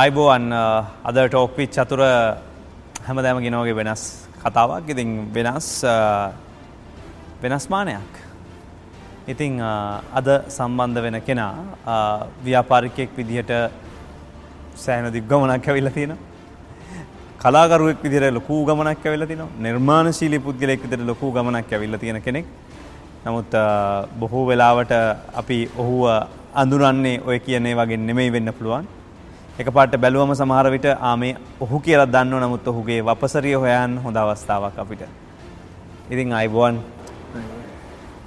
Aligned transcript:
අයිබෝවන් 0.00 0.44
අද 1.08 1.16
ටෝක්පි 1.22 1.64
චතුර 1.68 2.00
හැමදෑම 3.06 3.38
ගෙනෝගේ 3.46 3.74
වෙනස් 3.78 4.02
කතාවක් 4.42 4.86
ඉතින් 4.92 5.10
වෙනස් 5.34 5.66
වෙනස්මානයක්. 7.42 8.12
ඉතිං 9.32 9.58
අද 10.18 10.28
සම්බන්ධ 10.56 11.02
වෙන 11.06 11.16
කෙනා 11.26 11.52
ව්‍යාපාරිකයෙක් 12.46 13.10
විදිහට 13.18 13.52
සෑන 14.84 15.10
දිග්ගමනක් 15.16 15.68
ඇවිල්ල 15.68 15.90
තියෙන. 15.96 16.16
කලාකරුවෙක් 17.42 18.00
විදිර 18.06 18.24
ලොකූ 18.38 18.64
ගමනක් 18.64 19.04
ඇවෙල 19.04 19.26
තින 19.26 19.44
නිර්මාණශීලි 19.66 20.40
පුද්ගලෙක් 20.46 20.80
විදිර 20.86 21.04
ලොකූ 21.10 21.34
ගමනක් 21.36 21.70
ඇවිල්ල 21.70 21.98
තියෙන 21.98 22.22
කෙනෙක්. 22.22 22.46
නමුත් 23.26 23.52
බොහෝ 24.22 24.46
වෙලාවට 24.48 24.96
අපි 25.42 25.60
ඔහුව 25.76 26.02
අඳුරන්නේ 26.64 27.20
ඔය 27.28 27.38
කියන්නේ 27.46 27.76
වගේ 27.82 28.02
නෙමෙයි 28.08 28.34
වෙන්න 28.38 28.56
පුළුවන්. 28.58 28.88
එක 29.60 29.68
පාට 29.68 29.94
බැලුවම 30.02 30.32
සමහර 30.32 30.66
විට 30.74 30.86
ආමේ 31.08 31.32
ඔහු 31.64 31.76
කියලා 31.86 32.08
දන්නව 32.12 32.38
නමුත් 32.42 32.68
ඔහුගේ 32.70 33.00
වපසරිය 33.08 33.56
හොයන් 33.62 33.96
හොඳ 34.04 34.16
අවස්ථාවක් 34.16 34.76
අපිට. 34.82 35.02
ඉතින් 36.12 36.32
අයිබෝන් 36.32 36.76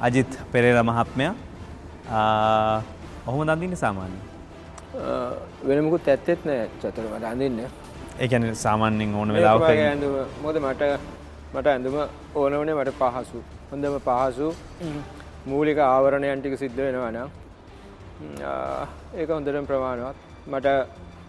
අජිත් 0.08 0.32
පෙරේර 0.52 0.84
මහත්මයා 0.84 1.34
ඔහොම 3.28 3.42
දන්දින්න 3.50 3.76
සාමාන්‍ය. 3.76 4.18
වෙනමුකුත් 5.68 6.10
ඇත්තෙත් 6.14 6.46
නෑ 6.46 6.68
චතර 6.82 7.08
මට 7.12 7.26
අඳන්න. 7.32 7.58
ඒකැන 8.22 8.46
සාමාන්‍යෙන් 8.66 9.16
ඕන 9.16 9.34
වෙලාව 9.36 9.66
ඇඳුම 9.70 10.14
මොද 10.44 10.62
මට 10.62 10.92
මට 11.54 11.68
ඇඳුම 11.74 11.98
ඕනවනේ 12.36 12.76
මට 12.76 12.94
පහසු. 13.00 13.42
හොඳම 13.72 13.98
පහසු. 14.08 14.52
මූලික 15.46 15.82
ආවරණයන්ටික 15.88 16.54
සිද්ධ 16.64 16.80
වෙනවන 16.86 17.18
ඒක 19.18 19.30
හොඳටම 19.30 19.66
ප්‍රමාණවත්. 19.72 20.18
මට 20.48 20.68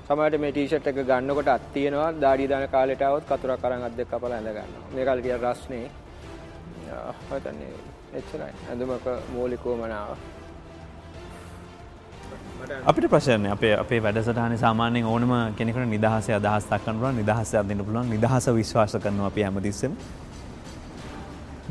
සමට 0.09 0.39
මේ 0.41 0.53
ටීෂට් 0.55 0.87
එක 0.89 0.99
ගන්නකොට 1.07 1.49
අත්තියෙනවා 1.51 2.11
දාඩි 2.23 2.45
දාන 2.51 2.65
කාලෙටවත් 2.75 3.31
කතුර 3.31 3.53
කරන් 3.63 3.85
අද 3.87 4.01
කපල 4.11 4.33
ඇඳ 4.35 4.51
ගන්න 4.57 4.75
මේ 4.95 5.07
කල්ටිය 5.09 5.37
රස්නේ. 5.37 5.87
හතන්නේ 7.31 7.73
එච්චරයි. 8.19 8.53
ඇඳුමක 8.71 9.07
මූලිකෝ 9.35 9.75
මනාව 9.81 10.11
අපිට 12.85 13.09
ප්‍රශ්නය 13.15 13.51
අපේ 13.57 13.73
අපේ 13.79 14.01
වැඩසටහන 14.05 14.55
සාමාන්‍යෙන් 14.63 15.09
ඕනම 15.15 15.33
කෙනෙකට 15.59 15.89
නිදහස 15.95 16.31
අදහස් 16.39 16.71
දක්කන්නුව 16.71 17.11
නිදහස 17.19 17.55
අදන්න 17.63 17.85
පුළුවන් 17.89 18.15
නිදහස 18.15 18.49
විශ්වාස 18.61 18.97
කරනවා 19.03 19.33
අපි 19.33 19.47
හැමතිස්සම. 19.47 19.93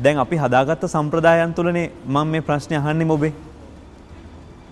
දැන් 0.04 0.18
අපි 0.26 0.36
හදාගත්ත 0.44 0.86
සම්ප්‍රදායන් 0.94 1.54
තුළනේ 1.54 1.88
මං 2.14 2.28
මේ 2.34 2.46
ප්‍රශ්නය 2.50 2.76
අහන්නේ 2.82 3.10
මොබේ? 3.14 3.34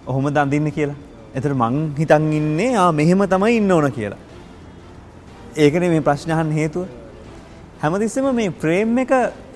ඔහොම 0.06 0.32
දඳන්න 0.36 0.72
කියලා. 0.78 1.13
එතට 1.36 1.54
මං 1.60 1.76
හිතන් 1.98 2.26
ඉන්නේ 2.38 2.76
ආ 2.82 2.90
මෙහෙම 2.98 3.22
තමයි 3.32 3.56
ඉන්න 3.60 3.72
ඕන 3.76 3.86
කියලා. 3.96 4.20
ඒකන 5.64 5.84
මේ 5.92 6.04
ප්‍රශ්නහන් 6.08 6.50
හේතුව. 6.58 6.86
හැමතිස්සම 7.82 8.26
මේ 8.38 8.50
ප්‍රේම් 8.62 8.98
එක 9.02 9.12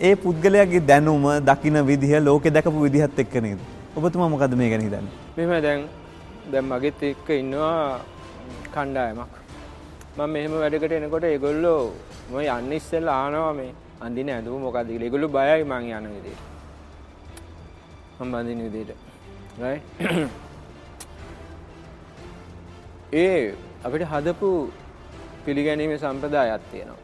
ඒ 0.08 0.14
පුද්ගලයාගේ 0.24 0.82
දැනුම 0.90 1.26
දකින 1.48 1.78
විදිහ 1.90 2.12
ලෝක 2.28 2.44
දැකපු 2.56 2.78
විදිහත් 2.86 3.18
එක්ක 3.24 3.34
නේද. 3.46 3.60
ඔබතුමා 3.96 4.28
මොකද 4.34 4.54
මේ 4.60 4.70
ගැන 4.72 4.82
හිතන්නේ? 4.86 5.12
මෙහෙම 5.36 5.62
දැන් 5.66 5.84
දැන් 6.52 6.64
මගෙත් 6.72 7.02
එක්ක 7.10 7.28
ඉන්නවා 7.42 8.00
කණ්ඩායමක්. 8.74 9.32
මම 10.16 10.30
මෙහෙම 10.34 10.52
වැඩකට 10.62 10.96
එනකොට 10.98 11.28
ඒගොල්ලෝ 11.30 11.82
මම 12.32 12.38
යන්න 12.56 12.72
ඉස්සෙල්ලා 12.80 13.20
ආනවා 13.22 13.54
මේ 13.60 13.70
අඳින 14.00 14.28
ඇඳුම 14.34 14.66
මොකක්ද 14.66 14.90
කියලා. 14.90 15.06
ඒගොල්ලෝ 15.08 15.30
බයයි 15.38 15.62
මං 15.70 15.88
යන 16.00 16.10
විදිහට. 16.16 16.42
මම 18.20 18.34
අඳින 18.34 18.60
විදිහට. 18.66 19.00
Right 23.12 23.16
ඒ 23.16 23.54
අපිට 23.84 24.02
හදපු 24.02 24.72
පිළිගැනීමේ 25.44 25.98
සම්ප්‍රදායක් 25.98 26.60
තියෙනවා. 26.72 26.96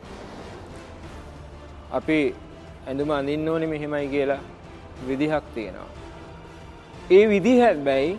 අපි 1.92 2.34
ඇඳුම 2.86 3.10
අඳින්න 3.10 3.48
ඕනේ 3.48 3.66
මෙහෙමයි 3.66 4.08
කියලා 4.08 4.38
විදිහක් 5.08 5.42
තියෙනවා. 5.54 5.88
ඒ 7.10 7.28
විදිහ 7.28 7.60
හැබැයි 7.60 8.18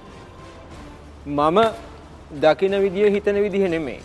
මම 1.28 1.58
දකින 2.42 2.82
විදිය 2.82 3.12
හිතන 3.12 3.36
විදිහ 3.36 3.70
නෙමෙයි. 3.70 4.00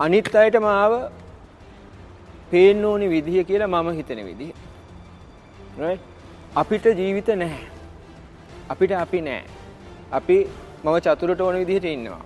අනිත් 0.00 0.36
අයට 0.36 0.54
මාව 0.54 1.12
පේන්න 2.50 2.84
ඕනි 2.84 3.08
විදිහ 3.08 3.44
කියලා 3.46 3.66
මම 3.66 3.90
හිතන 3.90 4.26
විදිහ. 4.26 4.52
right? 5.78 6.00
අපිට 6.56 6.84
ජීවිත 6.84 7.26
නැහැ. 7.26 7.66
අපිට 8.70 8.92
අපි 8.92 9.20
නැහැ. 9.20 9.44
අපි 10.12 10.46
මම 10.84 10.96
චතුරට 11.06 11.40
ඕන 11.40 11.56
විදිහට 11.62 11.86
ඉන්නවා. 11.96 12.22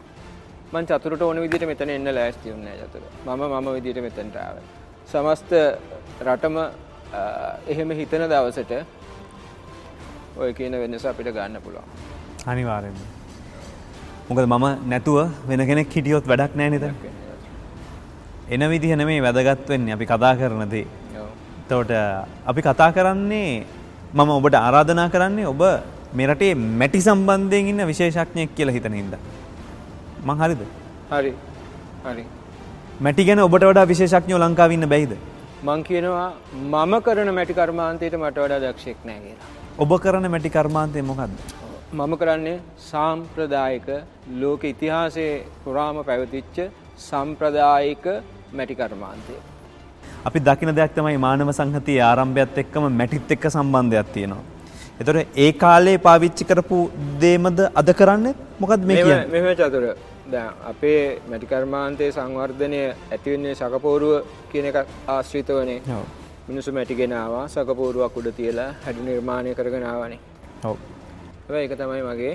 මං 0.72 0.84
චතුරට 0.91 1.22
ඕන 1.22 1.41
විදිහට 1.44 1.66
මෙතන 1.71 1.91
එන්න 1.97 2.09
ලෑස්ති 2.19 2.53
වුණේ 2.53 2.77
චතුර. 2.83 3.03
මම 3.27 3.43
මම 3.53 3.69
විදිහට 3.77 4.03
මෙතනට 4.06 4.37
ආවේ. 4.44 4.65
සමස්ත 5.11 5.53
රටම 6.27 6.56
එහෙම 7.72 7.91
හිතන 8.00 8.25
දවසට 8.33 8.72
ඔය 10.41 10.53
කියන 10.59 10.75
වෙනස 10.83 11.06
අපිට 11.12 11.33
ගන්න 11.37 11.56
පුළුවන්. 11.65 11.88
අනිවාර්යෙන්ම. 12.47 12.99
මොකද 14.28 14.47
මම 14.47 14.67
නැතුව 14.93 15.19
වෙන 15.49 15.67
කෙනෙක් 15.71 15.91
හිටියොත් 15.97 16.25
වැඩක් 16.31 16.55
නැහැ 16.55 16.71
නේද? 16.71 16.84
එන 18.55 18.62
විදිහ 18.72 18.97
නෙමෙයි 19.00 19.21
වැදගත් 19.27 19.69
වෙන්නේ 19.72 19.94
අපි 19.97 20.06
කතා 20.12 20.34
කරන 20.41 20.71
දේ. 20.75 20.87
එතකොට 21.71 21.91
අපි 22.50 22.61
කතා 22.62 22.91
කරන්නේ 22.97 23.65
මම 24.15 24.31
ඔබට 24.38 24.55
ආරාධනා 24.59 25.09
කරන්නේ 25.15 25.47
ඔබ 25.53 25.62
මේ 26.19 26.26
රටේ 26.31 26.54
මැටි 26.81 27.00
සම්බන්ධයෙන් 27.06 27.71
ඉන්න 27.72 27.82
විශේෂඥයෙක් 27.91 28.54
කියලා 28.56 28.76
හිතන 28.76 28.94
හින්දා. 29.00 29.21
මං 30.28 30.41
හරිද? 30.43 30.62
හරි. 31.12 31.32
හරි. 32.06 32.25
මැටි 33.06 33.26
ගැන 33.28 33.43
ඔබට 33.47 33.66
වඩා 33.71 33.87
විශේෂඥයෝ 33.93 34.41
ලංකාවේ 34.44 34.78
ඉන්න 34.78 34.88
බැයිද? 34.94 35.15
මං 35.69 35.84
කියනවා 35.88 36.28
මම 36.72 36.94
කරන 37.06 37.32
මැටි 37.38 37.59
කර්මාන්තයට 37.60 38.19
මට 38.22 38.44
වඩා 38.44 38.60
දක්ෂෙක් 38.66 39.06
නැහැ 39.09 39.22
කියලා. 39.25 39.49
ඔබ 39.84 39.97
කරන 40.04 40.31
මැටි 40.34 40.54
කර්මාන්තය 40.59 41.06
මොකද්ද? 41.12 41.38
මම 41.93 42.12
කරන්නේ 42.22 42.59
සාම්ප්‍රදායික 42.91 43.88
ලෝක 44.43 44.65
ඉතිහාසයේ 44.72 45.32
පුරාම 45.65 46.04
පැවතිච්ච 46.10 46.59
සම්ප්‍රදායික 47.09 48.06
මැටි 48.59 48.81
කර්මාන්තය. 48.82 49.34
අපි 50.28 50.41
දකින 50.49 50.76
දෙයක් 50.78 50.94
තමයි 50.97 51.19
මානව 51.26 51.59
සංහතියේ 51.59 52.06
ආරම්භයත් 52.12 52.65
එක්කම 52.65 52.94
මැටිත් 53.00 53.37
එක්ක 53.37 53.53
සම්බන්ධයක් 53.56 54.16
තියෙනවා. 54.16 54.50
එතොට 55.00 55.37
ඒ 55.37 55.50
කාලේ 55.62 55.99
පාවිච්චි 56.06 56.44
කරපු 56.44 56.78
දේමද 57.22 57.61
අද 57.81 57.91
කරන්න? 58.00 58.27
මොකද 58.61 58.83
මේ 58.91 59.05
මෙම 59.34 59.47
චතුර. 59.56 59.84
අපේ 60.71 61.03
මැටිකර්මාන්තය 61.31 62.09
සංවර්ධනය 62.16 62.81
ඇතිවෙන්නේ 62.87 63.55
සකපෝරුව 63.55 64.12
කියන 64.53 64.66
එක 64.71 64.77
ආශ්‍රිත 65.09 65.53
වනේ. 65.59 65.81
මිනිසු 66.49 66.77
මැටිගෙනවා 66.78 67.44
සකපෝරුවක් 67.55 68.21
උඩ 68.21 68.31
තියලා 68.38 68.71
හැඩු 68.84 69.09
නිර්මාණය 69.09 69.56
කරගෙනාවනේ 69.59 70.21
හව 71.49 71.55
එක 71.65 71.75
තමයි 71.81 72.03
මගේ 72.09 72.34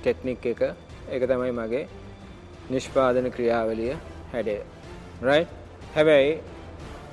ටෙක්නික් 0.00 0.46
එක. 0.52 0.62
එක 1.10 1.22
තමයි 1.30 1.52
මගේ 1.60 1.84
නිෂ්පාදන 2.72 3.30
ක්‍රියාවලිය 3.34 3.94
හැඩේ 4.32 4.60
රයි 5.28 5.42
හැබැයි 5.94 6.34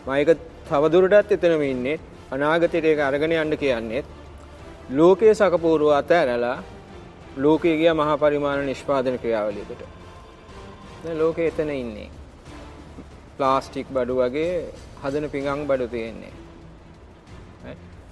මයක 0.08 0.30
තවදුරටත් 0.70 1.32
එතනම 1.36 1.64
ඉන්නේ 1.74 1.97
අනාගතයට 2.31 2.86
ඒක 2.86 3.00
අරගෙන 3.00 3.31
යන්න 3.34 3.58
කියන්නේත් 3.58 4.06
ලෝකයේ 4.90 5.34
සකපූරුව 5.36 5.91
අතඇරලා 5.94 6.58
ලෝකයේ 7.38 7.78
ගිය 7.78 7.94
මහා 7.94 8.18
පරිමාණ 8.18 8.66
නිෂ්පාදන 8.66 9.18
ක්‍රියාවලියකට. 9.19 9.81
ලෝකෙ 11.14 11.47
එතන 11.47 11.69
ඉන්නේ. 11.72 12.09
ප්ලාස්ටික් 13.38 13.88
බඩු 13.90 14.16
වගේ 14.16 14.66
හදන 15.03 15.30
පිඟන් 15.30 15.68
බඩු 15.68 15.88
තියෙන්නේ. 15.88 16.34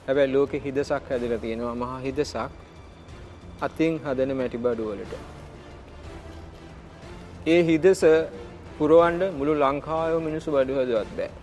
හැබැයි 0.08 0.34
ලෝකෙ 0.34 0.58
හිදසක් 0.60 1.10
හැදලා 1.10 1.38
තියෙනවා 1.38 1.76
මහා 1.76 2.00
හිදසක් 2.00 2.52
අතින් 3.62 4.00
හදන 4.06 4.36
මැටි 4.38 4.58
බඩු 4.58 4.90
වලට. 4.90 5.14
ඒ 7.48 7.62
හිදස 7.64 8.04
පුරවන්න 8.78 9.22
මුළු 9.40 9.54
ලංකාවේ 9.56 10.22
මිනිස්සු 10.28 10.52
බඩු 10.52 10.74
හදවත් 10.80 11.18
බෑ. 11.18 11.43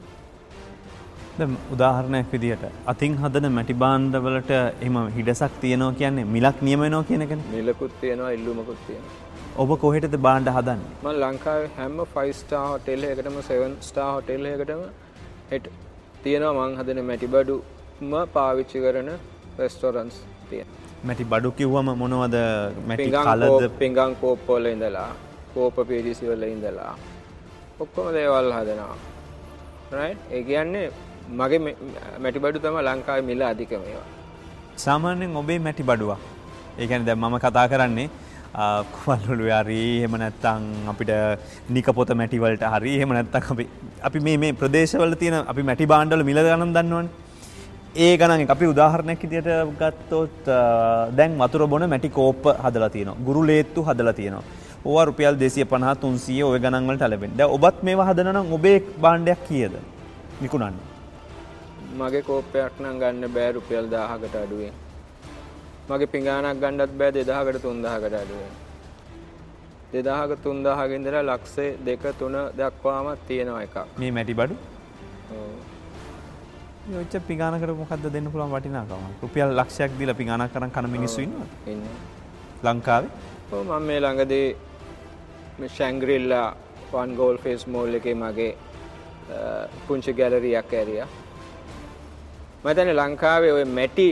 උදාහරණයක් 1.74 2.26
විදිහට 2.32 2.64
අතින් 2.92 3.12
හදන 3.22 3.46
මැටි 3.56 3.74
බාණ්ඩවලට 3.82 4.50
එම 4.86 4.96
හිඩසක් 5.16 5.52
තියෙනවා 5.64 5.98
කියන්නේ 6.00 6.24
මිලක් 6.36 6.58
නියමනවා 6.68 7.02
කියනකන 7.10 7.42
මිලකුත් 7.56 7.92
තියෙනවා 8.02 8.30
ඉල්ලුමකුත් 8.36 8.80
තියෙනවා. 8.86 9.14
ඔබ 9.62 9.70
කොහෙටද 9.84 10.16
බාණ්ඩ 10.26 10.50
හදන්න? 10.56 10.82
ම 11.04 11.08
ලංකාවේ 11.22 11.70
හැම 11.78 11.96
ෆයිස්ටා 12.14 12.64
හොටෙල් 12.72 13.06
එකටම 13.10 13.38
සෙවන් 13.50 13.76
ස්ටා 13.88 14.08
හොටෙල් 14.16 14.50
එකටම 14.52 14.82
හෙට 15.52 15.70
තියෙනවා. 16.24 16.66
මං 16.66 16.78
හදන 16.80 17.02
මැටි 17.10 17.32
බඩුම 17.34 18.16
පාවිච්චි 18.36 18.84
කරන 18.86 19.10
රෙස්ටෝරන්ස් 19.60 20.18
තියෙන 20.50 20.68
මැටි 21.04 21.24
බඩු 21.32 21.50
කිව්වම 21.60 21.94
මොනවද? 22.02 22.36
මැටි 22.88 23.10
කලද? 23.10 23.70
පිංගං 23.84 24.18
කෝප්පොල 24.24 24.72
ඉඳලා 24.74 25.08
කෝප 25.54 25.76
පිරිසිවල 25.88 26.42
ඉඳලා 26.54 26.92
ඔක්කොම 27.82 28.12
දේවල් 28.16 28.52
හදනවා. 28.58 28.96
ඒ 30.30 30.42
කියන්නේ 30.48 30.90
මගේ 31.38 31.60
මැටි 32.22 32.42
බඩු 32.44 32.58
තම 32.64 32.76
ලංකාව 32.80 33.24
මිල 33.30 33.42
අධික 33.42 33.72
මේවා. 33.72 34.08
සාමාන්‍යෙන් 34.76 35.36
ඔබේ 35.36 35.58
මැටි 35.58 35.82
බඩුවක් 35.82 36.20
ඒකැන 36.78 37.04
දැ 37.04 37.14
මම 37.14 37.36
කතා 37.44 37.66
කරන්නේ 37.72 38.08
කුවල්ලුළු 38.94 39.48
හරි 39.58 39.80
එහෙම 39.98 40.14
නැත්තං 40.22 40.62
අපිට 40.92 41.12
නිකපොත 41.68 42.12
මැටිවලට 42.20 42.64
හරි 42.74 42.94
එහෙම 42.98 43.12
නැත්තක් 43.16 43.50
අපි 43.54 43.66
අපි 44.08 44.20
මේ 44.20 44.36
මේ 44.44 44.52
ප්‍රදේශවල 44.52 45.14
තියෙන 45.14 45.36
අපි 45.44 45.62
මැටි 45.62 45.90
බාණ්ඩවල 45.92 46.24
මිල 46.30 46.40
ගණන් 46.46 46.74
දන්නවන 46.76 47.08
ඒ 47.96 48.12
ගණන් 48.16 48.50
අපි 48.56 48.72
උදාහරණයක් 48.72 49.22
ඉදියට 49.28 49.52
ගත්තොත් 49.82 50.50
දැන් 51.18 51.38
වතුර 51.42 51.66
බොන 51.74 51.86
මැටි 51.94 52.16
කෝප්ප 52.18 52.50
හදලා 52.64 52.90
තියෙනවා 52.96 53.24
ගුරු 53.28 53.46
ලේත්තු 53.52 53.86
හදලා 53.90 54.16
තියෙනවා 54.20 54.44
ඕවා 54.84 55.04
රුපියල් 55.04 55.34
250 55.36 55.96
300 56.02 56.44
ඔය 56.44 56.58
ගණන් 56.58 56.86
වලට 56.88 57.10
ලැබෙන. 57.12 57.32
දැන් 57.38 57.50
ඔබත් 57.50 57.82
මේවා 57.82 58.06
හදන 58.10 58.32
නම් 58.34 58.54
ඔබේ 58.58 58.78
භාණ්ඩයක් 59.02 59.42
කීයද? 59.48 59.74
විකුණන්නේ. 60.42 60.89
මගේ 61.98 62.22
කෝප්පයක් 62.28 62.80
නම් 62.82 62.96
ගන්න 63.02 63.32
බෑ 63.36 63.52
රුපියල් 63.56 63.86
1000කට 63.94 64.36
අඩුවෙන්. 64.44 64.74
මගේ 65.90 66.12
පිඟානක් 66.14 66.60
ගන්නත් 66.62 66.92
බෑ 67.00 67.12
2000කට 67.16 67.62
3000කට 67.64 68.16
අඩුවෙන්. 68.22 68.52
2000ක 69.92 70.38
3000ක 70.44 70.90
ඉඳලා 70.98 71.24
ලක්ෂ 71.30 71.56
2 71.88 72.14
3 72.20 72.44
දක්වාම 72.58 73.06
තියෙනවා 73.28 73.62
එකක්. 73.66 73.76
මේ 73.98 74.12
මැටි 74.16 74.34
බඩු? 74.40 74.54
ඔව්. 75.34 75.52
ඔච්ච 77.02 77.14
පිඟානකට 77.28 77.76
මොකද්ද 77.82 78.06
දෙන්න 78.16 78.30
පුළුවන් 78.32 78.54
වටිනාකම? 78.54 79.04
රුපියල් 79.22 79.54
ලක්ෂයක් 79.60 79.92
දීලා 79.98 80.18
පිඟානක් 80.20 80.52
කරන් 80.54 80.70
කන 80.76 80.90
මිනිස්සු 80.96 81.20
ඉන්නවද? 81.26 81.50
ඉන්නේ. 81.72 81.94
ලංකාවේ? 82.66 83.10
ඔව් 83.52 83.62
මම 83.66 83.86
මේ 83.88 84.00
ළඟදී 84.04 84.48
මේ 85.58 85.70
ශැංග්‍රිල්ලා 85.78 86.48
වන් 86.92 87.10
ගෝල් 87.18 87.36
ෆේස් 87.44 87.66
මෝල් 87.66 87.94
එකේ 87.98 88.14
මගේ 88.22 88.52
පුංචි 89.86 90.12
ගැලරියක් 90.20 90.72
ඇරියා. 90.78 91.08
මම 92.62 92.68
හිතන්නේ 92.68 92.94
ලංකාවේ 92.94 93.52
ওই 93.52 93.64
මැටි 93.64 94.08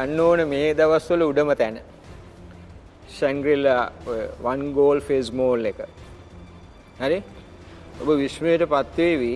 යන්න 0.00 0.20
ඕන 0.20 0.40
මේ 0.48 0.74
දවස්වල 0.78 1.22
උඩම 1.26 1.50
තැන. 1.60 1.76
ශැංග්‍රිල්ලා 3.18 3.84
ඔය 4.06 4.20
වන් 4.44 4.64
ගෝල් 4.78 5.00
ෆේස් 5.00 5.32
මෝල් 5.32 5.64
එක. 5.70 5.80
හරි? 7.00 7.22
ඔබ 8.00 8.08
විශ්මයට 8.22 8.66
පත්වේවි 8.74 9.32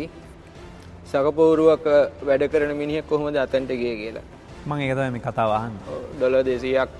සකපෝරුවක 1.12 1.88
වැඩ 2.28 2.44
කරන 2.52 2.76
මිනිහෙක් 2.82 3.08
කොහොමද 3.08 3.40
අතන්ට 3.44 3.72
ගියේ 3.80 3.96
කියලා. 4.02 4.26
මේ 4.66 5.24
කතාව 5.28 5.50
අහන්නේ. 5.58 5.82
ඩොලර් 6.18 6.44
200ක් 6.44 6.90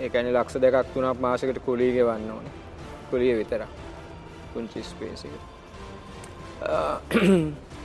ඒ 0.00 0.08
කියන්නේ 0.08 0.36
ලක්ෂ 0.36 0.60
දෙකක් 0.60 0.94
තුනක් 0.94 1.20
මාසෙකට 1.26 1.64
කුලිය 1.64 1.92
ගෙවන්න 1.96 2.30
ඕනේ. 2.36 2.54
කුලිය 3.10 3.34
විතරක්. 3.40 3.68
පුංචි 4.52 4.82
ස්පේස් 4.82 5.24
එක. 5.24 5.34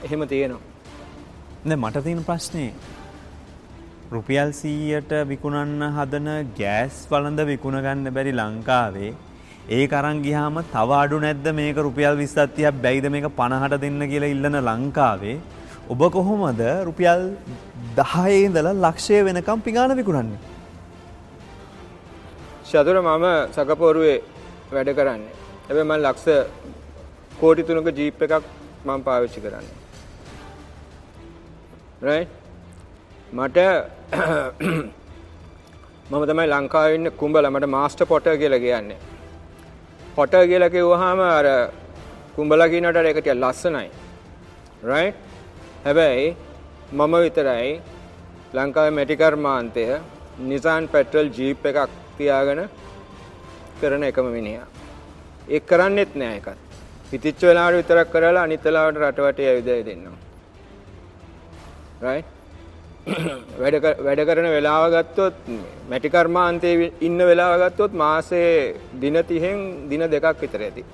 එහෙම 0.04 0.28
තියෙනවා. 0.28 0.75
දැන් 1.70 1.80
මට 1.82 2.00
තියෙන 2.06 2.22
ප්‍රශ්නේ 2.26 2.70
රුපියල් 4.14 4.50
100ට 4.58 5.12
විකුණන්න 5.30 5.82
හදන 5.96 6.28
ගෑස් 6.58 6.96
වළඳ 7.12 7.40
විකුණ 7.48 7.78
ගන්න 7.84 8.08
බැරි 8.16 8.32
ලංකාවේ 8.40 9.08
ඒක 9.78 9.94
අරන් 10.00 10.18
ගියාම 10.26 10.58
තව 10.74 10.90
අඩු 10.98 11.16
නැද්ද 11.24 11.46
මේක 11.60 11.78
රුපියල් 11.86 12.14
20ක් 12.20 12.44
30ක් 12.56 12.82
බැයිද 12.84 13.06
මේක 13.14 13.26
50ට 13.40 13.80
දෙන්න 13.84 14.04
කියලා 14.12 14.32
ඉල්ලන 14.34 14.58
ලංකාවේ 14.68 15.36
ඔබ 15.94 16.04
කොහොමද 16.16 16.62
රුපියල් 16.88 17.24
10 17.96 18.36
ඉඳලා 18.44 18.74
ලක්ෂය 18.84 19.18
වෙනකම් 19.28 19.64
පිඟාන 19.66 19.96
විකුණන්නේ? 20.00 20.38
ශතුර 22.68 22.96
මම 23.06 23.26
සකපොරුවේ 23.56 24.18
වැඩ 24.76 24.92
කරන්නේ. 25.00 25.34
හැබැයි 25.66 25.88
මම 25.88 25.96
ලක්ෂ 26.06 26.26
කෝටි 27.40 27.66
තුනක 27.68 27.90
ජීප් 27.98 28.22
එකක් 28.28 28.44
මම 28.86 29.00
පාවිච්චි 29.08 29.44
කරන්නේ. 29.46 29.85
Right 32.00 32.28
මට 33.32 33.58
මම 36.10 36.24
තමයි 36.30 36.46
ලංකාවේ 36.46 36.94
ඉන්න 36.94 37.10
කුඹල 37.20 37.46
මට 37.50 37.68
මාස්ටර් 37.68 38.06
පොටර් 38.06 38.34
කියලා 38.36 38.58
කියන්නේ. 38.58 38.98
පොටර් 40.16 40.42
කියලා 40.50 40.68
කිව්වහම 40.68 41.20
අර 41.28 41.46
කුඹලා 42.36 42.68
කියනට 42.68 42.98
ඒක 43.00 43.16
ටික 43.16 43.32
ලස්සනයි. 43.34 43.88
right 44.82 45.16
හැබැයි 45.84 46.36
මම 46.92 47.14
විතරයි 47.24 47.72
ලංකාවේ 48.54 48.96
මැටි 48.98 49.16
කර්මාන්තය 49.16 49.86
නිසාන් 50.42 50.88
පෙට්‍රල් 50.88 51.32
ජීප් 51.38 51.66
එකක් 51.66 51.90
තියාගෙන 52.18 52.62
කරන 53.80 54.04
එකම 54.10 54.28
මිනිහා. 54.36 54.68
ඒක 55.48 55.66
කරන්නෙත් 55.66 56.14
නෑ 56.14 56.36
එකත්. 56.36 56.60
පිටිච්ච 57.10 57.42
වෙලාවට 57.42 57.80
විතරක් 57.80 58.08
කරලා 58.12 58.44
අනිත් 58.44 58.64
වෙලාවට 58.64 59.02
රටවටේ 59.02 59.50
ඇවිදයි 59.50 59.82
දෙන්නවා. 59.90 60.25
වැඩ 63.60 64.20
කරන 64.28 64.48
වෙලාව 64.56 64.84
ගත්තොත් 64.94 65.36
මැටි 65.90 66.10
කර්මාන්තයේ 66.10 66.92
ඉන්න 67.00 67.18
වෙලාව 67.30 67.54
ගත්තොත් 67.62 67.92
මාසේ 67.94 68.74
දින 69.00 69.16
30න් 69.20 69.88
දින 69.90 70.02
දෙකක් 70.14 70.40
විතර 70.42 70.64
ඇති. 70.68 70.84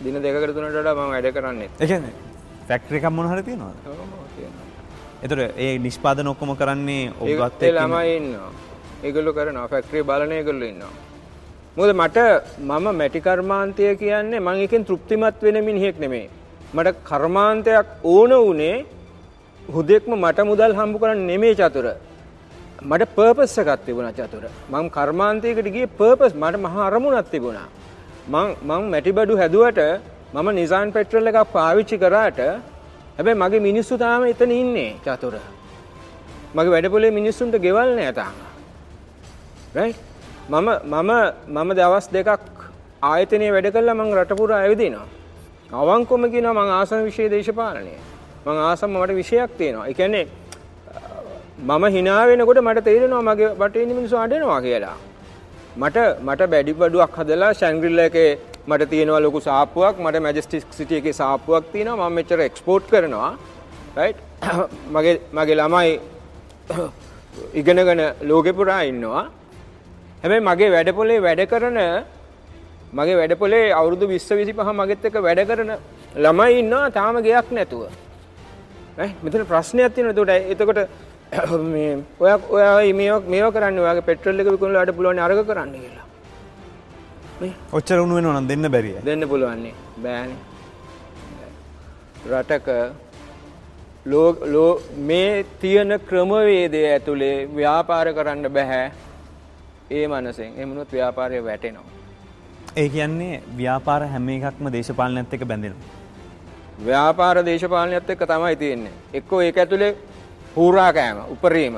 දින 0.00 0.16
දෙකකට 0.22 0.54
තුනකට 0.56 0.76
වඩා 0.76 0.94
මම 0.94 1.10
වැඩ 1.14 1.32
කරන්නේ. 1.36 1.68
ඒ 1.80 1.86
කියන්නේ 1.86 2.14
ෆැක්ටරි 2.68 2.96
එකක් 2.98 3.10
මොන 3.10 3.28
හරි 3.32 3.42
තියෙනවා. 3.42 3.72
එතකොට 5.22 5.58
ඒ 5.58 5.78
නිෂ්පාදන 5.78 6.32
ඔක්කොම 6.32 6.54
කරන්නේ 6.56 7.12
ඔබත් 7.20 7.62
ඒ 7.62 7.72
ළමයි 7.72 8.16
ඉන්නවා. 8.16 8.50
ඒගොල්ලෝ 9.04 9.34
කරනවා 9.34 9.68
ෆැක්ටරි 9.74 10.02
බලන 10.02 10.32
ඒගොල්ලෝ 10.38 10.70
ඉන්නවා. 10.72 10.94
මොකද 11.76 11.92
මට 11.96 12.18
මම 12.60 12.86
මැටි 13.00 13.20
කර්මාන්තය 13.20 13.90
කියන්නේ 13.96 14.40
මම 14.40 14.64
එකෙන් 14.68 14.84
තෘප්තිමත් 14.84 15.42
වෙන 15.42 15.60
මිනිහෙක් 15.64 15.98
නෙමෙයි. 15.98 16.30
මට 16.74 16.96
කර්මාන්තයක් 17.04 17.86
ඕන 18.04 18.32
උනේ 18.32 18.86
හුදෙක්ම 19.74 20.12
මට 20.16 20.46
මුදල් 20.50 20.72
හම්බ 20.78 20.96
කරන්න 21.02 21.20
නෙමෙයි 21.30 21.58
චතුර. 21.60 21.86
මට 22.82 23.10
පර්පස් 23.16 23.54
එකක් 23.62 23.70
තිබුණා 23.86 24.16
චතුර. 24.18 24.44
මම 24.72 24.86
කර්මාන්තයකට 24.96 25.68
ගියේ 25.74 25.92
පර්පස් 25.98 26.32
මට 26.42 26.64
මහා 26.66 26.86
අරමුණක් 26.88 27.30
තිබුණා. 27.34 27.68
මං 28.28 28.48
මං 28.68 28.82
මැටි 28.92 29.12
බඩු 29.18 29.34
හැදුවට 29.42 29.80
මම 30.34 30.48
නිසාන් 30.58 30.92
පෙට්‍රල් 30.96 31.30
එකක් 31.30 31.40
පාවිච්චි 31.56 31.96
කරාට 32.02 32.40
හැබැයි 33.16 33.40
මගේ 33.42 33.64
මිනිස්සු 33.68 33.94
තාම 34.04 34.22
එතන 34.32 34.52
ඉන්නේ 34.52 34.92
චතුර. 35.06 35.34
මගේ 36.56 36.72
වැඩපොලේ 36.74 37.16
මිනිස්සුන්ට 37.18 37.56
ගෙවල් 37.66 37.90
නෑ 37.98 38.12
තාම. 38.12 38.36
right? 39.74 39.96
මම 40.50 40.68
මම 40.84 41.10
මම 41.56 41.70
දවස් 41.78 42.06
දෙකක් 42.16 42.30
ආයතනයේ 43.02 43.52
වැඩ 43.54 43.68
කළා 43.74 43.94
මං 43.94 44.14
රට 44.18 44.38
පුරා 44.40 44.60
ඇවිදිනවා. 44.64 45.08
අවංකවම 45.72 46.24
කියනවා 46.32 46.58
මං 46.58 46.72
ආසම 46.78 47.04
විෂය 47.06 47.28
දේශපාලනය. 47.34 47.94
මං 48.46 48.58
ආසම 48.60 48.90
මට 48.94 49.16
විෂයක් 49.18 49.50
තියෙනවා. 49.58 49.86
ඒ 49.88 49.94
කියන්නේ 49.94 50.26
මම 51.60 51.84
hina 51.96 52.14
වෙනකොට 52.28 52.60
මට 52.60 52.84
තේරෙනවා 52.86 53.22
මගේ 53.28 53.50
වටේ 53.54 53.82
ඉන්න 53.84 53.96
මිනිස්සු 53.98 54.16
අඬනවා 54.16 54.60
කියලා. 54.60 54.96
මට 55.76 55.98
මට 56.20 56.50
බැඩි 56.52 56.72
බඩුවක් 56.74 57.18
හදලා 57.18 57.50
ශැංග්‍රිලා 57.54 58.06
එකේ 58.10 58.30
මට 58.66 58.90
තියෙනවා 58.90 59.20
ලොකු 59.20 59.40
සාප්පුවක් 59.40 60.00
මට 60.04 60.22
මැජෙස්ටික් 60.22 60.64
සිටි 60.70 61.00
එකේ 61.00 61.12
සාප්පුවක් 61.12 61.64
තියෙනවා 61.72 62.08
මම 62.08 62.16
මෙච්චර 62.18 62.40
එක්ස්පෝර්ට් 62.40 62.88
කරනවා 62.92 63.30
රයිට් 63.96 64.18
මගේ 64.94 65.14
මගේ 65.32 65.60
ළමයි 65.60 65.92
ඉගෙනගෙන 67.60 68.02
ලෝකෙ 68.22 68.52
පුරා 68.52 68.80
ඉන්නවා 68.92 69.24
හැබැයි 70.22 70.46
මගේ 70.48 70.70
වැඩපොලේ 70.70 71.22
වැඩ 71.26 71.42
කරන 71.46 71.80
මගේ 72.92 73.16
වැඩපොලේ 73.16 73.64
අවුරුදු 73.72 74.06
20 74.08 74.44
25 74.44 74.78
මගෙත් 74.78 75.04
එක්ක 75.08 75.16
වැඩ 75.26 75.40
කරන 75.48 75.72
ළමයි 76.16 76.54
ඉන්නවා 76.60 76.86
තාම 76.90 77.16
ගයක් 77.22 77.50
නැතුව. 77.52 77.82
මෙතන 79.24 79.46
ප්‍රශ්නයක් 79.46 79.94
තියෙනවා. 79.94 80.36
එතකොට 80.52 80.52
එතකොට 80.52 80.80
මේ 81.72 81.90
ඔයා 82.20 82.38
ඔයා 82.50 82.76
මේවා 83.00 83.20
මේවා 83.32 83.52
කරන්නේ 83.52 83.84
ඔයාගේ 83.84 84.06
පෙට්‍රල් 84.08 84.40
එක 84.40 84.48
විකුණලා 84.54 84.82
අඩ 84.84 84.96
පුළුවන් 84.96 85.20
අරග 85.26 85.42
කරන්න 85.50 85.74
කියලා. 85.74 86.06
මේ 87.40 87.52
ඔච්චර 87.72 87.98
උණු 88.04 88.16
වෙනවා 88.16 88.38
නම් 88.38 88.48
දෙන්න 88.48 88.70
බැරිය. 88.74 88.96
දෙන්න 89.04 89.28
පුළුවන් 89.28 89.62
නේ. 89.66 89.74
බෑනේ. 90.02 90.38
රටක 92.30 92.68
ලෝ 94.06 94.82
මේ 95.02 95.44
තියෙන 95.60 96.00
ක්‍රමවේදය 96.08 96.82
ඇතුලේ 96.86 97.36
ව්‍යාපාර 97.54 98.12
කරන්න 98.14 98.52
බෑ. 98.52 98.82
ඒ 99.90 100.04
මනසෙන් 100.08 100.52
එමුණොත් 100.56 100.92
ව්‍යාපාරය 100.92 101.44
වැටෙනවා. 101.44 101.88
ඒ 102.76 102.88
කියන්නේ 102.88 103.42
ව්‍යාපාර 103.56 104.02
හැම 104.08 104.28
එකක්ම 104.28 104.72
දේශපාලනයත් 104.72 105.34
එක්ක 105.34 105.44
බැඳෙනවා. 105.44 105.99
ව්‍යාපාර 106.86 107.44
දේශපාලනයත් 107.44 108.10
එක්ක 108.10 108.22
තමයි 108.30 108.56
තියෙන්නේ. 108.56 108.92
එක්කෝ 109.14 109.40
ඒක 109.42 109.58
ඇතුලේ 109.58 109.92
හූරා 110.56 110.92
කෑම, 110.92 111.18
උපරිම, 111.34 111.76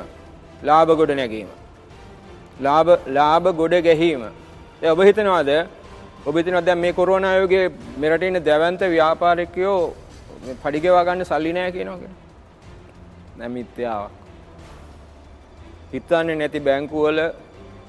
ලාභ 0.63 0.91
ගොඩ 1.01 1.11
නැගීම. 1.21 1.49
ලාභ 2.61 2.91
ලාභ 3.07 3.47
ගොඩ 3.61 3.75
ගැහිම. 3.83 4.23
ඒ 4.83 4.91
ඔබ 4.91 5.01
හිතනවාද 5.09 5.51
ඔබ 6.27 6.35
හිතනවාද 6.37 6.67
දැන් 6.67 6.79
මේ 6.79 6.93
කොරෝනා 6.93 7.35
යෝගයේ 7.37 7.67
මෙරට 7.99 8.23
ඉන්න 8.23 8.45
දැවැන්ත 8.49 8.81
ව්‍යාපාරිකයෝ 8.95 9.79
මේ 10.47 10.57
පඩි 10.63 10.81
ගෙවා 10.81 11.05
ගන්න 11.05 11.25
සල්ලි 11.25 11.53
නැහැ 11.53 11.73
කියනවා 11.77 11.99
කියලා. 12.03 12.21
දැන් 13.39 13.53
මිත්‍යාවක්. 13.53 14.13
හිතන්නේ 15.93 16.37
නැති 16.37 16.61
බැංකුවල 16.61 17.21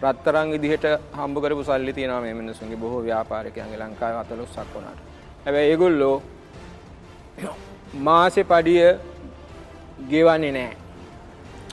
රත්තරන් 0.04 0.52
විදිහට 0.54 0.86
හම්බ 1.18 1.36
කරපු 1.44 1.64
සල්ලි 1.64 1.94
තියෙනවා 1.94 2.22
මේ 2.22 2.34
මිනිස්සුන්ගේ 2.42 2.82
බොහෝ 2.84 3.02
ව්‍යාපාරිකයන්ගේ 3.08 3.80
ලංකාවේ 3.82 4.24
40ක් 4.30 4.66
වුණාට. 4.74 5.00
හැබැයි 5.46 5.72
ඒගොල්ලෝ 5.72 6.16
මාසේ 8.08 8.44
පඩිය 8.52 8.84
ගෙවන්නේ 10.12 10.52
නැහැ. 10.58 10.76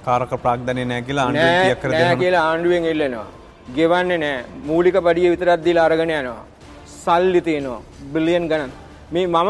කාරක 0.07 0.33
ප්‍රාග්ධනය 0.45 0.85
නැහැ 0.91 1.07
කියලා 1.09 1.27
ආණ්ඩුවෙන් 1.27 1.65
කියක් 1.67 1.81
කර 1.83 1.91
දෙනවා. 1.97 2.21
කියලා 2.23 2.45
ආණ්ඩුවෙන් 2.51 2.85
ඉල්ලනවා. 2.93 3.27
ගෙවන්නේ 3.77 4.19
නැහැ. 4.25 4.45
මූලික 4.69 4.97
පඩිය 5.09 5.29
විතරක් 5.35 5.65
දීලා 5.67 5.87
අරගෙන 5.91 6.13
යනවා. 6.21 6.45
සල්ලි 7.05 7.41
තියෙනවා. 7.49 7.83
බිලියන් 8.15 8.49
ගණන්. 8.53 8.73
මේ 9.13 9.27
මම 9.27 9.49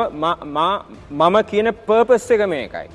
මම 1.21 1.37
කියන 1.53 1.69
පර්පස් 1.89 2.31
එක 2.37 2.43
මේකයි. 2.55 2.89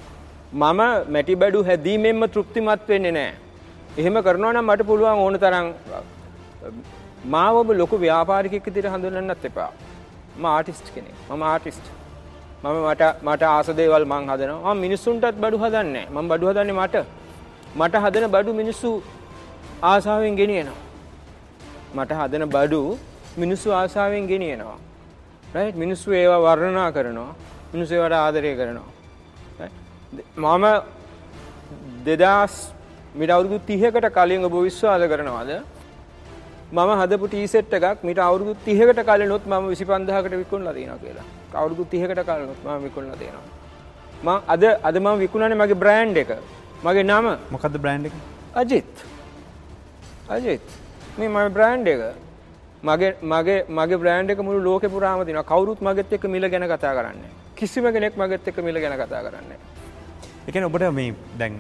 මම 0.62 0.82
මැටි 1.14 1.36
බඩු 1.42 1.66
හැදීමෙන්ම 1.70 2.22
තෘප්තිමත් 2.36 2.88
වෙන්නේ 2.94 3.16
නැහැ. 3.18 3.36
එහෙම 4.00 4.16
කරනවා 4.28 4.54
නම් 4.54 4.72
මට 4.72 4.88
පුළුවන් 4.92 5.20
ඕන 5.26 5.38
තරම් 5.44 5.68
මාව 7.34 7.56
ඔබ 7.62 7.70
ලොකු 7.82 7.96
ව්‍යාපාරිකයෙක් 8.06 8.66
විදිහට 8.70 8.94
හඳුන්වන්නත් 8.96 9.46
එපා. 9.52 9.72
මම 10.40 10.46
ආටිස්ට් 10.56 10.88
කෙනෙක්. 10.96 11.16
මම 11.30 11.44
ආටිස්ට්. 11.52 11.86
මම 12.66 12.78
මට 12.90 13.04
මට 13.28 13.44
ආස 13.48 13.68
දේවල් 13.80 14.04
මං 14.12 14.24
හදනවා. 14.30 14.74
මම 14.74 14.80
මිනිස්සුන්ටත් 14.86 15.38
බඩු 15.44 15.58
හදන්නේ 15.64 16.06
මම 16.14 16.26
බඩු 16.32 16.46
හදන්නේ 16.50 16.78
මට. 16.82 16.96
මට 17.80 17.96
හදන 18.04 18.26
බඩු 18.36 18.52
මිනිස්සු 18.62 18.90
ආසාවෙන් 19.92 20.36
ගෙනියනවා. 20.40 20.82
මට 21.98 22.12
හදන 22.20 22.44
බඩු 22.56 22.80
මිනිස්සු 23.42 23.70
ආසාවෙන් 23.80 24.26
ගෙනියනවා. 24.32 24.80
රයිට් 25.56 25.78
මිනිස්සු 25.84 26.10
ඒවා 26.20 26.42
වර්ණනා 26.46 26.90
කරනවා. 26.96 27.32
මිනිස්සු 27.74 27.94
ඒවට 27.96 28.18
ආදරය 28.24 28.52
කරනවා. 28.60 28.90
මම 30.38 30.66
දෙදස් 32.08 32.56
මිට 33.20 33.32
අවුරුදු 33.36 33.58
තිහකට 33.70 34.08
කලින් 34.18 34.42
ඔබ 34.48 34.56
විශ්වාස 34.68 35.04
කරනවාද 35.12 35.52
මම 36.76 36.92
හදපු 37.00 37.28
ටීසෙට් 37.28 37.74
එකක් 37.78 38.04
මිට 38.08 38.20
අවුරුදු 38.20 38.54
තිහකට 38.66 39.00
කලනොත් 39.10 39.46
ම 39.48 39.68
විසි 39.72 39.86
පන්දහකට 39.86 40.36
විකුණලා 40.42 40.74
තියෙන 40.74 41.00
කියලා. 41.04 41.26
අවුරුදු 41.54 41.86
තිහකට 41.86 42.22
කලනොත් 42.30 42.60
ම 42.66 42.84
විකුණලා 42.86 43.18
තියෙනවා. 43.22 43.48
ම 44.26 44.30
අද 44.54 44.64
අද 44.88 44.96
ම 45.00 45.08
විකුණනේ 45.24 45.62
මගේ 45.62 45.82
බ්‍රෑන්් 45.84 46.18
එක. 46.18 46.32
මගේ 46.84 47.04
නම? 47.04 47.28
මොකද 47.54 47.78
බ්‍රෑන්් 47.84 48.06
එක? 48.08 48.16
අජිත්. 48.54 48.94
අජිත්. 50.30 50.66
මේ 51.18 51.30
මම 51.30 51.54
බ්‍රෑන්් 51.56 51.88
එක. 51.88 52.02
මගේ 52.84 53.12
මගේ 53.24 53.60
මගේ 53.70 53.98
බ්‍රෑන්් 53.98 54.30
එක 54.30 54.40
මුළු 54.40 54.60
ලෝක 54.62 54.84
පුරාම 54.96 55.26
තින 55.26 55.40
කවරුත් 55.44 55.80
මගෙත් 55.82 56.14
එක්ක 56.14 56.26
මිල 56.28 56.50
ගැන 56.50 56.66
කතා 56.68 56.94
කරන්න 56.98 57.24
කිසිම 57.56 57.86
කෙනෙක් 57.94 58.18
මගෙත් 58.18 58.48
එක්ක 58.48 58.60
මිල 58.62 58.78
ගැන 58.84 58.96
කතා 59.00 59.22
කරන්නේ 59.26 59.60
එකන 60.48 60.68
ඔබට 60.70 60.86
මේ 60.92 61.14
දැන් 61.40 61.56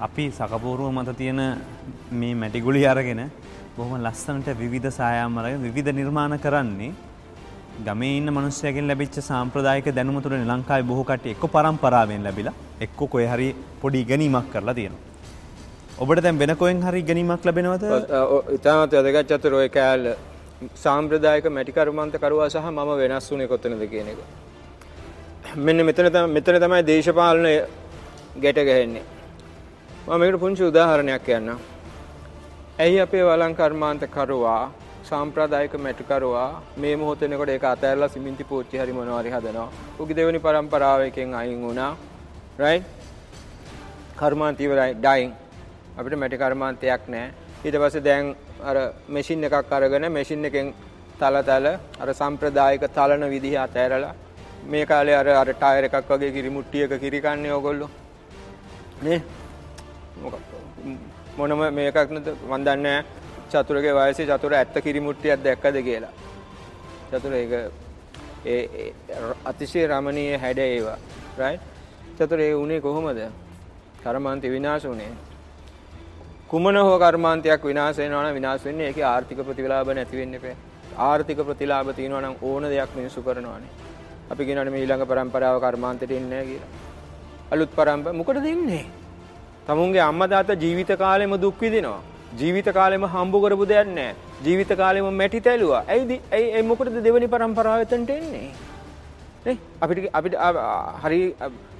අපි 0.00 0.26
සකපූරුව 0.30 0.92
මත 0.92 1.16
තියෙන 1.16 1.40
මේ 2.12 2.34
මැටිගුලි 2.34 2.84
අරගෙන 2.86 3.22
බොහොම 3.76 3.92
ලස්සනට 4.06 4.48
විවිධ 4.60 4.88
සායාමරය 4.98 5.52
විවිධ 5.64 5.90
නිර්මාණ 5.98 6.34
කරන්නේ 6.44 6.90
ගමේ 7.86 8.10
ඉන්න 8.18 8.28
මනුස්සයකින් 8.36 8.86
ලැබිච්ච 8.90 9.16
සාම්ප්‍රදායික 9.28 9.86
දැනුම 9.98 10.18
තුළ 10.24 10.34
ලංකාවේ 10.50 10.88
බොහෝ 10.90 11.06
කට්ටිය 11.10 11.32
එක්ක 11.36 11.44
පරම්පරාවෙන් 11.54 12.26
ලැබිලා 12.26 12.54
එක්ක 12.86 13.00
කොහේ 13.14 13.30
හරි 13.32 13.48
පොඩි 13.82 14.02
ඉගෙනීමක් 14.04 14.50
කරලා 14.52 14.74
තියෙනවා. 14.78 15.00
ඔබට 16.02 16.22
දැන් 16.24 16.38
වෙන 16.42 16.52
කොහෙන් 16.62 16.84
හරි 16.88 17.00
ඉගෙනීමක් 17.04 17.48
ලැබෙනවද? 17.48 17.84
ඉතාමත් 18.58 18.92
වැදගත් 18.98 19.32
චතුර 19.32 19.58
ඔය 19.62 19.68
කෑල්ල 19.78 20.06
සාම්ප්‍රදායික 20.84 21.50
මැටි 21.56 21.76
කර්මාන්ත 21.78 22.20
කරුවා 22.22 22.52
සහ 22.52 22.70
මම 22.76 22.94
වෙනස් 23.02 23.32
වුණේ 23.32 23.50
කොතනද 23.52 23.88
කියන 23.96 24.08
එක. 24.12 24.20
මෙන්න 25.56 25.86
මෙතන 25.88 26.12
මෙතන 26.36 26.62
තමයි 26.64 26.84
දේශපාලනය 26.92 27.54
ගැට 28.44 28.64
ගැහෙන්නේ. 28.68 29.04
මම 30.06 30.18
මේකට 30.20 30.42
පුංචි 30.44 30.62
උදාහරණයක් 30.72 31.24
කියන්නම්. 31.30 31.71
ඇයි 32.82 32.98
අපේ 33.02 33.24
වලං 33.28 33.52
කර්මාන්ත 33.58 34.04
කරුවා 34.14 34.62
සාම්ප්‍රදායික 35.08 35.74
මැටිකරුවා 35.84 36.46
මේ 36.82 36.94
මොහොතේනකොට 37.00 37.50
ඒක 37.54 37.66
අතෑරලා 37.72 38.08
සිමෙන්ති 38.14 38.44
පෝච්චි 38.50 38.80
හරි 38.80 38.96
මොනවා 38.96 39.18
හරි 39.20 39.30
හදනවා. 39.34 39.66
උගේ 40.00 40.16
දෙවෙනි 40.18 40.40
පරම්පරාව 40.46 41.00
එකෙන් 41.08 41.34
අයින් 41.40 41.60
වුණා. 41.66 41.92
right? 42.62 42.84
කර්මාන්ත 44.20 44.64
ඉවරයි 44.66 44.96
dying. 45.04 45.32
අපිට 45.98 46.18
මැටි 46.22 46.40
කර්මාන්තයක් 46.42 47.04
නැහැ. 47.14 47.30
ඊට 47.66 47.78
පස්සේ 47.82 48.04
දැන් 48.08 48.34
අර 48.70 48.76
මැෂින් 49.14 49.46
එකක් 49.50 49.72
අරගෙන 49.78 50.08
මැෂින් 50.16 50.50
එකෙන් 50.50 50.74
තල 51.20 51.36
තල 51.50 51.66
අර 52.02 52.08
සම්ප්‍රදායික 52.20 52.88
තලන 52.98 53.24
විදිහ 53.34 53.54
අතෑරලා 53.66 54.14
මේ 54.72 54.84
කාලේ 54.92 55.18
අර 55.20 55.28
අර 55.42 55.48
ටයර් 55.54 55.84
එකක් 55.90 56.12
වගේ 56.12 56.34
කිරිමුට්ටියක 56.36 56.98
කිරි 57.04 57.24
කන්නේ 57.26 57.56
ඕගොල්ලෝ. 57.58 57.90
නේ 59.06 59.22
මොනම 60.22 60.34
මේකක් 60.84 61.11
නද 62.10 62.28
මන් 62.50 62.64
දන්නේ 62.66 62.98
චතුරගේ 63.50 63.94
වයසේ 63.94 64.26
චතුර 64.30 64.52
ඇත්ත 64.54 64.74
කිරිමුට්ටියක් 64.84 65.44
දැක්කද 65.44 65.76
කියලා. 65.88 66.12
චතුර 67.10 67.32
ඒක 67.34 67.52
ඒ 68.44 68.92
අතිශය 69.44 69.86
රමණීය 69.86 70.38
හැඩ 70.44 70.58
ඒවා. 70.58 70.98
රයිට්? 71.38 71.62
චතුර 72.18 72.40
ඒ 72.40 72.54
උනේ 72.54 72.80
කොහොමද? 72.80 73.20
කර්මාන්ත 74.04 74.44
විනාශ 74.56 74.86
උනේ. 74.94 75.12
කුමන 76.48 76.76
හෝ 76.76 76.98
කර්මාන්තයක් 76.98 77.64
විනාශ 77.64 77.98
වෙනවා 77.98 78.24
නම් 78.24 78.34
විනාශ 78.34 78.64
වෙන්නේ 78.68 78.88
ඒකේ 78.90 79.08
ආර්ථික 79.14 79.40
ප්‍රතිලාභ 79.48 79.94
නැති 79.94 80.16
වෙන්න 80.20 80.34
එපා. 80.34 80.56
ආර්ථික 81.08 81.38
ප්‍රතිලාභ 81.48 81.94
තියෙනවා 81.96 82.24
නම් 82.24 82.34
ඕන 82.42 82.64
දෙයක් 82.72 82.90
මිනිස්සු 82.98 83.22
කරනවානේ. 83.22 83.70
අපි 84.30 84.42
කියනවානේ 84.46 84.74
මේ 84.74 84.82
ඊළඟ 84.84 85.06
પરම්පරාව 85.12 85.56
කර්මාන්තෙට 85.64 86.12
එන්නේ 86.18 86.30
නැහැ 86.30 86.50
කියලා. 86.50 86.70
අලුත් 87.52 87.70
පරම්ප 87.78 88.12
මොකටද 88.20 88.46
ඉන්නේ? 88.56 88.84
තමුන්ගේ 89.66 90.02
අම්මා 90.08 90.28
තාත්තා 90.32 90.60
ජීවිත 90.64 90.92
කාලෙම 91.04 91.34
දුක් 91.44 91.60
විඳිනවා. 91.60 92.00
ජීවිත 92.40 92.68
කාලෙම 92.78 93.04
හම්බ 93.14 93.34
කරපු 93.44 93.68
දෙයක් 93.72 93.88
නැහැ. 93.98 94.14
ජීවිත 94.44 94.72
කාලෙම 94.80 95.08
මැටි 95.20 95.40
තැලුවා. 95.46 95.82
ඇයිද? 95.88 96.12
ඇයි 96.36 96.48
ඒ 96.56 96.62
මොකටද 96.70 96.98
දෙවෙනි 97.06 97.28
પરම්පරාව 97.34 97.84
එතනට 97.84 98.10
එන්නේ? 98.16 98.48
නේ 99.46 99.56
අපිට 99.80 100.08
අපිට 100.18 100.36
හරි 101.04 101.20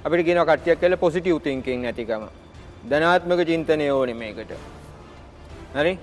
අපිට 0.05 0.25
කියනවා 0.27 0.47
කට්ටියක් 0.49 0.79
කියලා 0.81 1.03
පොසිටිව් 1.05 1.43
තින්කින් 1.47 1.85
නැතිකම. 1.87 2.25
ධනාත්මක 2.89 3.45
චින්තනය 3.51 3.89
ඕනේ 3.91 4.19
මේකට. 4.23 4.51
හරි? 5.77 5.93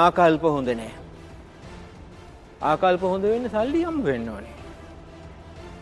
ආකල්ප 0.00 0.44
හොඳ 0.56 0.68
නැහැ. 0.72 0.92
ආකල්ප 2.62 3.02
හොඳ 3.12 3.24
වෙන්න 3.32 3.48
සල්ලි 3.54 3.86
හම්බ 3.86 4.04
වෙන්න 4.10 4.28
ඕනේ. 4.34 4.53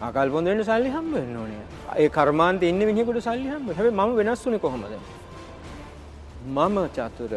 ආකල්ප 0.06 0.34
හොඳ 0.36 0.48
වෙන්න 0.50 0.62
සල්ලි 0.68 0.90
හම්බ 0.94 1.12
වෙන්න 1.18 1.36
ඕනේ. 1.42 1.62
ඒ 2.02 2.08
කර්මාන්තේ 2.16 2.70
ඉන්න 2.72 2.82
මිනිහෙකුට 2.88 3.20
සල්ලි 3.28 3.48
හම්බ. 3.52 3.68
හැබැයි 3.78 3.96
මම 3.98 4.16
වෙනස් 4.20 4.42
වුණේ 4.46 4.62
කොහොමද? 4.64 4.94
මම 6.56 6.76
චතුර 6.96 7.32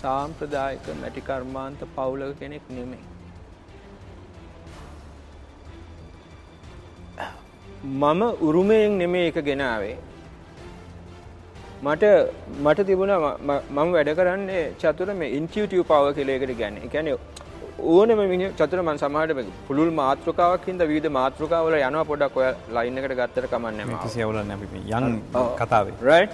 සාම්ප්‍රදායික 0.00 0.86
මැටි 1.02 1.20
කර්මාන්ත 1.28 1.80
පවුලක 1.96 2.34
කෙනෙක් 2.40 2.64
නෙමෙයි. 2.76 3.04
මම 8.02 8.22
උරුමයෙන් 8.48 8.92
නෙමෙයි 9.00 9.32
එක 9.32 9.40
ගෙනාවේ. 9.48 9.96
මට 11.86 12.04
මට 12.64 12.86
තිබුණා 12.88 13.32
මම 13.48 13.88
වැඩ 13.96 14.10
කරන්නේ 14.20 14.64
චතුර 14.82 15.10
මේ 15.20 15.34
ඉන්ටියුටිව් 15.40 15.82
පවර් 15.90 16.14
කියලා 16.16 16.38
එකට 16.38 16.54
කියන්නේ. 16.62 17.18
ඕනෙම 17.78 18.20
මිනිහ 18.30 18.50
චතුර 18.58 18.80
මන් 18.82 18.98
සමහරට 19.02 19.50
පුළුල් 19.68 19.90
මාතෘකාවක් 19.98 20.64
හින්දා 20.70 20.88
විවිධ 20.90 21.10
මාතෘකා 21.18 21.60
වල 21.66 21.76
යනවා 21.78 22.04
පොඩ්ඩක් 22.10 22.36
ඔය 22.40 22.48
ලයින් 22.76 22.98
එකට 22.98 23.14
ගත්තට 23.20 23.50
කමන්නේ 23.52 23.84
අපි 24.56 24.66
යන් 24.98 25.20
කතාවේ. 25.60 25.94
right. 26.02 26.32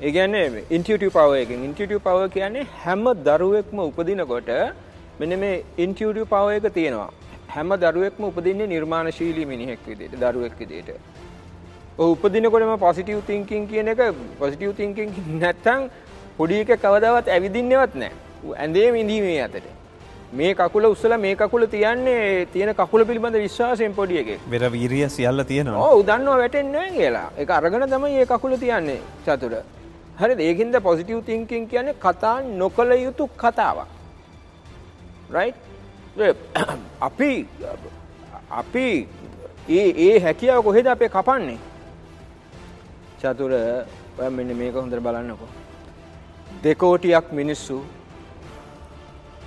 ඒ 0.00 0.12
කියන්නේ 0.12 0.64
ඉන්ටියුටිව් 0.76 1.10
පවර් 1.16 1.38
එකෙන් 1.44 1.64
ඉන්ටියුටිව් 1.68 2.00
පවර් 2.06 2.28
කියන්නේ 2.36 2.66
හැම 2.84 3.04
දරුවෙක්ම 3.28 3.82
උපදිනකොට 3.88 4.52
මෙන්න 5.20 5.38
මේ 5.42 5.64
ඉන්ටියුටිව් 5.78 6.28
පවර් 6.34 6.54
එක 6.60 6.74
තියෙනවා. 6.78 7.10
හැම 7.54 7.74
දරුවෙක්ම 7.82 8.22
උපදින්නේ 8.30 8.70
නිර්මාණශීලී 8.76 9.50
මිනිහෙක් 9.52 9.84
විදිහට 9.88 10.20
දරුවෙක් 10.22 10.56
විදිහට. 10.60 10.90
ඔය 11.98 12.08
උපදිනකොටම 12.14 12.74
පොසිටිව් 12.86 13.20
තින්කින් 13.30 13.68
කියන 13.70 13.88
එක 13.88 14.00
පොසිටිව් 14.40 14.76
තින්කින් 14.80 15.08
නැත්තම් 15.42 15.88
පොඩි 16.38 16.64
එකෙක් 16.64 16.80
කවදාවත් 16.84 17.28
ඇවිදින්නේවත් 17.36 17.94
නැහැ. 17.94 18.16
ඇඳේ 18.64 18.90
ඉඳීමේ 19.04 19.40
අතට. 19.46 19.81
මේ 20.32 20.54
කකුල 20.54 20.84
උස්සලා 20.84 21.18
මේ 21.18 21.34
කකුල 21.36 21.66
තියන්නේ 21.66 22.46
තියෙන 22.52 22.74
කකුල 22.74 23.04
පිළිබඳ 23.04 23.36
විශ්වාසයෙන් 23.36 23.94
පොඩි 23.94 24.18
එකෙක්. 24.18 24.40
වෙර 24.50 24.72
වීරිය 24.72 25.08
සියල්ල 25.08 25.44
තියෙනවා. 25.44 25.88
ඔව් 25.88 26.04
දන්නවා 26.06 26.36
වැටෙන්නේ 26.38 26.90
කියලා. 26.90 27.26
ඒක 27.38 27.50
අරගෙන 27.50 27.84
තමයි 27.88 28.12
මේ 28.14 28.26
කකුල 28.26 28.56
තියන්නේ 28.56 29.00
චතුර. 29.26 29.56
හරිද? 30.20 30.40
ඒකින්ද 30.40 30.80
පොසිටිව් 30.82 31.20
තින්කින් 31.26 31.66
කියන්නේ 31.68 31.94
කතා 32.04 32.36
නොකළ 32.60 32.92
යුතු 33.02 33.28
කතාවක්. 33.36 33.88
right? 35.30 35.56
අපි 37.08 37.46
අපි 38.50 38.86
ඒ 39.68 39.88
ඒ 40.06 40.18
හැකියාව 40.20 40.64
කොහෙද 40.64 40.86
අපේ 40.86 41.08
කපන්නේ? 41.08 41.58
චතුර 43.20 43.52
ඔය 44.18 44.30
මෙන්න 44.30 44.56
මේක 44.56 44.74
හොඳට 44.74 45.04
බලන්නකෝ. 45.08 45.52
දෙකෝටියක් 46.64 47.32
මිනිස්සු 47.32 47.78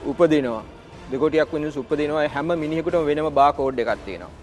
උපදිනවා 0.06 0.64
දෙකොටියක් 1.12 1.54
මිනිස්සු 1.58 1.84
උපදිනවා 1.84 2.26
හැම 2.36 2.50
මිනිහෙකුටම 2.64 3.06
වෙනම 3.10 3.30
බාකෝඩ් 3.42 3.80
එකක් 3.84 3.92
තියෙනවා. 4.06 4.34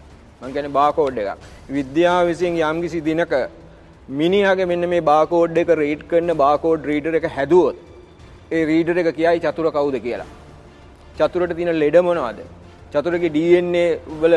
මම 0.40 0.52
කියන්නේ 0.54 0.76
බාකෝඩ් 0.78 1.18
එකක්. 1.22 1.38
විද්‍යාව 1.70 2.22
විසින් 2.30 2.58
යම්කිසි 2.60 3.00
දිනක 3.08 3.34
මිනිහාගේ 4.20 4.68
මෙන්න 4.72 4.88
මේ 4.92 5.02
බාකෝඩ් 5.10 5.58
එක 5.62 5.72
රීඩ් 5.82 6.02
කරන 6.10 6.34
බාකෝඩ් 6.44 6.88
රීඩර් 6.90 7.14
එක 7.20 7.26
හැදුවොත් 7.36 7.76
ඒ 8.50 8.62
රීඩර් 8.72 8.96
එක 9.02 9.08
කියයි 9.18 9.38
චතුර 9.44 9.66
කවුද 9.76 9.96
කියලා. 10.06 10.30
චතුරට 11.18 11.54
තියෙන 11.58 11.72
ලෙඩ 11.82 11.96
මොනවද? 12.08 12.40
චතුරගේ 12.92 13.32
DNA 13.36 13.84
වල 14.22 14.34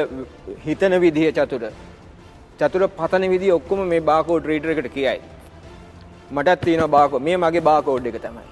හිතන 0.65 0.98
විදිය 1.05 1.32
චතුර. 1.39 1.63
චතුර 2.60 2.88
පතන 3.00 3.25
විදිය 3.34 3.55
ඔක්කොම 3.60 3.82
මේ 3.94 4.05
බාකෝඩ් 4.12 4.50
රීඩර් 4.51 4.74
එකට 4.74 4.89
කියයි. 4.94 5.20
මටත් 6.32 6.62
තියෙනවා 6.65 6.94
බාකෝඩ්. 6.98 7.25
මේ 7.27 7.38
මගේ 7.38 7.67
බාකෝඩ් 7.72 8.08
එක 8.12 8.17
තමයි. 8.25 8.48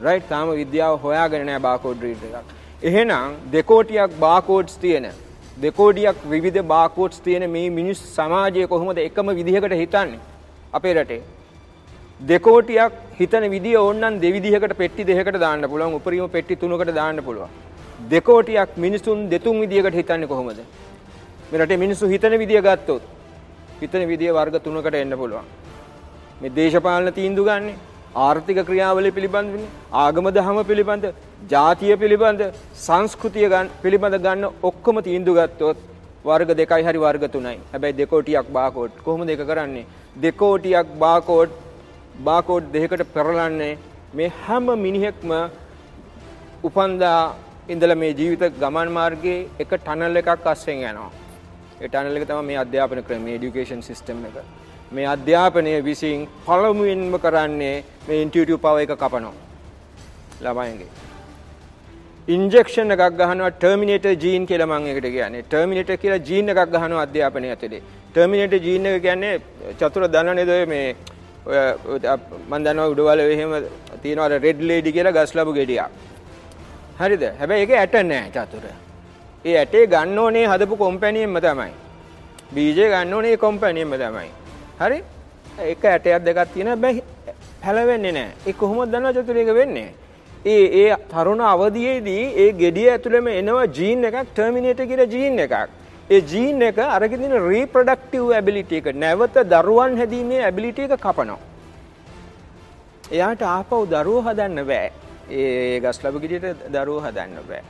රයිට් 0.00 0.28
තාම 0.28 0.54
විද්‍යාව 0.60 1.00
හොයාගෙන 1.04 1.46
නැහැ 1.46 1.66
බාකෝඩ් 1.68 2.06
රීඩර් 2.08 2.38
එකක්. 2.40 2.55
එහෙනම් 2.82 3.36
දෙකෝටියක් 3.50 4.18
බාකෝඩ්ස් 4.20 4.76
තියෙන. 4.76 5.06
දෙකෝඩියක් 5.60 6.16
විවිධ 6.28 6.62
බාකෝඩ්ස් 6.64 7.20
තියෙන 7.20 7.50
මේ 7.50 7.70
මිනිස් 7.70 7.98
සමාජය 8.16 8.66
කොහොමද 8.68 8.98
එකම 8.98 9.28
විදිහකට 9.34 9.72
හිතන්නේ? 9.72 10.20
අපේ 10.74 10.94
රටේ. 10.94 11.22
දෙකෝටියක් 12.20 12.92
හිතන 13.18 13.50
විදිය 13.50 13.76
ඕන්නම් 13.76 14.20
දෙවිදිහකට 14.20 14.76
පෙට්ටි 14.76 15.04
දෙකකට 15.04 15.40
දාන්න 15.40 15.62
පුළුවන් 15.62 15.94
උපරිම 15.94 16.28
පෙට්ටි 16.28 16.56
තුනකට 16.56 16.94
දාන්න 16.94 17.24
පුළුවන්. 17.24 17.48
දෙකෝටියක් 18.10 18.76
මිනිසුන් 18.76 19.30
දෙතුන් 19.30 19.60
විදිහකට 19.60 19.94
හිතන්නේ 19.94 20.28
කොහොමද? 20.28 20.60
මේ 21.50 21.58
රටේ 21.60 21.76
මිනිස්සු 21.76 22.06
හිතන 22.06 22.38
විදිය 22.38 22.60
ගත්තොත් 22.60 23.02
හිතන 23.80 24.04
විදිය 24.06 24.32
වර්ග 24.32 24.60
තුනකට 24.60 24.94
එන්න 24.94 25.16
පුළුවන්. 25.16 25.46
මේ 26.40 26.50
දේශපාලන 26.50 27.12
තීන්දුව 27.12 27.48
ගන්න. 27.48 27.95
ආර්ථික 28.16 28.60
ක්‍රියාවලි 28.68 29.10
පිළිබඳ 29.16 29.58
ආගම 30.04 30.28
දහම 30.36 30.58
පිළිබඳ 30.70 31.04
ජාතිය 31.50 31.94
පිළිබඳ 32.02 32.42
සංස්කෘතිය 32.84 33.48
පිළිබඳ 33.82 34.16
ගන්න 34.18 34.46
ඔක්කොම 34.62 35.02
තීන්දු 35.08 35.34
ගත්තොත් 35.38 35.84
වර්ග 36.24 36.50
දෙකයි 36.60 36.86
හරි 36.86 36.98
වර්ග 36.98 37.26
තුනයි 37.34 37.58
හැබැයි 37.72 37.98
දෙකෝටියක් 38.00 38.48
බාකෝට් 38.52 39.04
කොහොම 39.04 39.26
දෙක 39.30 39.42
කරන්නේ 39.50 39.86
දෙකෝටියක් 40.18 40.88
බාකෝට් 40.98 41.60
බාකෝඩ් 42.20 42.72
දෙකට 42.72 43.06
පෙරලන්නේ 43.14 43.72
මේ 44.14 44.32
හැම 44.42 44.66
මිනිහෙක්ම 44.78 45.30
උපන්දා 46.64 47.20
ඉඳල 47.68 47.94
මේ 47.96 48.12
ජීවිත 48.12 48.44
ගමන් 48.60 48.90
මාර්ගයේ 48.90 49.40
එක 49.58 49.70
ටනල් 49.72 50.16
එකක් 50.16 50.46
අස්සෙන් 50.46 50.78
යනවා. 50.80 51.10
ඒ 51.80 51.88
ටනල් 51.88 52.16
එක 52.16 52.28
තමයි 52.28 52.44
මේ 52.48 52.58
අධ්‍යාපන 52.58 53.02
ක්‍රම 53.02 53.22
මේ 53.22 53.36
এডুকেෂන් 53.38 53.82
සිස්ටම් 53.82 54.24
එක. 54.28 54.36
මේ 54.92 55.06
අධ්‍යාපනය 55.06 55.82
විසින් 55.82 56.28
පළමුවෙන්ම 56.46 57.18
කරන්නේ 57.24 57.84
මේ 58.08 58.22
ඉන්ටියුටිව් 58.22 58.58
පවර් 58.64 58.80
එක 58.84 58.92
කපනවා. 59.02 59.34
ළමයින්ගේ. 60.44 60.90
ඉන්ජෙක්ෂන් 62.28 62.90
එකක් 62.94 63.02
ගහනවා 63.18 63.50
ටර්මිනේටර් 63.50 64.14
ජීන් 64.22 64.46
කියලා 64.46 64.66
මම 64.66 64.86
ඒකට 64.86 65.08
කියන්නේ. 65.16 65.42
ටර්මිනේටර් 65.42 65.96
කියලා 66.02 66.24
ජීන් 66.28 66.48
එකක් 66.48 66.62
ගහනවා 66.74 67.02
අධ්‍යාපනය 67.06 67.50
ඇතුලේ. 67.50 67.82
ටර්මිනේටර් 68.12 68.58
ජීන් 68.66 68.86
එක 68.86 69.02
කියන්නේ 69.02 69.34
චතුර 69.80 70.08
දන්න 70.14 70.36
නේද 70.36 70.68
මේ 70.72 70.96
ඔය 71.46 71.58
මම 72.48 72.54
දන්නවා 72.64 72.88
උඩවල 72.92 73.20
එහෙම 73.20 73.52
තියෙනවා 74.02 74.28
රෙඩ් 74.46 74.60
ලේඩි 74.70 74.92
කියලා 74.96 75.16
ගස් 75.18 75.34
ලැබු 75.34 75.52
ගෙඩියක්. 75.58 75.90
හරිද? 77.00 77.22
හැබැයි 77.38 77.62
ඒකේ 77.64 77.78
ඇට 77.82 77.96
නැහැ 78.12 78.30
චතුර. 78.36 78.64
ඒ 79.44 79.56
ඇටේ 79.60 79.86
ගන්න 79.86 80.18
ඕනේ 80.18 80.46
හදපු 80.52 80.74
කම්පැනියෙන්ම 80.82 81.38
තමයි. 81.46 81.72
බීජේ 82.54 82.88
ගන්න 82.92 83.14
ඕනේ 83.14 83.36
කම්පැනියෙන්ම 83.36 83.94
තමයි. 84.02 84.30
හරි? 84.80 84.98
එක 85.58 85.84
ඇටයක් 85.84 86.24
දෙකක් 86.26 86.52
තියෙන 86.54 86.68
හැබැයි 86.68 87.02
පැලවෙන්නේ 87.62 88.12
නැහැ. 88.12 88.34
ඒ 88.46 88.52
කොහොමද 88.52 88.92
දන්නවද 88.92 89.22
චතුර 89.22 89.36
ඒක 89.36 89.54
වෙන්නේ? 89.60 89.88
ඒ 90.44 90.64
ඒ 90.82 90.96
තරුණ 91.12 91.40
අවදියේදී 91.52 92.24
ඒ 92.42 92.52
gediya 92.62 92.92
ඇතුළෙම 92.96 93.26
එනවා 93.32 93.66
ජීන් 93.78 94.04
එකක් 94.08 94.18
ටර්මිනේටර් 94.30 94.86
කියලා 94.90 95.12
ජීන් 95.14 95.38
එකක්. 95.46 95.54
ඒ 96.10 96.20
ජීන් 96.32 96.62
එක 96.62 96.78
අරගෙන 96.88 97.20
තියෙන 97.20 97.46
රීප්‍රොඩක්ටිව් 97.50 98.32
ඇබිලිටි 98.38 98.80
එක 98.80 98.88
නැවත 99.04 99.38
දරුවන් 99.52 99.96
හැදීමේ 100.00 100.42
ඇබිලිටි 100.48 100.88
එක 100.88 101.00
කපනවා. 101.00 101.38
එයාට 103.10 103.42
ආපහු 103.42 103.80
දරුවෝ 103.86 104.26
හදන්න 104.26 104.66
බෑ. 104.72 104.90
ඒ 105.30 105.80
ගස් 105.80 106.02
ලැබු 106.04 106.22
ගෙඩියට 106.24 106.68
දරුවෝ 106.74 107.04
හදන්න 107.06 107.48
බෑ. 107.48 107.62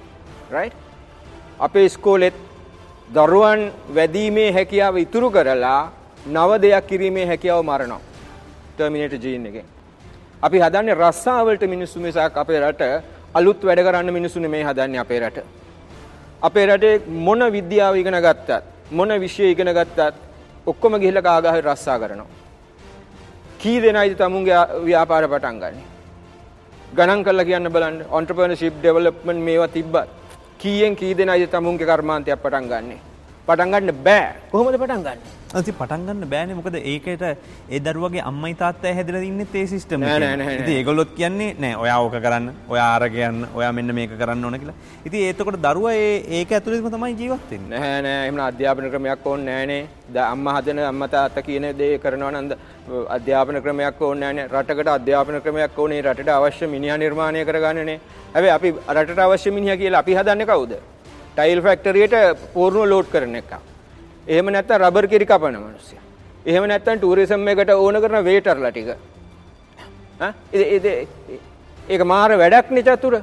රයිට්? 0.50 0.76
අපේ 1.60 1.84
ඉස්කෝලෙත් 1.84 2.34
දරුවන් 3.14 3.62
වැදීමේ 3.96 4.50
හැකියාව 4.52 4.98
ඉතුරු 5.04 5.30
කරලා 5.30 5.80
නව 6.34 6.50
දෙයක් 6.62 6.86
කිරීමේ 6.90 7.26
හැකියාව 7.30 7.62
මරනවා. 7.70 8.00
ටර්මිනේටර් 8.76 9.18
ජීන් 9.24 9.46
එකෙන්. 9.46 9.66
අපි 10.46 10.58
හදන්නේ 10.64 10.94
රස්සාවලට 11.02 11.62
මිනිස්සු 11.74 12.00
මිසක් 12.00 12.36
අපේ 12.42 12.60
රට 12.60 12.82
අලුත් 13.38 13.60
වැඩ 13.68 13.80
කරන්න 13.86 14.10
මිනිස්සු 14.18 14.40
නෙමෙයි 14.40 14.64
හදන්නේ 14.68 15.00
අපේ 15.04 15.20
රට. 15.20 15.44
අපේ 16.48 16.66
රටේ 16.66 17.02
මොන 17.26 17.42
විද්‍යාව 17.56 17.94
ඉගෙන 18.02 18.18
ගත්තත් 18.26 18.50
මොන 18.90 19.10
විෂය 19.24 19.50
ඉගෙන 19.54 19.70
ගත්තත් 19.78 20.14
ඔක්කොම 20.66 20.98
ගිහිල්ලා 21.02 21.26
කාගාහරි 21.28 21.62
රස්සා 21.68 21.98
කරනවා. 22.02 22.28
කී 23.60 23.78
දෙනායිද 23.82 24.16
තමුන්ගේ 24.20 24.60
ව්‍යාපාර 24.86 25.24
පටන් 25.32 25.58
ගන්නෙ? 25.62 25.84
ගණන් 26.96 27.24
කරලා 27.26 27.48
කියන්න 27.48 27.72
බලන්න 27.74 27.98
entrepreneurship 28.18 28.74
development 28.82 29.40
මේවා 29.46 29.68
තිබ්බත් 29.76 30.08
කීයෙන් 30.58 30.96
කී 31.00 31.14
දෙනායිද 31.18 31.50
තමුන්ගේ 31.54 31.86
කර්මාන්තයක් 31.90 32.42
පටන් 32.44 32.68
ගන්නෙ? 32.72 32.96
පටන් 33.46 33.70
ගන්න 33.72 34.04
බෑ. 34.06 34.28
කොහොමද 34.50 34.78
පටන් 34.82 35.02
ගන්නේ? 35.06 35.34
ඇති 35.54 35.72
පටන් 35.72 36.06
ගන්න 36.06 36.28
බෑනේ 36.30 36.54
මොකද 36.58 36.76
ඒකට 36.76 37.22
ඒ 37.70 37.78
දරුවගේ 37.86 38.22
අම්මයි 38.30 38.54
තාත්තයි 38.62 38.94
හැදලා 38.98 39.22
ඉන්නේ 39.26 39.46
ඒ 39.60 39.66
සිස්ටම් 39.72 40.00
නෑ 40.02 40.18
නෑ 40.22 40.36
නෑ 40.40 40.54
ඉතින් 40.56 40.78
ඒගොල්ලොත් 40.78 41.12
කියන්නේ 41.18 41.50
නෑ 41.64 41.76
ඔයා 41.82 41.98
ඕක 42.04 42.16
කරන්න 42.24 42.48
ඔයා 42.72 42.88
අර 42.94 43.04
කියන්න 43.16 43.46
ඔයා 43.58 43.70
මෙන්න 43.76 43.94
මේක 43.98 44.16
කරන්න 44.22 44.44
ඕන 44.48 44.58
කියලා. 44.62 44.74
ඉතින් 45.06 45.28
එතකොට 45.28 45.58
දරුවා 45.66 45.92
ඒක 46.38 46.54
ඇතුළේම 46.58 46.88
තමයි 46.94 47.14
ජීවත් 47.20 47.50
වෙන්නේ. 47.50 47.78
නෑ 47.78 48.00
නෑ 48.06 48.24
එහෙම 48.24 48.40
අධ්‍යාපන 48.46 48.90
ක්‍රමයක් 48.94 49.28
ඕනේ 49.32 49.52
නෑනේ. 49.52 49.78
දැන් 50.14 50.32
අම්මා 50.32 50.56
හදන 50.56 50.82
අම්මා 50.88 51.08
තාත්තා 51.14 51.46
කියන 51.50 51.68
දේ 51.82 51.92
කරනවා 52.06 52.32
නම් 52.32 52.50
අධ්‍යාපන 53.18 53.60
ක්‍රමයක් 53.68 54.02
ඕනේ 54.08 54.20
නෑනේ. 54.24 54.48
රටකට 54.48 54.92
අධ්‍යාපන 54.96 55.40
ක්‍රමයක් 55.46 55.78
ඕනේ. 55.78 56.02
රටට 56.02 56.34
අවශ්‍ය 56.38 56.72
මිනිහා 56.74 56.98
නිර්මාණය 57.04 57.46
කරගන්නනේ. 57.52 58.00
හැබැයි 58.34 58.56
අපි 58.58 58.74
රටට 58.96 59.24
අවශ්‍ය 59.28 59.54
මිනිහා 59.60 59.80
කියලා 59.84 60.04
අපි 60.06 60.18
හදන්නේ 60.18 60.50
කවුද? 60.52 60.76
ටයිල් 61.38 61.64
ෆැක්ටරියට 61.68 62.20
පූර්ණ 62.58 62.90
ලෝඩ් 62.94 63.14
කරන 63.14 63.40
එකක්. 63.44 63.56
එහෙම 64.28 64.46
නැත්නම් 64.46 64.82
රබර් 64.82 65.06
කිරි 65.12 65.26
කපන 65.26 65.56
මිනිස්සු. 65.64 65.96
එහෙම 66.46 66.64
නැත්නම් 66.70 66.98
ටූරිසම් 66.98 67.48
එකට 67.48 67.70
ඕන 67.72 68.00
කරන 68.02 68.24
වේටර්ලා 68.28 68.70
ටික. 68.70 68.88
ඈ 70.20 70.32
ඒක 71.88 72.02
මාර 72.12 72.30
වැඩක් 72.42 72.70
නේ 72.70 72.86
චතුර. 72.88 73.14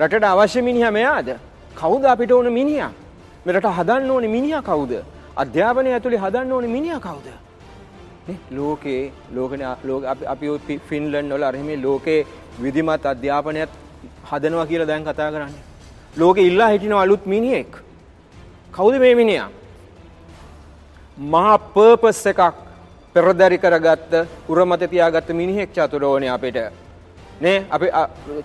රටට 0.00 0.24
අවශ්‍ය 0.24 0.62
මිනිහා 0.68 0.92
මෙයාද? 0.98 1.28
කවුද 1.74 2.04
අපිට 2.04 2.32
ඕන 2.32 2.52
මිනිහා? 2.52 2.92
මේ 3.44 3.54
රට 3.56 3.74
හදන්න 3.78 4.10
ඕනේ 4.10 4.32
මිනිහා 4.36 4.62
කවුද? 4.62 4.92
අධ්‍යාපනය 5.42 5.92
ඇතුලේ 5.92 6.22
හදන්න 6.24 6.52
ඕනේ 6.52 6.72
මිනිහා 6.76 7.00
කවුද? 7.00 7.26
නේ 8.28 8.38
ලෝකේ 8.50 9.12
ලෝකනේ 9.34 9.76
ලෝක 9.84 10.04
අපි 10.34 10.78
ෆින්ලන්ඩ් 10.88 11.32
වල 11.34 11.44
අර 11.50 11.56
මේ 11.68 11.82
ලෝකේ 11.84 12.20
විධිමත් 12.62 13.06
අධ්‍යාපනයත් 13.12 13.70
හදනවා 14.30 14.66
කියලා 14.66 14.88
දැන් 14.90 15.04
කතා 15.04 15.30
කරන්නේ. 15.34 15.64
ලෝකෙ 16.16 16.40
ඉල්ලා 16.50 16.68
හිටින 16.72 16.92
අලුත් 16.92 17.26
මිනිහෙක්. 17.26 17.72
කවුද 18.72 18.98
මේ 19.04 19.14
මිනිහා? 19.14 19.48
මහා 21.16 21.58
පර්පස් 21.74 22.26
එකක් 22.26 22.40
පෙරදරි 23.14 23.58
කරගත්ත 23.58 24.12
උරමත 24.48 24.82
තියාගත්ත 24.90 25.28
මිනිහෙක් 25.32 25.70
චතුර 25.72 26.04
ඕනේ 26.04 26.28
අපිට. 26.28 26.58
නේ 27.40 27.64
අපි 27.70 27.86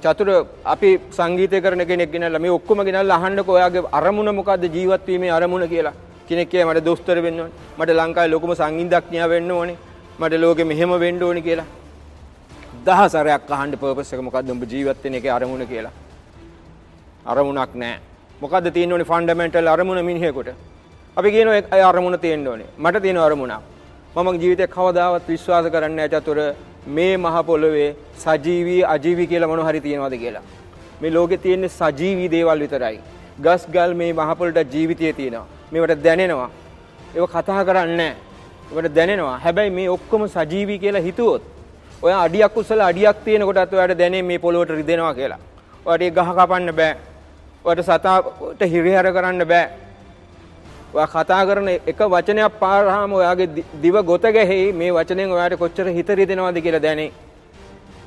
චතුර 0.03 0.47
අපි 0.65 0.99
සංගීතය 1.11 1.61
කරන 1.61 1.85
කෙනෙක් 1.85 2.11
ගෙනල්ලා 2.11 2.39
මේ 2.39 2.51
ඔක්කොම 2.51 2.83
ගෙනල්ලා 2.85 3.17
අහන්නකෝ 3.17 3.55
ඔයාගේ 3.55 3.83
අරමුණ 3.91 4.35
මොකද්ද 4.35 4.63
ජීවත් 4.75 5.07
වීමේ 5.07 5.31
අරමුණ 5.31 5.67
කියලා. 5.67 5.93
කෙනෙක් 6.27 6.49
කිය 6.49 6.63
මට 6.63 6.85
දොස්තර 6.85 7.21
වෙන්න 7.21 7.39
ඕනේ. 7.39 7.53
මට 7.77 7.89
ලංකාවේ 7.99 8.31
ලොකුම 8.31 8.55
සංගීතඥයා 8.55 9.29
වෙන්න 9.29 9.51
ඕනේ. 9.51 9.77
මට 10.19 10.39
ලෝකෙ 10.39 10.63
මෙහෙම 10.63 10.99
වෙන්න 10.99 11.23
ඕනේ 11.23 11.43
කියලා. 11.47 11.67
දහසරයක් 12.85 13.51
අහන්න 13.51 13.75
පර්පස් 13.81 14.13
එක 14.13 14.21
මොකද්ද 14.21 14.49
උඹ 14.49 14.63
ජීවත් 14.63 15.03
වෙන 15.03 15.15
එකේ 15.19 15.31
අරමුණ 15.37 15.67
කියලා. 15.67 15.91
අරමුණක් 17.25 17.75
නැහැ. 17.75 17.99
මොකද්ද 18.41 18.73
තියෙන්න 18.75 18.93
ඕනේ 18.93 19.11
ෆන්ඩමෙන්ටල් 19.11 19.67
අරමුණ 19.67 20.05
මිනිහෙකුට? 20.05 20.55
අපි 21.17 21.31
කියනවා 21.31 21.55
ඒ 21.77 21.83
අරමුණ 21.83 22.17
තියෙන්න 22.23 22.47
ඕනේ. 22.47 22.67
මට 22.83 23.01
තියෙන 23.03 23.17
අරමුණක්. 23.17 23.63
මම 24.15 24.27
ජීවිතේ 24.41 24.67
කවදාවත් 24.75 25.25
විශ්වාස 25.31 25.65
කරන්නේ 25.73 25.95
නැහැ 25.97 26.21
චතුර 26.21 26.39
මේ 26.97 27.17
මහ 27.17 27.35
පොළවේ 27.49 27.89
සජීවී 28.23 28.83
අජීවී 28.93 29.27
කියලා 29.31 29.49
මොන 29.51 29.61
හරි 29.67 29.81
තියෙනවද 29.87 30.15
කියලා. 30.23 30.43
මේ 31.01 31.11
ලෝකේ 31.15 31.37
තියෙන 31.45 31.69
සජීවී 31.79 32.29
දේවල් 32.35 32.63
විතරයි. 32.63 32.99
ගස් 33.43 33.67
ගල් 33.73 33.93
මේ 34.01 34.13
මහ 34.13 34.29
පොළට 34.39 34.73
ජීවිතය 34.73 35.13
තියෙනවා. 35.19 35.45
මේවට 35.71 36.03
දැනෙනවා. 36.05 36.49
ඒව 37.15 37.25
කතා 37.35 37.65
කරන්නේ 37.67 37.97
නැහැ. 37.97 38.15
ඒවට 38.71 38.95
දැනෙනවා. 38.95 39.37
හැබැයි 39.43 39.75
මේ 39.77 39.89
ඔක්කොම 39.97 40.27
සජීවී 40.37 40.79
කියලා 40.79 41.05
හිතුවොත් 41.09 41.43
ඔයා 42.01 42.23
අඩියක් 42.23 42.57
උස්සලා 42.57 42.87
අඩියක් 42.87 43.23
තියෙනකොටත් 43.25 43.73
ඔයාට 43.73 43.97
දැනේ 43.97 44.23
මේ 44.31 44.39
පොළොවට 44.39 44.75
රිදෙනවා 44.79 45.13
කියලා. 45.19 45.39
ඔයාට 45.85 46.01
ඒ 46.01 46.11
ගහ 46.17 46.29
කපන්න 46.39 46.75
බෑ. 46.81 46.97
ඔයාට 47.65 47.87
සතාට 47.87 48.61
හිරිහැර 48.73 49.13
කරන්න 49.15 49.47
බෑ. 49.53 49.90
ඔයා 50.93 51.07
කතා 51.07 51.45
කරන 51.47 51.67
එක 51.91 51.99
වචනයක් 52.13 52.59
පාරාම 52.61 53.13
ඔයාගේ 53.13 53.63
දිව 53.83 53.95
ගොත 54.09 54.25
ගැහෙයි 54.37 54.73
මේ 54.73 54.91
වචනෙන් 54.91 55.31
ඔයාට 55.31 55.55
කොච්චර 55.61 55.87
හිත 55.97 56.09
රිදෙනවද 56.09 56.57
කියලා 56.65 56.83
දැනේ. 56.85 57.11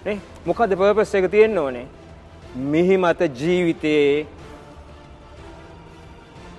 නේ? 0.07 0.19
මොකද්ද 0.47 0.77
පර්පස් 0.81 1.15
එක 1.15 1.31
තියෙන්න 1.31 1.59
ඕනේ? 1.59 1.87
මිහි 2.73 2.97
මත 2.97 3.21
ජීවිතයේ 3.41 4.27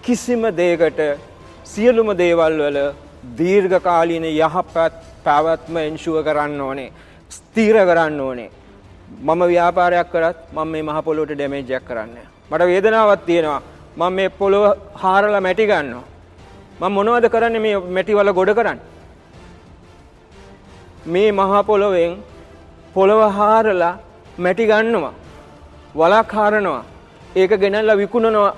කිසිම 0.01 0.43
දෙයකට 0.59 1.01
සියලුම 1.63 2.09
දේවල් 2.17 2.57
වල 2.61 2.79
දීර්ඝකාලීන 3.38 4.25
යහපත් 4.31 4.97
පැවැත්ම 5.23 5.77
එන්ෂුව 5.83 6.17
කරන්න 6.27 6.61
ඕනේ. 6.61 6.89
ස්ථිර 7.31 7.77
කරන්න 7.89 8.19
ඕනේ. 8.19 8.49
මම 9.21 9.41
ව්‍යාපාරයක් 9.51 10.11
කරත් 10.11 10.38
මම 10.55 10.67
මේ 10.71 10.83
මහ 10.83 10.97
පොළොවට 11.07 11.38
ඩැමේජ් 11.38 11.71
එකක් 11.77 11.88
කරන්නේ 11.88 12.27
මට 12.49 12.67
වේදනාවක් 12.71 13.25
තියෙනවා. 13.25 13.61
මම 13.97 14.13
මේ 14.13 14.29
පොළොව 14.29 14.63
හාරලා 15.03 15.41
මැටි 15.41 15.65
ගන්නවා. 15.67 16.14
මම 16.81 16.91
මොනවද 16.97 17.25
කරන්නේ 17.33 17.61
මේ 17.65 17.75
මැටි 17.95 18.15
වල 18.17 18.31
ගොඩ 18.39 18.51
කරන්නේ? 18.57 18.83
මේ 21.13 21.29
මහා 21.31 21.61
පොළොවෙන් 21.69 22.13
පොළව 22.95 23.21
හාරලා 23.38 23.93
මැටි 24.38 24.65
ගන්නවා. 24.71 25.13
වලක් 25.95 26.33
හරනවා. 26.39 26.83
ඒක 27.35 27.51
ගෙනල්ලා 27.63 27.99
විකුණනවා 28.01 28.51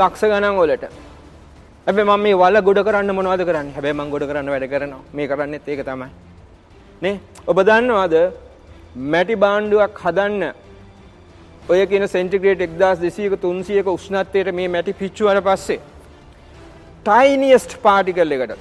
ලක්ෂ 0.00 0.22
ගණන් 0.30 0.58
වලට. 0.60 0.84
හැබැයි 1.86 2.08
මම 2.08 2.22
මේ 2.24 2.38
වල 2.42 2.56
ගොඩ 2.68 2.80
කරන්න 2.86 3.14
මොනවද 3.18 3.42
කරන්නේ? 3.48 3.74
හැබැයි 3.76 3.98
මම 3.98 4.10
ගොඩ 4.14 4.28
කරන්න 4.30 4.50
වැඩ 4.54 4.70
කරනවා. 4.72 5.02
මේ 5.12 5.28
කරන්නේත් 5.30 5.68
ඒක 5.68 5.84
තමයි. 5.90 6.08
නේ? 7.02 7.16
ඔබ 7.50 7.58
දන්නවද 7.68 8.16
මැටි 9.12 9.34
භාණ්ඩුවක් 9.44 10.02
හදන්න 10.04 10.42
ඔය 11.70 11.86
කියන 11.86 12.06
සෙන්ටිග්‍රේඩ් 12.14 12.62
1200ක 12.80 13.34
300ක 13.44 13.86
උෂ්ණත්වයට 13.98 14.58
මේ 14.58 14.68
මැටි 14.68 14.92
පිච්චුවාට 15.00 15.42
පස්සේ 15.48 15.80
tiniest 17.08 17.72
particle 17.82 18.34
එකට 18.36 18.56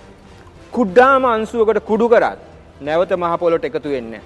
කුඩාම 0.74 1.32
අංශුවකට 1.36 1.86
කුඩු 1.92 2.10
කරත් 2.10 2.40
නැවත 2.82 3.12
මහ 3.22 3.34
පොළොට 3.44 3.66
එකතු 3.70 3.90
වෙන්නේ 3.96 4.22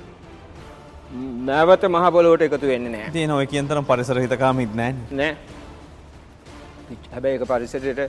නැවත 1.47 1.83
මහ 1.85 2.05
පොළොවට 2.11 2.41
එකතු 2.41 2.67
වෙන්නේ 2.67 2.91
නැහැ. 2.91 3.09
ඉතින් 3.09 3.31
ඔය 3.31 3.45
කියන 3.47 3.67
තරම් 3.67 3.85
පරිසර 3.85 4.19
හිතකාමීත් 4.23 4.75
නැහැ. 4.75 4.95
නෑ. 5.11 5.37
හැබැයි 7.13 7.37
ඒක 7.39 7.47
පරිසරයට 7.47 7.99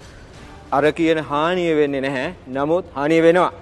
අර 0.72 0.84
කියන 0.92 1.18
හානිය 1.30 1.74
වෙන්නේ 1.76 2.00
නැහැ. 2.00 2.34
නමුත් 2.56 2.86
හානිය 2.96 3.22
වෙනවා. 3.26 3.52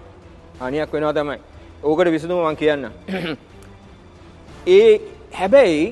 හානියක් 0.61 0.93
වෙනවා 0.93 1.15
තමයි. 1.19 1.39
ඕකට 1.83 2.13
විසඳුම 2.15 2.45
මම 2.47 2.57
කියන්න. 2.57 2.85
ඒ 4.77 5.01
හැබැයි 5.39 5.83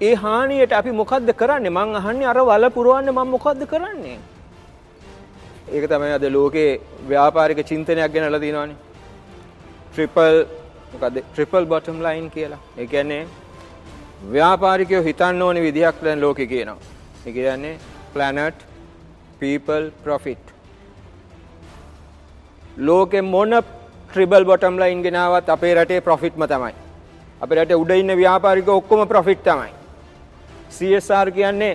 ඒ 0.00 0.14
හානියට 0.24 0.72
අපි 0.72 0.92
මොකද්ද 1.02 1.30
කරන්නේ? 1.42 1.70
මං 1.70 1.96
අහන්නේ 2.00 2.26
අර 2.32 2.38
වල 2.50 2.70
පුරවන්න 2.78 3.12
මම 3.14 3.30
මොකද්ද 3.36 3.66
කරන්නේ? 3.72 4.18
ඒක 5.74 5.84
තමයි 5.90 6.12
අද 6.14 6.24
ලෝකේ 6.32 6.80
ව්‍යාපාරික 7.08 7.60
චින්තනයක් 7.70 8.12
ගෙනලා 8.14 8.40
තියෙනවානේ. 8.40 8.76
ට්‍රිපල් 9.92 10.36
මොකද 10.92 11.16
ට්‍රිපල් 11.32 11.64
බොටම් 11.72 11.98
ලයින් 12.06 12.30
කියලා. 12.30 12.60
ඒ 12.78 12.86
කියන්නේ 12.86 13.26
ව්‍යාපාරිකයෝ 14.34 15.02
හිතන්න 15.02 15.42
ඕනේ 15.42 15.62
විදිහක් 15.62 15.96
දැන් 16.04 16.20
ලෝකේ 16.20 16.46
කියනවා. 16.46 16.78
ඒ 17.26 17.32
කියන්නේ 17.32 17.78
planet 18.14 18.66
people 19.40 19.90
profit. 20.04 20.44
ලෝකෙ 22.76 23.22
මොන 23.22 23.50
ට්‍රිබල් 24.12 24.44
බොටම් 24.44 24.78
ලයින් 24.82 25.02
ගෙනාවත් 25.02 25.48
අපේ 25.48 25.74
රටේ 25.74 26.00
ප්‍රොෆිට්ම 26.00 26.46
තමයි. 26.52 26.74
අපේ 27.40 27.58
රටේ 27.58 27.80
උඩ 27.82 27.90
ඉන්න 27.90 28.16
ව්‍යාපාරිකයෝ 28.22 28.76
ඔක්කොම 28.76 29.08
ප්‍රොෆිට් 29.08 29.42
තමයි. 29.42 29.72
CSR 30.70 31.28
කියන්නේ 31.30 31.74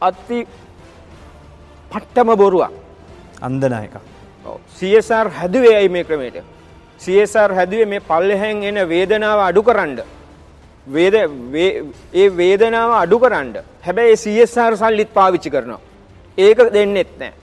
අති 0.00 0.46
පට්ටම 1.90 2.36
බොරුවක්. 2.36 2.83
අන්දනායක. 3.46 3.94
CSR 4.76 5.28
හැදුවේ 5.38 5.76
ඇයි 5.76 5.88
මේ 5.88 6.04
ක්‍රමයට? 6.04 6.36
CSR 7.00 7.50
හැදුවේ 7.58 7.86
මේ 7.86 8.00
පල්ලෙහෙන් 8.00 8.62
එන 8.62 8.88
වේදනාව 8.88 9.40
අඩු 9.48 9.62
කරන්න. 9.62 9.98
වේද 10.86 11.14
ඒ 12.14 12.28
වේදනාව 12.40 12.90
අඩු 13.02 13.18
කරන්න. 13.18 13.56
හැබැයි 13.86 14.16
CSR 14.16 14.76
සල්ලිත් 14.76 15.10
පාවිච්චි 15.14 15.50
කරනවා. 15.50 15.80
ඒක 16.38 16.58
දෙන්නෙත් 16.72 17.10
නැහැ. 17.18 17.34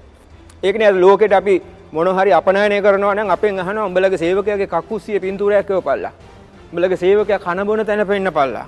ඒකනේ 0.63 0.87
අද 0.87 0.95
ලෝකෙට 0.95 1.33
අපි 1.33 1.61
මොන 1.91 2.07
හරි 2.17 2.31
අපනයනය 2.33 2.81
කරනවා 2.81 3.15
නම් 3.15 3.29
අපෙන් 3.29 3.59
අහනවා 3.59 3.85
උඹලගේ 3.85 4.17
සේවකයාගේ 4.17 4.67
කකුස්සිය 4.67 5.19
පින්තූරයක් 5.19 5.69
එවපල්ලා. 5.69 6.13
උඹලගේ 6.71 7.01
සේවකයා 7.03 7.39
කන 7.39 7.65
බොන 7.65 7.85
තැන 7.85 8.07
පෙන්නපල්ලා. 8.07 8.67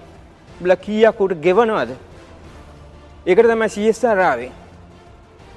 උඹලා 0.60 0.84
කීයක් 0.86 1.22
උට 1.22 1.34
ගෙවනවද? 1.46 1.92
ඒකට 3.26 3.48
තමයි 3.50 3.70
CSR 3.76 4.20
ආවේ. 4.20 4.52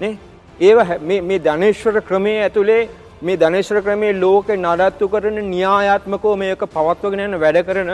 නේ? 0.01 0.19
ඒව 0.61 0.79
මේ 1.01 1.21
මේ 1.21 1.39
ධනේශ්වර 1.39 2.01
ක්‍රමයේ 2.01 2.43
ඇතුලේ 2.43 2.89
මේ 3.23 3.37
ධනේශ්වර 3.37 3.83
ක්‍රමයේ 3.83 4.13
ලෝකේ 4.21 4.57
නඩත්තු 4.57 5.09
කරන 5.09 5.39
න්‍යායාත්මකව 5.47 6.37
මේක 6.43 6.63
පවත්වගෙන 6.75 7.25
යන 7.25 7.35
වැඩ 7.39 7.59
කරන 7.67 7.91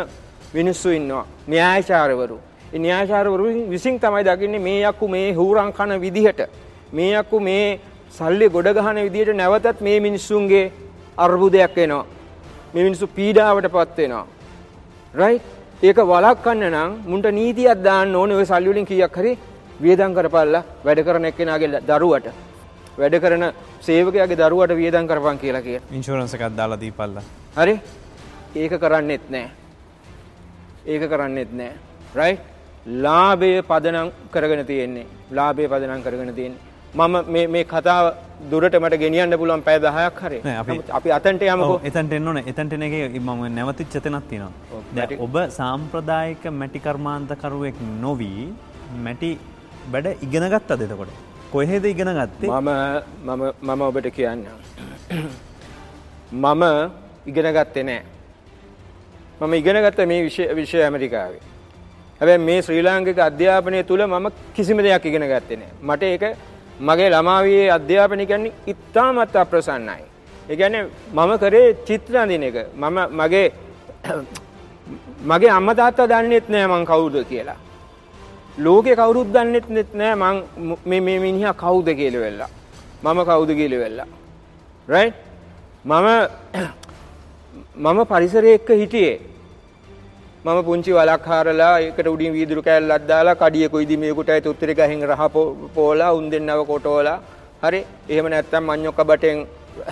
මිනිස්සු 0.55 0.91
ඉන්නවා. 0.91 1.25
න්‍යායචාරවරු. 1.49 2.39
ඒ 2.75 2.79
න්‍යායචාරවරු 2.79 3.47
විසින් 3.69 3.99
තමයි 3.99 4.23
දකින්නේ 4.25 4.63
මේ 4.69 4.83
යක්කු 4.83 5.09
මේ 5.09 5.33
හූරන් 5.35 5.73
කන 5.73 5.99
විදිහට 6.01 6.41
මේ 6.93 7.19
යක්කු 7.21 7.41
මේ 7.41 7.81
සල්ලි 8.11 8.49
ගොඩ 8.49 8.69
ගහන 8.77 9.03
විදිහට 9.07 9.35
නැවතත් 9.35 9.81
මේ 9.81 9.99
මිනිස්සුන්ගේ 10.01 10.71
අර්බුදයක් 11.19 11.77
එනවා. 11.79 12.07
මේ 12.75 12.85
මිනිස්සු 12.85 13.07
පීඩාවට 13.09 13.67
පත් 13.69 13.99
වෙනවා. 13.99 14.27
රයිට්? 15.15 15.45
ඒක 15.83 15.99
වළක්වන්න 16.05 16.65
නම් 16.71 16.91
මුන්ට 17.11 17.27
නීතියක් 17.33 17.83
දාන්න 17.83 18.15
ඕනේ 18.15 18.37
ওই 18.37 18.47
සල්ලි 18.47 18.71
වලින් 18.71 18.87
කීයක් 18.87 19.17
හරි 19.17 19.33
වියදම් 19.83 20.15
කරපල්ලා 20.17 20.65
වැඩ 20.85 21.05
කරන 21.07 21.25
එක්කෙනාගේ 21.25 21.83
දරුවට 21.91 22.52
වැඩ 23.01 23.17
කරන 23.25 23.45
සේවකයාගේ 23.89 24.41
දරුවට 24.41 24.77
වියදම් 24.81 25.07
කරපන් 25.11 25.39
කියලා 25.43 25.63
කියන. 25.67 25.83
ඉන්ෂුරන්ස් 25.99 26.35
එකක් 26.35 26.57
දාලා 26.57 26.81
දීපල්ලා. 26.85 27.25
හරි? 27.57 27.75
ඒක 28.63 28.73
කරන්නෙත් 28.83 29.25
නෑ. 29.35 29.47
ඒක 30.87 31.03
කරන්නෙත් 31.13 31.53
නෑ. 31.61 31.73
රයිට්? 32.19 32.43
ලාභය 33.07 33.63
පදනම් 33.71 34.13
කරගෙන 34.35 34.67
තියෙන්නේ. 34.67 35.07
ලාභය 35.39 35.69
පදනම් 35.73 36.03
කරගෙන 36.05 36.35
තියෙන්නේ. 36.35 36.71
මම 36.95 37.15
මේ 37.35 37.47
මේ 37.55 37.65
කතාව 37.65 38.07
දුරට 38.51 38.75
මට 38.81 38.99
ගෙනියන්න 39.03 39.39
පුළුවන් 39.41 39.63
පැය 39.69 39.79
10ක් 39.87 40.21
හරි. 40.27 40.39
අපි 40.99 41.11
අතන්ට 41.19 41.43
යමුකෝ. 41.55 41.81
එතනට 41.89 42.13
එන්න 42.19 42.29
ඕනේ. 42.29 42.45
එතනට 42.51 42.73
එන 42.77 42.83
එකේ 42.89 43.09
මම 43.21 43.43
නැවතිච්ච 43.59 43.97
තැනක් 44.05 44.29
තියෙනවා. 44.29 44.83
දැන් 44.97 45.19
ඔබ 45.27 45.37
සාම්ප්‍රදායික 45.59 46.45
මැටි 46.61 46.85
කර්මාන්තකරුවෙක් 46.87 47.81
නොවි 48.05 48.33
මැටි 49.07 49.31
වැඩ 49.93 50.17
ඉගෙන 50.27 50.51
ගත්තද 50.55 50.83
එතකොට? 50.89 51.32
කොහෙද 51.53 51.85
ඉගෙන 51.85 52.11
ගත්තේ? 52.19 52.49
මම 52.49 52.71
මම 53.27 53.43
මම 53.63 53.81
ඔබට 53.89 54.09
කියන්න. 54.17 54.45
මම 56.33 56.63
ඉගෙන 57.27 57.49
ගත්තේ 57.57 57.85
නෑ. 57.89 58.03
මම 59.41 59.55
ඉගෙන 59.55 59.79
ගත්ත 59.85 60.07
මේ 60.11 60.23
විෂය 60.27 60.45
විෂය 60.59 60.79
ඇමරිකාවේ. 60.83 61.43
හැබැයි 62.21 62.45
මේ 62.49 62.63
ශ්‍රී 62.63 62.83
ලාංකික 62.83 63.19
අධ්‍යාපනය 63.19 63.83
තුල 63.91 64.07
මම 64.07 64.27
කිසිම 64.55 64.79
දෙයක් 64.79 65.05
ඉගෙන 65.11 65.27
ගත්තේ 65.33 65.59
නෑ. 65.61 65.73
මට 65.89 66.03
ඒක 66.03 66.25
මගේ 66.89 67.11
ළමාවියේ 67.15 67.71
අධ්‍යාපනය 67.79 68.27
කියන්නේ 68.31 68.53
ඉතාමත් 68.73 69.37
අප්‍රසන්නයි. 69.43 70.05
ඒ 70.51 70.57
කියන්නේ 70.57 70.89
මම 71.17 71.33
කරේ 71.43 71.69
චිත්‍ර 71.87 72.17
අඳින 72.23 72.43
එක. 72.49 72.57
මම 72.83 72.99
මගේ 73.21 73.49
මගේ 75.31 75.51
අම්මා 75.59 75.79
තාත්තා 75.81 76.11
දන්නෙත් 76.13 76.49
නෑ 76.49 76.67
මං 76.73 76.87
කවුද 76.91 77.17
කියලා. 77.33 77.59
ලෝකේ 78.59 78.97
කවුරුත් 78.97 79.33
දන්නෙත් 79.33 79.95
නෑ 79.95 80.15
මං 80.15 80.37
මේ 80.87 81.01
මේ 81.01 81.19
මිනිහා 81.19 81.55
කවුද 81.55 81.89
කියලා 81.95 82.21
වෙලා. 82.21 82.51
මම 83.05 83.21
කවුද 83.25 83.51
කියලා 83.51 83.83
වෙලා. 83.85 84.09
right? 84.89 85.15
මම 85.85 86.09
මම 87.85 88.05
පරිසරයේ 88.07 88.55
එක්ක 88.55 88.71
හිටියේ. 88.73 89.21
මම 90.45 90.63
පුංචි 90.65 90.93
වලක් 90.93 91.27
හාරලා 91.27 91.73
ඒකට 91.81 92.07
උඩින් 92.07 92.33
වීදුරු 92.33 92.63
කෑල්ලක් 92.63 93.09
දාලා 93.09 93.35
කඩිය 93.35 93.69
කුයිදි 93.69 93.97
මේකටයි 93.97 94.41
තුත්තරි 94.41 94.75
ගහෙන් 94.75 95.03
රහ 95.09 95.23
පෝලා 95.75 96.13
උන් 96.13 96.31
දෙන්නව 96.31 96.63
කොටෝලා 96.71 97.19
හරි 97.63 97.81
එහෙම 98.09 98.29
නැත්නම් 98.33 98.65
මඤ්ඤොක්ක 98.71 99.01
බටෙන් 99.11 99.45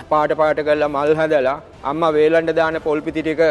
පාට 0.09 0.31
පාට 0.39 0.59
කරලා 0.67 0.89
මල් 0.89 1.13
හදලා 1.19 1.57
අම්මා 1.83 2.13
වේලන්න 2.13 2.51
දාන 2.59 2.77
පොල් 2.87 3.01
පිටි 3.01 3.21
ටික 3.21 3.41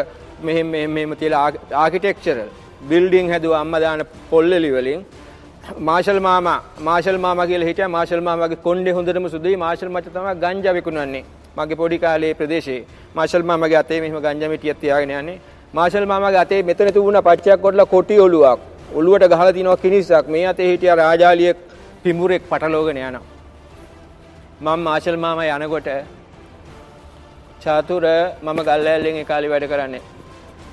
මෙහෙම 0.41 0.67
මෙහෙම 0.67 0.91
මෙහෙම 0.91 1.15
තියලා 1.21 1.41
ආකිටෙක්චරල් 1.83 2.49
බිල්ඩින් 2.89 3.29
හැදුවා 3.33 3.61
අම්මා 3.65 3.81
දාන 3.83 4.03
පොල්ලෙලි 4.29 4.71
වලින් 4.75 5.01
මාෂල් 5.79 6.19
මාමා 6.27 6.59
මාෂල් 6.87 7.17
මාමා 7.25 7.47
කියලා 7.47 7.69
හිටියා 7.69 7.91
මාෂල් 7.95 8.23
මාමාගේ 8.27 8.63
කොණ්ඩේ 8.65 8.93
හොඳටම 8.97 9.27
සුදුයි 9.35 9.57
මාෂල් 9.63 9.89
මචං 9.95 10.13
තමයි 10.15 10.35
ගංජා 10.43 10.73
විකුණන්නේ 10.77 11.23
මගේ 11.57 11.79
පොඩි 11.81 11.99
කාලේ 12.05 12.33
ප්‍රදේශයේ 12.39 12.85
මාෂල් 13.15 13.43
මාමාගේ 13.49 13.79
අතේ 13.83 13.99
මෙහෙම 14.03 14.21
ගංජා 14.25 14.51
මිටියක් 14.53 14.79
තියාගෙන 14.83 15.13
යන්නේ 15.19 15.37
මාෂල් 15.73 16.05
මාමාගේ 16.11 16.41
අතේ 16.43 16.61
මෙතන 16.63 16.93
තිබුණා 16.95 17.25
පච්චයක් 17.27 17.61
කොටලා 17.65 17.85
කොටි 17.85 18.19
ඔලුවක්. 18.19 18.59
ඔලුවට 18.95 19.27
ගහලා 19.31 19.53
තිනවා 19.57 19.77
කිනිස්සක්. 19.77 20.25
මේ 20.27 20.45
අතේ 20.51 20.67
හිටියා 20.71 20.95
රාජාලියෙක් 21.01 21.57
පිඹුරෙක් 22.03 22.43
පටලෝගෙන 22.49 22.97
යනවා. 22.99 23.23
මම 24.61 24.79
මාෂල් 24.87 25.17
මාමා 25.17 25.57
යනකොට 25.57 25.89
චාතුර 27.63 28.03
මම 28.43 28.59
ගල්ලෑල්ලෙන් 28.67 29.21
ඒ 29.21 29.25
කාලේ 29.25 29.53
වැඩ 29.53 29.67
කරන්නේ. 29.71 30.01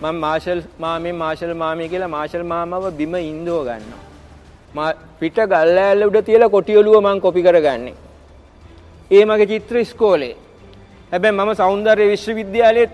මම 0.02 0.18
මාෂල් 0.24 0.61
මාමී 0.82 1.12
මාෂල් 1.22 1.52
මාමී 1.62 1.88
කියලා 1.92 2.14
මාෂල් 2.16 2.42
මාමව 2.52 2.84
බිම 2.98 3.14
ඉන්දෝ 3.20 3.62
ගන්නවා. 3.68 4.92
පිට 5.20 5.38
ගල්ලෑල්ල 5.52 6.02
උඩ 6.08 6.18
තියලා 6.28 6.52
කොටි 6.56 6.76
ඔලුව 6.80 6.96
මං 7.06 7.20
කොපි 7.24 7.42
කරගන්නේ. 7.46 7.94
ඒ 9.11 9.24
මගේ 9.30 9.48
චිත්‍ර 9.52 9.76
ඉස්කෝලේ. 9.84 10.34
හැබැයි 11.12 11.38
මම 11.38 11.50
සෞන්දර්ය 11.62 12.06
විශ්වවිද්‍යාලයේ 12.12 12.88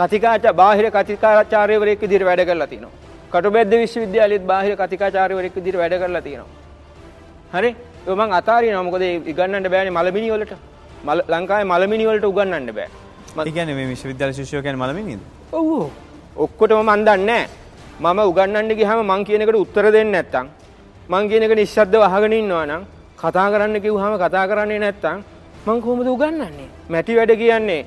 කතිකාච 0.00 0.44
බාහිර 0.60 0.86
කතිකාචාර්යවරයෙක් 0.96 2.04
විදිහට 2.04 2.26
වැඩ 2.28 2.44
කරලා 2.50 2.70
තිනවා. 2.72 2.92
කටුබැද්ද 3.32 3.72
විශ්වවිද්‍යාලයේත් 3.84 4.44
බාහිර 4.52 4.76
කතිකාචාර්යවරයෙක් 4.82 5.54
විදිහට 5.58 5.80
වැඩ 5.82 5.96
කරලා 6.02 6.24
තිනවා. 6.28 6.50
හරි? 7.54 7.70
ඒක 8.06 8.14
මං 8.20 8.38
අතාරිනවා 8.40 8.86
මොකද 8.88 9.02
ඉගන්නන්න 9.32 9.72
බෑනේ 9.72 9.96
මලමිනි 9.98 10.30
වලට. 10.36 10.52
ලංකාවේ 11.34 11.72
මලමිනි 11.72 12.04
වලට 12.08 12.24
උගන්වන්න 12.32 12.72
බෑ. 12.78 12.88
ඒ 13.46 13.52
කියන්නේ 13.56 13.76
මේ 13.78 13.92
විශ්වවිද්‍යාල 13.92 14.32
ශිෂ්‍යයෝ 14.38 14.62
කියන්නේ 14.62 14.82
මලමිනිද? 14.84 15.20
ඔව්. 15.52 16.11
ඔක්කොටම 16.36 16.80
මන් 16.88 17.04
දන්නේ 17.04 17.44
මම 18.00 18.18
උගන්වන්න 18.30 18.74
ගියාම 18.78 19.00
මං 19.06 19.24
කියන 19.24 19.42
එකට 19.44 19.56
උත්තර 19.64 19.86
දෙන්නේ 19.92 20.12
නැත්තම් 20.12 20.46
මං 21.08 21.28
කියන 21.28 21.42
එක 21.42 21.54
නිශ්ශබ්දව 21.60 22.02
අහගෙන 22.08 22.32
ඉන්නවා 22.32 22.66
නම් 22.66 22.82
කතා 23.20 23.48
කරන්න 23.52 23.80
කිව්වහම 23.84 24.14
කතා 24.22 24.46
කරන්නේ 24.50 24.78
නැත්තම් 24.84 25.18
මං 25.66 25.80
කොහොමද 25.82 26.08
උගන්වන්නේ? 26.14 26.68
මැටි 26.88 27.16
වැඩ 27.18 27.32
කියන්නේ 27.42 27.82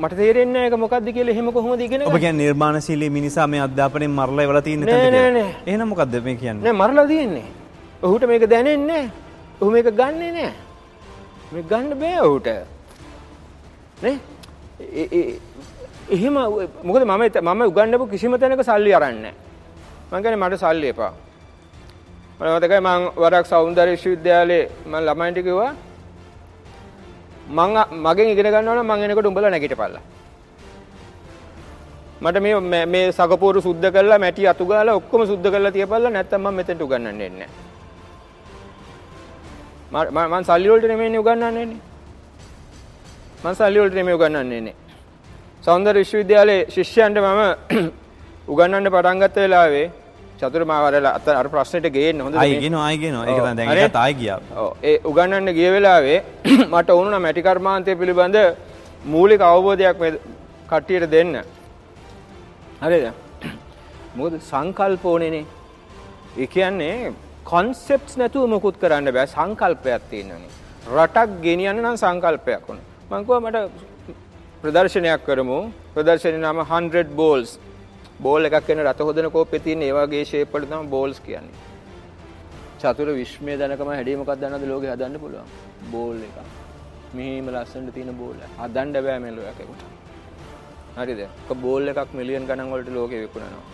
මට 0.00 0.16
තේරෙන්නේ 0.16 0.52
නැහැ 0.52 0.70
ඒක 0.70 0.80
මොකද්ද 0.84 1.08
කියලා 1.16 1.34
එහෙම 1.34 1.52
කොහොමද 1.52 1.80
ඉගෙන 1.80 2.02
ඔබ 2.02 2.08
ගන්නේ? 2.08 2.20
කියන්නේ 2.24 2.46
නිර්මාණශීලී 2.46 3.10
මිනිසා 3.18 3.46
මේ 3.46 3.60
අධ්‍යාපනයෙන් 3.66 4.10
මරලා 4.10 4.44
ඉවලා 4.46 4.62
තියෙන 4.62 4.80
නෑ, 4.80 4.90
තැනද 4.90 5.14
නෑ, 5.14 5.30
කියලා? 5.30 5.42
නෑ. 5.42 5.54
එහෙනම් 5.66 5.88
මොකද්ද 5.92 6.14
මේ 6.24 6.36
කියන්නේ? 6.42 6.64
නෑ 6.64 6.78
මරලා 6.80 7.06
තියෙන්නේ. 7.12 7.46
ඔහුට 8.02 8.26
මේක 8.30 8.50
දැනෙන්නේ 8.50 8.86
නැහැ. 8.86 9.10
ඔහු 9.60 9.70
මේක 9.70 9.88
ගන්නෙ 10.00 10.28
නෑ. 10.38 10.52
මේක 11.52 11.66
ගන්න 11.70 11.98
බෑ 12.00 12.20
ඔහුට. 12.28 12.48
නේ? 14.02 14.16
ඒ- 16.10 16.14
ඒ- 16.14 16.18
එහෙම 16.18 16.32
මොකද 16.84 17.02
මම 17.02 17.22
එත- 17.22 17.40
මම 17.40 17.62
උගන්නපු 17.62 18.06
කිසිම 18.06 18.36
තැනක 18.36 18.64
සල්ලි 18.64 18.92
අරන්නේ 18.92 19.20
නැහැ. 19.20 19.32
මං 20.12 20.22
කියන්නේ 20.22 20.36
මට 20.36 20.54
සල්ලි 20.54 20.86
එපා. 20.86 21.12
මම 22.40 22.56
මතකයි 22.56 22.78
මං 22.78 23.10
වරක් 23.16 23.46
සෞන්දර්ය 23.46 23.90
විශ්වවිද්‍යාලේ 23.90 24.68
මම 24.86 24.96
ළමයින්ට 24.96 25.38
කිව්වා 25.38 25.74
මං 27.48 27.76
අ- 27.76 27.86
මගෙන් 27.92 28.28
ඉගෙන 28.28 28.50
ගන්නවා 28.50 28.74
නම් 28.74 28.86
මං 28.86 28.98
එනකොට 28.98 29.26
උඹලා 29.26 29.50
නැගිටපල්ලා. 29.50 30.00
මට 32.22 32.38
මේ 32.38 32.54
මේ- 32.54 32.84
මේ 32.84 33.10
සගපෝරු 33.10 33.60
සුද්ධ 33.60 33.86
කරලා 33.86 34.18
මැටි 34.18 34.46
අතු 34.46 34.64
ගාලා 34.64 34.92
ඔක්කොම 34.92 35.24
සුද්ධ 35.24 35.48
කරලා 35.48 35.70
තියපල්ලා 35.70 36.10
නැත්තම් 36.10 36.40
මම 36.40 36.54
මෙතෙන්ට 36.54 36.82
උගන්වන්න 36.82 37.06
එන්නේ 37.06 37.28
නැහැ. 37.28 37.46
මම 40.10 40.30
මම 40.30 40.42
සල්ලි 40.42 40.68
වලට 40.68 40.84
නෙමෙයි 40.84 41.16
උගන්වන්නේ. 41.16 41.64
මම 43.44 43.52
සල්ලි 43.52 43.80
වලට 43.80 43.94
නෙමෙයි 43.94 44.14
උගන්වන්නේ 44.14 44.60
නේ. 44.60 44.83
සෞන්දර්ය 45.64 46.00
විශ්වවිද්‍යාලයේ 46.02 46.64
ශිෂ්‍යයන්ට 46.74 47.18
මම 47.20 47.42
උගන්වන්න 48.52 48.88
පටන් 48.94 49.20
ගත්ත 49.22 49.36
වෙලාවේ 49.44 49.84
චතුර 50.40 50.62
මාවරල 50.70 51.06
අත 51.10 51.28
අර 51.34 51.46
ප්‍රශ්නෙට 51.54 51.86
ගේන්න? 51.94 52.20
කියනවා 52.62 52.82
ආයි 52.86 52.98
කියනවා. 53.02 53.24
ඒක 53.28 53.56
දැන්? 53.60 53.70
ඒකත් 53.76 53.96
ආයි 54.02 54.16
ගියා. 54.20 54.38
ඔව් 54.62 54.68
ඒ 54.90 54.96
උගන්වන්න 55.10 55.48
ගිය 55.58 55.70
වෙලාවේ 55.76 56.18
මට 56.72 56.96
වුණා 56.98 57.20
මැටි 57.26 57.46
කර්මාන්තය 57.48 57.94
පිළිබඳ 58.02 58.36
මූලික 59.14 59.44
අවබෝධයක් 59.50 60.02
මේ 60.02 60.12
කට්ටියට 60.72 61.08
දෙන්න. 61.14 61.32
හරිද? 62.84 63.06
මොකද 64.18 64.36
සංකල්ප 64.50 65.08
ඕනේනේ. 65.14 65.44
ඒ 66.42 66.50
කියන්නේ 66.56 67.14
කොන්සෙප්ට්ස් 67.52 68.20
නැතුව 68.20 68.52
මොකුත් 68.56 68.76
කරන්න 68.84 69.14
බෑ 69.16 69.32
සංකල්පයක් 69.36 70.06
තියෙනවනේ. 70.12 70.52
රටක් 70.92 71.42
ගෙනියන්න 71.48 71.84
නම් 71.86 71.98
සංකල්පයක් 72.04 72.70
ඕන. 72.70 72.86
මං 73.10 73.20
කිව්වා 73.26 73.42
මට 73.46 73.93
ප්‍රදර්ශනයක් 74.64 75.22
කරමු. 75.28 75.58
ප්‍රදර්ශනයේ 75.94 76.42
නම 76.42 76.60
100 76.68 77.08
balls. 77.20 77.50
බෝල් 78.24 78.48
එකක් 78.48 78.68
වෙන 78.68 78.80
රත 78.86 79.00
හොදන 79.08 79.26
කෝප්පේ 79.34 79.60
තියෙන 79.64 79.82
ඒ 79.86 79.92
වගේ 79.96 80.22
ෂේප් 80.28 80.54
වල 80.54 80.64
තමයි 80.70 80.88
බෝල්ස් 80.94 81.18
කියන්නේ. 81.26 81.58
චතුර 82.82 83.08
විශ්මය 83.18 83.56
දැනකම 83.62 83.90
හැඩේ 83.94 84.16
මොකක්ද 84.20 84.40
දන්නවද? 84.42 84.70
ලෝකේ 84.72 84.92
හදන්න 84.94 85.20
පුළුවන්. 85.24 85.50
බෝල් 85.94 86.16
එක. 86.28 86.38
මෙහෙම 87.18 87.50
ලස්සනට 87.54 87.92
තියෙන 87.96 88.14
බෝල් 88.22 88.38
එක. 88.46 88.56
හදන්න 88.62 89.04
බෑ 89.08 89.18
මේ 89.24 89.34
ලෝකෙකට 89.38 89.84
හරිද? 90.96 91.20
ඔක 91.50 91.60
බෝල් 91.66 91.92
එකක් 91.92 92.16
මිලියන් 92.20 92.48
ගණන් 92.48 92.72
වලට 92.74 92.96
ලෝකෙ 92.98 93.20
විකුණනවා. 93.24 93.64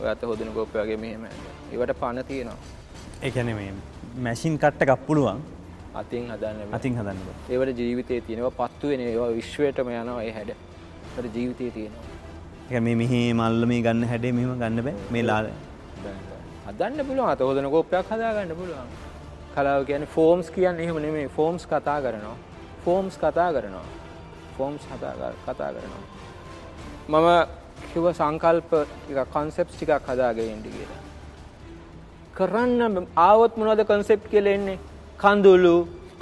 ඔය 0.00 0.08
අත 0.14 0.22
හොදන 0.30 0.54
කෝප්පේ 0.60 0.84
වගේ 0.84 1.02
මෙහෙම 1.04 1.26
ඒවට 1.72 1.98
පණ 2.04 2.24
තියෙනවා. 2.30 2.58
ඒ 3.24 3.30
කියන්නේ 3.34 3.58
මේ 3.60 3.74
මැෂින් 4.28 4.62
කට් 4.62 4.88
එකක් 4.88 5.06
පුළුවන්. 5.10 5.42
අතින් 6.00 6.24
හදන්න 6.32 6.74
අතින් 6.78 6.94
හදන්න. 6.98 7.18
ඒවට 7.50 7.78
ජීවිතේ 7.80 8.20
තියෙනවා 8.20 8.52
පත්තු 8.60 8.88
වෙන 8.90 9.00
ඒවා 9.00 9.30
විශ්වයටම 9.38 9.88
යනවා 9.92 10.22
ඒ 10.22 10.32
හැඩ. 10.38 10.50
ඒවට 11.16 11.34
ජීවිතේ 11.36 11.70
තියෙනවා. 11.70 12.80
මේ 12.86 12.94
මෙහි 13.02 13.20
මල්ල 13.32 13.66
මේ 13.66 13.80
ගන්න 13.82 14.08
හැඩේ 14.12 14.32
මෙහෙම 14.32 14.58
ගන්න 14.62 14.82
බෑ. 14.86 14.94
මේ 15.10 15.22
ලාල. 15.22 15.46
හදන්න 16.66 17.06
පුළුවන්. 17.08 17.28
අත 17.30 17.40
හොදන 17.40 17.70
කෝප්පයක් 17.70 18.10
හදාගන්න 18.10 18.56
පුළුවන්. 18.56 18.88
කලාව 19.54 19.84
කියන්නේ 19.86 20.12
ෆෝම්ස් 20.16 20.50
කියන්නේ 20.50 20.84
එහෙම 20.84 20.98
නෙමෙයි. 21.02 21.28
ෆෝම්ස් 21.28 21.66
කතා 21.66 22.00
කරනවා. 22.00 22.36
ෆෝම්ස් 22.84 23.14
කතා 23.16 23.48
කරනවා. 23.52 23.86
ෆෝම්ස් 24.58 24.82
කතා 24.90 25.14
කර- 25.20 25.40
කතා 25.46 25.70
කරනවා. 25.72 26.04
මම 27.08 27.28
කිව්ව 27.92 28.12
සංකල්ප 28.12 28.70
ටික 28.82 29.18
කොන්සෙප්ට්ස් 29.32 29.76
ටිකක් 29.76 30.08
හදාගෙන 30.08 30.48
ඉන්න 30.50 30.62
කියලා. 30.66 31.00
කරන්න 32.34 33.06
ආවොත් 33.16 33.56
මොනවද 33.56 33.84
කොන්සෙප්ට් 33.84 34.28
කියලා 34.30 34.52
එන්නේ 34.52 34.78
කඳුළු 35.22 35.74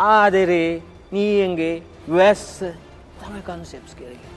ආදරේ 0.09 0.70
නීයන්ගේ 1.12 1.74
වැස්ස 2.16 2.46
තමයි 3.20 3.42
කොන්සෙප්ට්ස් 3.48 3.94
කියලා 3.98 4.16
කියන්නේ. 4.16 4.33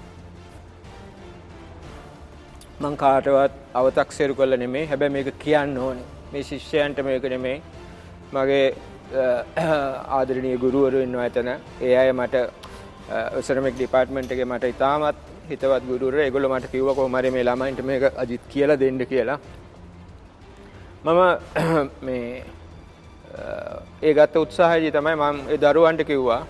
මං 2.81 2.95
කාටවත් 3.03 3.53
අවතක්සේරු 3.79 4.33
කරලා 4.35 4.59
නෙමෙයි. 4.63 4.85
හැබැයි 4.91 5.13
මේක 5.15 5.29
කියන්න 5.39 5.77
ඕනේ. 5.77 6.05
මේ 6.31 6.43
ශිෂ්‍යයන්ට 6.43 6.99
මේක 7.09 7.23
නෙමෙයි. 7.35 7.61
මගේ 8.33 8.65
අ, 9.15 9.25
ආදරණීය 10.17 10.57
ගුරුවරු 10.63 11.01
ඉන්නවා 11.05 11.25
එතන. 11.31 11.49
ඒ 11.81 11.95
අය 11.97 12.11
මට 12.13 12.35
සරමික් 13.41 13.75
ඩිපාර්ට්මන්ට් 13.75 14.31
එකේ 14.31 14.45
මට 14.45 14.63
ඉතාමත් 14.73 15.17
හිතවත් 15.49 15.83
ගුරුවරු 15.91 16.17
ඒගොල්ලෝ 16.25 16.51
මට 16.55 16.71
කිව්වා 16.73 16.95
කොහොම 16.95 17.15
හරි 17.19 17.31
මේ 17.31 17.43
ළමයින්ට 17.49 17.81
මේක 17.91 18.03
අජිත් 18.23 18.41
කියලා 18.53 18.79
දෙන්න 18.79 18.99
කියලා. 19.11 19.39
මම 21.05 21.19
මේ 22.01 22.23
අ, 22.41 22.56
ඒ 24.03 24.13
ගත්ත 24.13 24.35
උත්සාහයේදී 24.35 24.91
තමයි 24.91 25.15
මම 25.15 25.37
ඒ 25.53 25.57
දරුවන්ට 25.57 26.03
කිව්වා 26.09 26.41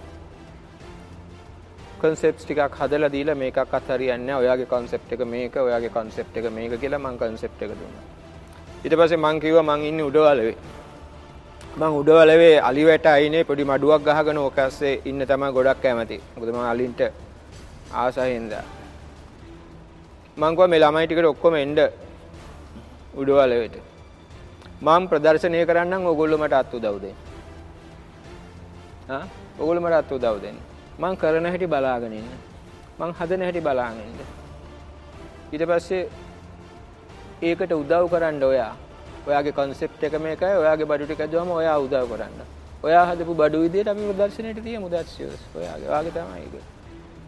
කන්සෙප්ට්ස් 2.01 2.45
ටිකක් 2.45 2.75
හදලා 2.79 3.11
දීලා 3.11 3.35
මේකක් 3.35 3.73
අත්හරියන්නේ 3.77 4.17
නැහැ. 4.25 4.41
ඔයාගේ 4.43 4.69
concept 4.73 5.11
එක 5.13 5.21
මේක, 5.25 5.55
ඔයාගේ 5.55 5.89
concept 5.89 6.37
එක 6.37 6.45
මේක 6.57 6.79
කියලා 6.81 6.99
මම 6.99 7.17
concept 7.17 7.61
එක 7.61 7.71
දුන්නා. 7.79 8.03
ඊට 8.83 8.95
පස්සේ 8.99 9.17
මං 9.17 9.39
කිව්වා 9.39 9.63
මං 9.63 9.85
ඉන්නේ 9.89 10.05
උඩවලවේ. 10.09 10.55
මං 11.77 11.91
උඩවලවේ 11.99 12.55
අලිවැට 12.69 13.05
අයිනේ 13.05 13.43
පොඩි 13.43 13.65
මඩුවක් 13.65 14.01
ගහගෙන 14.07 14.37
ඕක 14.37 14.57
ඇස්සේ 14.59 15.01
ඉන්න 15.05 15.25
තමයි 15.25 15.51
ගොඩක් 15.51 15.81
කැමති. 15.81 16.21
මොකද 16.35 16.49
මම 16.53 16.63
අලින්ට 16.71 17.01
ආසහින්ද. 17.93 18.53
මං 20.37 20.51
කිව්වා 20.55 20.67
මේ 20.67 20.79
ළමයි 20.79 21.05
ටිකට 21.07 21.31
ඔක්කොම 21.33 21.55
එන්න 21.55 21.77
උඩවලවෙට. 23.17 23.96
මම 24.81 25.07
ප්‍රදර්ශනය 25.09 25.65
කරන්නම් 25.65 26.05
ඕගොල්ලෝ 26.05 26.37
මට 26.37 26.53
අත් 26.53 26.73
උදව් 26.73 26.97
දෙන්න. 27.01 27.15
ආ 29.09 29.23
ඕගොල්ලෝ 29.59 29.81
මට 29.81 29.93
අත් 29.93 30.11
උදව් 30.11 30.41
දෙන්න. 30.41 30.57
මං 30.99 31.15
කරන 31.17 31.45
හැටි 31.45 31.67
බලාගෙන 31.67 32.13
ඉන්න. 32.13 32.29
මං 32.99 33.13
හදන 33.19 33.41
හැටි 33.41 33.61
බලාගෙන 33.61 34.03
ඉන්න. 34.05 34.19
ඊට 35.53 35.65
පස්සේ 35.69 36.03
ඒකට 37.41 37.73
උදව් 37.73 38.05
කරන්න 38.11 38.43
ඔයා. 38.43 38.73
ඔයාගේ 39.27 39.55
concept 39.59 40.03
එක 40.03 40.13
මේකයි. 40.25 40.53
ඔයාගේ 40.63 40.89
බඩු 40.91 41.05
ටික 41.05 41.25
දුවම 41.31 41.51
ඔයා 41.51 41.77
උදව් 41.85 42.13
කරන්න. 42.13 42.39
ඔයා 42.83 43.05
හදපු 43.09 43.33
බඩු 43.33 43.63
විදියට 43.65 43.89
අපි 43.93 44.05
ප්‍රදර්ශනයට 44.11 44.61
තියමු 44.63 44.89
that's 44.93 45.19
yours. 45.19 45.41
ඔයාගේ 45.55 45.89
ඔයාගේ 45.89 46.13
තමයි 46.17 46.43
ඒක. 46.45 46.55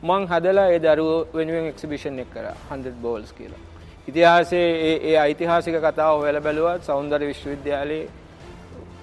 මං 0.03 0.29
හදලා 0.31 0.69
ඒ 0.75 0.79
දරුවෝ 0.85 1.25
වෙනුවෙන් 1.33 1.73
එක්සිබිෂන් 1.73 2.19
එක 2.19 2.29
කරා 2.35 2.55
100 2.69 2.93
balls 3.01 3.33
කියලා. 3.33 3.68
ඉතිහාසයේ 4.07 4.95
ඒ 5.03 5.17
ඓතිහාසික 5.17 5.75
කතාව 5.81 6.19
හොයලා 6.21 6.41
බැලුවා 6.41 6.77
සෞන්දර්ය 6.79 7.27
විශ්වවිද්‍යාලයේ 7.27 8.09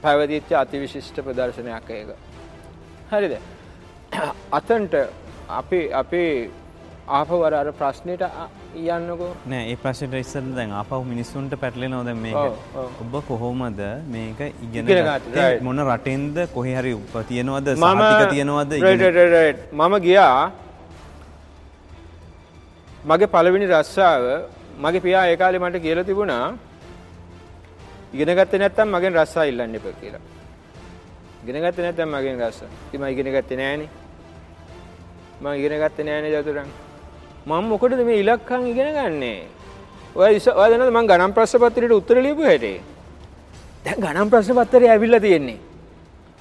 පැවතිච්ච 0.03 0.53
අතිවිශිෂ්ට 0.53 1.17
ප්‍රදර්ශනයක් 1.21 1.91
ඒක. 1.91 2.09
හරිද? 3.13 3.35
අතන්ට 4.53 4.95
අපි 5.51 5.81
අපේ 5.93 6.51
ආපවර 7.09 7.55
අර 7.55 7.73
ප්‍රශ්නෙට 7.73 8.23
අ- 8.23 8.49
යන්නකෝ 8.75 9.31
නෑ 9.47 9.71
ඒ 9.71 9.77
ප්‍රශ්නෙට 9.77 10.15
ඉස්සෙල්ලා 10.15 10.57
දැන් 10.57 10.73
ආපහු 10.73 11.05
මිනිස්සුන්ට 11.05 11.55
පැටලෙනවා 11.61 12.05
දැන් 12.05 12.17
මේක. 12.17 12.37
ඔබ 13.03 13.15
කොහොමද 13.29 13.81
මේක 14.09 14.41
ඉගෙන. 14.63 14.87
මොන 15.63 15.79
රටෙන්ද 15.81 16.37
කොහේ 16.55 16.75
හරි 16.75 16.95
තියනවද 17.29 17.69
සහතික 17.77 18.31
තියනවද. 18.31 18.73
මම 19.73 19.95
ගියා 20.01 20.51
මගේ 23.05 23.27
පළවෙනි 23.27 23.67
රස්සාව 23.67 24.25
මගේ 24.83 25.01
පියා 25.01 25.27
ඒ 25.31 25.37
කාලේ 25.37 25.62
මට 25.65 25.83
කියලා 25.85 26.05
තිබුණා 26.09 26.55
ඉගෙන 28.15 28.31
ගත්තේ 28.39 28.61
නැත්නම් 28.62 28.89
මගෙන් 28.95 29.15
රස්සා 29.19 29.45
ඉල්ලන්න 29.51 29.75
එපා 29.79 29.95
කියලා. 30.01 30.25
ඉගෙන 31.43 31.62
ගත්තේ 31.65 31.85
නැත්නම් 31.87 32.11
මගෙන් 32.15 32.41
රස්සා. 32.41 32.69
ඉතින් 32.87 33.01
මම 33.01 33.09
ඉගෙන 33.15 33.29
ගත්තේ 33.37 33.59
නෑනේ. 33.61 33.89
මම 35.41 35.55
ඉගෙන 35.59 35.75
ගත්තේ 35.83 36.07
නෑනේ 36.09 36.43
චතුරන්. 36.43 36.69
මම 37.47 37.65
මොකටද 37.71 38.03
මේ 38.09 38.21
ඉලක්කම් 38.23 38.67
ඉගෙන 38.73 38.93
ගන්නේ? 38.97 39.41
ඔය 40.15 40.37
ඉස 40.37 40.47
ඔය 40.49 40.69
දන්නවද 40.71 40.93
මම 40.93 41.09
ගණන් 41.11 41.33
ප්‍රශ්න 41.37 41.61
පත්‍රයට 41.62 41.97
උත්තර 42.01 42.17
ලියපු 42.27 42.43
හැටි? 42.51 42.75
දැන් 43.85 43.99
ගණන් 44.05 44.31
ප්‍රශ්න 44.31 44.61
පත්‍රය 44.61 44.93
ඇවිල්ලා 44.93 45.25
තියෙන්නේ. 45.27 45.59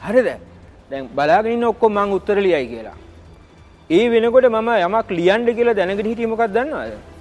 හරිද? 0.06 0.30
දැන් 0.92 1.10
බලාගෙන 1.18 1.52
ඉන්න 1.56 1.72
ඔක්කොම 1.72 1.92
මං 1.98 2.16
උත්තර 2.20 2.38
ලියයි 2.46 2.68
කියලා. 2.68 2.98
ඒ 3.90 4.06
වෙනකොට 4.12 4.52
මම 4.52 4.70
යමක් 4.86 5.10
ලියන්න 5.20 5.52
කියලා 5.58 5.78
දැනගෙන 5.80 6.06
හිටියේ 6.06 6.32
මොකක්ද 6.34 6.56
දන්නවද? 6.56 7.15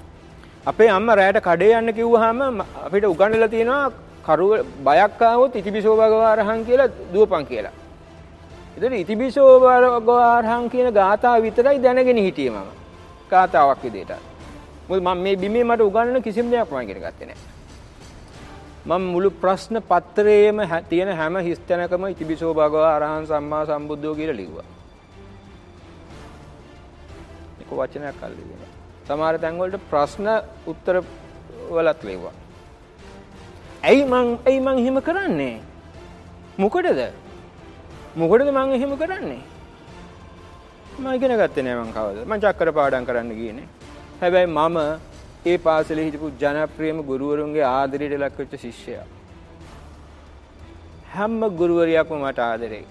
අපේ 0.67 0.89
අම්මා 0.89 1.15
රැයට 1.15 1.39
කඩේ 1.39 1.73
යන්න 1.73 1.93
කිව්වහම 1.93 2.43
ම- 2.43 2.65
අපිට 2.87 3.05
උගන්වලා 3.05 3.49
තියෙනවා 3.49 3.91
කරුව 4.25 4.67
බයක් 4.85 5.23
ආවොත් 5.23 5.57
ඉතිබිසෝ 5.57 5.97
භගවාරහං 5.97 6.65
කියලා 6.65 6.87
දුවපන් 6.87 7.45
කියලා. 7.45 7.73
ඒතර 8.77 8.93
ඉතිබිසෝ 8.93 9.61
භගවාරහං 9.61 10.71
කියන 10.71 10.93
ගාථාව 10.93 11.43
විතරයි 11.43 11.79
දැනගෙන 11.79 12.17
හිටියේ 12.17 12.51
මම. 12.51 12.63
ගාථාවක් 13.31 13.85
විදිහට. 13.85 14.13
මොකද 14.89 15.03
මම 15.03 15.19
මේ 15.19 15.37
බිමේ 15.37 15.65
මට 15.65 15.81
උගන්වන 15.81 16.23
කිසිම 16.23 16.51
දෙයක් 16.51 16.73
මම 16.73 16.81
ඉගෙන 16.81 17.03
ගත්තේ 17.03 17.27
නැහැ. 17.27 17.55
මම 18.87 19.03
මුළු 19.03 19.31
ප්‍රශ්න 19.31 19.77
පත්‍රයේම 19.81 20.59
හැ- 20.59 20.83
තියෙන 20.89 21.17
හැම 21.17 21.37
හිස් 21.37 21.59
තැනකම 21.59 22.07
ඉතිබිසෝ 22.07 22.55
භගවා 22.55 22.97
අරහං 22.97 23.27
සම්මා 23.27 23.65
සම්බුද්ධෝ 23.65 24.15
කියලා 24.15 24.37
ලිව්වා. 24.37 24.65
වචනයක් 27.71 28.23
අල්ලගෙන. 28.23 28.64
සමහර 29.09 29.37
තැන්වලට 29.43 29.85
ප්‍රශ්න 29.91 30.29
උත්තර 30.73 30.97
වලත් 31.71 32.01
ලිව්වා. 32.09 32.35
ඇයි 33.89 34.05
මං 34.13 34.29
ඇයි 34.49 34.61
මං 34.67 34.79
එහෙම 34.83 34.99
කරන්නේ? 35.09 35.57
මොකටද? 36.63 37.01
මොකටද 38.23 38.51
මං 38.59 38.73
එහෙම 38.77 38.95
කරන්නේ? 39.03 39.43
මම 40.99 41.09
ඉගෙන 41.17 41.37
ගත්තේ 41.41 41.65
නෑ 41.67 41.81
මං 41.83 41.93
කවද? 41.97 42.25
මං 42.29 42.45
චක්කර 42.45 42.73
පාඩම් 42.79 43.09
කරන්න 43.09 43.35
ගියේ 43.41 43.57
නේ. 43.59 43.69
හැබැයි 44.21 44.51
මම 44.57 44.79
ඒ 45.47 45.59
පාසලේ 45.67 46.07
හිටපු 46.09 46.33
ජනප්‍රියම 46.43 47.05
ගුරුවරුන්ගේ 47.11 47.67
ආදරයට 47.71 48.19
ලක් 48.23 48.39
වෙච්ච 48.41 48.55
ශිෂ්‍යයා. 48.65 49.07
හැම 51.15 51.41
ගුරුවරයෙක්ම 51.61 52.15
මට 52.25 52.39
ආදරෙයි. 52.51 52.87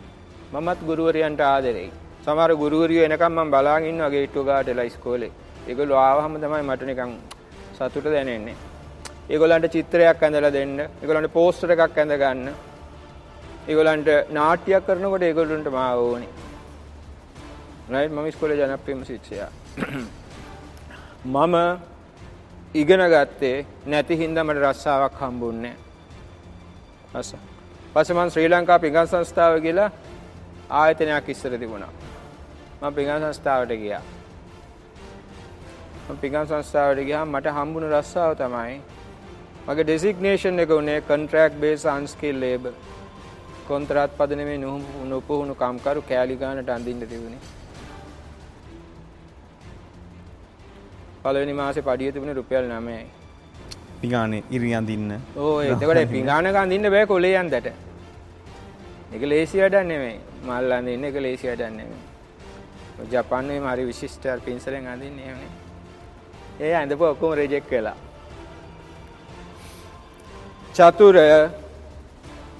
මමත් 0.53 0.79
ගුරුවරයන්ට 0.89 1.41
ආදරෙයි. 1.53 1.91
සමහර 2.25 2.51
ගුරුවරියෝ 2.63 3.07
එනකම් 3.07 3.33
මම 3.37 3.55
බලාගෙන 3.55 3.89
ඉන්නවා 3.93 4.13
ගේට්ටුව 4.15 4.45
ගාටලා 4.51 4.85
ඉස්කෝලේ. 4.91 5.31
ඒගොල්ලෝ 5.67 5.97
ආවහම 5.97 6.35
තමයි 6.43 6.63
මට 6.69 6.83
නිකන් 6.89 7.11
සතුට 7.75 8.05
දැනෙන්නේ. 8.13 8.55
ඒගොල්ලන්ට 9.29 9.71
චිත්‍රයක් 9.75 10.23
ඇඳලා 10.23 10.51
දෙන්න, 10.51 10.79
ඒගොල්ලන්ට 11.01 11.33
පෝස්ටර් 11.37 11.71
එකක් 11.75 11.97
ඇඳ 11.97 12.15
ගන්න. 12.21 12.49
ඒගොල්ලන්ට 13.69 14.09
නාට්‍යයක් 14.37 14.83
කරනකොට 14.87 15.23
ඒගොල්ලන්ට 15.29 15.69
මාව 15.77 15.99
ඕනේ. 16.07 16.31
රයිට් 17.93 18.13
මම 18.15 18.27
ඉස්කෝලේ 18.31 18.57
ජනප්‍රියම 18.59 19.05
ශිෂ්‍යයා. 19.09 19.51
මම 21.25 21.55
ඉගෙන 22.81 23.03
ගත්තේ 23.13 23.65
නැති 23.85 24.17
හින්දා 24.21 24.43
මට 24.43 24.63
රස්සාවක් 24.65 25.19
හම්බුන්නේ 25.21 25.75
නැහැ. 27.13 27.19
අස. 27.19 27.35
පස්සේ 27.93 28.15
මම 28.17 28.29
ශ්‍රී 28.33 28.49
ලංකා 28.49 28.79
පිඟන් 28.79 29.07
සංස්ථාව 29.07 29.61
කියලා 29.65 29.89
ආයතනයක් 30.81 31.29
ඉස්සර 31.29 31.57
තිබුණා. 31.61 31.93
මම 32.81 32.93
පිඟන් 32.97 33.21
සංස්ථාවට 33.23 33.73
ගියා. 33.83 34.03
පිඟන් 36.11 36.45
සංස්ථාවට 36.47 36.99
ගියාම 37.07 37.29
මට 37.35 37.51
හම්බුණු 37.57 37.87
රස්සාව 37.95 38.31
තමයි 38.39 38.75
මගේ 39.67 39.85
ඩෙසිග්නේෂන් 39.87 40.59
එක 40.63 40.71
උනේ 40.77 40.99
කොන්ට්‍රැක්ට් 41.09 41.57
බේස් 41.61 41.85
අන්ස්කිල් 41.85 42.35
ලේබර්. 42.43 42.73
කොන්ත්‍රාත් 43.67 44.11
පදනමේ 44.17 44.57
නුපුහුණු 45.11 45.55
කම්කරු 45.55 46.01
කෑලි 46.09 46.35
ගානට 46.41 46.69
අඳින්න 46.69 47.07
තිබුණේ. 47.11 47.41
පළවෙනි 51.23 51.53
මාසේ 51.61 51.87
පඩිය 51.89 52.11
තිබුණේ 52.11 52.37
රුපියල් 52.41 52.67
9යි. 52.73 53.07
පිගානේ 54.01 54.43
ඉරි 54.51 54.75
අඳින්න. 54.75 55.11
ඕ 55.37 55.55
එතකොට 55.61 56.03
පිඟානක 56.11 56.61
අඳින්න 56.65 56.91
බෑ 56.95 57.07
කොලේ 57.13 57.35
යන්දට. 57.41 57.73
ඒක 59.13 59.23
ලේසි 59.31 59.63
වැඩක් 59.63 59.91
නෙමෙයි. 59.91 60.19
මල් 60.47 60.79
අඳින්න 60.79 61.09
ඒක 61.09 61.25
ලේසි 61.27 61.47
වැඩක් 61.47 61.75
නෙමෙයි. 61.79 62.01
ජපානයේ 63.11 63.67
හරි 63.67 63.91
විශිෂ්ට 63.91 64.33
පින්සලෙන් 64.45 64.95
අඳින්නේ 64.95 65.27
එහෙමනේ. 65.27 65.62
ඒ 66.59 66.73
ඇඳපු 66.73 67.03
ඔක්කොම 67.05 67.33
රිජෙක්ට් 67.33 67.69
කළා. 67.69 67.95
චතුර 70.75 71.15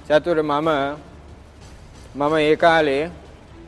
චතුර 0.08 0.38
මම 0.42 0.68
මම 2.14 2.34
ඒ 2.38 2.56
කාලේ 2.56 3.10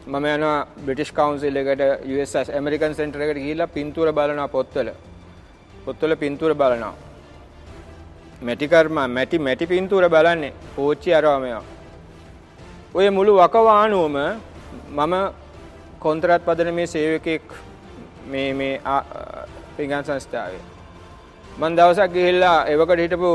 මම 0.07 0.25
යනවා 0.27 0.67
බ්‍රිටිෂ් 0.85 1.13
කවුන්සිල් 1.13 1.57
එකට 1.57 1.83
US 2.15 2.35
ඇමරිකන් 2.37 2.95
සෙන්ටර් 2.95 3.21
එකට 3.21 3.39
ගිහිල්ලා 3.39 3.75
පින්තූර 3.77 4.13
බලනවා 4.13 4.49
පොත්වල. 4.49 4.89
පොත්වල 5.85 6.17
පින්තූර 6.17 6.55
බලනවා. 6.55 6.95
මැටි 8.43 8.69
කර්ම 8.69 8.99
මැටි 9.09 9.39
මැටි 9.39 9.67
පින්තූර 9.67 10.09
බලන්නේ 10.09 10.53
පෝච්චි 10.77 11.15
අරවා 11.15 11.41
මේවා. 11.41 11.65
ඔය 12.95 13.11
මුළු 13.11 13.33
වකවානුවම 13.39 14.17
මම 14.91 15.15
කොන්ත්‍රාත් 16.01 16.43
පදනමේ 16.45 16.87
සේවකයෙක් 16.87 17.43
මේ 18.27 18.55
මේ 18.55 18.81
පිඟන් 19.79 20.05
සංස්ථාවේ. 20.09 20.63
මම 21.61 21.73
දවසක් 21.79 22.11
ගිහිල්ලා 22.17 22.59
එවකට 22.73 23.01
හිටපු 23.05 23.31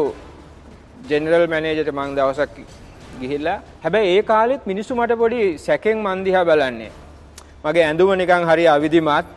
ජෙනරල් 1.09 1.45
මැනේජර්ට 1.53 1.91
මං 1.97 2.15
දවසක් 2.17 2.57
ගිහිල්ලා 3.21 3.57
හැබැයි 3.83 4.15
ඒ 4.15 4.23
කාලෙත් 4.31 4.67
මිනිස්සු 4.71 4.97
මට 4.99 5.17
පොඩි 5.21 5.41
සැකෙන් 5.65 5.97
මන් 6.05 6.19
දිහා 6.27 6.43
බලන්නේ. 6.49 6.91
මගේ 7.65 7.85
ඇඳුම 7.87 8.11
නිකන් 8.21 8.43
හරි 8.49 8.65
අවිධිමත්. 8.75 9.27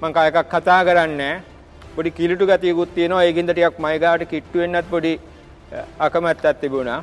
මං 0.00 0.12
කා 0.16 0.26
එකක් 0.30 0.50
කතා 0.54 0.80
කරන්නේ 0.88 1.34
පොඩි 1.94 2.16
කිලිටු 2.18 2.50
ගතියකුත් 2.50 2.90
තියෙනවා. 2.96 3.24
ඒකින්ද 3.28 3.50
ටිකක් 3.52 3.78
මයි 3.84 3.96
ගාවට 4.04 4.28
කිට්ටු 4.32 4.58
වෙන්නත් 4.62 4.90
පොඩි 4.94 5.12
අකමැත්තක් 6.06 6.60
තිබුණා. 6.60 7.00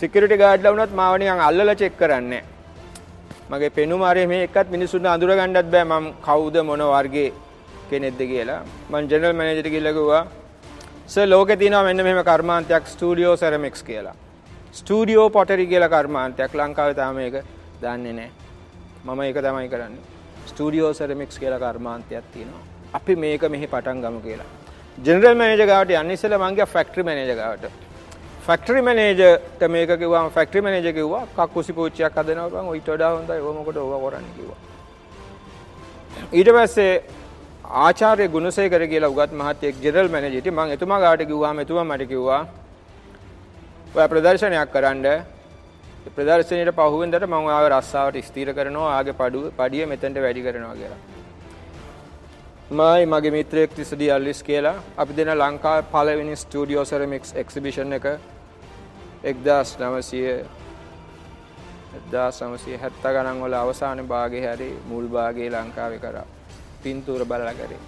සිකියුරිටි 0.00 0.42
ගාඩ්ලා 0.42 0.74
වුණත් 0.74 0.92
මාව 1.00 1.14
නිකන් 1.22 1.42
අල්ලලා 1.48 1.80
චෙක් 1.80 1.96
කරන්නේ. 2.02 2.44
මගේ 3.50 3.74
පෙනුම 3.76 4.02
හරි 4.10 4.22
මේ 4.30 4.44
එකත් 4.46 4.68
මිනිස්සුන්ට 4.74 5.12
අඳුර 5.14 5.32
ගන්නත් 5.38 5.68
බෑ 5.74 5.84
මම 5.90 6.06
කවුද 6.26 6.56
මොන 6.68 6.82
වර්ගයේ 6.92 7.32
කෙනෙක්ද 7.90 8.20
කියලා. 8.32 8.60
මම 8.90 9.08
ජෙනරල් 9.10 9.34
මැනේජර්ට 9.40 9.70
ගිහලා 9.74 9.96
කිව්වා 9.98 10.22
සර් 11.14 11.26
ලෝකේ 11.32 11.56
තියෙනවා 11.62 11.84
මෙන්න 11.88 12.04
මෙහෙම 12.06 12.22
කර්මාන්තයක් 12.30 12.84
ස්ටුඩියෝ 12.94 13.36
සෙරමික්ස් 13.42 13.82
කියලා. 13.88 14.16
ස්ටූඩියෝ 14.78 15.28
පොටරි 15.30 15.66
කියලා 15.72 15.94
කර්මාන්තයක් 15.94 16.54
ලංකාවේ 16.60 16.98
තාම 17.00 17.18
ඒක 17.18 17.36
දන්නේ 17.82 18.12
නැහැ. 18.12 18.30
මම 19.04 19.20
ඒක 19.28 19.38
තමයි 19.46 19.68
කරන්නේ. 19.72 20.04
ස්ටූඩියෝ 20.50 20.92
සෙරමික්ස් 21.00 21.38
කියලා 21.38 21.64
කර්මාන්තයක් 21.64 22.24
තියෙනවා. 22.34 22.62
අපි 22.98 23.16
මේක 23.16 23.42
මෙහි 23.54 23.66
පටන් 23.66 23.98
ගමු 24.04 24.20
කියලා. 24.26 24.50
ජෙනරල් 25.06 25.34
මැනේජර් 25.40 25.66
ගාවට 25.72 25.90
යන්න 26.00 26.14
ඉස්සෙල්ලා 26.16 26.42
මං 26.44 26.56
ගියා 26.58 26.72
ෆැක්ටරි 26.74 27.02
මැනේජර් 27.08 27.36
ගාවට. 27.42 27.64
ෆැක්ටරි 28.46 28.82
මැනේජර්ට 28.88 29.62
මේක 29.74 29.90
කිව්වම 30.00 30.30
ෆැක්ටරි 30.36 30.60
මැනේජර් 30.66 30.94
කිව්වා 30.98 31.22
කක්කුසි 31.36 31.72
පූච්චියක් 31.78 32.18
හදනවා 32.18 32.48
බං 32.54 32.68
ඔයිට 32.72 32.90
වඩා 32.94 33.10
හොඳයි 33.16 33.40
ඕව 33.46 33.56
මොකට 33.58 33.78
ඕව 33.82 33.94
කරන්න 34.04 34.28
කිව්වා. 34.36 34.60
ඊට 36.32 36.50
පස්සේ 36.56 36.92
ආචාර්ය 37.66 38.28
ගුණසේකර 38.28 38.82
කියලා 38.86 39.10
උගත් 39.10 39.32
මහත්තයෙක් 39.32 39.76
ජෙනරල් 39.82 40.08
මැනේජර්ට 40.08 40.48
මං 40.48 40.70
එතුමා 40.70 41.00
ගාවට 41.00 41.22
කිව්වාම 41.24 41.58
එතුමා 41.58 41.84
මට 41.84 42.08
කිව්වා 42.08 42.42
ඔයා 43.94 44.08
ප්‍රදර්ශනයක් 44.08 44.70
කරන්න 44.72 45.06
ප්‍රදර්ශනයට 46.08 46.70
පහුවෙන්දට 46.72 47.24
මම 47.24 47.34
ඔයාව 47.40 47.66
රස්සාවට 47.70 48.18
ස්ථීර 48.22 48.52
කරනවා 48.52 48.92
ආගේ 48.92 49.14
පඩුව 49.14 49.44
පඩිය 49.52 49.86
මෙතෙන්ට 49.86 50.18
වැඩි 50.18 50.42
කරනවා 50.42 50.74
කියලා. 50.74 51.00
මයි 52.70 53.02
මගේ 53.06 53.30
මිත්‍රයෙක් 53.30 53.70
තිසදී 53.72 54.10
අල්ලිස් 54.10 54.42
කියලා 54.42 54.76
අපි 54.96 55.12
දෙන 55.14 55.32
ලංකාවේ 55.34 55.88
පළවෙනි 55.88 56.36
ස්ටුඩියෝ 56.36 56.84
සෙරමික්ස් 56.84 57.34
එක්සිබිෂන් 57.34 57.92
එක 57.92 58.06
1900 59.24 59.90
1970 62.06 63.12
ගණන් 63.12 63.42
වල 63.42 63.54
අවසාන 63.56 64.06
භාගයේ 64.06 64.46
හැරි 64.46 64.70
මුල් 64.86 65.06
භාගයේ 65.08 65.50
ලංකාවේ 65.52 66.00
කරා 66.00 66.26
පින්තූර 66.86 67.22
බලලා 67.30 67.54
කරේ. 67.60 67.80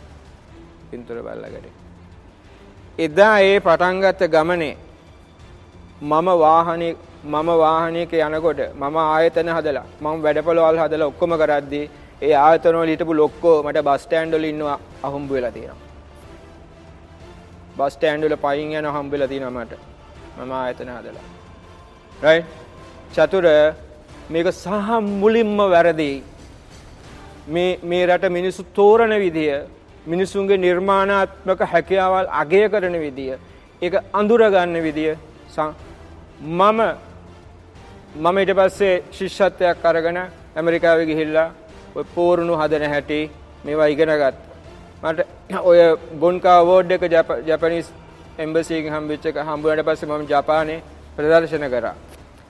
පින්තූර 0.90 1.18
බලලා 1.26 1.50
කරේ. 1.56 1.74
එදා 3.06 3.34
ඒ 3.48 3.58
පටන් 3.66 4.00
ගත්ත 4.04 4.32
ගමනේ 4.34 4.74
මම 6.02 6.28
වාහනේ 6.44 6.94
මම 7.24 7.48
වාහනයක 7.62 8.12
යනකොට 8.26 8.60
මම 8.74 8.96
ආයතන 9.04 9.48
හදලා 9.56 9.86
මම 10.00 10.22
වැඩපොළවල් 10.24 10.78
හදලා 10.82 11.10
ඔක්කොම 11.12 11.32
කරද්දී 11.42 11.86
ඒ 12.22 12.34
ආයතන 12.36 12.76
වල 12.80 12.90
හිටපු 12.92 13.14
ලොක්කෝ 13.20 13.56
මට 13.64 13.82
බස් 13.88 14.02
ස්ටෑන්ඩ් 14.04 14.34
වල 14.36 14.46
ඉන්නවා 14.52 14.78
අහුම්බ 15.06 15.30
වෙලා 15.36 15.52
තියෙනවා. 15.56 15.86
බස් 17.78 17.92
ස්ටෑන්ඩ් 17.96 18.24
වල 18.26 18.36
පයින් 18.46 18.72
යන 18.78 18.88
හම්බ 18.94 19.10
වෙලා 19.12 19.28
තියෙනවා 19.32 19.64
මට. 19.64 19.72
මම 20.38 20.52
ආයතන 20.60 20.90
හදලා. 20.96 21.26
රයිට්? 22.24 22.46
චතුර 23.14 23.46
මේක 24.30 24.48
සහ 24.52 24.90
මුලින්ම 25.22 25.58
වැරදි. 25.74 26.10
මේ 27.48 27.78
මේ 27.84 28.06
රට 28.06 28.30
මිනිස්සු 28.30 28.62
තෝරන 28.74 29.14
විදිය 29.18 29.52
මිනිසුන්ගේ 30.06 30.58
නිර්මාණාත්මක 30.58 31.60
හැකියාවල් 31.66 32.28
අගය 32.34 32.62
කරන 32.68 32.96
විදිය 33.00 33.32
ඒක 33.82 33.94
අඳුර 34.12 34.42
ගන්න 34.46 34.82
විදිය 34.82 35.12
මම 36.40 36.80
මම 38.16 38.36
ඊට 38.38 38.52
පස්සේ 38.54 39.02
ශිෂ්‍යත්වයක් 39.12 39.84
අරගෙන 39.84 40.18
ඇමරිකාවේ 40.56 41.06
ගිහිල්ලා 41.06 41.48
ඔය 41.94 42.04
පෝරුණු 42.14 42.54
හදන 42.56 42.84
හැටි 42.88 43.30
මේවා 43.64 43.86
ඉගෙන 43.86 44.08
ගත්තා. 44.10 44.32
මට 45.02 45.26
ඔය 45.62 45.78
ගොන්කා 46.20 46.58
අවෝඩ් 46.58 46.90
එක 46.90 47.02
ජපනීස් 47.46 47.88
එම්බසි 48.38 48.74
එකෙන් 48.74 48.92
හම්බෙච්ච 48.92 49.26
එක 49.26 49.38
හම්බ 49.38 49.62
වුණාට 49.62 49.88
පස්සේ 49.88 50.08
මම 50.08 50.26
ජපානයේ 50.26 50.82
ප්‍රදර්ශන 51.16 51.66
කරා. 51.70 51.94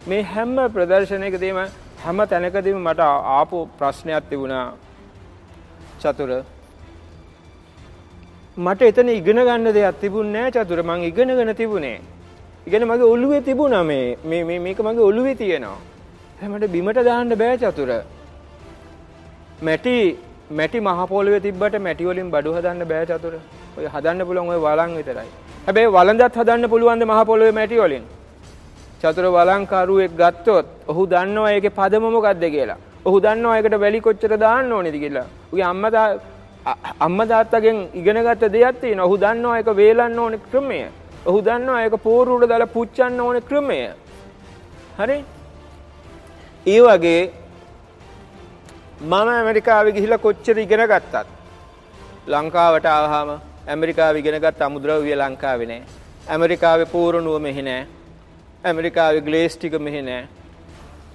මේ 0.06 0.22
හැම 0.24 0.56
ප්‍රදර්ශනයකදීම 0.70 1.58
හැම 1.98 2.18
තැනකදීම 2.26 2.78
මට 2.80 3.00
ආපු 3.30 3.68
ප්‍රශ්නයක් 3.78 4.28
තිබුණා. 4.30 4.66
චතුර 6.02 6.30
මට 8.56 8.82
එතන 8.90 9.08
ඉගෙන 9.08 9.40
ගන්න 9.46 9.68
දෙයක් 9.76 9.98
තිබුණේ 10.02 10.32
නැහැ 10.34 10.64
චතුර 10.64 10.80
මං 10.82 11.02
ඉගෙනගෙන 11.08 11.54
තිබුණේ. 11.60 12.00
ඉගෙන 12.66 12.82
මගේ 12.90 13.10
ඔළුවේ 13.14 13.40
තිබුණා 13.48 13.84
මේ 13.84 14.16
මේ 14.24 14.58
මේක 14.64 14.78
මගේ 14.86 15.04
ඔළුවේ 15.10 15.34
තියෙනවා. 15.40 15.78
මට 16.42 16.70
බිමට 16.74 16.98
දාන්න 17.08 17.30
බෑ 17.42 17.56
චතුර. 17.62 17.90
මැටි 19.66 19.94
මැටි 20.50 20.80
මහ 20.80 21.00
පොළවේ 21.12 21.40
තිබ්බට 21.46 21.74
මැටි 21.86 22.08
වලින් 22.08 22.30
බඩු 22.34 22.56
හදන්න 22.56 22.82
බෑ 22.90 23.06
චතුර. 23.10 23.34
ඔය 23.78 23.86
හදන්න 23.94 24.26
පුළුවන් 24.28 24.50
ඔය 24.54 24.60
වලං 24.66 24.96
විතරයි. 24.98 25.30
හැබැයි 25.66 25.94
වළඳත් 25.96 26.36
හදන්න 26.40 26.70
පුළුවන් 26.72 26.98
ද 27.00 27.04
මහ 27.10 27.20
පොළවේ 27.30 27.52
මැටි 27.58 27.80
වලින්? 27.82 28.04
චතුර 29.00 29.24
වලංකරුවෙක් 29.36 30.12
ගත්තොත් 30.20 30.66
ඔහු 30.90 31.02
දන්නවා 31.06 31.50
ඒකේ 31.54 31.76
පදම 31.78 32.04
මොකක්ද 32.16 32.44
කියලා. 32.54 32.80
ඔහු 33.08 33.18
දන්නවා 33.24 33.56
ඒකට 33.58 33.76
වැලි 33.84 34.00
කොච්චර 34.06 34.32
දාන්න 34.44 34.72
ඕනේද 34.76 34.96
කියලා. 35.04 35.26
උගේ 35.52 35.66
අම්මා 35.72 36.06
අම්මා 37.06 37.26
තාත්තගෙන් 37.32 37.78
ඉගෙනගත්ත 38.00 38.44
දෙයක් 38.54 38.80
තියෙනවා. 38.82 39.08
ඔහු 39.08 39.16
දන්නවා 39.24 39.58
ඒක 39.60 39.70
වේලන්න 39.80 40.18
ඕනේ 40.24 40.44
ක්‍රමය. 40.50 40.80
ඔහු 41.28 41.38
දන්නවා 41.46 41.82
ඒක 41.84 41.96
පෝරුවට 42.06 42.48
දාලා 42.52 42.74
පුච්චන්න 42.76 43.20
ඕනේ 43.26 43.48
ක්‍රමය. 43.50 43.80
හරි? 45.00 45.18
ඒ 46.66 46.80
වගේ 46.86 47.22
මම 49.00 49.12
ඇමරිකාවේ 49.34 49.96
ගිහිල්ලා 49.96 50.24
කොච්චර 50.26 50.56
ඉගෙන 50.64 50.84
ගත්තත් 50.92 51.26
ලංකාවට 52.32 52.86
ආවහම 52.94 53.30
ඇමරිකාවේ 53.72 54.22
ඉගෙන 54.24 54.40
ගත්ත 54.44 54.60
අමුද්‍රව්‍ය 54.68 55.14
ලංකාවේ 55.22 55.68
නෑ. 55.70 55.82
ඇමරිකාවේ 56.32 56.92
පූර්ණුව 56.94 57.38
මෙහි 57.46 57.62
නෑ. 57.68 57.86
ඇමරිකාවේ 58.64 59.26
ග්ලේස් 59.28 59.56
ටික 59.56 59.78
මෙහි 59.86 60.02
නෑ. 60.08 60.24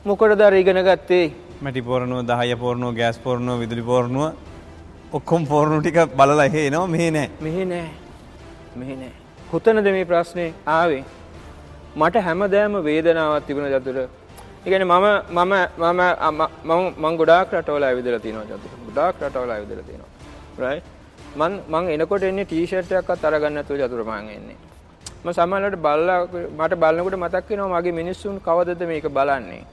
මොකටද 0.05 0.41
අර 0.47 0.53
ඉගෙන 0.53 0.79
ගත්තේ? 0.87 1.25
මැටි 1.63 1.81
පෝරණුව, 1.81 2.19
දහය 2.29 2.55
පෝරණුව, 2.63 2.91
ගෑස් 2.95 3.17
පෝරණුව, 3.25 3.59
විදුලි 3.63 3.83
පෝරණුව 3.89 4.25
ඔක්කොම 5.17 5.45
පෝරණු 5.45 5.77
ටික 5.81 5.99
බලලා 6.19 6.45
එහෙ 6.45 6.61
එනවා 6.67 6.87
මෙහෙ 6.87 7.09
නෑ. 7.11 7.29
මෙහි 7.45 7.65
නෑ. 7.65 7.89
මෙහි 8.79 8.95
නෑ. 9.01 9.11
කොතනද 9.51 9.87
මේ 9.95 10.05
ප්‍රශ්නේ 10.11 10.49
ආවේ? 10.75 11.03
මට 11.95 12.23
හැමදාම 12.27 12.77
වේදනාවක් 12.87 13.45
තිබුණ 13.47 13.69
චතුර. 13.73 13.97
ඒ 13.99 14.69
කියන්නේ 14.69 14.89
මම 14.91 15.05
මම 15.37 15.53
මම 15.81 16.01
මම 16.69 16.83
මම 16.97 17.17
ගොඩාක් 17.19 17.53
රටවල 17.53 17.85
ඇවිදලා 17.89 18.23
තියෙනවා 18.25 18.49
චතුර. 18.51 18.71
ගොඩාක් 18.87 19.21
රටවල 19.21 19.53
ඇවිදලා 19.55 19.85
තියෙනවා. 19.89 20.11
right? 20.57 20.83
මං 21.35 21.53
මං 21.69 21.91
එනකොට 21.95 22.23
එන්නේ 22.23 22.45
ටී-ෂර්ට් 22.45 22.91
එකක්වත් 22.99 23.29
අරගන්න 23.29 23.55
නැතුව 23.59 23.77
චතුර 23.83 24.03
මං 24.09 24.33
එන්නේ. 24.37 24.57
මම 25.23 25.31
සමහරවිට 25.31 25.79
බලලා 25.85 26.19
මට 26.59 26.81
බලනකොට 26.83 27.19
මතක් 27.21 27.49
වෙනවා 27.51 27.79
මගේ 27.79 27.95
මිනිස්සුන් 28.01 28.41
කවදද 28.47 28.91
මේක 28.91 29.07
බලන්නේ. 29.19 29.63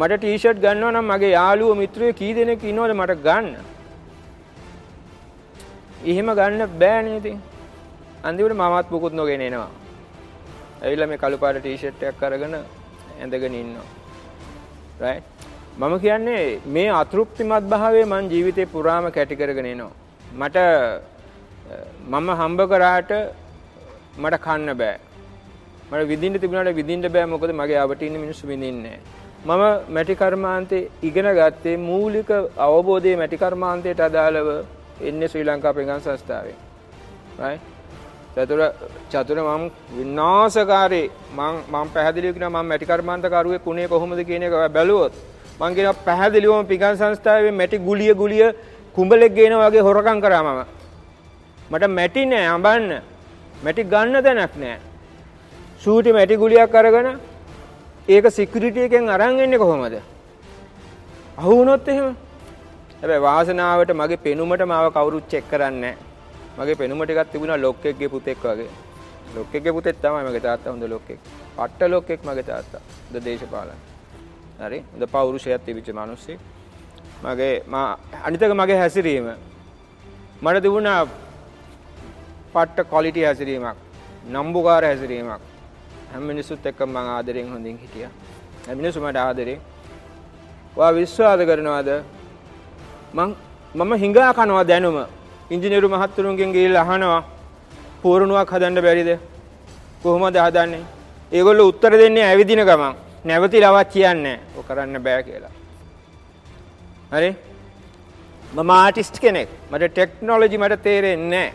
මට 0.00 0.18
ටී-ෂර්ට් 0.20 0.62
ගන්නවා 0.64 0.94
නම් 0.94 1.06
මගේ 1.12 1.32
යාළුවෝ 1.38 1.80
මිත්‍රයෝ 1.82 2.18
කී 2.20 2.32
දෙනෙක් 2.38 2.64
ඉන්නවද 2.70 2.92
මට 3.00 3.20
ගන්න? 3.26 3.48
එහෙම 6.10 6.28
ගන්න 6.38 6.78
බෑනේ 6.82 7.16
ඉතින්. 7.20 7.38
අන්තිමට 8.26 8.58
මමත් 8.60 8.90
මුකුත් 8.94 9.14
නොගෙන 9.20 9.46
එනවා. 9.48 9.70
ඇවිල්ලා 10.82 11.10
මේ 11.12 11.22
කළු 11.24 11.38
පාට 11.44 11.60
ටී-ෂර්ට් 11.60 12.02
එකක් 12.10 12.22
අරගෙන 12.28 12.54
ඇඳගෙන 13.20 13.54
ඉන්නවා. 13.62 13.88
right? 15.00 15.24
මම 15.80 15.94
කියන්නේ 16.04 16.60
මේ 16.76 16.88
අතෘප්තිමත් 17.00 17.66
භාවය 17.72 18.04
මං 18.04 18.30
ජීවිතේ 18.32 18.70
පුරාම 18.74 19.04
කැටි 19.16 19.40
කරගෙන 19.40 19.66
එනවා. 19.72 19.92
මට 20.40 20.56
මම 22.12 22.28
හම්බ 22.40 22.60
කරාට 22.72 23.12
මට 24.22 24.36
කන්න 24.46 24.70
බෑ. 24.80 24.96
මට 25.90 26.08
විඳින්න 26.08 26.40
තිබුණාට 26.40 26.76
විඳින්න 26.76 27.08
බෑ 27.08 27.26
මොකද 27.26 27.52
මගේ 27.52 27.80
අවට 27.84 28.02
ඉන්න 28.02 28.20
මිනිස්සු 28.24 28.44
විඳින්නේ 28.46 28.98
මම 29.40 29.62
මැටි 29.88 30.14
කර්මාන්තේ 30.14 30.90
ඉගෙන 31.02 31.28
ගත්තේ 31.38 31.76
මූලික 31.78 32.30
අවබෝධයේ 32.58 33.16
මැටි 33.16 33.38
කර්මාන්තයට 33.38 34.00
අදාළව 34.00 34.48
එන්නේ 35.00 35.28
ශ්‍රී 35.28 35.44
ලංකා 35.44 35.72
පෙඟන් 35.72 36.00
සංස්ථාවේ. 36.00 36.56
right? 37.38 37.60
චතුර 38.34 38.60
චතුර 39.12 39.38
මම 39.38 39.70
විනාශකාරී. 39.96 41.10
මම 41.36 41.56
මම 41.72 41.86
පැහැදිලිව 41.94 42.34
කියනවා 42.34 42.62
මම 42.62 42.68
මැටි 42.68 42.86
කර්මාන්තකරුවෙක් 42.86 43.66
උනේ 43.66 43.88
කොහොමද 43.88 44.20
කියන 44.24 44.42
එක 44.42 44.56
බැලුවොත් 44.76 45.12
මං 45.60 45.74
කියනවා 45.76 46.02
පැහැදිලිවම 46.04 46.66
පිගන් 46.66 46.96
සංස්ථාවේ 46.96 47.54
මැටි 47.60 47.78
ගුලිය 47.78 48.12
ගුලිය 48.14 48.44
කුඹලෙක් 48.96 49.32
ගේන 49.34 49.54
වගේ 49.54 49.86
හොරකම් 49.88 50.20
කරා 50.20 50.42
මම. 50.42 50.60
මට 51.70 51.90
මැටි 51.98 52.26
නෑ 52.26 52.46
අඹන්න. 52.56 52.92
මැටි 53.64 53.82
ගන්න 53.84 54.22
තැනක් 54.26 54.56
නෑ. 54.56 54.78
සූටි 55.80 56.12
මැටි 56.12 56.40
ගුලියක් 56.42 56.74
අරගෙන 56.74 57.08
ඒක 58.08 58.26
සිකියුරිටි 58.30 58.86
එකෙන් 58.88 59.14
අරන් 59.16 59.40
එන්නේ 59.46 59.62
කොහොමද 59.62 59.96
අහු 61.38 61.50
වුණොත් 61.58 61.88
එහෙම 61.88 62.10
හැබැයි 63.00 63.24
වාසනාවට 63.28 63.96
මගේ 64.02 64.22
පෙනුමට 64.26 64.68
මාව 64.72 64.86
කවුරුත් 64.98 65.26
චෙක් 65.32 65.50
කරන්නේ 65.50 65.80
නැහැ 65.86 66.06
මගේ 66.58 66.74
පෙනුම 66.74 67.00
ටිකක් 67.00 67.30
තිබුණා 67.32 67.56
ලොක්කෙක්ගේ 67.56 68.08
පුතෙක් 68.08 68.38
වගේ. 68.42 68.70
ලොක්කෙක්ගේ 69.34 69.72
පුතෙක් 69.72 69.96
තමයි 69.96 70.22
මගේ 70.26 70.40
තාත්තා 70.40 70.72
හොඳ 70.72 70.84
ලොක්කෙක්. 70.84 71.18
පට්ට 71.56 71.90
ලොක්කෙක් 71.90 72.20
මගේ 72.24 72.42
තාත්තා. 72.42 72.80
හොඳ 73.04 73.24
දේශපාලන. 73.24 73.78
හරි. 74.60 74.78
හොඳ 74.92 75.04
පෞරුෂයක් 75.06 75.62
තිබිච්ච 75.64 75.88
මිනිස්සෙක්. 75.94 76.40
මගේ 77.24 77.54
මා 77.66 77.98
අනිතක 78.24 78.54
මගේ 78.54 78.78
හැසිරීම 78.82 79.28
මට 80.42 80.62
තිබුණා 80.62 81.06
පට්ට 82.54 82.88
ක්වොලිටි 82.90 83.24
හැසිරීමක්. 83.24 83.76
නම්බුකාර 84.26 84.84
හැසිරීමක්. 84.84 85.42
හැම 86.12 86.22
මිනිස්සුත් 86.30 86.66
එක්ක 86.70 86.80
මම 86.86 86.96
ආදරෙන් 86.96 87.48
හොඳින් 87.54 87.76
හිටියා. 87.82 88.12
හැම 88.66 88.76
මිනිස්සු 88.80 89.00
මට 89.00 89.16
ආදරේ. 89.16 89.58
ඔයා 90.76 90.92
විශ්වාස 90.98 91.40
කරනවද? 91.50 91.90
මං 93.16 93.30
මම 93.74 93.92
හිඟා 94.02 94.30
කනවා 94.38 94.64
දැනුම 94.70 94.98
ඉංජිනේරු 95.54 95.88
මහත්තුරුන්ගෙන් 95.94 96.54
ගිහිල්ලා 96.56 96.84
අහනවා 96.86 97.22
පූර්ණුවක් 98.02 98.50
හදන්න 98.54 98.80
බැරිද? 98.86 99.10
කොහොමද 100.02 100.36
හදන්නේ? 100.46 100.84
ඒගොල්ලෝ 101.36 101.68
උත්තර 101.72 101.92
දෙන්නේ 102.00 102.24
ඇවිදින 102.30 102.62
ගමන්. 102.68 102.94
නැවතිලවත් 103.28 103.88
කියන්නේ 103.94 104.38
ඔය 104.56 104.64
කරන්න 104.68 105.02
බෑ 105.06 105.22
කියලා. 105.28 105.54
හරි? 107.14 107.30
මම 108.56 108.70
ආටිස්ට් 108.70 109.16
කෙනෙක්. 109.24 109.48
මට 109.70 109.90
ටෙක්නොලොජි 109.92 110.58
මට 110.58 110.82
තේරෙන්නේ 110.86 111.48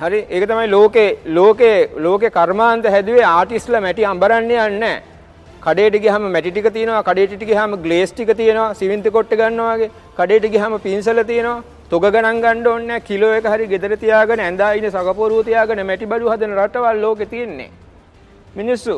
හරි 0.00 0.18
ඒක 0.28 0.44
තමයි 0.48 0.66
ලෝකේ 0.68 1.06
ලෝකේ 1.28 1.76
ලෝකේ 1.98 2.30
කර්මාන්ත 2.30 2.84
හැදුවේ 2.86 3.24
ආටිස්ට්ලා 3.28 3.80
මැටි 3.80 4.04
අඹරන්නේ 4.06 4.60
යන්නේ 4.64 4.96
කඩේට 5.60 5.96
ගියාම 5.96 6.26
මැටි 6.26 6.52
ටික 6.52 6.68
තියෙනවා 6.72 7.02
කඩේට 7.02 7.42
ගියාම 7.42 7.74
ග්ලේස් 7.84 8.12
ටික 8.12 8.30
තියෙනවා 8.32 8.74
සිමෙන්ති 8.74 9.10
කොට්ට 9.10 9.34
ගන්නවා 9.34 9.74
වගේ. 9.74 9.90
කඩේට 10.18 10.46
ගියාම 10.52 10.78
පින්සල 10.80 11.22
තියෙනවා. 11.24 11.64
තොග 11.90 12.04
ගණන් 12.06 12.38
ගන්න 12.40 12.66
ඕනේ 12.66 12.86
නැහැ. 12.86 13.00
කිලෝ 13.00 13.32
එක 13.38 13.46
හරි 13.46 13.66
ගෙදර 13.66 13.96
තියාගෙන 13.96 14.40
ඇඳා 14.40 14.70
ඉන්නේ 14.72 14.92
සකපොරුව 14.92 15.42
තියාගෙන 15.48 15.82
මැටි 15.84 16.06
බඩු 16.06 16.30
හදන 16.32 16.54
රටවල් 16.58 17.00
ලෝකේ 17.00 17.26
තියෙන්නේ. 17.26 17.70
මිනිස්සු 18.54 18.94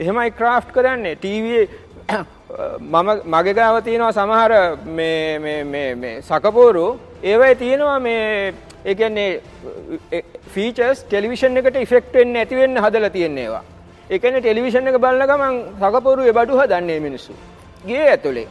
එහෙමයි 0.00 0.30
ක්‍රාෆ්ට් 0.32 0.70
කරන්නේ. 0.72 1.16
ටීවී 1.16 1.64
මම 2.92 3.08
මගේ 3.26 3.54
ගාව 3.54 3.80
තියෙනවා 3.82 4.12
සමහර 4.12 4.52
මේ 4.92 5.38
මේ 5.38 5.58
මේ 5.64 5.90
මේ 5.96 6.16
සකපොරු 6.22 6.86
ඒවයි 7.24 7.54
තියෙනවා 7.56 7.98
මේ 8.00 8.54
ඒ 8.84 8.94
කියන්නේ 8.94 9.42
ෆීචර්ස් 10.54 10.98
ටෙලිවිෂන් 11.04 11.58
එකට 11.60 11.76
ඉෆෙක්ට් 11.84 12.14
වෙන්නේ 12.18 12.44
නැති 12.44 12.56
වෙන්න 12.60 12.78
හදලා 12.84 13.10
තියෙන 13.16 13.38
ඒවා. 13.38 13.64
ඒ 14.10 14.18
කියන්නේ 14.18 14.40
ටෙලිවිෂන් 14.40 14.88
එක 14.90 14.98
බලන 15.04 15.26
ගමන් 15.30 15.56
සකපොරුවේ 15.82 16.36
බඩු 16.38 16.58
හදන්නේ 16.60 17.00
මිනිස්සු. 17.06 17.32
ගේ 17.88 18.06
ඇතුලේ. 18.10 18.48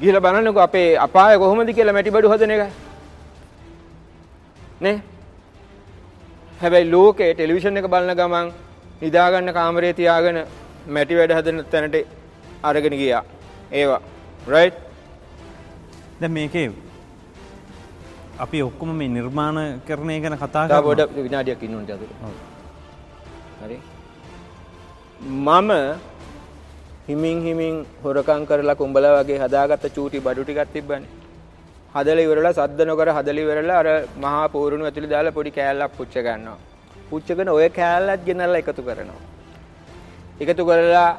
ගිහිල්ලා 0.00 0.24
බලන්නකෝ 0.26 0.64
අපේ 0.68 0.88
අපාය 1.06 1.38
කොහොමද 1.38 1.74
කියලා 1.78 1.96
මැටි 1.96 2.14
බඩු 2.16 2.32
හදන 2.32 2.54
එක. 2.56 2.62
නේ? 4.80 4.96
හැබැයි 6.62 6.90
ලෝකේ 6.90 7.30
ටෙලිවිෂන් 7.34 7.80
එක 7.82 7.88
බලන 7.94 8.16
ගමන් 8.20 8.50
නිදාගන්න 9.02 9.52
කාමරේ 9.58 9.92
තියාගෙන 10.00 10.40
මැටි 10.96 11.18
වැඩ 11.18 11.36
හදන 11.38 11.64
තැනට 11.72 11.96
අරගෙන 12.62 12.98
ගියා. 13.02 13.24
ඒවා. 13.72 14.02
right? 14.46 14.74
දැන් 16.20 16.32
මේකේ 16.32 16.66
අපි 18.42 18.62
ඔක්කොම 18.68 18.90
මේ 19.00 19.08
නිර්මාණ 19.16 19.58
කරණය 19.88 20.20
ගැන 20.22 20.36
කතා 20.42 20.82
පොඩ 20.88 21.00
විනාඩියක් 21.26 21.62
ඉන්න 21.66 21.74
ඕනේ 21.76 21.94
අතට. 21.94 22.14
හරි. 23.62 23.76
මම 25.46 25.70
හිමින් 27.08 27.38
හිමින් 27.46 27.74
හොරකම් 28.04 28.42
කරලා 28.50 28.74
කුඹලා 28.80 29.12
වගේ 29.18 29.38
හදාගත්ත 29.42 29.84
චූටි 29.96 30.24
බඩු 30.26 30.42
ටිකක් 30.44 30.72
තිබ්බනේ. 30.74 31.10
හදලා 31.94 32.24
ඉවරලා 32.26 32.56
සද්ද 32.58 32.80
නොකර 32.90 33.08
හදලා 33.18 33.44
ඉවරලා 33.44 33.78
අර 33.82 33.88
මහා 34.24 34.48
පෝරුණු 34.54 34.84
ඇතුලේ 34.88 35.12
දාලා 35.14 35.36
පොඩි 35.38 35.50
කෑල්ලක් 35.58 35.92
පුච්ච 35.98 36.14
ගන්නවා. 36.26 36.58
පුච්චගෙන 37.10 37.48
ඔය 37.58 37.68
කෑල්ලත් 37.78 38.24
ගෙනල්ලා 38.28 38.62
එකතු 38.62 38.82
කරනවා. 38.88 39.22
එකතු 40.42 40.62
කරලා 40.70 41.10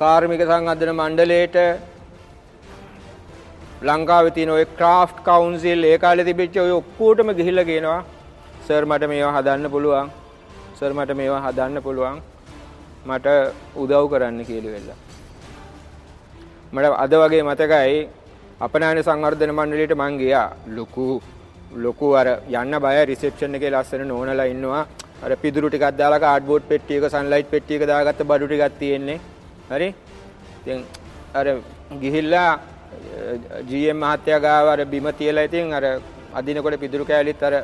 කාර්මික 0.00 0.42
සංවර්ධන 0.50 0.92
මණ්ඩලයට 1.00 1.56
ලංකාවේ 3.82 4.30
තියෙන 4.36 4.50
ඔය 4.50 4.64
ක්‍රාෆ්ට් 4.78 5.18
කවුන්සිල් 5.26 5.84
ඒ 5.84 5.98
කාලේ 5.98 6.24
තිබිච්ච 6.28 6.56
ඔය 6.62 6.70
ඔක්කොටම 6.78 7.28
ගිහිල්ලා 7.38 7.64
කියනවා 7.64 8.00
සර් 8.66 8.84
මට 8.84 9.08
මේවා 9.10 9.34
හදන්න 9.36 9.70
පුළුවන්. 9.70 10.08
සර් 10.78 10.92
මට 10.92 11.14
මේවා 11.20 11.42
හදන්න 11.44 11.82
පුළුවන්. 11.82 12.18
මට 13.06 13.26
උදව් 13.82 14.04
කරන්න 14.12 14.40
කියලා 14.48 14.72
වෙලා. 14.74 14.98
මට 16.72 16.94
අද 17.04 17.12
වගේ 17.22 17.42
මතකයි 17.48 18.00
අපනාන 18.60 19.02
සංවර්ධන 19.02 19.52
මණ්ඩලයට 19.58 19.94
මං 19.96 20.18
ගියා. 20.22 20.48
ලොකු 20.76 21.06
ලොකු 21.76 22.08
අර 22.20 22.28
යන්න 22.54 22.78
බය 22.84 22.96
රිසෙප්ෂන් 23.10 23.54
එකේ 23.58 23.70
ලස්සන 23.70 24.02
නෝනලා 24.08 24.48
ඉන්නවා. 24.54 24.84
අර 25.24 25.30
පිදුරු 25.36 25.70
ටිකක් 25.70 25.94
දාලා 26.00 26.24
කාඩ්බෝඩ් 26.26 26.66
පෙට්ටියක 26.72 27.06
සන්ලයිට් 27.14 27.52
පෙට්ටියක 27.52 27.86
දාගත්ත 27.92 28.26
බඩු 28.30 28.48
ටිකක් 28.48 28.78
තියෙන්නේ. 28.80 29.20
හරි? 29.70 29.88
ඉතින් 30.60 30.82
අර 31.34 31.46
ගිහිල්ලා 32.02 32.50
GM 33.68 33.98
මහත්තයා 34.04 34.40
ගාව 34.46 34.68
අර 34.74 34.80
බිම 34.92 35.06
තියලා 35.18 35.46
ඉතින් 35.48 35.72
අර 35.78 35.84
අදිනකොට 36.34 36.80
පිදුරු 36.84 37.04
කෑලිත් 37.10 37.42
අර 37.42 37.54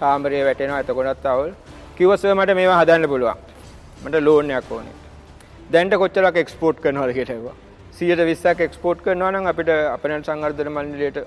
කාමරේ 0.00 0.44
වැටෙනවා 0.48 0.80
එතකොටත් 0.84 1.26
අවුල්. 1.32 1.50
කිව්වා 1.96 2.16
සර් 2.16 2.34
මට 2.34 2.56
මේවා 2.60 2.80
හදන්න 2.80 3.08
පුළුවන්. 3.12 3.38
මට 4.04 4.22
ලෝන් 4.28 4.50
එකක් 4.50 4.72
ඕනේ. 4.72 4.96
දැන්ට 5.72 5.94
කොච්චරක් 6.02 6.36
එක්ස්පෝර්ට් 6.42 6.82
කරනවද 6.84 7.12
කියලා 7.18 7.36
ඇහුවා. 7.36 7.56
සියට 7.96 8.20
විස්සක් 8.30 8.60
එක්ස්පෝට් 8.66 8.98
කරනවා 9.04 9.30
නම් 9.32 9.46
අපිට 9.52 9.70
අපනට 9.94 10.26
සංවර්ධන 10.28 10.70
මණ්ඩලයට 10.76 11.18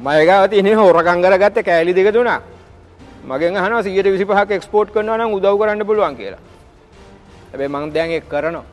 මයගාව 0.00 0.44
තියෙන 0.52 0.68
හොරකම් 0.80 1.20
කරගත්ත 1.24 1.62
කෑලි 1.68 1.92
දෙක 1.98 2.08
තුනක් 2.16 2.30
මගෙන් 3.30 3.56
අහනවා 3.62 3.82
125ක් 3.82 4.50
එක්ස්පෝර්ට් 4.58 4.92
කරනවා 4.94 5.18
නම් 5.20 5.34
උදව් 5.38 5.56
කරන්න 5.60 5.86
පුළුවන් 5.90 6.16
කියලා. 6.20 6.42
හැබැයි 7.50 7.74
මං 7.74 7.92
දැන් 7.96 8.10
ඒක 8.16 8.28
කරනවා. 8.32 8.64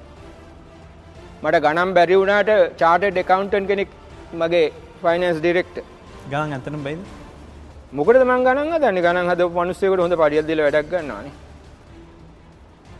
මට 1.43 1.57
ගණන් 1.65 1.93
බැරි 1.97 2.15
වුණාට 2.19 2.49
චාර්ටර්ඩ් 2.81 3.17
ඇකවුන්ටන්ට් 3.21 3.67
කෙනෙක් 3.71 3.89
මගේ 4.41 4.65
ෆයිනෑන්ස් 5.01 5.39
ඩිරෙක්ටර් 5.41 5.83
ගණන් 6.31 6.53
ඇත්තටම 6.55 6.83
බයිද? 6.85 7.01
මොකටද 7.97 8.23
මං 8.29 8.45
ගණන් 8.47 8.71
හදන්නේ? 8.75 9.03
ගණන් 9.05 9.29
හදපු 9.31 9.59
මිනිස්සුෙකුට 9.59 10.01
හොඳ 10.03 10.15
පඩියක් 10.21 10.47
දීලා 10.47 10.65
වැඩක් 10.67 10.89
ගන්නවානේ. 10.93 11.33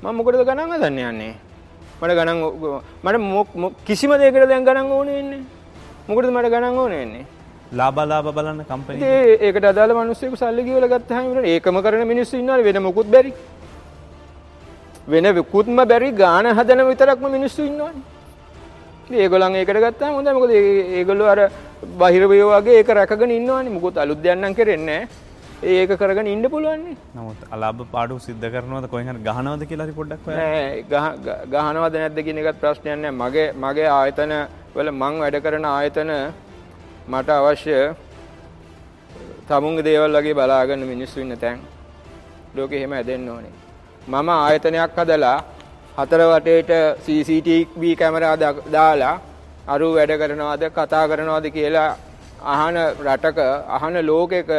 මම 0.02 0.16
මොකටද 0.20 0.44
ගණන් 0.50 0.74
හදන්නේ 0.76 1.08
යන්නේ? 1.12 1.34
මට 2.02 2.14
ගණන් 2.20 2.40
මට 3.04 3.86
කිසිම 3.88 4.12
දෙයකට 4.22 4.46
දැන් 4.52 4.68
ගණන් 4.68 4.92
ඕනේ 4.98 5.16
වෙන්නේ. 5.20 5.42
මොකටද 6.08 6.32
මට 6.36 6.52
ගණන් 6.54 6.78
ඕනේ 6.84 7.00
වෙන්නේ? 7.04 7.26
ලාබලාබ 7.80 8.28
බලන්න 8.38 8.62
කම්පනි 8.70 9.08
ඒකට 9.48 9.66
අදාළ 9.72 9.94
මිනිස්සෙකු 10.02 10.38
සල්ලි 10.42 10.68
කියවලා 10.68 11.24
ඉවරයි. 11.24 11.56
ඒකම 11.56 11.80
කරන 11.86 12.06
මිනිස්සු 12.14 12.38
ඉන්නවනේ 12.38 12.68
වෙන 12.68 12.84
මොකුත් 12.88 13.10
බැරි. 13.16 13.34
වෙන 15.14 15.26
විකුත්ම 15.40 15.82
බැරි 15.92 16.12
ගාන 16.22 16.46
හදන 16.58 16.86
විතරක්ම 16.92 17.28
මිනිස්සු 17.38 17.66
ඉන්නවනේ. 17.72 18.16
ඉතින් 19.08 19.20
ඒගොල්ලන් 19.24 19.56
ඒකට 19.56 19.80
ගත්තාම 19.84 20.14
හොඳයි. 20.18 20.34
මොකද 20.38 20.52
ඒගොල්ලෝ 21.00 21.28
අර 21.34 21.40
බාහිර 22.00 22.24
වේව 22.32 22.50
වගේ 22.58 22.78
ඒක 22.80 22.90
රැකගෙන 22.98 23.32
ඉන්නවනේ. 23.32 23.72
මොකුත් 23.76 23.98
අලුත් 23.98 24.20
දෙයක් 24.22 24.38
නම් 24.38 24.54
කරන්නේ. 24.58 25.08
ඒක 25.64 25.92
කරගෙන 26.00 26.28
ඉන්න 26.28 26.44
පුළුවන් 26.54 26.82
නේ. 26.86 26.98
නමුත් 27.16 27.40
අලාභ 27.54 27.82
පාඩු 27.94 28.20
සිද්ධ 28.26 28.46
කරනවද 28.54 28.86
හරි 28.92 29.24
ගහනවද 29.28 29.64
කියලා 29.70 29.96
පොඩ්ඩක් 30.00 30.26
ගහනවද 31.54 31.96
නැද්ද 32.02 32.20
කියන 32.26 32.38
එකත් 32.42 32.60
ප්‍රශ්නයක් 32.62 33.00
නෑ. 33.04 33.14
මගේ 33.22 33.48
මගේ 33.64 33.88
ආයතන 34.00 34.34
වල 34.76 34.90
මං 34.92 35.14
වැඩ 35.24 35.38
කරන 35.46 35.66
ආයතන 35.66 36.12
මට 37.14 37.30
අවශ්‍ය 37.40 37.78
තමුන්ගේ 39.50 39.86
දේවල් 39.88 40.18
වගේ 40.20 40.38
බලාගන්න 40.40 40.84
මිනිස්සු 40.94 41.18
ඉන්න 41.26 41.38
තැන් 41.44 41.58
ලෝකෙ 42.56 42.76
එහෙම 42.80 42.94
ඇදෙන්න 43.00 43.30
ඕනේ. 43.34 43.54
මම 44.08 44.30
ආයතනයක් 44.30 45.00
හදලා 45.00 45.38
හතර 45.98 46.22
වටේට 46.32 46.72
CCTV 47.06 47.84
කැමරා 48.00 48.36
දාලා 48.74 49.14
අරු 49.68 49.88
වැඩ 49.96 50.12
කරනවාද 50.22 50.64
කතා 50.76 51.06
කරනවාද 51.12 51.46
කියලා 51.56 51.88
අහන 52.56 52.78
රටක 53.06 53.40
අහන 53.78 53.98
ලෝකෙක 54.10 54.52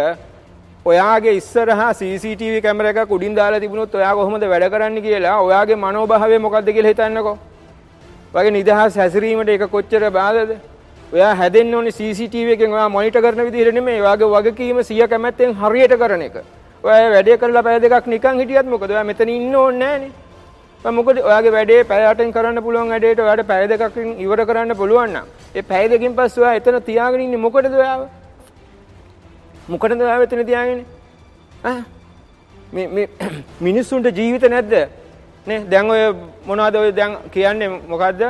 ඔයාගේ 0.87 1.35
ඉස්සරහා 1.41 1.93
CCTV 2.01 2.55
කැමර 2.67 2.89
එකක් 2.91 3.15
උඩින් 3.17 3.39
දාලා 3.39 3.63
තිබුණොත් 3.65 3.95
ඔයා 4.01 4.15
කොහොමද 4.19 4.49
වැඩ 4.55 4.67
කරන්න 4.75 4.99
කියලා 5.07 5.37
ඔයාගේ 5.47 5.79
මනෝභාවය 5.85 6.43
මොකක්ද 6.47 6.75
කියලා 6.77 6.93
හිතන්නකෝ. 6.93 7.37
වගේ 8.35 8.57
නිදහස් 8.59 9.01
හැසිරීමට 9.01 9.55
ඒක 9.55 9.65
කොච්චර 9.75 10.11
බාධද? 10.21 10.51
ඔයා 11.15 11.33
හැදෙන්න 11.41 11.75
ඕනේ 11.75 11.97
CCTV 11.99 12.49
එකෙන් 12.59 12.79
ඔයා 12.79 12.89
මොනිටර් 12.97 13.23
කරන 13.25 13.47
විදිහට 13.47 13.75
නෙමෙයි. 13.79 14.01
ඔයාගේ 14.07 14.35
වගකීම 14.37 14.87
සිය 14.89 15.07
කැමැත්තෙන් 15.13 15.59
හරියට 15.61 16.01
කරන 16.03 16.23
එක. 16.29 16.37
ඔයා 16.85 17.11
වැඩේ 17.15 17.43
කරලා 17.43 17.63
පැය 17.67 17.83
දෙකක් 17.85 18.07
නිකන් 18.15 18.41
හිටියත් 18.41 18.67
මොකද? 18.73 18.91
ඔයා 18.91 19.11
මෙතන 19.11 19.29
ඉන්න 19.29 19.55
ඕනේ 19.55 19.85
නෑනේ. 19.85 20.17
මම 20.85 20.95
මොකද 20.95 21.19
ඔයාගේ 21.21 21.53
වැඩේ 21.53 21.85
පැය 21.85 22.03
8න් 22.05 22.29
කරන්න 22.35 22.63
පුළුවන් 22.65 22.91
වැඩේට 22.93 23.21
ඔයාට 23.21 23.43
පැය 23.47 23.65
දෙකකින් 23.71 24.11
ඉවර 24.25 24.41
කරන්න 24.49 24.73
පුළුවන් 24.81 25.11
නම් 25.13 25.27
ඒ 25.55 25.63
පැය 25.63 25.89
දෙකකින් 25.91 26.13
පස්සේ 26.15 26.43
ඔයා 26.43 26.59
එතන 26.59 26.77
තියාගෙන 26.89 27.21
ඉන්නේ 27.21 27.41
මොකටද 27.45 27.75
ඔයාව? 27.75 28.03
මොකටද 29.69 30.01
ඔයාව 30.01 30.23
එතන 30.27 30.43
තියාගෙන? 30.51 30.85
ආ 31.65 31.81
මේ 32.73 32.87
මේ 32.89 33.09
මිනිස්සුන්ට 33.67 34.07
ජීවිත 34.19 34.47
නැද්ද? 34.49 34.75
නේ 35.47 35.59
දැන් 35.73 35.91
ඔය 35.91 36.05
මොනවද 36.47 36.79
ඔය 36.83 36.93
දැන් 36.93 37.17
කියන්නේ 37.33 37.71
මොකද්ද? 37.93 38.23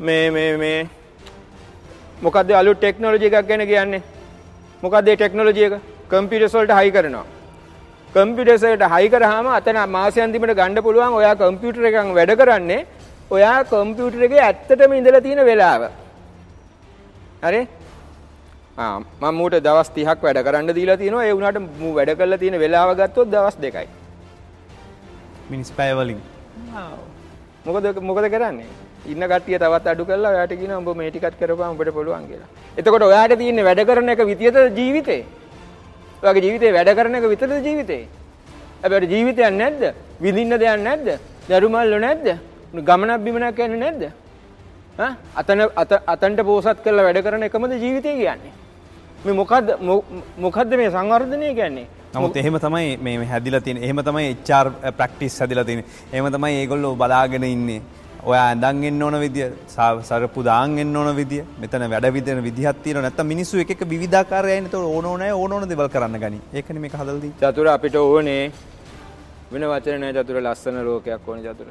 මේ 0.00 0.24
මේ 0.30 0.56
මේ 0.56 0.78
මොකක්ද 2.22 2.54
අලුත් 2.54 2.80
ටෙක්නොලොජි 2.80 3.28
එකක් 3.28 3.48
ගැන 3.48 3.66
කියන්නේ 3.66 4.02
මොකක්ද 4.82 5.08
ඒ 5.08 5.16
ටෙක්නොලොජි 5.16 5.68
එක 5.68 5.76
කම්පියුටර්ස් 6.10 6.54
වලට 6.54 6.80
හයි 6.80 6.96
කරනවා 6.96 7.26
කම්පියුටර්ස් 8.14 8.62
වලට 8.66 8.86
හයි 8.92 9.08
කරාම 9.14 9.46
අතන 9.56 9.78
මාසෙ 9.96 10.18
අන්තිමට 10.22 10.54
ගන්න 10.60 10.82
පුළුවන් 10.86 11.14
ඔයා 11.20 11.34
කම්පියුටර් 11.42 11.84
එකෙන් 11.90 12.08
වැඩ 12.18 12.32
කරන්නේ. 12.40 12.86
ඔයා 13.30 13.58
කම්පියුටර් 13.72 14.24
එකේ 14.26 14.40
ඇත්තටම 14.46 14.92
ඉඳලා 14.98 15.22
තියෙන 15.26 15.42
වෙලාව. 15.50 15.82
හරි? 17.44 17.62
ආ 18.78 18.98
මම 18.98 19.34
මූට 19.40 19.56
දවස් 19.66 19.90
30ක් 19.96 20.20
වැඩ 20.26 20.42
කරන්න 20.48 20.74
දීලා 20.78 20.98
තියෙනවා 21.02 21.24
ඒ 21.28 21.36
වුණාට 21.36 21.62
මූ 21.82 21.94
වැඩ 21.98 22.12
කරලා 22.20 22.42
තියෙන 22.42 22.60
වෙලාව 22.64 22.94
ගත්තොත් 23.00 23.32
දවස් 23.34 23.56
දෙකයි. 23.64 23.88
මිනිස් 25.50 25.70
පැය 25.78 25.94
වලින් 25.94 26.20
මොකද 27.66 27.84
මොකද 28.10 28.26
කරන්නේ? 28.34 28.70
ඉන්න 29.06 29.22
කට්ටිය 29.30 29.58
තවත් 29.58 29.86
අඩු 29.92 30.04
කරලා 30.10 30.32
ඔයාට 30.34 30.54
කියනවා 30.60 30.80
උඹ 30.82 30.96
මේ 31.00 31.10
ටිකත් 31.10 31.38
කරපුවාම 31.40 31.74
උඹට 31.74 31.94
පුළුවන් 31.98 32.26
කියලා. 32.30 32.50
එතකොට 32.78 33.04
ඔයාට 33.10 33.38
තියෙන්නේ 33.38 33.68
වැඩ 33.68 33.86
කරන 33.88 34.12
එක 34.14 34.26
විදියට 34.30 34.58
ජීවිතේ. 34.78 35.22
ඔයාගේ 36.22 36.42
ජීවිතේ 36.46 36.72
වැඩ 36.76 36.90
කරන 36.98 37.14
එක 37.18 37.26
විතරද 37.32 37.52
ජීවිතේ? 37.66 38.02
හැබැයි 38.82 39.10
ජීවිතයක් 39.12 39.52
නැද්ද? 39.60 39.82
විඳින්න 40.20 40.58
දෙයක් 40.62 40.80
නැද්ද? 40.86 41.08
දරුමල්ල 41.48 41.94
නැද්ද? 42.06 42.26
ගමනක් 42.88 43.20
බිමනක් 43.26 43.60
යන්නේ 43.66 43.80
නැද්ද? 43.84 44.02
ඈ 44.98 45.12
අතන 45.40 45.60
අතන්ට 46.14 46.42
පෝසත් 46.48 46.82
කරලා 46.84 47.06
වැඩ 47.06 47.22
කරන 47.26 47.46
එකමද 47.48 47.72
ජීවිතය 47.84 48.12
කියන්නේ? 48.20 48.52
මේ 49.24 49.38
මොකද්ද 49.40 49.68
මොකද්ද 50.46 50.76
මේ 50.80 50.90
සංවර්ධනය 50.96 51.54
කියන්නේ? 51.60 51.86
නමුත් 52.14 52.36
එහෙම 52.36 52.58
තමයි 52.66 52.96
මේ 53.06 53.24
හැදිලා 53.32 53.60
තියෙන්නේ. 53.60 53.84
එහෙම 53.86 54.04
තමයි 54.04 54.36
HR 54.44 54.92
ප්‍රැක්ටිස් 54.98 55.40
හැදිලා 55.40 55.64
තියෙන්නේ. 55.64 55.88
එහෙම 56.12 56.32
තමයි 56.36 56.54
ඒගොල්ලෝ 56.60 56.94
බලාගෙන 57.02 57.44
ඉන්නේ. 57.44 57.80
ඔයා 58.28 58.46
ඇඳන් 58.52 58.84
එන්න 58.84 59.02
ඕන 59.02 59.16
විදිය 59.20 59.46
සරපු 60.08 60.42
දාන් 60.44 60.78
එන්න 60.78 60.96
ඕන 60.96 61.10
විදිය 61.16 61.42
මෙතන 61.60 61.84
වැඩ 61.92 62.06
විදින 62.16 62.42
විදිහක් 62.46 62.82
තියෙනවා 62.84 63.04
නැත්නම් 63.06 63.30
මිනිස්සු 63.32 63.60
එක 63.62 63.70
එක 63.74 63.84
විවිධාකාරයයින් 63.92 64.64
ඒතකොට 64.64 64.88
ඕන 64.96 65.06
ඕනෑ 65.12 65.32
ඕන 65.32 65.52
ඕන 65.52 65.68
දේවල් 65.70 65.88
කරන්න 65.94 66.18
ගනි. 66.24 66.40
ඒකනේ 66.52 66.82
මේක 66.84 66.96
හදලා 67.00 67.20
දී. 67.22 67.32
චතුර 67.40 67.68
අපිට 67.74 67.94
ඕනේ 67.94 68.42
වෙන 69.52 69.64
වචන 69.72 70.00
නෑ 70.04 70.12
චතුර 70.18 70.42
ලස්සන 70.42 70.82
ලෝකයක් 70.88 71.28
ඕනේ 71.28 71.44
චතුර. 71.48 71.68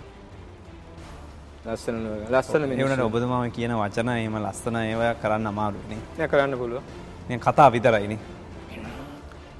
ලස්සන 1.68 1.98
ලස්සන 2.34 2.68
මිනිස්සු. 2.72 3.06
ඔබතුමාම 3.06 3.52
කියන 3.58 3.76
වචන 3.84 4.10
එහෙම 4.16 4.38
ලස්සන 4.44 4.76
ඒවා 4.82 5.14
කරන්න 5.24 5.48
අමාරුයි 5.54 5.98
නේ. 6.18 6.28
කරන්න 6.28 6.58
පුළුවන්. 6.62 6.84
මේ 7.30 7.40
කතා 7.48 7.72
විතරයි 7.76 8.08
නේ. 8.14 8.20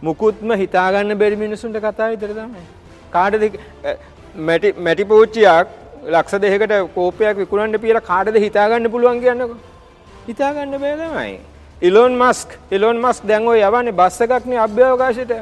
මුකුත්ම 0.02 0.52
හිතාගන්න 0.64 1.18
බැරි 1.22 1.36
මිනිසුන්ට 1.46 1.78
කතා 1.86 2.10
විතර 2.14 2.34
තමයි. 2.40 2.64
කාටද 3.12 3.44
මැටි 4.48 4.74
මැටි 4.86 5.06
පූච්චියක් 5.12 5.68
ලක්ෂ 6.06 6.40
දෙකට 6.42 6.74
කෝපයක් 6.96 7.38
විකුණන්න 7.38 7.80
පියලා 7.80 8.02
කාටද 8.02 8.36
හිතාගන්න 8.46 8.92
පුළුවන් 8.92 9.20
කියන්නකො? 9.22 9.56
හිතාගන්න 10.28 10.80
බෑ 10.80 10.96
තමයි. 10.98 11.40
ඉලෝන් 11.82 12.14
මස්ක් 12.22 12.50
ඉලෝන් 12.72 12.98
මස්ක් 13.04 13.28
දැන් 13.28 13.48
ඔය 13.48 13.60
යවන්නේ 13.62 13.98
බස් 14.00 14.22
එකක්නේ 14.22 14.60
අභ්‍යවකාශයට. 14.66 15.34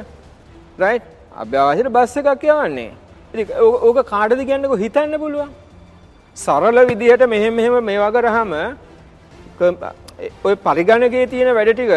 රයිට් 0.78 1.06
අභ්‍යවකාශයට 1.36 1.92
බස් 1.96 2.16
එකක් 2.16 2.44
යවන්නේ. 2.44 2.90
ඕක 3.86 3.98
කාටද 4.12 4.44
කියන්නකො 4.50 4.76
හිතන්න 4.76 5.18
පුළුවන්. 5.18 5.50
සරල 6.36 6.78
විදිහට 6.90 7.26
මෙහෙම 7.28 7.54
මෙහෙම 7.54 7.84
මේවා 7.84 8.12
කරාම 8.12 8.52
ඔය 10.44 10.54
පරිගණකයේ 10.66 11.26
තියෙන 11.26 11.54
වැඩ 11.54 11.72
ටික 11.72 11.92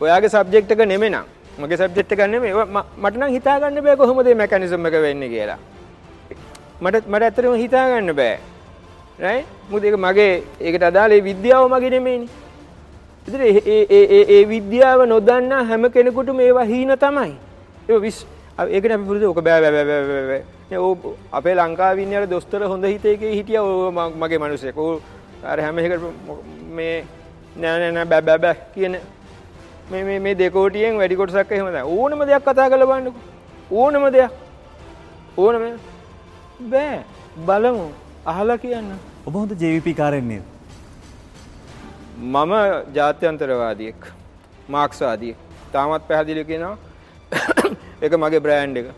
ඔයාගේ 0.00 0.32
සබ්ජෙක්ට් 0.34 0.72
එක 0.72 0.82
නෙමෙයි 0.92 1.10
නම් 1.12 1.26
මගේ 1.58 1.76
මට 3.02 3.16
නම් 3.16 3.30
හිතාගන්න 3.36 3.82
බෑ 3.84 3.96
කොහොමද 3.96 4.26
මේ 4.26 4.40
මෙකැනිසම් 4.42 4.86
එක 4.88 4.96
වෙන්නේ 5.06 5.28
කියලා 5.28 5.58
මට 6.80 7.08
මට 7.08 7.22
ඇත්තටම 7.22 7.54
හිතා 7.62 7.86
ගන්න 7.88 8.16
බෑ. 8.16 8.38
රයිට්? 9.18 9.48
මොකද 9.70 9.84
ඒක 9.84 9.96
මගේ 10.04 10.32
ඒකට 10.60 10.82
අදාළ 10.82 11.12
ඒ 11.12 11.20
විද්‍යාව 11.20 11.68
මගේ 11.72 11.90
නෙමෙයිනේ. 11.90 12.28
ඉතින් 13.28 13.40
ඒ 13.42 13.86
ඒ 13.90 14.24
ඒ 14.36 14.44
විද්‍යාව 14.48 15.04
නොදන්නා 15.08 15.64
හැම 15.64 15.90
කෙනෙකුටම 15.90 16.40
ඒවා 16.40 16.64
හීන 16.64 16.92
තමයි. 17.04 17.34
ඒක 17.88 18.00
විස් 18.02 18.26
ඒකට 18.58 18.92
අපි 18.92 19.04
පුරුදු 19.04 19.30
ඔක 19.30 19.42
බෑ 19.42 19.60
බෑ 19.60 19.84
බෑ 19.84 20.04
බෑ 20.08 20.26
බෑ. 20.30 20.42
නේ 20.70 20.78
අපේ 21.32 21.54
ලංකාවේ 21.54 22.04
ඉන්න 22.04 22.16
අර 22.16 22.26
දොස්තර 22.30 22.64
හොඳ 22.72 22.84
හිතේකේ 22.84 23.34
හිටියා 23.34 23.64
ඕ 23.64 23.90
මගේ 23.92 24.38
මිනිස්සෙක්. 24.38 24.78
ඕ 24.78 25.00
අර 25.44 25.60
හැම 25.60 25.78
එකකට 25.78 26.02
මේ 26.76 27.04
නෑ 27.56 27.78
නෑ 27.78 27.92
නෑ 27.92 28.06
බෑ 28.06 28.22
බෑ 28.22 28.38
බෑ 28.38 28.56
කියන 28.74 28.98
මේ 29.90 30.04
මේ 30.04 30.18
මේ 30.18 30.34
දෙකෝටියෙන් 30.38 30.96
වැඩි 30.96 31.16
කොටසක් 31.16 31.52
එහෙම 31.52 31.66
තමයි. 31.66 31.84
ඕනම 31.96 32.26
දෙයක් 32.26 32.42
කතා 32.42 32.70
කරලා 32.70 32.90
බලන්නකෝ. 32.90 33.22
ඕනම 33.70 34.12
දෙයක්. 34.12 34.32
ඕනම 35.36 35.64
බෑ 36.68 37.04
බලමු 37.46 37.84
අහලා 38.26 38.58
කියන්න. 38.64 38.88
ඔබ 39.26 39.34
හොඳ 39.34 39.52
JVP 39.62 39.94
කාරෙන්නේ. 39.94 40.42
මම 42.18 42.52
ජාත්‍යන්තරවාදියෙක්. 42.94 44.12
මාක්ස්වාදියෙක්. 44.68 45.36
තාමත් 45.72 46.08
පැහැදිලි 46.08 46.44
කියනවා. 46.44 46.76
ඒක 48.02 48.12
මගේ 48.24 48.40
බ්‍රෑන්ඩ් 48.40 48.76
එක. 48.76 48.92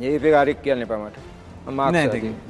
JVP 0.00 0.24
කාරෙක් 0.30 0.62
කියන්න 0.62 0.82
එපා 0.82 0.98
මට. 0.98 1.16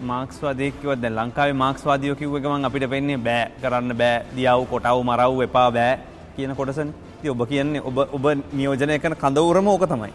මාක්ස්වාදයක් 0.03 0.80
කිව්වත් 0.80 1.01
දැන් 1.01 1.16
ලංකාවේ 1.16 1.59
මාක්ස්වාදියෝ 1.64 2.16
කිව්ව 2.16 2.41
ගමන් 2.43 2.64
අපිට 2.64 2.91
වෙන්නේ 2.91 3.16
බෑ 3.18 3.51
කරන්න 3.62 3.97
බෑ 3.97 4.24
දියව් 4.37 4.66
කොටව් 4.70 5.03
මරව් 5.05 5.43
එපා 5.49 5.70
බෑ 5.70 5.99
කියන 6.37 6.57
කොටසනේ. 6.57 6.93
ඉතින් 7.20 7.30
ඔබ 7.30 7.49
කියන්නේ 7.49 7.80
ඔබ 7.80 7.99
ඔබ 7.99 8.24
නියෝජනය 8.53 8.99
කරන 8.99 9.16
කඳවුරම 9.22 9.68
ඕක 9.68 9.87
තමයි. 9.89 10.12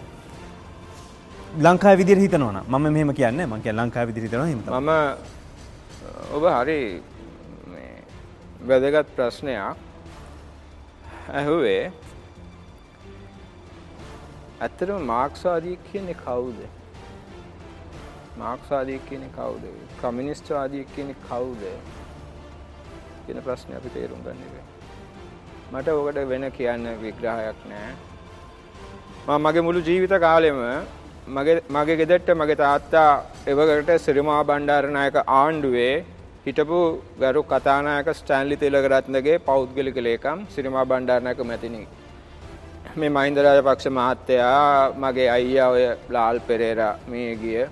ලංකා 1.59 1.95
විදිර 1.97 2.17
හිතනවන 2.17 2.57
ම 2.67 2.91
මෙහම 2.97 3.13
කියන්න 3.13 3.41
මං 3.47 3.61
කිය 3.63 3.73
ලංකා 3.73 4.05
විදිර 4.07 4.23
හිතන 4.23 4.45
හිම 4.47 4.59
මම 4.67 4.91
ඔබ 6.35 6.43
හරි 6.57 6.79
වැදගත් 8.69 9.07
ප්‍රශ්නයක් 9.15 9.75
ඇහුවේ 11.39 11.91
ඇත්තටම 14.61 15.01
මාක්ස්වාදී 15.05 15.77
කියන්නේ 15.87 16.13
කවුද? 16.13 16.59
මාක්ස්වාදී 18.37 18.99
කියන්නේ 19.09 19.29
කවුද? 19.37 19.63
කමියුනිස්ට්වාදී 20.01 20.83
කියන්නේ 20.95 21.15
කවුද? 21.29 21.63
කියන 23.25 23.41
ප්‍රශ්නේ 23.47 23.77
අපි 23.77 23.89
තේරුම් 23.95 24.21
ගන්න 24.25 24.41
එක. 24.47 24.55
මට 25.71 25.87
ඔකට 25.87 26.19
වෙන 26.29 26.45
කියන්න 26.57 26.85
විග්‍රහයක් 27.03 27.59
නැහැ. 27.69 27.93
මම 29.27 29.47
මගේ 29.47 29.61
මුළු 29.67 29.81
ජීවිත 29.89 30.13
කාලෙම 30.25 30.59
මගේ 31.27 31.61
මගේ 31.69 31.97
ගෙදරට 31.97 32.29
මගේ 32.35 32.55
තාත්තා 32.61 33.09
එවකට 33.47 33.89
සිරිමා 34.05 34.43
බණ්ඩාරනායක 34.43 35.17
ආණ්ඩුවේ 35.39 36.05
හිටපු 36.45 36.79
ගරු 37.21 37.43
කතානායක 37.51 38.07
ස්ටැන්ලි 38.19 38.57
තිලකරත්නගේ 38.57 39.37
පෞද්ගලික 39.49 39.97
ලේකම් 40.07 40.39
සිරිමා 40.55 40.85
බණ්ඩාරනායක 40.85 41.43
මැතිණි. 41.51 41.83
මේ 42.95 43.09
මහින්ද 43.09 43.37
රාජපක්ෂ 43.45 43.87
මහත්තයා 43.97 44.93
මගේ 45.03 45.29
අයියා 45.35 45.69
ඔය 45.75 45.85
ලාල් 46.09 46.39
පෙරේරා 46.47 46.93
මේ 47.07 47.35
ගිය 47.43 47.63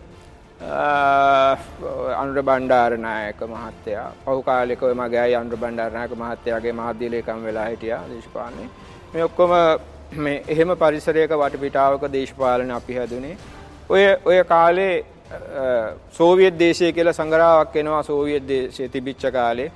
අනුර 2.22 2.40
බණ්ඩාරනායක 2.50 3.42
මහත්තයා 3.54 4.10
පහු 4.26 4.42
කාලෙක 4.50 4.82
ඔය 4.90 4.94
මගේ 5.02 5.22
අය 5.26 5.34
අනුර 5.42 5.58
බණ්ඩාරනායක 5.64 6.14
මහත්තයාගේ 6.24 6.80
මාධ්‍ය 6.82 7.10
ලේකම් 7.16 7.42
වෙලා 7.48 7.70
හිටියා 7.72 8.04
දේශපාලනේ. 8.12 8.70
මේ 9.14 9.24
ඔක්කොම 9.30 9.52
මේ 10.18 10.44
එහෙම 10.48 10.76
පරිසරයක 10.76 11.32
වටපිටාවක 11.32 12.04
දේශපාලන 12.12 12.72
අපි 12.72 12.96
හැදුනේ. 12.96 13.38
ඔය 13.90 14.04
ඔය 14.26 14.44
කාලේ 14.44 15.06
සෝවියට් 16.12 16.58
දේශය 16.60 16.92
කියලා 16.94 17.14
සංග්‍රහාවක් 17.14 17.76
එනවා 17.76 18.02
සෝවියට් 18.04 18.48
දේශය 18.48 18.90
තිබිච්ච 18.90 19.32
කාලේ. 19.32 19.72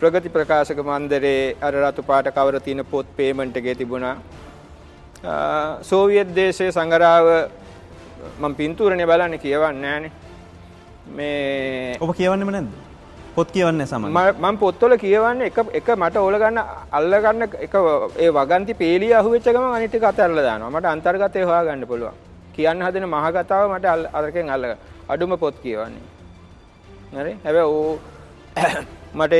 ප්‍රගති 0.00 0.28
ප්‍රකාශක 0.28 0.78
මන්දරේ 0.84 1.56
අර 1.60 1.72
රතු 1.74 2.02
පාට 2.02 2.28
කවර 2.36 2.60
තියෙන 2.60 2.84
පොත් 2.84 3.06
පේමන්ට් 3.16 3.56
එකේ 3.56 3.74
තිබුණා. 3.74 4.16
සෝවියට් 5.82 6.34
දේශයේ 6.34 6.72
සංග්‍රහව 6.72 7.28
මම 8.40 8.54
පින්තූරනේ 8.54 9.06
බලන්නේ 9.06 9.38
කියවන්නේ 9.38 9.82
නෑනේ. 9.82 10.12
මේ 11.16 11.96
ඔබ 12.00 12.16
කියවන්නෙම 12.16 12.50
නැද්ද? 12.50 12.81
පොත් 13.34 13.50
කියවන්නේ 13.50 13.86
සමහර. 13.86 14.10
මම 14.34 14.56
පොත්වල 14.58 14.94
කියවන්නේ 14.96 15.46
එක 15.46 15.58
එක 15.72 15.88
මට 15.96 16.16
ඕල 16.16 16.36
ගන්න 16.38 16.58
අල්ල 16.92 17.14
ගන්න 17.24 17.42
එක 17.66 17.74
ඒ 18.18 18.30
වගන්ති 18.30 18.74
පේලිය 18.74 19.14
අහුවෙච්ච 19.14 19.46
ගමන් 19.46 19.76
අනිත් 19.76 19.90
ටික 19.90 20.04
අතහැරලා 20.04 20.44
දානවා. 20.48 20.70
මට 20.70 20.86
අන්තර්ගතය 20.86 21.44
හොයාගන්න 21.44 21.86
පුළුවන්. 21.86 22.16
කියන්න 22.54 22.84
හදන 22.86 23.06
මහ 23.06 23.26
කතාව 23.36 23.70
මට 23.74 23.86
අරකින් 24.12 24.50
අල්ල 24.50 24.64
අඩුම 25.08 25.36
පොත් 25.38 25.56
කියවන්නේ. 25.62 26.04
හරි? 27.14 27.32
හැබැයි 27.44 27.66
ඕ 27.66 27.98
මට 29.18 29.32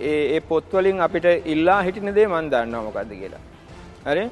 ඒ 0.00 0.40
පොත්වලින් 0.48 1.00
අපිට 1.00 1.26
ඉල්ලා 1.46 1.80
හිටින 1.82 2.14
දේ 2.14 2.26
මන් 2.26 2.50
දන්නවා 2.50 2.82
මොකද්ද 2.82 3.12
කියලා. 3.12 3.44
හරි? 4.06 4.24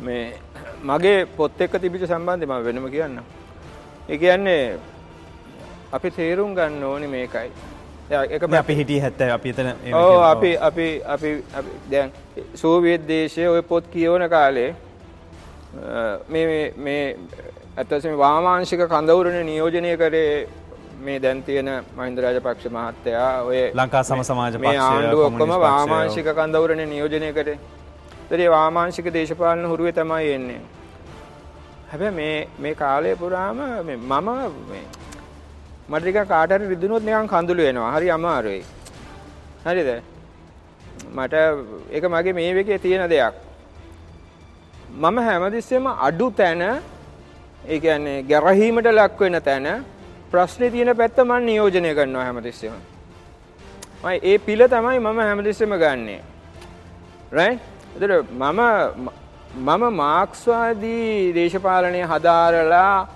මේ 0.00 0.24
මගේ 0.90 1.18
පොත් 1.36 1.60
එක්ක 1.60 1.80
තිබිච්ච 1.80 2.06
සම්බන්ධය 2.06 2.46
මම 2.46 2.64
වෙනම 2.64 2.90
කියන්නම්. 2.90 3.24
ඒ 4.08 4.18
කියන්නේ 4.18 4.91
අපි 5.92 6.10
තේරුම් 6.10 6.54
ගන්න 6.54 6.84
ඕනේ 6.84 7.08
මේකයි. 7.08 7.50
ඒක 8.10 8.42
අපි 8.60 8.74
හිටියේ 8.74 9.10
70 9.10 9.34
අපි 9.36 9.48
එතන 9.50 9.68
ඔව් 9.94 10.22
අපි 10.22 10.50
අපි 10.68 10.86
අපි 11.06 11.30
දැන් 11.90 12.12
සෝවියට් 12.54 13.06
දේශයේ 13.08 13.48
ওই 13.48 13.62
පොත් 13.62 13.84
කියවන 13.92 14.24
කාලේ 14.30 14.70
මේ 16.28 16.72
මේ 16.76 17.04
ඇත්තටම 17.76 18.18
වාමාංශික 18.18 18.82
කඳවුරනේ 18.88 19.44
නියෝජනය 19.44 19.96
කරේ 19.96 20.48
මේ 21.00 21.18
දැන් 21.22 21.42
තියෙන 21.42 21.70
මහින්ද 21.96 22.18
රාජපක්ෂ 22.18 22.72
මහත්තයා 22.76 23.30
ඔය 23.42 23.62
ලංකා 23.74 24.02
සම 24.02 24.24
සමාජ 24.30 24.58
මේ 24.64 24.76
ආණ්ඩුව 24.78 25.24
ඔක්කොම 25.28 25.54
වාමාංශික 25.66 26.28
කඳවුරනේ 26.38 26.86
නියෝජනය 26.86 27.32
කරේ. 27.32 27.58
ඒතරේ 28.22 28.50
වාමාංශික 28.50 29.12
දේශපාලන 29.14 29.68
හුරුවේ 29.68 29.92
තමයි 29.92 30.32
එන්නේ. 30.34 30.60
හැබැයි 31.90 32.36
මේ 32.58 32.74
කාලය 32.74 33.16
පුරාම 33.16 33.58
මම 33.84 34.28
මට 35.92 36.02
ටිකක් 36.02 36.28
කාට 36.28 36.52
හරි 36.52 36.68
රිදුනොත් 36.72 37.02
නිකන් 37.04 37.26
කඳුළු 37.32 37.62
වෙනවා. 37.62 37.92
හරි 37.94 38.08
අමාරුයි. 38.10 38.62
හරිද? 39.66 39.90
මට 41.16 41.34
ඒක 41.92 42.04
මගේ 42.04 42.32
මේ 42.32 42.54
වෙකේ 42.54 42.78
තියෙන 42.78 43.04
දෙයක්. 43.10 43.34
මම 44.94 45.16
හැමතිස්සෙම 45.18 45.86
අඩු 46.08 46.30
තැන 46.30 46.62
ඒ 47.64 47.78
කියන්නේ 47.80 48.22
ගැරහීමට 48.30 48.88
ලක් 48.90 49.20
වෙන 49.20 49.36
තැන 49.42 49.66
ප්‍රශ්නේ 50.30 50.70
තියෙන 50.70 50.96
පැත්ත 50.96 51.18
මම 51.18 51.32
නියෝජනය 51.48 51.90
කරනවා 51.94 52.24
හැමතිස්සෙම. 52.24 52.74
මම 54.02 54.08
ඒ 54.22 54.38
පිළ 54.38 54.62
තමයි 54.66 54.98
මම 54.98 55.18
හැමතිස්සෙම 55.20 55.72
ගන්නෙ. 55.82 56.18
right? 57.32 57.60
එතකොට 57.94 58.32
මම 58.32 58.60
මම 59.58 59.82
මාක්ස්වාදී 59.94 61.32
දේශපාලනය 61.34 62.02
හදාරලා 62.02 63.08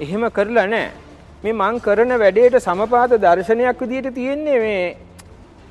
එහෙම 0.00 0.22
කරලා 0.30 0.66
නැහැ. 0.66 1.07
මේ 1.42 1.52
මං 1.52 1.76
කරන 1.84 2.12
වැඩේට 2.22 2.56
සමපාත 2.64 3.12
දර්ශනයක් 3.24 3.82
විදිහට 3.82 4.14
තියෙන්නේ 4.14 4.58
මේ 4.64 4.96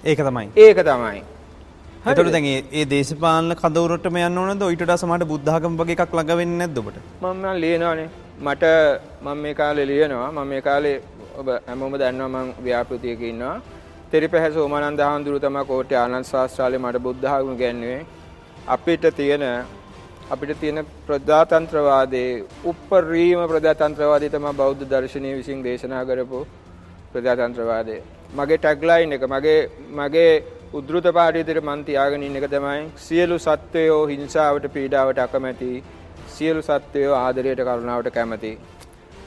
ඒක 0.03 0.19
තමයි. 0.27 0.47
ඒක 0.65 0.79
තමයි. 0.89 1.21
එතකොට 2.05 2.31
දැන් 2.35 2.47
ඒ 2.49 2.85
දේශපාලන 2.93 3.55
කඳවුරටම 3.61 4.19
යන්න 4.21 4.39
ඕනද? 4.43 4.63
ඊට 4.67 4.83
වඩා 4.83 4.97
සමහරට 5.01 5.27
බුද්ධ 5.31 5.49
ආගම 5.53 5.75
වගේ 5.81 5.97
එකක් 5.97 6.13
ළඟ 6.17 6.37
වෙන්නේ 6.41 6.59
නැද්ද 6.61 6.79
ඔබට? 6.81 6.99
මම 7.21 7.45
ලියනවානේ. 7.63 8.09
මට 8.47 8.63
මම 9.25 9.37
මේ 9.45 9.53
කාලේ 9.61 9.87
ලියනවා. 9.91 10.29
මම 10.31 10.47
මේ 10.51 10.61
කාලේ 10.67 11.01
ඔබ 11.39 11.49
හැමෝම 11.67 11.97
දන්නවා 12.01 12.43
මම 12.43 12.53
ව්‍යාපෘතියක 12.67 13.21
ඉන්නවා. 13.31 13.55
තෙරිපැහැ 14.11 14.51
සෝමානන්ද 14.57 15.03
හාමුදුරුවෝ 15.07 15.45
තමයි 15.47 15.65
කෝට්ටේ 15.71 15.99
ආනන්ද 16.03 16.29
ශාස්ත්‍රාලේ 16.31 16.83
මට 16.85 17.03
බුද්ධ 17.07 17.27
ආගම 17.33 17.57
ගැන්නුවේ. 17.63 18.05
අපිට 18.75 19.03
තියෙන 19.19 19.43
අපිට 20.33 20.59
තියෙන 20.61 20.79
ප්‍රජාතන්ත්‍රවාදයේ 21.07 22.31
උප්පරීම 22.69 23.41
ප්‍රජාතන්ත්‍රවාදී 23.51 24.29
තමයි 24.31 24.53
බෞද්ධ 24.61 24.81
දර්ශනය 24.91 25.29
විසින් 25.35 25.59
දේශනා 25.67 26.01
කරපු 26.09 26.39
ප්‍රජාතන්ත්‍රවාදය. 27.13 27.95
මගේ 28.39 28.57
ටැග්ලයින් 28.63 29.13
එක 29.17 29.23
මගේ 29.33 29.59
මගේ 29.99 30.31
උද්ෘත 30.79 31.07
පාඩිය 31.17 31.43
විදිහට 31.43 31.67
මන් 31.67 31.83
තියාගෙන 31.89 32.25
ඉන්න 32.27 32.39
එක 32.39 32.47
තමයි 32.55 32.81
සියලු 33.05 33.37
සත්වයෝ 33.45 34.01
හිංසාවට 34.11 34.67
පීඩාවට 34.73 35.21
අකමැති 35.25 35.69
සියලු 36.35 36.61
සත්වයෝ 36.69 37.15
ආදරයට 37.19 37.63
කරුණාවට 37.69 38.11
කැමති. 38.17 38.51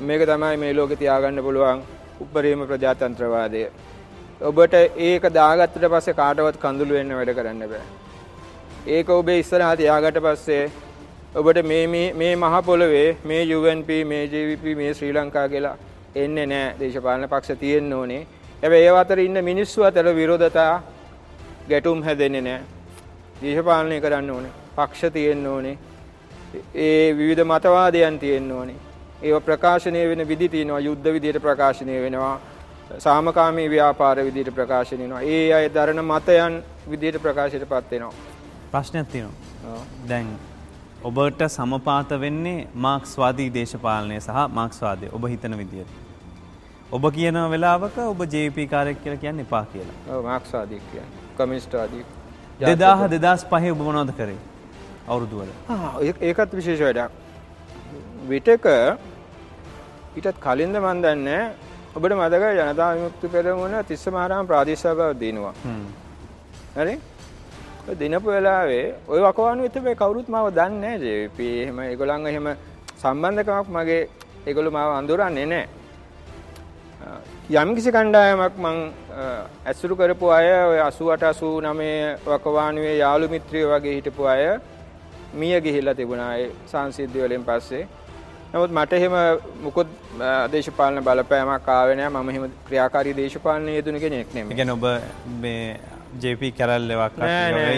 මේක 0.08 0.26
තමයි 0.32 0.60
මේ 0.64 0.74
ලෝකේ 0.78 1.00
තියාගන්න 1.04 1.44
පුළුවන් 1.46 1.80
උප්පරීම 2.24 2.66
ප්‍රජාතන්ත්‍රවාදය. 2.72 3.64
ඔබට 4.50 4.74
ඒක 5.08 5.24
දාගත්තට 5.38 5.88
පස්සේ 5.94 6.18
කාටවත් 6.20 6.60
කඳුළු 6.66 6.94
වෙන්න 6.98 7.16
වැඩ 7.18 7.34
කරන්න 7.40 7.66
බෑ. 7.72 7.82
ඒක 8.88 9.08
ඔබේ 9.18 9.40
ඉස්සරහා 9.40 9.74
තියාගට 9.76 10.22
පස්සේ 10.26 10.62
ඔබට 11.34 11.62
මේ 11.62 12.36
මහ 12.36 12.62
පොළවේ 12.66 13.16
මේ 13.24 13.42
UNP 13.56 13.88
මේ 14.04 14.24
JVP 14.26 14.76
මේ 14.76 14.94
ශ්‍රී 14.94 15.12
ලංකා 15.12 15.48
කියලා 15.48 15.76
එන්නේ 16.14 16.46
නැහැ 16.46 16.74
දේශපාලන 16.80 17.28
පක්ෂ 17.28 17.58
තියෙන්න 17.60 17.92
ඕනේ. 17.92 18.26
හැබැයි 18.62 18.88
ඒ 18.88 18.96
අතර 19.02 19.18
ඉන්න 19.18 19.44
මිනිස්සු 19.44 19.84
අතර 19.84 20.14
විරෝධතා 20.16 20.82
ගැටුම් 21.68 22.02
හැදෙන්නේ 22.02 22.42
නැහැ. 22.42 22.64
දේශපාලනය 23.42 24.00
කරන්න 24.00 24.30
ඕනේ. 24.30 24.52
පක්ෂ 24.76 25.12
තියෙන්න 25.12 25.46
ඕනේ. 25.46 25.78
ඒ 26.74 27.16
විවිධ 27.16 27.44
මතවාදයන් 27.52 28.18
තියෙන්න 28.18 28.52
ඕනේ. 28.58 28.76
ඒව 29.22 29.40
ප්‍රකාශනය 29.40 30.04
වෙන 30.10 30.28
විදි 30.28 30.48
තියෙනවා. 30.48 30.80
යුද්ධ 30.88 31.12
විදියට 31.12 31.42
ප්‍රකාශනය 31.42 32.02
වෙනවා. 32.02 32.40
සාමකාමී 32.98 33.70
ව්‍යාපාර 33.70 34.24
විදියට 34.24 34.54
ප්‍රකාශනය 34.54 35.02
වෙනවා. 35.02 35.22
ඒ 35.22 35.52
අය 35.54 35.74
දරන 35.74 36.04
මතයන් 36.12 36.62
විදියට 36.90 37.22
ප්‍රකාශයටපත් 37.22 37.90
වෙනවා. 37.90 38.14
ප්‍රශ්නයක් 38.72 39.08
තියෙනවා. 39.08 39.84
දැන් 40.08 40.38
ඔබට 41.02 41.42
සමපාත 41.48 42.10
වෙන්නේ 42.22 42.68
මාක්ස්වාදී 42.74 43.48
දේශපාලනය 43.54 44.16
සහ 44.20 44.40
මාක්ස්වාදය 44.58 45.08
ඔබ 45.16 45.22
හිතන 45.32 45.56
විදියට. 45.60 45.92
ඔබ 46.92 47.04
කියන 47.14 47.38
වෙලාවක 47.52 47.96
ඔබ 48.04 48.20
ජේප 48.34 48.58
කාරයක් 48.70 48.98
කියලා 49.02 49.20
කියන්න 49.22 49.40
එපා 49.44 49.64
කියලා. 49.72 50.20
මාක්ස්වාදී 50.22 50.80
කියන්නේ. 50.90 51.22
කමිස්ටාදී. 51.38 52.04
දෙදාහ 52.60 53.08
දෙදස් 53.14 53.44
පහේ 53.52 53.72
ඔබ 53.72 53.80
මොනවද 53.86 54.12
කරේ 54.18 54.38
අවුරුදුවල. 55.08 55.48
ඒකත් 56.20 56.52
විශේෂ 56.58 56.82
වැඩක්. 56.86 57.10
විටක 58.28 58.66
ඊටත් 60.16 60.36
කලින්ද 60.46 60.76
මන් 60.84 61.02
දන්නේ 61.04 61.42
ඔබට 61.96 62.12
මතක 62.18 62.52
ජනතා 62.58 62.90
විමුක්ති 62.96 63.32
පෙරමුණ 63.36 63.78
තිස්ස 63.88 64.04
මහරහම් 64.16 64.52
ප්‍රාදේශසභාව 64.52 65.16
දිනුවා. 65.22 65.54
හරි? 66.76 66.94
දිනපු 68.00 68.28
වෙලාවේ 68.28 68.94
ওই 69.08 69.20
වකවානුව 69.20 69.64
එතේ 69.64 69.94
කවුරුත් 69.94 70.28
මාව 70.28 70.46
දන්නේ 70.54 70.80
නැහැ 70.80 70.98
ජේපී. 71.04 71.54
එහෙම 71.62 71.78
ඒගොල්ලන් 71.80 72.26
එහෙම 72.26 72.48
සම්බන්ධකමක් 73.02 73.68
මගේ 73.76 74.00
ඒගොල්ලෝ 74.46 74.72
මාව 74.72 74.90
අඳුරන්නේ 74.96 75.46
නැහැ. 75.46 75.68
යම්කිසි 77.52 77.92
කණ්ඩායමක් 77.92 78.58
මං 78.64 78.76
ඇසුරු 79.66 79.96
කරපු 79.96 80.32
අය 80.38 80.48
ඔය 80.72 80.80
88 80.80 81.32
89 81.32 82.18
වකවානුවේ 82.26 82.96
යාළු 82.98 83.28
මිත්‍රයෝ 83.28 83.70
වගේ 83.72 83.94
හිටපු 83.98 84.28
අය 84.34 84.44
මිය 85.34 85.60
ගිහිල්ලා 85.60 85.94
තිබුණා 85.94 86.34
ඒ 86.36 86.50
සංසිද්ධිය 86.72 87.24
වලින් 87.26 87.44
පස්සේ. 87.48 87.86
නමුත් 88.52 88.72
මට 88.78 88.92
එහෙම 88.92 89.16
මුකුත් 89.62 89.88
දේශපාලන 90.52 91.04
බලපෑමක් 91.06 91.68
ආවේ 91.76 91.96
නැහැ. 91.96 92.12
මම 92.16 92.30
එහෙම 92.30 92.52
ක්‍රියාකාරී 92.68 93.16
දේශපාලනයේ 93.16 93.78
යෙදුණු 93.78 94.00
කෙනෙක් 94.04 94.34
නෙමෙයි. 94.34 94.52
ඒ 94.52 94.58
කියන්නේ 94.60 94.76
ඔබ 96.10 96.18
මේ 96.18 96.34
JP 96.34 96.42
කැරල්ලවක් 96.58 97.14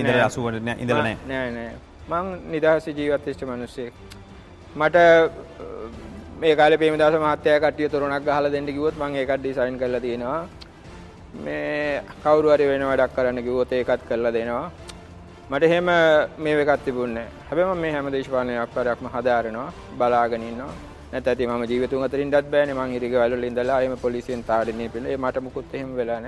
ඉඳලා 0.01 0.29
80 0.29 0.77
ඉඳලා 0.83 1.03
නැහැ. 1.03 1.17
නෑ 1.29 1.51
නෑ. 1.51 1.73
මං 2.09 2.27
නිදහස් 2.53 2.87
ජීවත් 2.87 3.27
වෙච්ච 3.27 3.43
මිනිස්සෙක්. 3.43 3.93
මට 4.77 4.97
මේ 6.41 6.57
කාලේ 6.57 6.79
ප්‍රේමදාස 6.79 7.15
මහත්තයා 7.15 7.61
කට්ටිය 7.61 7.89
තොරණක් 7.89 8.25
ගහලා 8.25 8.51
දෙන්න 8.51 8.67
කිව්වොත් 8.67 8.97
මම 8.97 9.17
ඒකත් 9.17 9.41
ඩිසයින් 9.41 9.79
කරලා 9.79 10.01
තියෙනවා. 10.01 10.49
මේ 11.45 12.03
කවුරු 12.23 12.49
හරි 12.55 12.67
වෙන 12.67 12.83
වැඩක් 12.91 13.15
කරන්න 13.17 13.43
කිව්වොත් 13.43 13.73
ඒකත් 13.73 14.09
කරලා 14.09 14.33
දෙනවා. 14.33 14.71
මට 15.51 15.63
එහෙම 15.63 15.85
මේ 16.39 16.55
නැහැ. 17.17 17.27
හැබැයි 17.49 17.75
මම 17.75 17.81
මේ 17.81 17.93
හැම 17.93 18.07
දේශපාලන 18.13 18.49
ව්‍යාපාරයක්ම 18.49 19.07
හදාරනවා, 19.15 19.73
බලාගෙන 19.99 20.43
ඉන්නවා. 20.43 20.73
නැත්නම් 21.13 21.31
ඇති 21.33 21.47
මම 21.47 21.65
ජීවිතුන් 21.71 22.05
අතරින්වත් 22.05 22.47
බෑනේ 22.51 22.75
මං 22.75 22.97
ඉරිගවල 22.97 23.37
වල 23.37 23.45
ඉඳලා 23.45 23.81
එහෙම 23.81 23.99
පොලිසියෙන් 23.99 24.45
තාඩනේ 24.45 24.89
පිළ. 24.89 25.07
මට 25.19 25.37
මුකුත් 25.41 25.75
එහෙම 25.75 25.97
වෙලා 25.97 26.21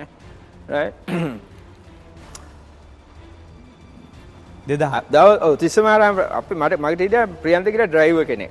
දෙදහ 4.68 5.56
තිස්සමාරාම 5.62 6.14
අපි 6.40 6.54
මට 6.54 6.80
මගේ 6.84 7.06
ඊට 7.06 7.40
ප්‍රියන්ත 7.42 7.66
කියලා 7.72 7.90
ඩ්‍රයිවර් 7.92 8.24
කෙනෙක්. 8.30 8.50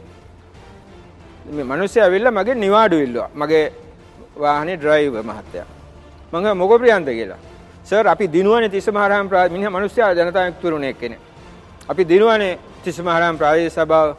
මේ 1.56 1.66
මිනිස්සු 1.72 2.00
ඇවිල්ලා 2.00 2.38
මගේ 2.40 2.56
නිවාඩු 2.66 2.98
ඉල්ලුවා. 3.06 3.30
මගේ 3.42 3.66
වාහනේ 4.44 4.78
ඩ්‍රයිවර් 4.78 5.24
මහත්තයා. 5.30 5.68
මම 6.34 6.58
මොකෝ 6.62 6.80
ප්‍රියන්ත 6.84 7.10
කියලා. 7.20 7.42
සර් 7.90 8.06
අපි 8.14 8.26
දිනුවනේ 8.36 8.70
තිස්සමහරහම් 8.76 9.28
මිනිහ 9.56 9.70
මිනිස්සයා 9.78 10.14
ජනතා 10.18 10.46
විමුක්තිරුණේ 10.46 10.94
කෙනෙක්. 11.02 11.20
අපි 11.92 12.04
දිනුවනේ 12.12 12.60
තිස්සමහරහම් 12.84 13.36
ප්‍රාදේශීය 13.42 13.74
සභාව 13.78 14.10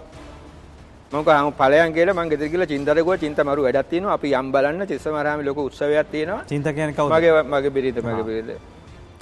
මම 1.12 1.22
කහම 1.24 1.50
ඵලයන් 1.60 1.90
කියලා 1.96 2.18
මම 2.18 2.28
ගෙදර 2.32 2.46
ගිහලා 2.52 2.70
චින්තට 2.72 2.90
ගියා 2.98 3.22
චින්ත 3.22 3.38
මරු 3.48 3.62
වැඩක් 3.66 3.88
තියෙනවා 3.90 4.14
අපි 4.18 4.28
යම් 4.40 4.46
බලන්න 4.54 4.86
තිස්සමහරහම් 4.92 5.40
ලොකු 5.48 5.60
උත්සවයක් 5.68 6.06
තියෙනවා. 6.12 6.44
චින්ත 6.50 6.66
කියන්නේ 6.76 6.96
කවුද? 6.96 7.10
මගේ 7.14 7.42
මගේ 7.52 7.74
බිරිඳ 7.76 7.98
මගේ 8.06 8.24
බිරිඳ. 8.28 8.50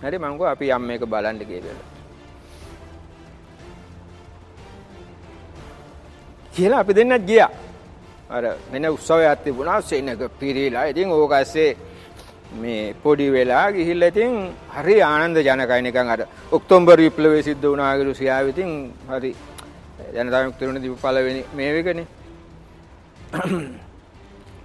හරි 0.05 0.17
කිව්වා 0.19 0.53
අපි 0.57 0.67
යම් 0.77 0.83
මේක 0.89 1.03
බලන්න 1.13 1.39
කියලා. 1.51 1.92
කියලා 6.55 6.81
අපි 6.81 6.93
දෙන්නත් 6.95 7.27
ගියා. 7.31 7.51
අර 8.31 8.45
වෙන 8.73 8.85
උත්සවයක් 8.87 9.39
තිබුණා 9.45 9.81
සෙනග 9.83 10.11
පිරීලා. 10.41 10.85
ඉතින් 10.93 11.09
ඕක 11.11 11.33
ඇස්සේ 11.33 11.71
මේ 12.55 12.95
පොඩි 13.03 13.27
වෙලා 13.31 13.67
ගිහිල්ලා 13.73 14.09
ඉතින් 14.09 14.33
හරි 14.77 14.97
ආනන්ද 15.03 15.37
ජනකයි 15.39 15.83
නිකන් 15.83 16.09
අර 16.15 16.21
ඔක්තෝබර් 16.53 16.99
විප්ලවය 16.99 17.43
සිද්ධ 17.43 17.65
වුණා 17.65 17.93
කියලා 17.97 18.21
සියාව 18.21 18.49
ඉතින් 18.49 18.71
හරි 19.11 19.31
ජනතා 20.15 20.43
විමුක්තිරුණ 20.43 20.83
දීප 20.83 20.97
පළවෙනි 21.05 21.43
මේ 21.57 21.71
වෙකනේ. 21.77 22.07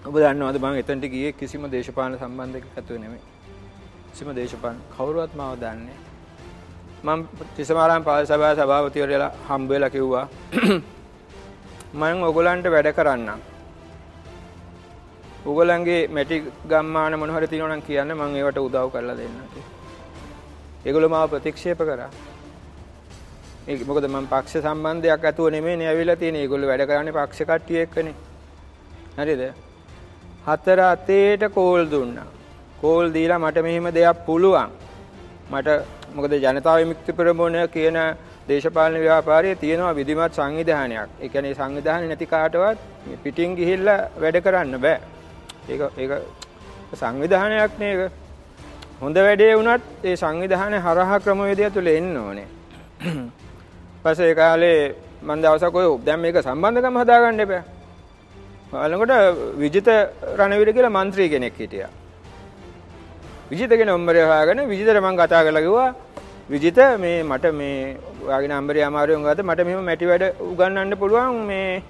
ඔබ 0.08 0.14
දන්නවද 0.16 0.58
මම 0.60 0.76
එතනට 0.82 1.06
ගියේ 1.14 1.32
කිසිම 1.34 1.64
දේශපාලන 1.74 2.20
සම්බන්ධයක් 2.20 2.66
ඇතුව 2.78 2.98
නෙමෙයි. 3.04 3.24
කිසිම 4.10 4.30
දේශපාලන 4.36 4.78
කවුරුවත් 4.96 5.34
මාව 5.36 5.56
දන්නේ 5.64 5.98
මම 7.06 7.22
තිසමාරාම 7.56 8.04
පාල 8.04 8.24
සභාව 8.26 8.54
සභාපතිවරයලා 8.60 9.32
හම්බ 9.48 9.70
වෙලා 9.72 9.90
කිව්වා 9.90 10.26
මම 11.94 12.24
ඔයගලන්ට 12.24 12.68
වැඩ 12.68 12.88
කරන්නම්. 12.92 13.40
ඔයගලන්ගේ 15.46 16.08
මැටි 16.08 16.38
ගම්මාන 16.70 17.20
මොන 17.20 17.30
හරි 17.30 17.48
තියෙනවා 17.48 17.76
නම් 17.76 17.82
කියන්න 17.82 18.14
මම 18.14 18.36
ඒවට 18.36 18.58
උදව් 18.58 18.90
කරලා 18.94 19.18
දෙන්නම් 19.20 19.48
කියලා. 19.54 19.76
ඒගොල්ලෝ 20.86 21.10
මාව 21.10 21.30
ප්‍රතික්ෂේප 21.30 21.78
කරා. 21.78 22.10
ඒක 23.68 23.88
මොකද 23.88 24.06
මම 24.08 24.28
පක්ෂ 24.34 24.64
සම්බන්ධයක් 24.66 25.26
ඇතුව 25.26 25.50
නෙමෙයිනේ 25.50 25.88
ඇවිල්ලා 25.88 26.16
තියෙන්නේ. 26.16 26.42
ඒගොල්ලෝ 26.42 26.70
වැඩ 26.72 26.88
කරන්නේ 26.90 27.18
පක්ෂ 27.20 27.48
කට්ටිය 27.50 27.82
එක්කනේ. 27.82 28.16
හරිද? 29.18 29.42
හතර 30.48 30.80
අතේට 30.80 31.44
කෝල් 31.54 31.86
දුන්නා. 31.92 32.28
කෝල් 32.82 33.14
දීලා 33.14 33.40
මට 33.40 33.64
මෙහෙම 33.68 33.88
දෙයක් 33.94 34.26
පුළුවන්. 34.26 34.70
මට 35.52 35.68
මොකද 36.16 36.34
ජනතා 36.44 36.76
විමුක්ති 36.78 37.12
පෙරමුණ 37.14 37.58
කියන 37.76 37.98
දේශපාලන 38.48 38.98
ව්‍යාපාරය 38.98 39.56
තියෙනවා 39.56 39.96
විධමත් 39.96 40.34
සංවිධානයක්. 40.34 41.10
එකනේ 41.22 41.54
සංවිධාන 41.54 42.08
නැති 42.10 42.26
කාටවත් 42.26 42.80
පිටින් 43.24 43.56
ගිහිල්ල 43.60 43.88
වැඩ 44.22 44.38
කරන්න 44.46 44.76
බෑ. 44.82 45.00
ඒ 45.70 46.20
සංවිධානයක් 46.96 47.74
නේක 47.80 48.00
හොඳ 49.02 49.18
වැඩේ 49.18 49.54
වනත් 49.56 49.84
ඒ 50.04 50.16
සංවිධානය 50.16 50.78
හරහා 50.86 51.20
ක්‍රමවේදය 51.20 51.70
තුළ 51.72 51.90
එන්න 51.90 52.18
ඕනේ. 52.18 52.48
පස 54.04 54.20
ඒකාලේ 54.22 54.80
මන්දවසකොය 55.24 55.88
උබ්දැම් 55.96 56.26
ඒක 56.26 56.42
සම්බන්ධකම 56.42 56.98
හදාගන්න 57.02 57.44
එපෑ. 57.46 57.64
බලකොට 58.72 59.14
විජිත 59.58 59.88
රණවිට 60.38 60.76
කියලා 60.76 60.98
මන්ත්‍රී 60.98 61.30
කෙනෙක් 61.30 61.58
හිටිය. 61.60 61.88
විජිතගෙන 63.52 63.90
ඔම්බරයහාගෙන 63.90 64.60
විජිතර 64.72 64.98
මං 65.02 65.16
කතා 65.18 65.44
කළකිවා 65.44 65.90
විජිත 66.52 66.78
මේ 67.00 67.24
මට 67.24 67.46
මේ 67.60 67.98
ඔයාගේ 68.26 68.50
නම්බරය 68.50 68.82
අමාරුවෙන් 68.90 69.24
ගාත 69.28 69.40
මට 69.44 69.66
මෙහෙම 69.68 69.88
මැටි 69.90 70.06
වැඩ 70.12 70.24
උගන්වන්න 70.52 70.94
පුළුවන් 71.02 71.40
මේ 71.50 71.82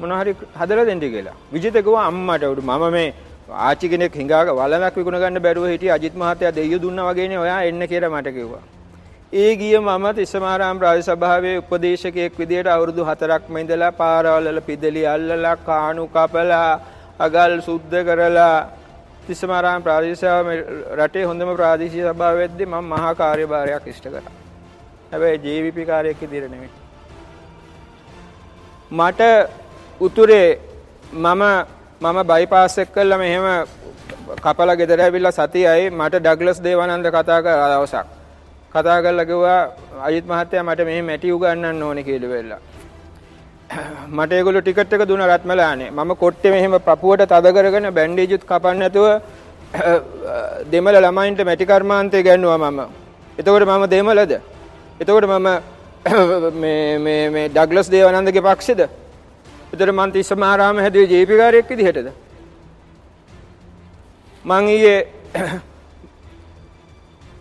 මොන 0.00 0.12
හරි 0.18 0.32
හදලා 0.60 0.84
දෙන්න 0.88 1.00
කියලා. 1.14 1.36
විජිත 1.52 1.76
කිව්වා 1.86 2.04
අම්මට 2.10 2.44
උඩු 2.52 2.62
මම 2.68 2.84
මේ 2.96 3.08
ආච්චි 3.68 3.88
කෙනෙක් 3.92 4.18
හිඟාක 4.20 4.48
වලනක් 4.60 4.94
විකුණ 5.00 5.18
ගන්න 5.22 5.44
බැරුව 5.46 5.66
හිටිය 5.72 5.92
අජිත් 5.96 6.14
මහත්තයා 6.22 6.52
දෙයියෝ 6.58 6.82
දුන්නා 6.84 7.08
වගේනේ 7.08 7.40
ඔයා 7.44 7.60
එන්න 7.70 7.82
කියලා 7.92 8.12
මට 8.14 8.34
කිව්වා. 8.36 8.62
ඒ 9.42 9.50
ගිය 9.60 9.74
මම 9.80 10.06
තිස්සමාරාම 10.20 10.84
රාජ 10.84 11.00
සභාවේ 11.08 11.56
උපදේශකයෙක් 11.62 12.38
විදියට 12.40 12.68
අවුරුදු 12.76 13.02
4ක්ම 13.10 13.56
ඉඳලා 13.62 13.92
පාරවල් 14.00 14.48
වල 14.48 14.60
පිදලි 14.68 15.02
අල්ලලා 15.14 15.56
කාණු 15.68 16.04
කපලා 16.16 16.70
අගල් 17.26 17.54
සුද්ධ 17.68 17.96
කරලා 18.08 18.56
තිස්සමාරාම 19.26 19.84
ප්‍රාදේශීය 19.86 20.62
රටේ 20.98 21.24
හොඳම 21.30 21.50
ප්‍රාදේශීය 21.60 22.06
සභාව 22.08 22.40
වෙද්දී 22.42 22.66
මම 22.66 22.90
මහා 22.94 23.12
කාර්යභාරයක් 23.20 23.86
ඉෂ්ට 23.92 24.08
කරා. 24.08 24.32
හැබැයි 25.12 25.38
ජීවිපි 25.44 25.86
කාර්යයක් 25.90 26.20
විදියට 26.22 26.50
නෙමෙයි. 26.50 26.72
මට 28.90 29.20
උතුරේ 30.00 30.50
මම 31.14 31.42
මම 32.02 32.18
බයිපාස් 32.32 32.78
එක 32.78 32.92
කළා 32.94 33.18
මෙහෙම 33.18 33.46
කපලා 34.44 34.76
ගෙදර 34.76 35.00
ඇවිල්ලා 35.00 35.32
සතියයි 35.32 35.90
මට 35.90 36.14
ඩග්ලස් 36.18 36.58
දේවානන්ද 36.66 37.06
කතා 37.16 37.40
කරා 37.42 37.68
දවසක්. 37.72 38.06
කතා 38.74 39.02
කරලා 39.02 39.26
කිව්වා 39.30 39.60
අජිත් 40.06 40.26
මහත්තයා 40.26 40.68
මට 40.68 40.80
මෙහෙම 40.88 41.06
මැටි 41.06 41.32
උගන්නන්න 41.32 41.82
ඕනේ 41.82 42.04
කියලා 42.04 42.30
වෙලා. 42.30 42.62
මට 44.08 44.32
ඒගොල්ලෝ 44.32 44.62
ටිකට් 44.62 44.92
එක 44.92 45.02
දුන්න 45.08 45.24
රත්මලානේ. 45.26 45.90
මම 45.90 46.10
කොට්ටේ 46.16 46.50
මෙහෙම 46.50 46.74
පපුවට 46.80 47.26
තද 47.26 47.52
කරගෙන 47.52 47.88
බැන්ඩේජුත් 47.92 48.44
කපන්න 48.44 48.78
නැතුව 48.78 49.06
දෙමළ 50.72 50.96
ළමයින්ට 50.96 51.40
මැටි 51.42 51.66
කර්මාන්තය 51.66 52.22
ගන්නවා 52.22 52.58
මම. 52.60 52.80
එතකොට 53.38 53.64
මම 53.64 53.86
දෙමළද? 53.88 54.32
එතකොට 55.00 55.26
මම 55.26 55.48
මේ 56.62 56.98
මේ 56.98 57.30
මේ 57.30 57.48
ඩග්ලස් 57.48 57.90
දේවානන්දගේ 57.90 58.42
පක්ෂෙද? 58.42 58.80
එතකොට 59.72 59.92
මං 59.92 60.12
තිස්ස 60.12 60.32
මහරාම 60.34 60.78
හැදුවේ 60.78 61.08
ජීපී 61.08 61.38
කාර්යයක් 61.38 61.68
විදිහටද? 61.68 62.08
මං 64.44 64.64
ඊයේ 64.68 64.98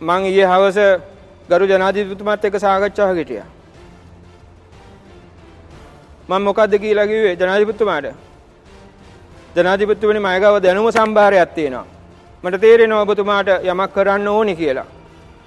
මං 0.02 0.22
ඊයේ 0.26 0.48
හවස 0.48 0.80
ගරු 1.50 1.66
ජනාධිපතිතුමාත් 1.68 2.46
එක්ක 2.46 2.58
සාකච්ඡාවක් 2.60 3.18
හිටියා. 3.18 3.50
මම 6.30 6.42
මොකද්ද 6.48 6.74
කියලා 6.84 7.08
කිව්වේ 7.08 7.36
ජනාධිපතිතුමාට? 7.36 8.06
ජනාධිපතිතුමනි 9.56 10.20
මම 10.20 10.30
ගාව 10.44 10.56
දැනුම 10.66 10.88
සම්භාරයක් 10.92 11.50
තියෙනවා. 11.56 11.86
මට 12.44 12.62
තේරෙනවා 12.62 13.02
ඔබතුමාට 13.06 13.50
යමක් 13.72 13.92
කරන්න 13.96 14.28
ඕනි 14.28 14.54
කියලා. 14.56 14.86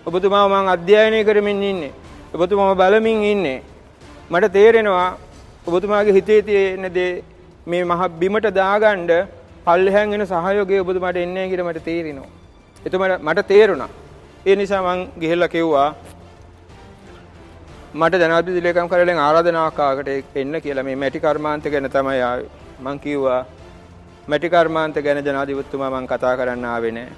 ඔබතුමාව 0.06 0.50
මම 0.50 0.68
අධ්‍යයනය 0.74 1.24
කරමින් 1.28 1.62
ඉන්නේ. 1.70 1.92
ඔබතුමාව 2.34 2.76
බලමින් 2.80 3.24
ඉන්නේ. 3.32 3.60
මට 4.30 4.52
තේරෙනවා 4.52 5.08
ඔබතුමාගේ 5.66 6.16
හිතේ 6.18 6.40
තියෙන 6.42 6.86
දේ 6.96 7.12
මේ 7.66 7.84
මහ 7.84 8.02
බිමට 8.20 8.48
දාගන්න 8.58 9.10
පල්ලෙහාන් 9.66 10.12
එන 10.14 10.26
සහයෝගය 10.32 10.80
ඔබතුමාට 10.84 11.16
එන්නේ 11.16 11.34
නැහැ 11.34 11.50
කියලා 11.50 11.70
මට 11.70 11.84
තේරෙනවා. 11.88 12.30
එතකොට 12.86 13.22
මට 13.28 13.46
තේරුණා. 13.52 13.90
ඒ 14.46 14.56
නිසා 14.56 14.82
මං 14.86 15.00
ගිහිල්ලා 15.20 15.48
කිව්වා 15.54 15.88
මට 17.94 18.18
ජනාධිපති 18.22 18.62
ලේකම් 18.62 18.88
කාර්යාලයෙන් 18.90 19.18
ආරාධනාවක් 19.24 19.78
ආකට 19.80 20.08
එන්න 20.40 20.60
කියලා 20.64 20.84
මේ 20.88 20.96
මැටි 21.02 21.20
කර්මාන්ත 21.20 21.64
ගැන 21.74 21.88
තමයි 21.90 22.20
ආවේ. 22.28 22.48
මං 22.84 22.98
කිව්වා 23.04 23.46
මැටි 24.28 24.50
කර්මාන්ත 24.50 24.96
ගැන 25.06 25.20
ජනාධිපතිතුමා 25.28 25.90
මං 25.90 26.08
කතා 26.12 26.34
කරන්න 26.40 26.64
ආවේ 26.64 26.92
නෑ. 26.96 27.12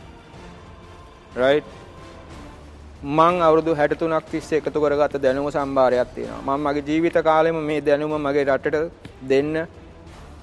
රයිට් 1.41 1.71
මං 3.03 3.41
අවුරුදු 3.47 3.75
63ක් 3.81 4.31
තිස්සේ 4.31 4.61
එකතු 4.61 4.85
කරගත්ත 4.85 5.17
දැනුම 5.25 5.49
සම්භාරයක් 5.57 6.15
තියෙනවා. 6.15 6.57
මම 6.57 6.69
මගේ 6.69 6.87
ජීවිත 6.91 7.19
කාලෙම 7.31 7.59
මේ 7.71 7.81
දැනුම 7.81 8.15
මගේ 8.27 8.45
රටට 8.45 8.77
දෙන්න 9.33 9.67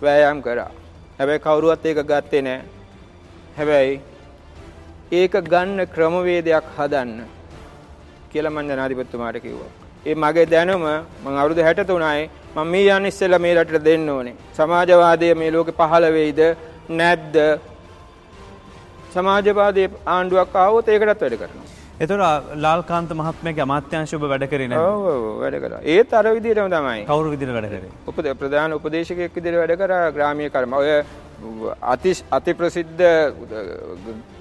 වෑයම් 0.01 0.41
කරා. 0.41 0.71
හැබැයි 1.19 1.45
කවුරුවත් 1.47 1.85
ඒක 1.85 2.03
ගත්තේ 2.11 2.41
නෑ. 2.41 2.59
හැබැයි 3.57 3.95
ඒක 5.21 5.33
ගන්න 5.53 5.87
ක්‍රමවේදයක් 5.95 6.75
හදන්න 6.77 7.25
කියලා 8.31 8.55
මම 8.55 8.69
ජනාධිපතිතුමාට 8.71 9.43
කිව්වා. 9.47 9.84
ඒ 10.05 10.15
මගේ 10.23 10.45
දැනුම 10.53 10.83
මම 11.23 11.37
අවුරුදු 11.41 11.61
63යි 11.67 12.25
මම 12.55 12.67
මේ 12.73 12.89
යන්න 12.95 13.09
ඉස්සෙල්ලා 13.11 13.41
මේ 13.45 13.53
රටට 13.57 13.85
දෙන්න 13.87 14.09
ඕනේ. 14.09 14.35
සමාජවාදය 14.57 15.29
මේ 15.41 15.53
ලෝකේ 15.55 15.77
පහළ 15.79 16.05
වෙයිද 16.17 16.41
නැද්ද? 16.99 17.35
සමාජවාදී 19.15 19.87
ආණ්ඩුවක් 20.15 20.55
ආවොත් 20.63 20.91
ඒකටත් 20.93 21.23
වැඩ 21.23 21.37
කරනවා. 21.41 21.65
එතකොට 22.03 22.53
ලාල්කාන්ත 22.65 23.11
මහත්මයාගේ 23.21 23.65
අමාත්‍යාංශ 23.67 24.13
ඔබ 24.17 24.27
වැඩ 24.31 24.45
කරේ 24.51 24.69
නේද? 24.69 24.79
ඔව් 24.79 25.05
ඔව් 25.11 25.25
වැඩ 25.41 25.57
කරා. 25.63 25.81
ඒත් 25.95 26.13
අර 26.13 26.25
විදිහටම 26.37 26.69
තමයි. 26.75 27.01
කවුරු 27.09 27.33
විදිහට 27.33 27.55
වැඩ 27.57 27.69
කරේ? 27.73 27.91
උපද 28.09 28.31
ප්‍රධාන 28.41 28.77
උපදේශකයෙක් 28.77 29.35
විදිහට 29.37 29.59
වැඩ 29.61 29.75
කරා 29.81 30.11
ග්‍රාමීය 30.17 30.51
කර්ම. 30.55 30.73
ඔය 30.81 30.89
අති 31.93 32.13
අති 32.31 32.53
ප්‍රසිද්ධ 32.53 33.03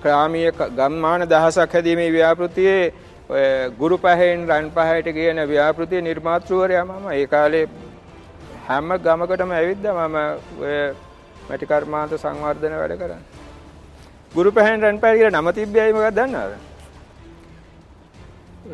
ග්‍රාමීය 0.05 0.53
ගම්මාන 0.79 1.27
දහසක් 1.33 1.73
හැදීමේ 1.79 2.11
ව්‍යාපෘතියේ 2.19 2.93
ගුරු 3.79 3.97
පහෙන් 3.97 4.47
රන් 4.47 4.71
පහයට 4.71 5.09
කියන 5.15 5.39
ව්‍යාපෘතිය 5.47 6.01
නිර්මාතෘවරයා 6.03 6.85
මම 6.85 7.07
ඒ 7.11 7.27
කාලේ 7.27 7.69
හැම 8.69 8.89
ගමකටම 8.99 9.51
ඇවිද්දා 9.51 10.09
මම 10.09 10.17
ඔය 10.61 10.95
මැටි 11.49 11.67
කර්මාන්ත 11.67 12.13
සංවර්ධන 12.15 12.75
වැඩ 12.81 12.99
කරන්නේ. 12.99 13.25
ගුරු 14.35 14.51
පහෙන් 14.53 14.83
රන් 14.83 14.99
පහය 14.99 15.17
කියලා 15.19 15.41
නම 15.41 15.49
තිබ්බයි 15.53 15.93
මොකක්ද 15.93 16.17
දන්නවද? 16.19 16.55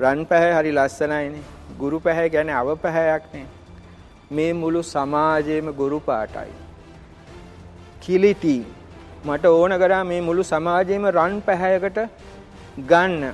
රන් 0.01 0.25
පැහැ 0.25 0.53
හරි 0.53 0.73
ලස්සනයිනේ. 0.73 1.45
ගුරු 1.79 2.01
පැහැ 2.01 2.29
ගැන 2.29 2.51
අව 2.51 2.71
පැහැයක්නේ. 2.85 3.47
මේ 4.33 4.53
මුළු 4.53 4.83
සමාජයේම 4.83 5.71
ගුරු 5.73 6.01
පාටයි. 6.01 6.53
කිලිටි 8.03 8.57
මට 9.25 9.45
ඕන 9.45 9.77
කරා 9.79 10.03
මේ 10.05 10.21
මුළු 10.21 10.43
සමාජයේම 10.43 11.07
රන් 11.11 11.39
පැහැයකට 11.41 12.03
ගන්න. 12.91 13.25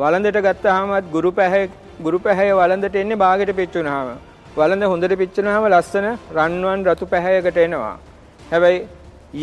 වළඳට 0.00 0.38
ගත්තාමත් 0.46 1.06
ගුරු 1.14 1.30
පැහැ 1.38 1.62
ගුරු 2.04 2.18
පැහැය 2.24 2.50
වළඳට 2.58 2.96
එන්නේ 3.02 3.20
බාගෙට 3.22 3.50
පිච්චුනහම. 3.60 4.10
වළඳ 4.58 4.84
හොඳට 4.92 5.14
පිච්චුනහම 5.22 5.64
ලස්සන 5.70 6.06
රන්වන් 6.36 6.86
රතු 6.90 7.06
පැහැයකට 7.12 7.58
එනවා. 7.64 7.94
හැබැයි 8.52 8.86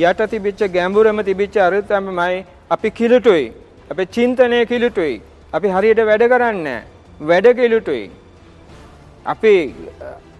යට 0.03 0.21
තිබිච්ච 0.33 0.61
ගැඹුරම 0.77 1.19
තිබිච්ච 1.29 1.57
අරුතමයි 1.65 2.37
අපි 2.75 2.89
කිලුටුයි. 2.99 3.45
අපේ 3.91 4.07
චින්තනය 4.15 4.61
කිලුටුයි. 4.71 5.15
අපි 5.53 5.67
හරියට 5.75 6.01
වැඩ 6.09 6.25
කරන්නේ 6.33 6.79
වැඩ 7.21 7.47
කෙලුටුයි. 7.59 8.05
අපි 9.33 9.53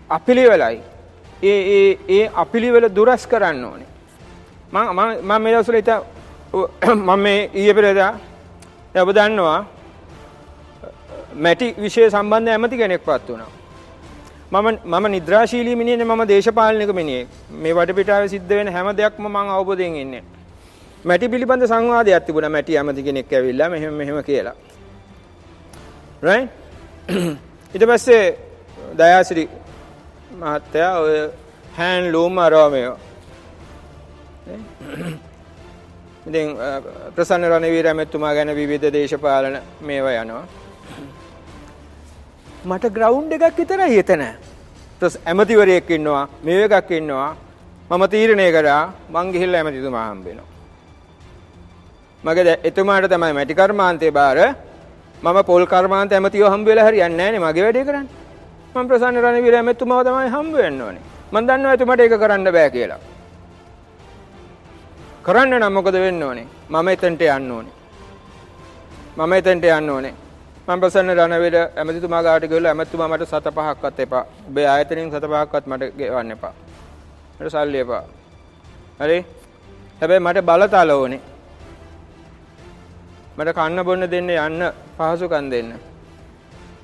අපිලිවෙලයි. 0.09 0.79
ඒ 1.43 1.59
ඒ 1.75 1.91
ඒ 2.17 2.23
අපිලිවෙල 2.43 2.87
දුරස් 2.97 3.23
කරන්න 3.33 3.63
ඕනේ. 3.69 3.91
මම 4.73 4.87
මම 5.21 5.31
මේ 5.43 5.53
දවස්වල 5.53 5.77
ඉත 5.83 5.91
මම 6.97 7.15
මේ 7.25 7.39
ඊයේ 7.53 7.77
පෙරේදා 7.77 8.11
ඔබ 9.03 9.09
දන්නවා 9.17 9.61
මැටි 11.35 11.67
විෂය 11.83 12.09
සම්බන්ධ 12.09 12.51
ඇමති 12.51 12.77
කෙනෙක්පත් 12.77 13.27
වුණා. 13.29 13.51
මම 14.51 14.67
මම 14.85 15.05
නිද්‍රාශීලී 15.15 15.75
මිනිහනේ 15.75 16.05
මම 16.05 16.23
දේශපාලනික 16.27 16.93
මිනිහෙක්. 16.99 17.27
මේ 17.61 17.73
වටපිටාවේ 17.73 18.29
සිද්ධ 18.35 18.49
වෙන 18.49 18.67
හැම 18.67 18.87
දෙයක්ම 18.97 19.23
මම 19.25 19.37
අවබෝධයෙන් 19.57 19.95
ඉන්නේ. 19.95 20.23
මැටි 21.05 21.29
පිළිබඳ 21.29 21.63
සංවාදයක් 21.71 22.25
තිබුණා 22.25 22.55
මැටි 22.55 22.77
ඇමති 22.77 23.03
කෙනෙක් 23.03 23.33
ඇවිල්ලා 23.33 23.69
මෙහෙම 23.69 23.93
මෙහෙම 23.93 24.23
කියලා. 24.23 24.55
right 26.21 26.49
ඊට 27.73 27.85
පස්සේ 27.89 28.23
දයාසිරි 28.97 29.49
මහත්තයා 30.41 30.93
ඔය 30.99 31.17
හෑන් 31.77 32.11
ලූම් 32.11 32.37
අරෝමයෝ 32.37 32.97
ඉතින් 36.27 36.47
ප්‍රසන්න 37.15 37.47
රණවීර 37.51 37.87
ඇමතුමා 37.87 38.33
ගැන 38.33 38.55
විවිධ 38.55 38.93
දේශපාලන 38.93 39.57
මේවා 39.81 40.15
යනවා 40.21 40.45
මට 42.65 42.85
ග්‍රවුන්් 42.89 43.31
එකක් 43.31 43.57
විතරයි 43.57 43.99
එතන 43.99 44.23
ඇමතිවරයෙක් 45.25 45.89
ඉන්නවා 45.89 46.25
මේ 46.43 46.65
එකක් 46.67 46.91
ඉන්නවා 46.91 47.31
මම 47.89 48.03
තීරණය 48.07 48.51
කරා 48.51 48.83
මං 49.09 49.33
ගිහිල්ලා 49.33 49.61
ඇමතිතුමා 49.61 50.05
හම්බෙනවා 50.09 50.53
මගේ 52.23 52.55
එතුමාට 52.63 53.05
තමයි 53.07 53.33
මැටි 53.33 53.55
කර්මාන්තේ 53.55 54.11
බාර 54.11 54.37
මම 55.23 55.43
පොල් 55.43 55.63
කර්මාන්ත 55.65 56.11
ඇමතිව 56.11 56.45
හම්බ 56.45 56.65
වෙලා 56.65 56.87
හරියන්නේ 56.87 57.17
නැහැ 57.17 57.31
නේ 57.31 57.39
මගේ 57.41 57.63
වැඩේ 57.63 57.85
කරන්නේ. 57.85 58.09
මම 58.75 58.87
ප්‍රසන්න 58.89 59.17
රණවීර 59.17 59.55
ඇමතුමාව 59.55 60.01
තමයි 60.05 60.29
හම්බ 60.29 60.53
වෙන්න 60.55 60.81
ඕනේ. 60.81 61.03
මම 61.31 61.47
දන්නවා 61.47 61.73
එතුමාට 61.73 61.99
ඒක 61.99 62.15
කරන්න 62.19 62.51
බෑ 62.51 62.69
කියලා. 62.69 62.99
කරන්න 65.23 65.53
නම් 65.59 65.73
මොකද 65.73 65.95
වෙන්න 65.95 66.23
ඕනේ? 66.23 66.47
මම 66.69 66.87
එතනට 66.87 67.21
යන්න 67.27 67.51
ඕනේ. 67.51 67.73
මම 69.17 69.33
එතනට 69.33 69.65
යන්න 69.69 69.89
ඕනේ. 69.89 70.13
මම 70.67 70.79
ප්‍රසන්න 70.81 71.09
රණවීර 71.15 71.55
ඇමතිතුමා 71.79 72.21
ගාවට 72.25 72.45
ගිහලා 72.51 72.71
ඇමතිතුමා 72.71 73.07
මට 73.07 73.25
සත 73.31 73.49
පහක්වත් 73.57 73.99
එපා. 74.05 74.23
ඔබේ 74.49 74.67
ආයතනයෙන් 74.67 75.11
සත 75.11 75.25
පහක්වත් 75.33 75.65
මට 75.71 75.89
ගෙවන්න 75.99 76.31
එපා. 76.35 76.53
මට 77.37 77.51
සල්ලි 77.55 77.79
එපා. 77.83 78.03
හරි? 79.01 79.17
හැබැයි 79.99 80.23
මට 80.25 80.41
බලතල 80.49 80.93
ඕනේ. 80.95 81.21
මට 83.37 83.53
කන්න 83.57 83.83
බොන්න 83.89 84.07
දෙන්න 84.13 84.31
යන්න 84.37 84.63
පහසුකම් 84.97 85.51
දෙන්න. 85.53 85.69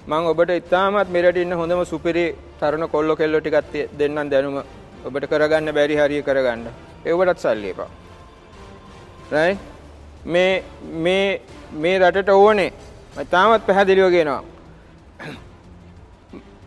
මම 0.07 0.29
ඔබට 0.33 0.53
ඉතාමත් 0.59 1.09
මෙරට 1.15 1.41
ඉන්න 1.45 1.57
හොඳම 1.61 1.81
සුපිරි 1.93 2.25
තරුණ 2.59 2.85
කොල්ලෝ 2.93 3.17
කෙල්ලෝ 3.21 3.41
ටිකක් 3.41 3.89
දෙන්නම් 3.99 4.29
දැනුම 4.33 4.61
ඔබට 5.07 5.25
කරගන්න 5.33 5.73
බැරි 5.79 5.97
හරිය 6.01 6.21
කරගන්න. 6.29 6.69
ඒවටත් 7.09 7.43
සල්ලි 7.45 7.73
එපා. 7.73 7.89
right? 9.31 9.57
මේ 10.25 10.63
මේ 11.03 11.27
මේ 11.73 11.97
රටට 11.99 12.29
ඕනේ 12.37 12.71
ඉතාමත් 13.19 13.65
පැහැදිලිව 13.67 14.09
කියනවා. 14.11 14.43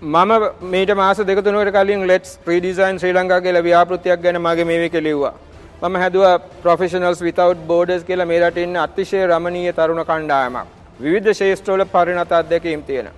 මම 0.03 0.32
මේට 0.72 0.90
මාස 0.97 1.18
දෙක 1.18 1.38
තුනකට 1.45 1.72
කලින් 1.72 2.07
let's 2.07 2.38
redesign 2.47 2.99
ශ්‍රී 2.99 3.14
ලංකා 3.16 3.40
කියලා 3.40 3.62
ව්‍යාපෘතියක් 3.68 4.22
ගැන 4.22 4.36
මගේ 4.47 4.64
මේ 4.64 4.78
විකේ 4.84 5.03
ලිව්වා. 5.03 5.34
මම 5.82 5.97
හැදුවා 6.03 6.38
ප්‍රොෆෙෂනල්ස් 6.62 7.20
විතවුට් 7.22 7.66
බෝඩර්ස් 7.66 8.05
කියලා 8.05 8.26
මේ 8.26 8.40
රටේ 8.40 8.64
ඉන්න 8.66 8.76
අතිශය 8.76 9.26
රමණීය 9.26 9.72
තරුණ 9.72 10.05
කණ්ඩායමක්. 10.11 10.66
විවිධ 11.01 11.32
ශේෂ්ත්‍රවල 11.38 11.84
පරිණත 11.95 12.32
අත්දැකීම් 12.32 12.82
තියෙන. 12.82 13.09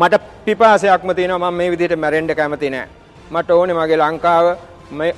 මට 0.00 0.22
පිපාසයක්ම 0.46 1.10
තියෙනවා 1.18 1.50
මම 1.50 1.58
මේ 1.58 1.70
විදිහට 1.72 1.98
මැරෙන්න 2.04 2.36
කැමති 2.40 2.70
නෑ. 2.70 2.88
මට 3.30 3.50
ඕනේ 3.50 3.76
මගේ 3.80 3.98
ලංකාව 4.04 4.46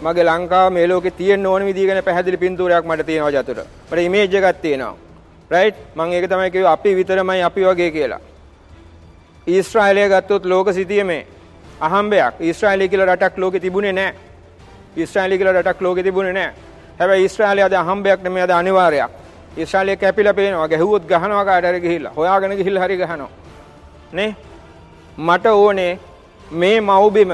මගේ 0.06 0.26
ලංකාව 0.30 0.72
මේ 0.72 0.88
ලෝකේ 0.88 1.14
තියෙන්න 1.20 1.46
ඕන 1.46 1.66
විදිහ 1.68 1.86
ගැන 1.86 2.02
පැහැදිලි 2.08 2.42
පින්තූරයක් 2.44 2.84
මට 2.84 3.06
තියෙනවා 3.06 3.30
ජතුට. 3.36 3.62
මට 3.90 3.98
ඉමේජ් 4.08 4.36
එකක් 4.40 4.60
තියෙනවා. 4.66 5.09
රයිට් 5.50 5.76
මම 5.96 6.12
ඒක 6.12 6.30
තමයි 6.30 6.50
කිව්වේ 6.50 6.72
අපි 6.72 6.94
විතරමයි 6.96 7.42
අපි 7.42 7.62
වගේ 7.64 7.90
කියලා. 7.90 8.20
ඊශ්‍රායලය 9.46 10.08
ගත්තොත් 10.08 10.44
ලෝක 10.44 10.68
සිතියමේ 10.72 11.26
අහම්බයක්. 11.80 12.34
ඊශ්‍රායලය 12.40 12.88
කියලා 12.88 13.14
රටක් 13.14 13.38
ලෝකේ 13.38 13.60
තිබුණේ 13.60 13.92
නැහැ. 13.92 14.14
ඊශ්‍රායලය 14.96 15.38
කියලා 15.38 15.54
රටක් 15.58 15.80
ලෝකෙ 15.80 16.02
තිබුණේ 16.02 16.32
නැහැ. 16.32 16.54
හැබැයි 16.98 17.22
ඊශ්‍රායලය 17.24 17.62
අද 17.62 17.72
අහම්බයක් 17.72 18.22
නෙමෙයි 18.22 18.42
අද 18.42 18.50
අනිවාර්යයක්. 18.50 19.10
ඊශ්‍රායලය 19.56 19.96
කැපිලා 19.96 20.34
පේනවා. 20.34 20.68
ගැහුවොත් 20.68 21.04
ගහනවා 21.10 21.44
කාට 21.44 21.64
හරි 21.64 21.80
ගිහිල්ලා. 21.80 22.12
හොයාගෙන 22.16 22.56
ගිහිල්ලා 22.56 22.84
හරි 22.84 22.96
ගහනවා. 22.96 23.30
නේ? 24.12 24.36
මට 25.18 25.46
ඕනේ 25.46 25.98
මේ 26.50 26.80
මව්බිම 26.80 27.32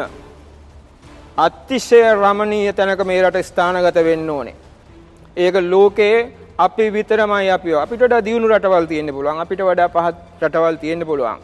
අතිශය 1.37 2.01
රමණීය 2.15 2.73
තැනක 2.73 3.05
මේ 3.05 3.23
රට 3.23 3.45
ස්ථානගත 3.45 4.05
වෙන්න 4.09 4.31
ඕනේ. 4.31 4.55
ඒක 5.37 5.55
ලෝකේ 5.61 6.46
අපි 6.59 6.85
විතරමයි 6.97 7.49
අපිව. 7.57 7.77
අපිට 7.85 8.01
වඩා 8.05 8.25
දියුණු 8.27 8.49
රටවල් 8.49 8.87
තියෙන්න 8.93 9.13
පුළුවන්. 9.17 9.41
අපිට 9.45 9.61
වඩා 9.69 9.89
පහත් 9.95 10.17
රටවල් 10.43 10.77
තියෙන්න 10.83 11.03
පුළුවන්. 11.09 11.39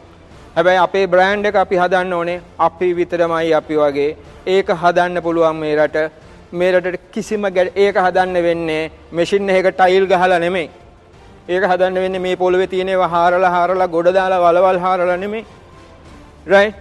හැබැයි 0.55 0.83
අපේ 0.85 1.05
බ්‍රෑන්ඩ් 1.13 1.45
එක 1.49 1.55
අපි 1.63 1.75
හදන්න 1.81 2.13
ඕනේ 2.19 2.41
අපි 2.67 2.87
විතරමයි 2.99 3.53
අපි 3.59 3.75
වගේ. 3.81 4.11
ඒක 4.47 4.69
හදන්න 4.83 5.21
පුළුවන් 5.25 5.59
මේ 5.63 5.75
රට. 5.75 5.97
මේ 6.59 6.71
රටට 6.71 7.11
කිසිම 7.13 7.45
ඒක 7.45 7.95
හදන්න 8.05 8.37
වෙන්නේ 8.47 8.91
මැෂින් 9.11 9.49
එකක 9.49 9.69
ටයිල් 9.81 10.07
ගහලා 10.13 10.39
නෙමෙයි. 10.45 10.69
ඒක 11.49 11.63
හදන්න 11.71 12.01
වෙන්නේ 12.03 12.25
මේ 12.25 12.35
පොළවේ 12.43 12.67
තියෙන 12.73 12.89
ඒවා 12.89 13.11
හාරලා 13.15 13.53
හාරලා 13.57 13.87
ගොඩ 13.95 14.09
දාලා 14.17 14.43
වලවල් 14.45 14.79
හාරලා 14.85 15.17
නෙමෙයි. 15.25 15.45
right? 16.45 16.75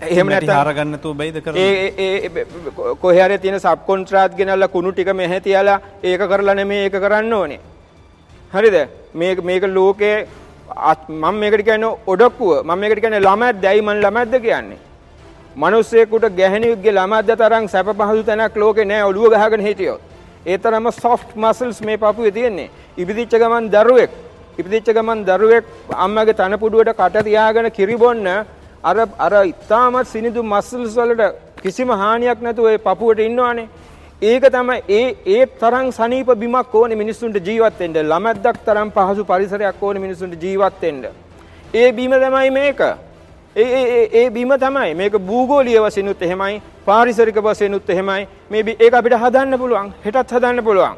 එහෙම 0.00 0.28
නැත්නම් 0.28 0.54
හාරගන්න 0.54 0.90
නැතුව 0.90 1.16
බයිද 1.16 1.40
කරන්නේ? 1.40 1.92
ඒ 1.98 2.18
ඒ 2.18 2.44
කොහේ 2.96 3.22
හරි 3.22 3.38
තියෙන 3.38 3.60
සබ් 3.60 3.86
කොන්ත්‍රාත් 3.86 4.36
ගෙනල්ලා 4.36 4.68
කුණු 4.68 4.92
ටික 4.92 5.12
මෙහෙ 5.14 5.40
තියලා 5.40 5.80
ඒක 6.04 6.20
කරලා 6.22 6.54
නෙමෙයි 6.54 6.86
ඒක 6.86 6.96
කරන්න 6.98 7.32
ඕනේ. 7.32 7.60
හරිද? 8.52 8.76
මේක 9.14 9.42
මේක 9.42 9.62
ලෝකේ 9.70 10.16
මම 11.10 11.34
මේකට 11.34 11.64
කියන්නේ 11.64 11.96
ඔඩක්කුව 12.06 12.64
මම 12.64 12.78
මේකට 12.78 13.00
කියන්නේ 13.00 13.20
ළමැද්ද 13.20 13.64
ඇයි 13.64 13.82
මම 13.82 13.94
ළමැද්ද 13.98 14.34
කියන්නේ 14.40 14.78
මිනිස්සෙකුට 15.56 16.24
ගැහණියෙක්ගේ 16.36 16.92
ළමැද්ද 16.92 17.30
තරම් 17.36 17.68
සැප 17.68 17.88
පහසු 17.92 18.22
තැනක් 18.24 18.56
ලෝකේ 18.56 18.84
නැහැ 18.84 19.08
ඔළුව 19.10 19.32
ගහගෙන 19.34 19.60
හිටියොත් 19.60 20.00
ඒ 20.46 20.58
තරම්ම 20.58 20.90
soft 20.92 21.36
muscles 21.36 21.80
මේ 21.82 21.96
පපුවේ 21.96 22.32
තියෙන්නේ 22.32 22.70
ඉපදිච්ච 22.96 23.38
ගමන් 23.42 23.70
දරුවෙක් 23.70 24.10
ඉපදිච්ච 24.58 24.90
ගමන් 24.90 25.24
දරුවෙක් 25.24 25.64
අම්මගේ 25.98 26.34
තනපුඩුවට 26.34 26.92
කට 26.94 27.24
තියාගෙන 27.24 27.70
කිරි 27.70 27.96
බොන්න 27.96 28.28
අර 28.84 28.96
අර 29.18 29.32
ඉතාමත් 29.44 30.06
සිනිඳු 30.06 30.42
muscles 30.44 30.94
වලට 30.96 31.32
කිසිම 31.62 31.90
හානියක් 31.96 32.38
නැතුව 32.40 32.66
ඒ 32.66 32.78
පපුවට 32.80 33.20
ඉන්නවනේ 33.20 33.68
ඒක 34.22 34.44
තමයි 34.50 34.78
ඒ 34.90 35.06
ඒ 35.28 35.46
තරම් 35.56 35.88
සනීප 35.92 36.30
බිමක් 36.36 36.74
ඕනේ 36.74 36.96
මිනිස්සුන්ට 36.96 37.40
ජීවත් 37.40 37.80
වෙන්න. 37.80 37.96
ළමැද්දක් 38.04 38.60
තරම් 38.64 38.90
පහසු 38.90 39.24
පරිසරයක් 39.24 39.82
ඕනේ 39.82 40.00
මිනිස්සුන්ට 40.00 40.42
ජීවත් 40.42 40.82
වෙන්න. 40.82 41.02
ඒ 41.74 41.88
බීම 41.92 42.12
තමයි 42.18 42.50
මේක. 42.52 42.80
ඒ 43.56 44.08
ඒ 44.12 44.30
බීම 44.30 44.52
තමයි 44.58 44.94
මේක 44.94 45.14
භූගෝලීය 45.22 45.80
වශයෙන්ුත් 45.80 46.22
එහෙමයි 46.22 46.62
පාරිසරික 46.84 47.36
වශයෙන්ුත් 47.38 47.90
එහෙමයි 47.90 48.26
මේ 48.50 48.76
ඒක 48.78 48.94
අපිට 48.94 49.14
හදන්න 49.16 49.58
පුළුවන් 49.58 49.92
හෙටත් 50.04 50.32
හදන්න 50.32 50.64
පුළුවන් 50.64 50.96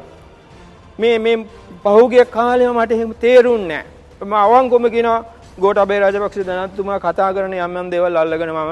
මේ 0.99 1.19
මේ 1.19 1.37
පහුගිය 1.83 2.25
කාලෙම 2.27 2.73
මට 2.75 2.91
එහෙම 2.91 3.11
තේරුන්නේ 3.15 3.67
නැහැ 3.69 3.95
මම 4.21 4.33
අවංකවම 4.35 4.87
කියනවා 4.89 5.19
ගෝඨාභය 5.61 5.99
රාජපක්ෂ 6.01 6.45
දැනත්තුමා 6.47 6.99
කතා 6.99 7.29
කරන 7.35 7.53
යම් 7.57 7.77
යම් 7.81 7.87
දේවල් 7.93 8.17
අල්ලගෙන 8.21 8.51
මම 8.53 8.71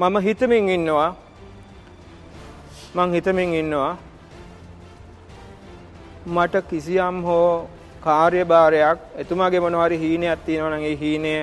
මම 0.00 0.16
හිතමින් 0.26 0.68
ඉන්නවා. 0.68 1.10
මං 2.96 3.14
හිතමින් 3.16 3.54
ඉන්නවා. 3.60 3.92
මට 6.26 6.64
කිසියම් 6.70 7.20
හෝ 7.22 7.68
කාර්යභාරයක් 8.06 8.98
එතුමාගේ 9.22 9.64
මොනවාරි 9.66 10.00
නම් 10.70 10.88
ඒ 10.90 10.96
හීනය 11.02 11.34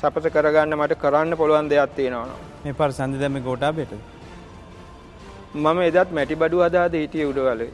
සපත 0.00 0.26
කරගන්න 0.34 0.76
මට 0.80 1.00
කරන්න 1.02 1.36
පුළුවන් 1.40 1.70
දෙයක් 1.70 1.96
තියෙනවා 1.96 2.38
මේ 2.64 2.78
පාර 2.80 2.92
සන්දි 2.92 3.20
දැම්මේ 3.22 3.46
ගෝඨාභයට? 3.48 3.92
මම 5.54 5.78
එදත් 5.88 6.10
මැටි 6.18 6.40
බඩු 6.42 6.64
හදාද 6.66 6.94
හිටියේ 7.02 7.28
උඩවලේ 7.32 7.72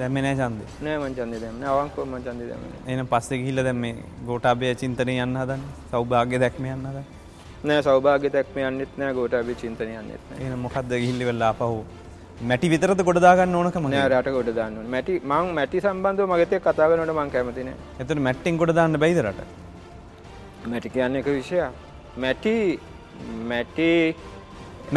දැම්මේ 0.00 0.22
නැහැ 0.24 0.48
ඡන්දේ. 0.48 0.68
නෑ 0.86 0.98
මං 1.02 1.14
ඡන්දේ 1.18 1.40
දැම්මේ 1.44 1.62
නෑ 1.64 1.74
අවංකව 1.82 2.06
මං 2.12 2.24
ඡන්දේ 2.26 2.48
දැම්මේ 2.50 2.80
එහෙනම් 2.86 3.08
පස්සේ 3.12 3.38
ගිහිල්ලා 3.42 3.64
දැන් 3.68 3.80
මේ 3.84 3.94
ගෝඨාභය 4.28 4.74
චින්තනය 4.82 5.14
යන්න 5.26 5.38
හදන්නේ? 5.42 5.70
සෞභාග්‍ය 5.92 6.36
දැක්ම 6.44 6.68
යන්න 6.72 6.90
හදන්නේ? 6.90 7.06
නෑ 7.70 7.86
සෞභාග්‍ය 7.88 8.28
දැක්ම 8.36 8.60
යන්නෙත් 8.66 8.92
නෑ 9.02 9.16
ගෝඨාභය 9.20 9.56
චින්තනය 9.62 9.94
යන්නෙත් 10.02 10.22
නෑ. 10.30 10.42
එහෙනම් 10.42 10.60
මොකද්ද 10.66 10.92
ගිහිල්ල 11.02 11.24
වෙලා 11.30 11.50
ආපහු? 11.54 11.80
මැටි 12.50 12.72
විතරද 12.74 13.02
ගොඩ 13.08 13.20
දාගන්න 13.26 13.58
ඕනකම? 13.60 13.88
නෑ 13.94 14.08
රට 14.12 14.34
ගොඩ 14.38 14.52
දාන්න 14.60 14.78
ඕනේ. 14.78 14.92
මැටි 14.96 15.18
මං 15.32 15.50
මැටි 15.58 15.82
සම්බන්ධව 15.86 16.30
මගෙත් 16.34 16.52
එක්ක 16.58 16.68
කතා 16.68 16.88
කරනකොට 16.92 17.16
මං 17.18 17.34
කැමති 17.34 17.66
නෑ. 17.68 17.76
එතකොට 18.00 18.22
මැට්ටෙන් 18.28 18.62
ගොඩ 18.62 18.74
දාන්න 18.78 19.00
බැයිද 19.04 19.20
රට. 19.24 19.40
මැටි 20.72 20.94
කියන්නේ 20.96 21.24
එක 21.24 21.34
විෂයක්. 21.34 21.84
මැටි 22.24 22.54
මැටි 23.50 23.90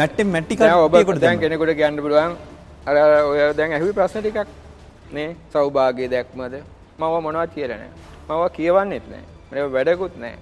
මැට්ටි 0.00 0.56
දැන් 0.56 0.78
ඔබ 0.86 0.94
ගොඩ 1.10 1.20
දැන් 1.26 1.40
කෙනෙකුට 1.42 1.74
කියන්න 1.80 2.02
පුළුවන් 2.04 2.36
අර 2.86 2.96
ඔය 3.30 3.40
දැන් 3.58 3.72
ඇහුවේ 3.78 3.96
ප්‍රශ්න 3.98 4.22
ටිකක් 4.22 4.48
නේ 5.12 5.28
සෞභාග්‍ය 5.52 6.08
දැක්මද? 6.14 6.54
මම 6.98 7.14
මොනවද 7.26 7.50
කියලා 7.56 7.78
නෑ. 7.82 7.92
මම 8.28 8.48
කියවන්නෙත් 8.56 9.04
නෑ. 9.12 9.24
මම 9.52 9.72
වැඩකුත් 9.76 10.16
නෑ. 10.22 10.36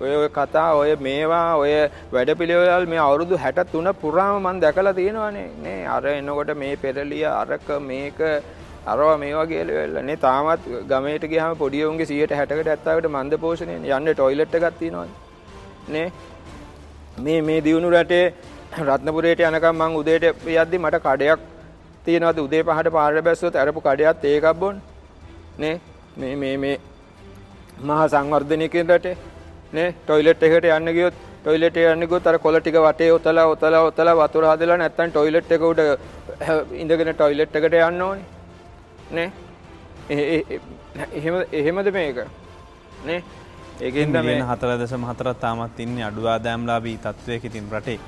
ඔය 0.00 0.12
ඔය 0.16 0.28
කතා 0.38 0.66
ඔය 0.80 0.90
මේවා 1.06 1.46
ඔය 1.62 1.72
වැඩපිළිවෙල 2.14 2.86
මේ 2.92 3.00
අවුරුදු 3.06 3.38
63 3.44 3.94
පුරාම 4.02 4.36
මම 4.42 4.60
දැකලා 4.64 4.94
තියෙනවානේ 5.00 5.48
නේ. 5.64 5.80
අර 5.94 6.02
එනකොට 6.06 6.50
මේ 6.62 6.74
පෙරලිය 6.84 7.24
අරක 7.40 7.68
මේක 7.90 8.20
අරවා 8.92 9.16
මේවා 9.24 9.46
කියලා 9.52 9.80
වෙලා 9.80 10.04
නේ 10.08 10.18
තාමත් 10.26 10.66
ගමේට 10.90 11.24
ගියාම 11.32 11.56
පොඩි 11.62 11.84
උන්ගේ 11.90 12.08
160කට 12.10 12.68
70කට 12.72 13.12
මන්ද 13.14 13.40
පෝෂණය 13.44 13.76
යන්නේ 13.98 14.14
ටොයිලට් 14.14 14.54
එකක් 14.58 14.78
තියෙනවනේ 14.80 15.08
නේ. 15.96 16.08
මේ 17.24 17.40
මේ 17.48 17.60
දියුණු 17.66 17.94
රටේ 17.96 18.26
රත්නපුරයට 18.88 19.40
යනකම් 19.48 19.76
මං 19.82 19.98
උදේට 20.00 20.24
යද්දි 20.54 20.78
මට 20.84 21.04
කඩයක් 21.06 21.40
තියෙනවාද? 22.04 22.38
උදේ 22.38 22.62
පහට 22.62 22.92
පාරට 22.96 23.24
බැස්සොත් 23.28 23.56
අරපු 23.56 23.80
කඩයක් 23.80 24.24
ඒකක් 24.24 24.48
බොන්න 24.62 24.80
නේ? 25.58 25.76
මේ 26.16 26.34
මේ 26.36 26.56
මේ 26.56 26.76
මහා 27.82 28.08
සංවර්ධනයකින් 28.08 28.90
රටේ. 28.94 29.16
නේ? 29.72 29.88
ටොයිලට් 30.06 30.42
එකට 30.42 30.68
යන්න 30.70 30.92
ගියොත් 30.98 31.16
ටොයිලට් 31.42 31.76
එකට 31.76 31.92
යන්න 31.94 32.08
ගියොත් 32.08 32.26
අර 32.26 32.38
කොළ 32.38 32.60
ටික 32.60 32.78
වටේ 32.86 33.12
ඔතලා 33.12 33.46
ඔතලා 33.54 33.82
ඔතලා 33.88 34.16
වතුර 34.20 34.48
හදලා 34.50 34.78
නැත්තම් 34.82 35.10
ටොයිලට් 35.10 35.52
එක 35.52 35.62
උඩ 35.70 35.80
ඉඳගෙන 36.82 37.14
ටොයිලට් 37.14 37.56
එකට 37.60 37.78
යන්න 37.80 38.02
ඕනේ. 38.02 38.24
නේ? 39.10 39.32
එහෙම 40.10 41.34
එහෙමද 41.52 41.90
මේක? 41.98 42.20
නේ? 43.06 43.22
ඒකෙන්ද 43.80 44.12
මේ 44.12 44.22
මිලියන 44.22 44.46
4.4ක් 44.46 45.34
තාමත් 45.40 45.80
ඉන්නේ 45.80 46.04
අඩු 46.04 46.28
ආදායම්ලාභී 46.28 46.98
තත්වයක 47.04 47.50
ඉතින් 47.50 47.68
රටේ. 47.72 47.98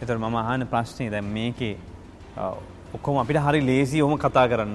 ඒතර 0.00 0.18
මම 0.18 0.36
අහන 0.36 0.66
ප්‍රශ්නේ 0.72 1.10
දැන් 1.10 1.24
මේකේ 1.36 1.76
ඔක්කොම 2.96 3.18
අපිට 3.22 3.42
හරි 3.46 3.60
ලේසි 3.70 4.02
ඔහොම 4.06 4.18
කතා 4.24 4.46
කරන්න. 4.52 4.72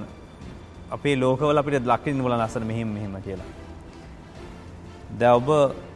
අපේ 0.96 1.16
ලෝකවල 1.22 1.60
අපිට 1.60 1.86
ලක්කින්න 1.92 2.22
බලන 2.24 2.42
අසන 2.46 2.64
මෙහෙම 2.70 2.90
මෙහෙම 2.96 3.14
කියලා. 3.26 3.50
දැන් 5.20 5.34
ඔබ 5.38 5.48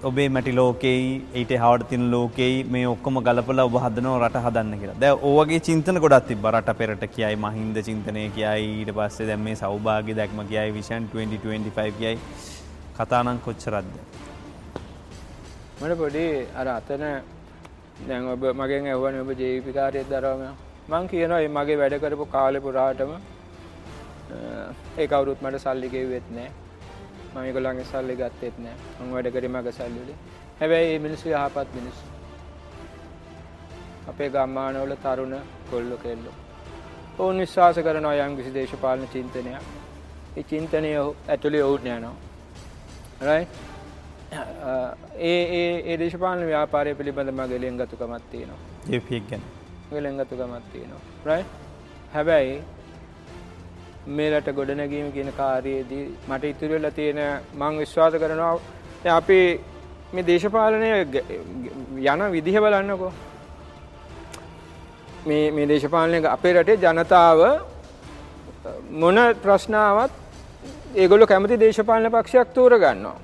ඔබේ 0.09 0.29
මැටි 0.29 0.53
ලෝකෙයි 0.59 1.05
ඊට 1.41 1.53
හවට 1.63 1.89
තින 1.91 2.11
ලෝකෙයි 2.15 2.65
මේ 2.75 2.87
ඔක්කොම 2.95 3.21
ගලපලා 3.27 3.67
ඔබ 3.71 3.77
හදනවා 3.85 4.19
රට 4.23 4.43
හදන්න 4.47 4.81
කියලා. 4.81 4.99
දැන් 5.03 5.25
ඔය 5.29 5.37
වගේ 5.39 5.61
චින්තන 5.69 6.01
ගොඩක් 6.05 6.27
තිබ්බා 6.31 6.55
රට 6.57 6.77
පෙරට 6.81 7.07
කියයි 7.15 7.37
මහින්ද 7.45 7.77
චින්තනය 7.89 8.27
කියයි 8.37 8.67
ඊට 8.81 8.93
පස්සේ 8.99 9.29
දැන් 9.31 9.43
මේ 9.47 9.57
සෞභාග්‍ය 9.63 10.13
දැක්ම 10.21 10.43
කියයි 10.51 10.75
විෂන් 10.77 11.09
2025 11.15 11.97
කියයි 12.01 12.19
කතා 12.99 13.23
නම් 13.25 13.39
කොච්චරක්ද? 13.47 13.97
මට 15.81 15.99
පොඩි 16.03 16.27
අර 16.61 16.69
අතන 16.79 17.05
දැන් 18.09 18.31
ඔබ 18.35 18.47
මගෙන් 18.61 18.93
ඇහුවනේ 18.93 19.27
ඔබ 19.27 19.35
ජීවිත 19.41 19.75
කාර්යයක් 19.79 20.09
දරවම 20.13 20.66
මං 20.89 21.09
කියනවා 21.09 21.39
මේ 21.39 21.55
මගේ 21.55 21.77
වැඩ 21.79 21.95
කරපු 22.03 22.27
කාලේ 22.27 22.61
පුරාටම 22.61 23.13
ඒ 24.97 25.07
කවුරුත් 25.09 25.41
මට 25.43 25.61
සල්ලි 25.65 25.89
ගෙව්වෙත් 25.91 26.29
නැහැ 26.31 26.53
මම 27.33 27.43
ඒගොල්ලන්ගේ 27.43 27.87
සල්ලි 27.89 28.15
ගත්තෙත් 28.21 28.59
නැහැ 28.59 29.01
මං 29.01 29.15
වැඩ 29.15 29.31
කරේ 29.35 29.51
මගේ 29.55 29.73
සල්ලි 29.73 30.03
වලින්. 30.03 30.19
හැබැයි 30.61 30.91
මේ 30.91 31.03
මිනිස්සු 31.07 31.29
යහපත් 31.31 31.75
මිනිස්සු. 31.75 32.05
අපේ 34.09 34.31
ගම්මානවල 34.31 34.95
තරුණ 35.05 35.35
කොල්ලෝ 35.71 35.99
කෙල්ලෝ. 35.99 36.37
ඔවුන් 37.19 37.39
විශ්වාස 37.39 37.83
කරනවා 37.87 38.15
යම් 38.27 38.37
කිසි 38.39 38.55
දේශපාලන 38.55 39.09
චින්තනයක්. 39.09 39.69
ඒ 40.37 40.45
චින්තනය 40.45 40.95
ඇතුලේ 41.29 41.65
ඔවුන් 41.65 41.87
යනවා. 41.89 42.15
Right? 43.23 43.49
ඒ 45.25 45.43
ඒ 45.53 45.69
ඒ 45.85 45.99
දේශපාලන 45.99 46.47
ව්‍යාපාරය 46.47 46.95
පිළිබඳ 46.95 47.31
මගේ 47.35 47.61
ලෙන්ගතුකමක් 47.61 48.25
තියෙනවා. 48.31 48.65
ජේපීඑක් 48.89 49.31
ගැන. 49.31 49.47
මගේ 49.91 50.03
ලෙන්ගතුකමක් 50.07 50.65
තියෙනවා. 50.73 51.03
right? 51.25 51.47
හැබැයි 52.15 52.57
මේ 54.17 54.31
රට 54.31 54.57
ගොඩනැගීම 54.59 55.13
කියන 55.13 55.31
කාර්යයේදී 55.39 56.05
මට 56.29 56.45
ඉතුරු 56.53 56.73
වෙලා 56.77 56.97
තියෙන 56.99 57.21
මම 57.61 57.79
විශ්වාස 57.83 58.15
කරනවා 58.23 58.53
දැන් 59.03 59.17
අපි 59.21 59.39
මේ 60.15 60.27
දේශපාලනය 60.31 60.89
යන 62.13 62.23
විදිහ 62.35 62.57
බලන්නකෝ. 62.65 63.13
මේ 65.29 65.51
මේ 65.57 65.67
දේශපාලනය 65.73 66.19
අපේ 66.37 66.53
රටේ 66.57 66.77
ජනතාව 66.85 67.41
මොන 69.03 69.19
ප්‍රශ්නාවත් 69.43 70.13
ඒගොල්ලෝ 71.03 71.31
කැමති 71.33 71.63
දේශපාලන 71.65 72.11
පක්ෂයක් 72.17 72.55
තෝරගන්නවා. 72.55 73.17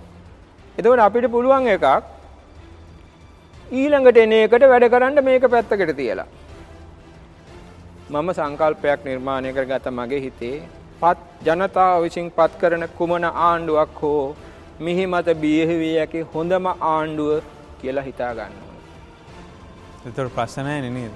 එතකොට 0.78 1.06
අපිට 1.06 1.26
පුළුවන් 1.34 1.68
එකක් 1.74 1.86
ඊළඟට 3.80 4.22
එන 4.24 4.32
එකට 4.38 4.64
වැඩ 4.72 4.92
කරන්න 4.94 5.24
මේක 5.24 5.44
පැත්තකට 5.54 5.96
තියලා. 6.00 6.28
මම 8.12 8.28
සංකල්පයක් 8.36 9.04
නිර්මාණය 9.08 9.50
කර 9.56 9.64
ගත 9.68 9.90
මගේ 9.98 10.20
හිතේ 10.24 10.56
පත් 11.02 11.18
ජනතාව 11.46 12.02
විසින් 12.04 12.26
පත් 12.38 12.58
කරන 12.60 12.84
කුමන 12.98 13.24
ආණ්ඩුවක් 13.24 14.00
හෝ 14.00 14.24
මිහි 14.86 15.04
මත 15.12 15.28
බියහිවී 15.42 15.94
ඇකි 16.02 16.20
හොඳම 16.32 16.66
ආණ්ඩුව 16.68 17.30
කියලා 17.80 18.04
හිතා 18.08 18.32
ගන්නවා. 18.38 18.74
එතුර 20.08 20.26
ප්‍රශ්නය 20.34 20.74
නනේද. 20.80 21.14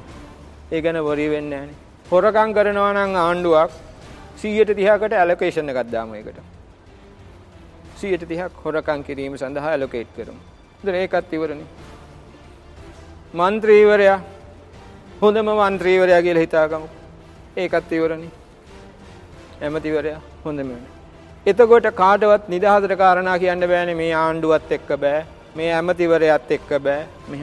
ඒ 0.74 0.80
ගැන 0.84 0.98
වරී 1.08 1.28
වෙන්න 1.34 1.52
ඇන. 1.58 1.70
හොරකං 2.12 2.54
කරනවනං 2.58 3.18
ආණ්ඩුවක් 3.24 3.74
සීයට 4.42 4.72
තිහකට 4.78 5.16
ඇලකේෂණ 5.18 5.72
ගත්දාම 5.78 6.14
එකට. 6.20 6.38
සීයට 8.00 8.24
තිහක් 8.30 8.62
හොරකං 8.64 9.04
කිරීම 9.08 9.36
සඳහා 9.42 9.74
ඇලොකේට් 9.74 10.16
කරම්. 10.16 10.38
දර 10.86 10.96
ඒකත් 11.02 11.36
ඉවරණ. 11.38 11.62
මන්ත්‍රීවරයා 13.34 14.18
හොඳම 15.20 15.48
මන්ත්‍රීවරයා 15.50 16.22
කියල 16.24 16.38
හිතාකමු 16.42 16.88
ඒකත් 17.62 17.92
ඉවරණ 17.98 18.24
ඇමතිවරයා 19.62 20.18
හොඳම 20.44 20.68
වෙන. 20.72 20.82
එතකොට 21.46 21.86
කාටවත් 22.00 22.50
නිදහසට 22.54 22.92
කාරණා 23.02 23.36
කියන්න 23.38 23.64
බෑන 23.70 23.92
මේ 24.00 24.10
ආණ්ඩුවත් 24.14 24.74
එක්ක 24.78 24.90
බෑ 25.04 25.22
මේ 25.56 25.70
ඇමතිවරයත් 25.72 26.52
එක්ක 26.56 26.70
බෑ. 26.86 27.06
මෙ 27.30 27.38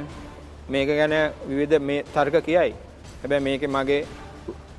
මේක 0.69 0.89
ගැන 0.99 1.15
විවිධ 1.49 1.81
මේ 1.81 2.03
තර්ක 2.15 2.35
කියයි. 2.47 2.75
හැබැ 3.21 3.41
මේක 3.47 3.65
මගේ 3.77 4.01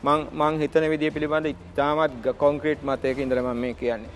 මං 0.05 0.62
හිතන 0.62 0.88
විදිය 0.95 1.11
පිළිබඳ 1.11 1.47
ඉතාමත් 1.47 2.32
කොන්ක්‍රීට් 2.38 2.86
මතයක 2.88 3.18
ඉඳරම 3.18 3.51
මේ 3.57 3.74
කියන්නේ. 3.74 4.12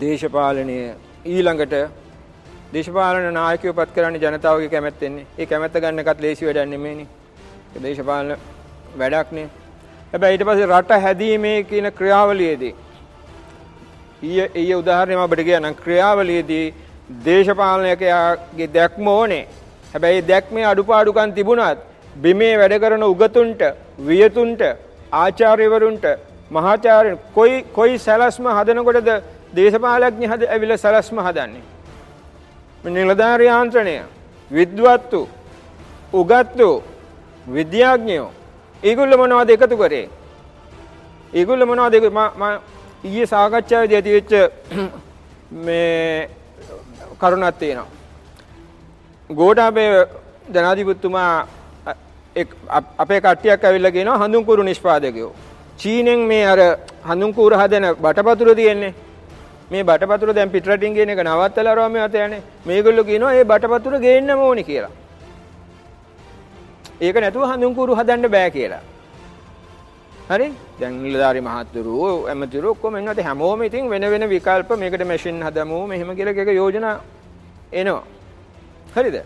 දේශපාලනය 0.00 0.78
ඊළඟට 1.26 1.74
දේශපාලන 2.74 3.34
නායකයෝ 3.34 3.74
පත් 3.78 3.94
කරන්නේ 3.94 4.20
ජනතාවගේ 4.22 4.68
කැමැත්තෙන්නේ. 4.74 5.26
ඒ 5.38 5.46
කැමැත්ත 5.46 5.74
ගන්න 5.82 5.98
එකත් 6.02 6.20
ලේසි 6.24 6.46
වැඩක් 6.46 6.68
නෙමෙයිනේ. 6.68 7.08
ඒ 7.74 7.82
දේශපාලන 7.82 8.30
වැඩක්නේ. 8.98 9.48
හැබැයි 10.12 10.38
ඊට 10.38 10.46
පස්සේ 10.48 10.70
රට 10.70 11.00
හැදීමේ 11.04 11.58
කියන 11.70 11.88
ක්‍රියාවලියේදී 11.98 12.74
ඊයේ 14.22 14.48
ඊයේ 14.54 14.76
උදාහරණයක් 14.76 15.18
මම 15.18 15.24
ඔබට 15.24 15.44
කියන්නම් 15.48 15.76
ක්‍රියාවලියේදී 15.84 16.66
දේශපාලනයකගේ 17.26 18.68
දැක්ම 18.76 19.06
ඕනේ. 19.08 19.44
හැබැයි 19.92 20.28
දැක්මේ 20.28 20.64
අඩුපාඩුකම් 20.66 21.34
තිබුණත් 21.38 21.78
බිමේ 22.16 22.54
වැඩ 22.60 22.76
කරන 22.82 23.02
උගතුන්ට, 23.02 23.62
වියතුන්ට, 24.06 24.62
ආචාර්යවරුන්ට, 25.12 26.04
මහාචාර්යන් 26.50 27.18
කොයි 27.34 27.62
කොයි 27.76 27.98
සැලැස්ම 27.98 28.46
හදනකොටද 28.56 29.12
දේශපාලඥ 29.56 30.26
හද 30.32 30.42
ඇවිල්ලා 30.48 30.82
සලස්ම 30.84 31.20
හදන්නේ. 31.28 31.64
මේ 32.84 32.92
නිලධාරී 32.92 33.46
යාන්ත්‍රණය 33.46 33.94
විද්වත්තු 34.50 35.20
උගත්තු 36.12 36.68
විද්‍යාඥයෝ 37.46 38.30
ඒගොල්ලෝ 38.82 39.18
මොනවද 39.18 39.50
එකතු 39.50 39.76
කරේ? 39.76 40.06
ඒගොල්ලෝ 41.34 41.66
මොනවද 41.66 41.94
මම 42.10 42.42
ඊයේ 43.04 43.26
සාකච්ඡාවේදී 43.26 43.96
ඇති 43.96 44.14
වෙච්ච 44.16 44.32
මේ 45.66 46.30
කරුණක් 47.20 47.58
තියෙනවා. 47.58 47.90
ගෝඨාභය 49.30 49.86
ජනාධිපතිතුමා 50.54 51.46
අපේ 52.98 53.20
කට්ටියක් 53.20 53.64
ඇවිල්ලා 53.64 53.94
කියනවා 53.96 54.18
හඳුන්කුරු 54.18 54.62
නිෂ්පාදකයෝ. 54.62 55.32
චීනෙන් 55.78 56.20
මේ 56.30 56.44
අර 56.46 56.60
හඳුන්කුරු 57.08 57.56
හදන 57.56 57.86
බටපතුර 58.02 58.54
තියෙන්නේ. 58.54 58.94
මේ 59.72 59.84
බටපතුර 59.88 60.34
දැන් 60.38 60.50
පිටරටින් 60.54 60.94
ගෙන 60.96 61.12
එක 61.12 61.20
නවත්තලා 61.24 61.76
රෝම 61.78 61.94
යත 61.96 62.16
යන්නේ. 62.24 62.42
මේගොල්ලෝ 62.68 63.08
කියනවා 63.10 63.34
මේ 63.36 63.44
බටපතුර 63.52 63.94
ගේන්නම 64.06 64.40
ඕනි 64.46 64.64
කියලා. 64.70 64.92
ඒක 67.00 67.16
නැතුව 67.24 67.44
හඳුන්කුරු 67.50 67.98
හදන්න 67.98 68.32
බෑ 68.34 68.50
කියලා. 68.56 68.82
හරි 70.30 70.48
දැන් 70.80 70.98
නිලධාරි 71.04 71.40
මහත්තුරු 71.48 71.94
ඇමතිවරු 72.32 72.68
ඔක්කොම 72.74 72.96
එන්නත් 73.00 73.22
හැමෝම 73.28 73.62
ඉතින් 73.68 73.88
වෙන 73.92 74.04
වෙන 74.12 74.24
විකල්ප 74.34 74.70
මේකට 74.82 75.04
මැෂින් 75.10 75.40
හදමු 75.46 75.78
මෙහෙම 75.92 76.10
කියලා 76.18 76.42
එක 76.44 76.50
යෝජනා 76.60 76.96
එනවා. 77.80 78.04
හරිද? 78.96 79.16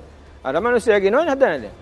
අර 0.47 0.55
මිනිස්සයා 0.67 1.01
කියනවා 1.05 1.27
හදන්නේ. 1.33 1.73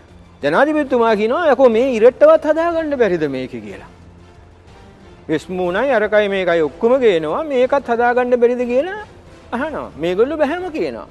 ජනාධිපතිතුමා 0.42 1.14
කියනවා 1.20 1.50
යකෝ 1.52 1.68
මේ 1.76 1.88
ඉරට්ටවත් 1.98 2.44
හදාගන්න 2.50 2.96
බැරිද 3.02 3.24
මේක 3.36 3.54
කියලා. 3.66 3.93
විස්මුණයි 5.28 5.92
අරකයි 5.98 6.28
මේකයි 6.34 6.62
ඔක්කොම 6.68 6.92
ගේනවා 7.04 7.42
මේකත් 7.52 7.86
හදාගන්න 7.90 8.36
බැරිද 8.42 8.62
කියලා 8.72 9.02
අහනවා. 9.54 9.90
මේගොල්ලෝ 10.02 10.38
බැහැම 10.42 10.66
කියනවා. 10.76 11.08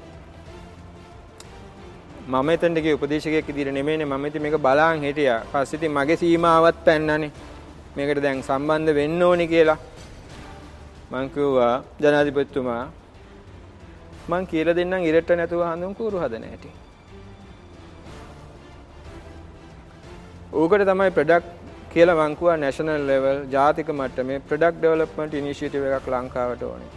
මම 2.32 2.48
එතනට 2.54 2.78
ගිය 2.84 2.94
උපදේශකයෙක් 2.96 3.48
විදිහට 3.48 3.74
නෙමෙයිනේ 3.78 4.06
මම 4.06 4.26
ඉතින් 4.26 4.42
මේක 4.42 4.56
බලන් 4.66 5.02
හිටියා. 5.06 5.40
පස්සේ 5.52 5.78
ඉතින් 5.78 5.92
මගේ 5.96 6.16
සීමාවත් 6.22 6.78
පැන්නනේ. 6.86 7.32
මේකට 7.96 8.22
දැන් 8.22 8.42
සම්බන්ධ 8.42 8.94
වෙන්න 8.98 9.22
ඕනි 9.22 9.46
කියලා. 9.52 9.78
මං 11.10 11.26
කිව්වා 11.34 11.74
ජනාධිපතිතුමා 12.02 12.84
මං 14.28 14.46
කියලා 14.52 14.76
දෙන්නම් 14.78 15.04
ඉරට 15.10 15.30
නැතුව 15.40 15.66
හඳුන් 15.70 15.94
කූරු 15.98 16.22
හදන 16.22 16.46
හැටි. 16.50 16.70
ඕකට 20.52 20.86
තමයි 20.90 21.10
ප්‍රොඩක්ට් 21.18 21.63
කියලා 21.94 22.14
මං 22.20 22.32
කිව්වා 22.38 22.56
නැෂනල් 22.60 23.02
ලෙවල් 23.08 23.36
ජාතික 23.50 23.88
මට්ටමේ 23.94 24.38
ප්‍රොඩක්ට් 24.46 24.78
ඩෙවලොප්මන්ට් 24.78 25.34
ඉනිෂියේටිව් 25.40 25.84
එකක් 25.98 26.06
ලංකාවට 26.14 26.62
ඕනේ. 26.68 26.88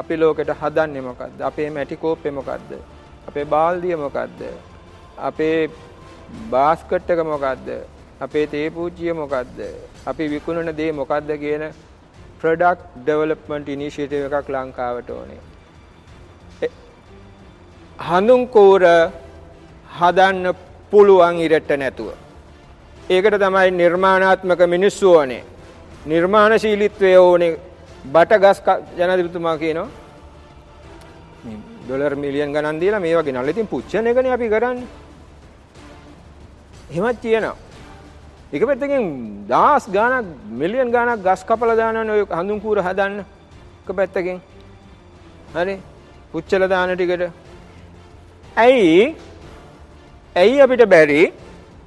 අපි 0.00 0.16
ලෝකෙට 0.20 0.52
හදන්නේ 0.60 1.02
මොකද්ද? 1.08 1.40
අපේ 1.48 1.66
මැටි 1.76 1.96
කෝප්පේ 2.04 2.32
මොකද්ද? 2.38 2.70
අපේ 3.28 3.44
බාල්දිය 3.54 3.96
මොකද්ද? 4.04 4.40
අපේ 5.28 5.58
බාස්කට් 6.54 7.10
එක 7.14 7.20
මොකද්ද? 7.32 7.68
අපේ 8.26 8.46
තේ 8.54 8.70
පූජ්‍ය 8.76 9.12
මොකද්ද? 9.20 9.60
අපි 10.12 10.28
විකුණන 10.34 10.72
දේ 10.78 10.92
මොකද්ද 11.00 11.32
කියන 11.42 11.64
ප්‍රොඩක්ට් 12.40 12.86
ඩෙවලොප්මන්ට් 13.02 13.68
ඉනිෂියේටිව් 13.74 14.38
එකක් 14.38 14.48
ලංකාවට 14.54 15.10
ඕනේ. 15.16 15.42
හඳුන් 18.08 18.48
කෝර 18.56 18.86
හදන්න 19.98 20.48
පුළුවන් 20.90 21.44
ඉරට 21.46 21.76
නැතුව. 21.84 22.10
ඒකට 23.10 23.38
තමයි 23.42 23.70
නිර්මාණාත්මක 23.70 24.60
මිනිස්සු 24.74 25.12
ඕනේ. 25.12 25.44
නිර්මාණශීලීත්වය 26.06 27.16
ඕනේ. 27.16 27.58
බට 28.12 28.40
ගස් 28.42 28.58
ජනාධිපතිතුමා 28.98 29.56
කියනවා. 29.62 29.88
ඩොලර් 31.84 32.14
මිලියන් 32.16 32.52
ගණන් 32.54 32.80
දීලා 32.80 33.00
මේ 33.00 33.16
වගේ 33.16 33.32
නල්ල 33.32 33.48
ඉතින් 33.48 33.70
පුච්චන 33.72 34.06
එකනේ 34.06 34.32
අපි 34.32 34.48
කරන්නේ. 34.48 34.86
එහෙමත් 36.90 37.20
කියනවා. 37.24 37.56
එක 38.52 38.62
පැත්තකින් 38.68 39.04
දහස් 39.50 39.84
ගාණක් 39.96 40.28
මිලියන් 40.60 40.92
ගාණක් 40.94 41.24
ගස් 41.26 41.42
කපලා 41.48 41.76
දානවනේ 41.80 42.14
ඔය 42.16 42.24
හඳුන් 42.38 42.60
කූර 42.60 42.78
හදන්න. 42.86 43.24
එක 43.82 43.90
පැත්තකින්. 43.96 44.38
හරි. 45.54 45.74
පුච්චලා 46.32 46.68
දාන 46.68 46.96
ටිකට. 46.96 47.32
ඇයි? 48.56 49.16
ඇයි 50.36 50.60
අපිට 50.60 50.88
බැරි? 50.94 51.22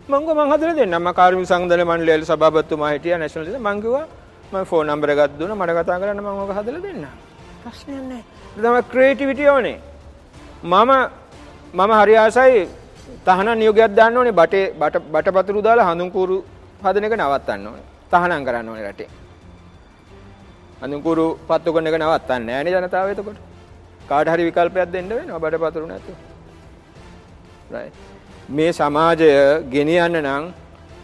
මං 0.10 0.26
ගෝ 0.26 0.36
මං 0.36 0.52
හදලා 0.52 0.76
දෙන්නම්. 0.76 0.96
මම 0.98 1.14
කාර්මික 1.14 1.46
සංගදල 1.52 1.82
මණ්ඩලයේ 1.86 2.26
සභාපතිතුමා 2.26 2.92
හිටියා 2.94 3.20
නැෂනල් 3.22 3.48
ඉතින් 3.48 3.64
මං 3.68 4.66
ෆෝන් 4.66 4.88
නම්බර 4.88 5.10
දුන්නා 5.40 5.56
මට 5.56 5.72
කතා 5.78 6.00
කරන්න 6.02 6.22
මම 6.22 6.40
ඕක 6.44 6.52
හදලා 6.58 6.82
නැහැ. 7.04 7.32
ඒක 7.66 8.64
තමයි 8.64 8.82
ක්‍රියේටිවිටි 8.92 9.50
ඕනේ. 9.50 9.78
මම 10.64 10.92
මම 11.74 11.92
හරි 12.02 12.16
ආසයි 12.18 12.68
තහනම් 13.26 13.58
නියෝගයක් 13.62 13.96
දාන්න 13.96 14.18
ඕනේ 14.18 14.36
බටේ 14.40 14.66
බට 14.82 14.96
බටපතුරු 15.14 15.62
දාලා 15.68 15.88
හඳුන් 15.90 16.12
කූරු 16.12 16.38
හදන 16.84 17.06
එක 17.08 17.16
නවත්තන්න 17.20 17.68
ඕනේ. 17.68 17.88
තහනම් 18.12 18.42
කරන්න 18.48 18.70
ඕනේ 18.70 18.92
රටේ. 18.92 19.10
හඳුන් 20.82 21.02
කූරු 21.06 21.26
පත්තු 21.48 21.74
කරන 21.74 21.88
එක 21.88 21.98
නවත්තන්න 22.02 22.42
නෑනේ 22.48 22.74
ජනතාව 22.76 23.14
එතකොට. 23.14 23.40
කාට 24.10 24.28
හරි 24.34 24.44
විකල්පයක් 24.50 24.92
දෙන්න 24.94 25.10
වෙනවා 25.10 25.40
බටපතුරු 25.44 25.86
නැතුව. 25.88 26.18
right. 27.72 28.11
මේ 28.58 28.72
සමාජය 28.80 29.30
ගෙනියන්න 29.74 30.16
නම් 30.24 30.44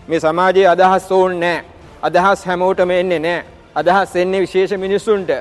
මේ 0.10 0.20
සමාජයේ 0.26 0.68
අදහස් 0.74 1.12
ඕනේ 1.12 1.39
නෑ. 1.43 1.64
අදහස් 2.08 2.45
හැමෝටම 2.48 2.91
එන්නේ 2.91 3.20
නෑ. 3.26 3.43
අදහස් 3.80 4.16
එන්නේ 4.16 4.41
විශේෂ 4.45 4.74
මිනිස්සුන්ට. 4.86 5.32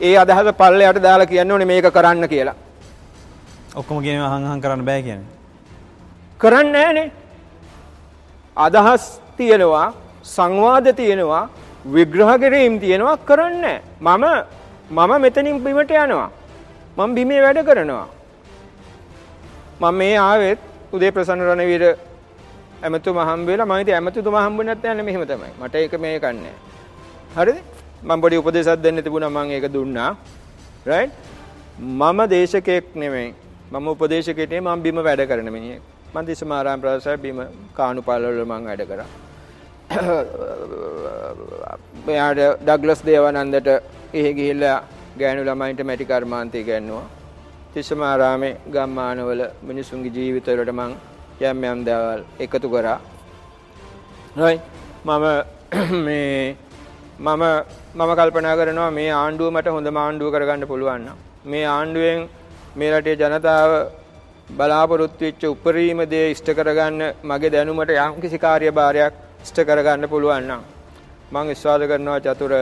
ඒ 0.00 0.16
අදහස 0.24 0.50
පල්ලයට 0.60 1.02
දාලා 1.06 1.30
කියන්න 1.32 1.52
ඕනේ 1.52 1.70
මේක 1.72 1.88
කරන්න 1.96 2.28
කියලා. 2.32 2.56
ඔක්කොම 3.78 4.02
කියන 4.04 4.20
හං 4.32 4.44
හං 4.50 4.60
කරන්න 4.64 4.84
බෑ 4.88 5.02
කියන්නේ. 5.02 5.26
කරන්නේ 6.40 6.72
නෑනේ. 6.76 7.08
අදහස් 8.56 9.04
තියෙනවා 9.38 9.88
සංවාද 10.36 10.86
තියෙනවා 11.00 11.44
විග්‍රහ 11.94 12.32
කිරීම 12.42 12.78
තියෙනවා 12.84 13.16
කරන්නේ 13.28 13.78
මම 14.00 14.24
මම 14.90 15.12
මෙතනින් 15.24 15.60
බිමට 15.64 15.90
යනවා. 16.04 16.30
මම 16.96 17.14
බිමේ 17.16 17.42
වැඩ 17.46 17.60
කරනවා. 17.68 18.08
මම 19.80 19.94
මේ 20.00 20.16
ආවෙත් 20.28 20.67
උදේ 20.92 21.10
ප්‍රසන්න 21.16 21.42
රණවීර 21.48 21.84
ඇමතුමා 22.86 23.26
හම්බ 23.30 23.48
වෙලා 23.50 23.66
මම 23.66 23.80
ඉතින් 23.82 23.94
ඇමතුතුමා 23.98 24.44
හම්බුනේ 24.46 24.74
නැත්නම් 24.74 25.04
මෙහෙම 25.08 25.24
තමයි. 25.30 25.50
මට 25.60 25.74
ඒක 25.74 25.94
මේක 26.04 26.22
නැහැ. 26.22 26.54
හරිද? 27.36 27.58
මම 28.02 28.20
පොඩි 28.22 28.40
උපදේශයක් 28.40 28.80
දෙන්න 28.84 29.02
තිබුණා 29.06 29.30
මම 29.30 29.50
ඒක 29.56 29.66
දුන්නා. 29.76 30.10
රයිට්? 30.86 31.12
මම 32.00 32.20
දේශකයෙක් 32.34 32.86
නෙමෙයි. 32.94 33.34
මම 33.72 33.88
උපදේශකයෙක් 33.88 34.50
නෙමෙයි 34.50 34.76
මම 34.76 34.82
බිම 34.82 34.98
වැඩ 35.08 35.22
කරන 35.30 35.50
මිනිහෙක්. 35.56 35.82
මම 36.14 36.26
දිසමාරාම 36.26 36.80
ප්‍රාසය 36.80 37.16
බිම 37.24 37.38
කාණුපාල 37.78 38.22
වල 38.22 38.44
මම 38.44 38.64
වැඩ 38.68 38.82
කරා. 38.90 39.08
එයාට 42.14 42.40
ඩග්ලස් 42.66 43.00
දේවානන්දට 43.08 43.68
එහෙ 44.14 44.30
ගිහිල්ලා 44.38 44.78
ගෑනු 45.20 45.46
ළමයින්ට 45.48 45.86
මැටි 45.88 46.10
කර්මාන්තය 46.10 46.60
ඉගෙනුවා. 46.64 47.17
තිස්සමාරාමේ 47.72 48.54
ගම්මානවල 48.74 49.42
මිනිසුන්ගේ 49.62 50.14
ජීවිතවලට 50.16 50.70
මං 50.72 50.92
යම් 51.42 51.58
යම් 51.64 51.80
දේවල් 51.84 52.20
එකතු 52.44 52.68
කරා. 52.70 52.98
right 54.36 54.62
මම 55.04 55.26
මේ 56.06 56.56
මම 57.20 57.44
මම 57.96 58.10
කල්පනා 58.18 58.56
කරනවා 58.60 58.90
මේ 58.90 59.10
ආණ්ඩුව 59.12 59.52
මට 59.52 59.74
හොඳම 59.76 59.98
ආණ්ඩුව 59.98 60.32
කරගන්න 60.34 60.66
පුළුවන් 60.66 61.00
නම්. 61.02 61.16
මේ 61.44 61.64
ආණ්ඩුවෙන් 61.66 62.28
මේ 62.76 62.90
රටේ 62.92 63.16
ජනතාව 63.22 63.70
බලාපොරොත්තු 64.50 65.24
වෙච්ච 65.24 65.42
උපරිම 65.46 66.00
දේ 66.12 66.26
ඉෂ්ට 66.34 66.50
කරගන්න 66.58 67.02
මගේ 67.24 67.54
දැනුමට 67.54 67.92
යම්කිසි 67.98 68.38
කාර්යභාරයක් 68.44 69.14
ඉෂ්ට 69.44 69.58
කරගන්න 69.68 70.08
පුළුවන් 70.08 70.44
නම්. 70.48 70.62
මම 71.32 71.46
විශ්වාස 71.50 71.82
කරනවා 71.90 72.20
චතුර 72.26 72.52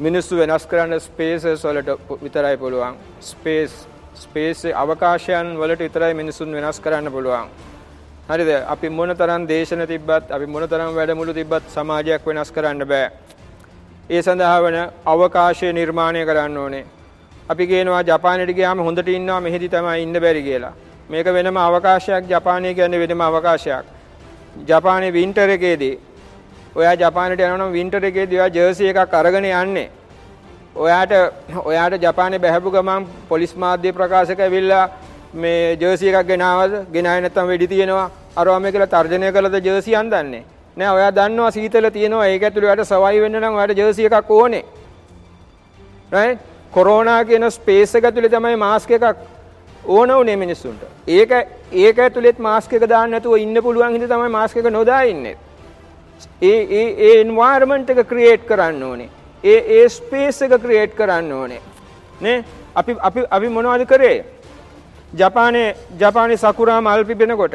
මිනිස්සු 0.00 0.36
වෙනස් 0.36 0.64
කරන්න 0.64 1.00
ස්පේසස් 1.00 1.44
වලට 1.64 1.88
විතරයි 2.22 2.56
පුළුවන්. 2.56 2.94
ස්පේස් 3.20 3.72
ස්පේස් 4.16 4.60
අවකාශයන් 4.74 5.48
වලට 5.58 5.80
විතරයි 5.80 6.14
මිනිසුන් 6.14 6.52
වෙනස් 6.52 6.78
කරන්න 6.80 7.10
පුළුවන්. 7.10 7.48
හරිද? 8.28 8.50
අපි 8.64 8.88
මොන 8.88 9.10
තරම් 9.10 9.46
දේශන 9.46 9.82
තිබ්බත්, 9.86 10.30
අපි 10.30 10.46
මොන 10.46 10.62
තරම් 10.64 10.94
වැඩමුළු 10.94 11.34
තිබ්බත් 11.34 11.64
සමාජයක් 11.68 12.22
වෙනස් 12.26 12.50
කරන්න 12.50 12.86
බෑ. 12.86 13.10
ඒ 14.10 14.22
සඳහා 14.22 14.62
වන 14.62 14.76
අවකාශය 15.06 15.72
නිර්මාණය 15.72 16.24
කරන්න 16.24 16.56
ඕනේ. 16.56 16.84
අපි 17.48 17.66
කියනවා 17.66 18.02
ජපානයට 18.04 18.54
ගියාම 18.54 18.78
හොඳට 18.80 19.08
ඉන්නවා 19.08 19.40
මෙහෙදි 19.40 19.68
තමයි 19.68 20.02
ඉන්න 20.02 20.20
බැරි 20.20 20.42
කියලා. 20.42 20.74
මේක 21.10 21.26
වෙනම 21.28 21.56
අවකාශයක් 21.58 22.24
ජපානය 22.28 22.74
කියන්නේ 22.74 23.02
වෙනම 23.02 23.20
අවකාශයක්. 23.20 23.84
ජපානයේ 24.68 25.12
වින්ටර් 25.12 25.50
එකේදී 25.50 25.94
ඔයා 26.74 26.94
ජපානට 26.94 27.40
යනවා 27.40 27.58
නම් 27.58 27.72
වින්ටර් 27.72 28.04
එකේදී 28.04 28.38
ඔයා 28.38 28.54
ජර්සි 28.56 28.88
එකක් 28.88 29.14
අරගෙන 29.14 29.44
යන්නේ. 29.44 29.90
ඔයාට 30.76 31.12
ඔයාට 31.64 32.02
ජපානයේ 32.02 32.38
බැහැපු 32.38 32.70
ගමන් 32.70 33.06
පොලිස් 33.28 33.54
මාධ්‍ය 33.56 33.92
ප්‍රකාශක 33.92 34.40
ඇවිල්ලා 34.40 34.84
මේ 35.34 35.76
ජර්සි 35.76 36.08
එකක් 36.10 36.26
ගෙනාවද? 36.26 36.74
ගෙනාවේ 36.92 37.20
නැත්නම් 37.20 37.48
වෙඩි 37.48 37.68
තියෙනවා. 37.68 38.10
අරවා 38.36 38.60
මේ 38.60 38.72
කියලා 38.72 38.92
තර්ජනය 38.94 39.32
කළද 39.32 39.56
ජර්සි 39.66 39.96
අන්දන්නේ. 39.96 40.44
නෑ 40.76 40.92
ඔයා 40.98 41.14
දන්නවා 41.14 41.50
සීතල 41.50 41.90
තියෙනවා 41.90 42.26
ඒක 42.26 42.42
ඇතුළේ 42.42 42.70
ඔයාට 42.70 42.90
සවයි 42.92 43.22
වෙන්න 43.22 43.40
නම් 43.40 43.58
ඔයාට 43.58 43.80
ජර්සි 43.80 44.06
එකක් 44.10 44.30
ඕනේ. 44.30 44.64
රයිට් 46.12 46.46
කොරෝනා 46.72 47.24
කියන 47.24 47.50
ස්පේස් 47.50 47.94
එක 47.94 48.04
ඇතුලේ 48.04 48.30
තමයි 48.30 48.56
මාස්ක් 48.56 48.90
එකක් 48.90 49.26
ඕන 49.86 50.10
උනේ 50.10 50.36
මිනිස්සුන්ට. 50.36 50.82
ඒක 51.08 51.30
ඒක 51.72 51.98
ඇතුලෙත් 51.98 52.38
මාස්ක් 52.38 52.72
එක 52.72 52.88
දාන්න 52.88 53.10
නැතුව 53.10 53.36
ඉන්න 53.38 53.62
පුළුවන් 53.62 53.94
හින්දා 53.94 54.16
තමයි 54.16 54.30
මාස්ක් 54.30 54.56
එක 54.56 54.70
නොදා 54.70 55.02
ඉන්නේ. 55.02 55.36
ඒ 56.42 56.60
ඒ 56.78 56.86
ඒ 57.06 57.14
එන්වයරන්මන්ට් 57.20 57.90
එක 57.90 58.00
ක්‍රියේට් 58.08 58.46
කරන්න 58.48 58.82
ඕනේ. 58.82 59.10
ඒ 59.44 59.58
ඒ 59.76 59.88
ස්පේස් 59.88 60.42
එක 60.42 60.54
ක්‍රියේට් 60.64 60.96
කරන්න 60.96 61.32
ඕනේ. 61.32 61.60
නේ 62.20 62.44
අපි 62.76 62.96
අපි 63.00 63.26
අපි 63.30 63.48
මොනවද 63.48 63.86
කරේ? 63.86 64.24
ජපානයේ 65.14 65.76
ජපානයේ 66.00 66.36
සකුරා 66.38 66.80
මල් 66.80 67.04
පිපෙනකොට 67.04 67.54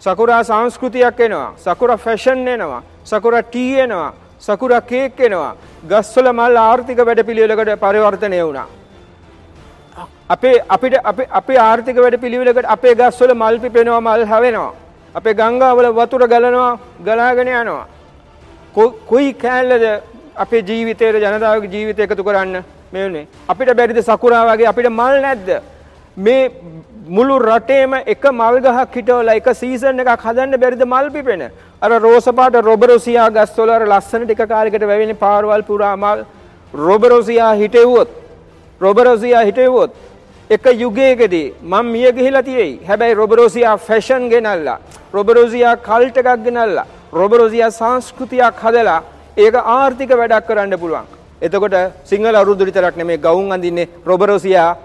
සකුරා 0.00 0.42
සංස්කෘතියක් 0.42 1.20
එනවා. 1.20 1.54
සකුරා 1.58 1.96
ෆැෂන් 1.98 2.48
එනවා. 2.48 2.82
සකුරා 3.04 3.42
ටී 3.42 3.80
එනවා. 3.80 4.12
සකුරා 4.40 4.80
කේක් 4.82 5.20
එනවා. 5.20 5.56
ගස්වල 5.88 6.32
මල් 6.32 6.56
ආර්ථික 6.58 6.98
වැඩපිළිවෙලකට 7.00 7.80
පරිවර්තනය 7.80 8.40
වුණා. 8.40 8.68
අපේ 10.28 10.56
අපිට 10.68 10.94
අපේ 11.32 11.58
ආර්ථික 11.58 11.96
වැඩපිළිවෙලකට 11.96 12.66
අපේ 12.68 12.94
ගස්වල 12.94 13.34
මල් 13.34 13.58
පිපෙනවා 13.60 14.00
මල් 14.00 14.24
හැවෙනවා. 14.26 14.72
අපේ 15.14 15.34
ගංගාවල 15.40 15.86
වතුර 15.98 16.22
ගලනවා 16.32 16.78
ගලාගෙන 17.06 17.48
යනවා. 17.48 17.86
කොයි 19.10 19.34
කෑල්ලද 19.42 19.84
අපේ 20.36 20.62
ජීවිතයට 20.68 21.20
ජනතාවගේ 21.24 21.72
ජීවිතය 21.74 22.02
එකතු 22.06 22.24
කරන්න 22.24 22.64
මේ 22.92 23.04
වුණේ. 23.04 23.26
අපිට 23.48 23.76
බැරිද 23.78 24.00
සකුරා 24.02 24.44
වගේ 24.48 24.70
අපිට 24.72 24.88
මල් 24.90 25.20
නැද්ද? 25.26 25.48
මේ 26.16 26.50
මුළු 27.08 27.38
රටේම 27.40 27.94
එක 28.06 28.24
මල් 28.32 28.58
ගහක් 28.64 28.94
හිටවලා 28.96 29.36
එක 29.40 29.48
සීසන් 29.60 30.02
එකක් 30.02 30.24
හදන්න 30.26 30.60
බැරිද 30.62 30.82
මල් 30.86 31.10
පිපෙන. 31.16 31.42
අර 31.82 31.90
රෝස 32.06 32.26
පාට 32.38 32.54
රොබරොසියා 32.68 33.28
ගස්වල 33.36 33.70
අර 33.76 33.86
ලස්සන 33.86 34.26
ටික 34.26 34.42
කාලයකට 34.52 34.86
වැවෙන 34.90 35.16
පාරවල් 35.24 35.62
පුරා 35.70 35.96
මල් 35.96 36.24
රොබරොසියා 36.74 37.52
හිටෙව්වොත් 37.62 38.08
රොබරොසියා 38.80 39.44
හිටෙව්වොත් 39.48 39.90
එක 40.50 40.64
යුගයකදී 40.82 41.54
මම 41.62 41.86
මිය 41.92 42.12
ගිහිලා 42.12 42.42
තියෙයි. 42.42 42.80
හැබැයි 42.88 43.14
රොබරොසියා 43.14 43.76
ෆැෂන් 43.86 44.24
ගෙනල්ලා 44.32 44.78
රොබරොසියා 45.14 45.76
කල්ට් 45.76 46.16
එකක් 46.20 46.44
ගෙනල්ලා 46.46 46.86
රොබරොසියා 47.12 47.70
සංස්කෘතියක් 47.80 48.60
හදලා 48.64 49.00
ඒක 49.44 49.54
ආර්ථික 49.54 50.10
වැඩක් 50.20 50.46
කරන්න 50.48 50.76
පුළුවන්. 50.82 51.06
එතකොට 51.42 51.76
සිංහල 52.10 52.34
අවුරුදු 52.40 52.64
විතරක් 52.68 52.96
නෙමෙයි 53.00 53.22
ගවුම් 53.26 53.48
අඳින්නේ 53.56 53.88
රොබරොසියා 54.06 54.76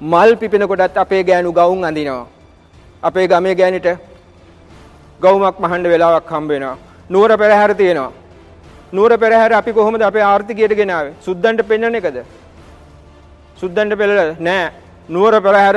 මල් 0.00 0.30
පිපෙනකොටත් 0.40 0.96
අපේ 1.04 1.22
ගෑනු 1.28 1.52
ගවුම් 1.52 1.84
අඳිනවා. 1.84 2.26
අපේ 3.02 3.26
ගමේ 3.28 3.54
ගෑනිට 3.60 3.88
ගවුමක් 5.20 5.56
මහන්න 5.64 5.84
වෙලාවක් 5.92 6.30
හම්බ 6.34 6.50
වෙනවා. 6.54 6.76
නුවර 7.10 7.36
පෙරහැර 7.42 7.74
තියෙනවා. 7.74 8.12
නුවර 8.92 9.12
පෙරහැර 9.18 9.52
අපි 9.52 9.72
කොහොමද 9.72 10.02
අපේ 10.02 10.24
ආර්ථිකයට 10.30 10.74
ගෙනාවේ? 10.80 11.14
සුද්දන්ට 11.26 11.60
පෙන්වන 11.68 12.00
එකද? 12.00 12.18
සුද්දන්ට 13.60 13.96
පෙළල 14.00 14.36
නෑ. 14.40 14.70
නුවර 15.08 15.34
පෙරහැර 15.46 15.76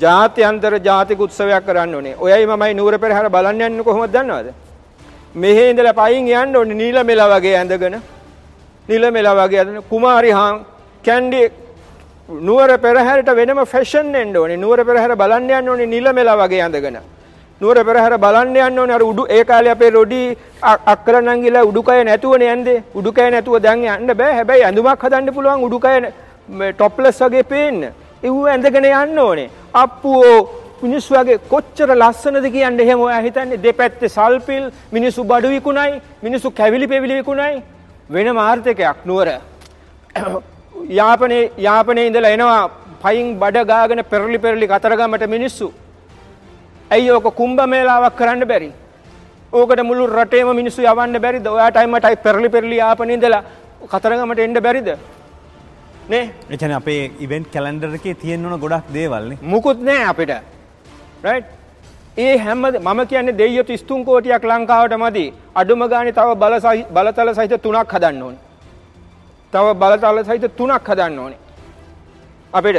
ජාත්‍යන්තර 0.00 0.74
ජාතික 0.88 1.20
උත්සවයක් 1.20 1.64
කරන්න 1.66 1.94
ඕනේ. 1.94 2.16
ඔයයි 2.24 2.46
මමයි 2.46 2.74
නුවර 2.80 2.98
පෙරහැර 2.98 3.28
බලන්න 3.36 3.62
යන්නේ 3.68 3.84
කොහොමද 3.84 4.12
දන්නවද? 4.14 4.48
මෙහි 5.34 5.70
ඉඳලා 5.70 5.94
පයින් 6.00 6.26
යන්න 6.28 6.56
ඕනේ 6.56 6.80
නීලමෙලා 6.82 7.30
වගේ 7.34 7.56
ඇඳගෙන. 7.60 7.96
නීලමෙලා 8.88 9.34
වගේ 9.40 9.60
ඇඳගෙන 9.60 9.82
කුමාරි 9.90 10.30
හාන් 10.38 10.64
කැන්ඩි 11.04 11.42
නුවර 12.48 12.70
පෙරහැරට 12.78 13.30
වෙනම 13.38 13.60
ෆැෂන් 13.72 14.14
එන්න 14.14 14.36
ඕනේ. 14.36 14.56
නුවර 14.64 14.84
පෙරහැර 14.84 15.16
බලන්න 15.22 15.50
යන්න 15.58 15.68
ඕනේ 15.68 15.86
නීලමෙලා 15.94 16.36
වගේ 16.42 16.62
ඇඳගෙන. 16.62 16.98
නුවර 17.60 17.78
පෙරහැර 17.88 18.14
බලන්න 18.24 18.56
යන්න 18.56 18.78
ඕනේ 18.78 18.96
අර 18.98 19.04
උඩු 19.10 19.26
ඒ 19.36 19.44
කාලේ 19.44 19.72
අපේ 19.76 19.90
රොඩි 19.90 20.22
අක්කර 20.92 21.20
නංගිලා 21.20 21.64
උඩුකය 21.70 22.00
නැතුවනේ 22.04 22.52
යන්නේ. 22.54 22.82
උඩුකය 22.98 23.30
නැතුව 23.30 23.62
දැන් 23.66 23.84
යන්න 23.84 24.16
බෑ. 24.20 24.34
හැබැයි 24.38 24.64
ඇඳුමක් 24.68 25.04
හදන්න 25.04 25.34
පුළුවන් 25.36 25.64
උඩුකය 25.68 26.12
ටොප්ලස් 26.50 27.20
වගේ 27.24 27.42
පේන්න. 27.44 27.82
ඒව 28.22 28.36
ඇඳගෙන 28.46 28.84
යන්න 28.84 29.18
ඕනේ. 29.18 29.50
අප්පුෝ 29.74 30.34
මිනිස්සු 30.82 31.14
වගේ 31.14 31.38
කොච්චර 31.52 31.90
ලස්සනද 31.94 32.46
කියන්නේ 32.52 32.86
එහෙම 32.86 33.00
ඔයා 33.00 33.20
හිතන්නේ? 33.20 33.62
දෙපැත්තේ 33.64 34.08
සල්පිල් 34.08 34.64
මිනිස්සු 34.92 35.24
බඩු 35.24 35.48
විකුණයි 35.48 36.00
මිනිස්සු 36.22 36.50
කැවිලි 36.50 36.88
පෙවිලි 36.88 37.14
විකුණයි. 37.20 37.62
වෙන 38.10 38.34
මාර්ථකයක් 38.34 39.04
නුවර. 39.04 39.28
යාපනයේ 41.00 41.52
යාපනයේ 41.58 42.06
ඉඳලා 42.06 42.34
එනවා 42.36 42.62
පයින් 43.04 43.38
බඩ 43.38 43.66
ගාගෙන 43.66 44.04
පෙරලි 44.04 44.38
පෙරලි 44.38 44.66
කතරගමට 44.66 45.26
මිනිස්සු. 45.36 45.72
ඇයි 46.90 47.10
ඕක 47.10 47.28
කුම්භ 47.34 47.66
මේලාවක් 47.66 48.16
කරන්න 48.16 48.44
බැරි? 48.52 48.72
ඕකට 49.52 49.80
මුළු 49.82 50.06
රටේම 50.08 50.50
මිනිස්සු 50.56 50.82
යවන්න 50.82 51.22
බැරිද? 51.24 51.46
ඔයා 51.46 51.70
ටයිමටයි 51.70 52.16
පෙරලි 52.26 52.48
පෙරලි 52.48 52.76
යාපනයේ 52.76 53.16
ඉඳලා 53.16 53.42
කතරගමට 53.92 54.46
එන්න 54.46 54.62
බැරිද? 54.66 54.90
නේ? 56.12 56.26
එචන 56.54 56.72
අපේ 56.80 57.00
ඉවෙන්ට් 57.24 57.48
කැලන්ඩර් 57.54 57.94
එකේ 57.98 58.14
තියෙන්න 58.22 58.46
ඕන 58.46 58.60
ගොඩක් 58.64 58.92
දේවල් 58.96 59.24
නේ. 59.30 59.38
මුකුත් 59.52 59.82
නෑ 59.88 60.04
අපිට. 60.12 60.32
ඒ 62.18 62.36
හැම 62.44 62.62
මම 62.62 63.00
කියන්නේ 63.10 63.38
දෙයියෝ 63.40 63.64
33 63.64 64.04
කෝටියක් 64.08 64.44
ලංකාවට 64.50 64.96
මදි. 65.02 65.26
අඩුම 65.54 65.82
ගානේ 65.92 66.16
තව 66.18 66.28
බල 66.42 66.54
බලතල 66.96 67.32
සහිත 67.38 67.54
තුනක් 67.66 67.94
හදන්න 67.94 68.22
ඕනේ. 68.22 68.40
තව 69.52 69.66
බලතල 69.82 70.22
සහිත 70.28 70.44
තුනක් 70.56 70.90
හදන්න 70.90 71.18
ඕනේ. 71.18 71.40
අපිට 72.52 72.78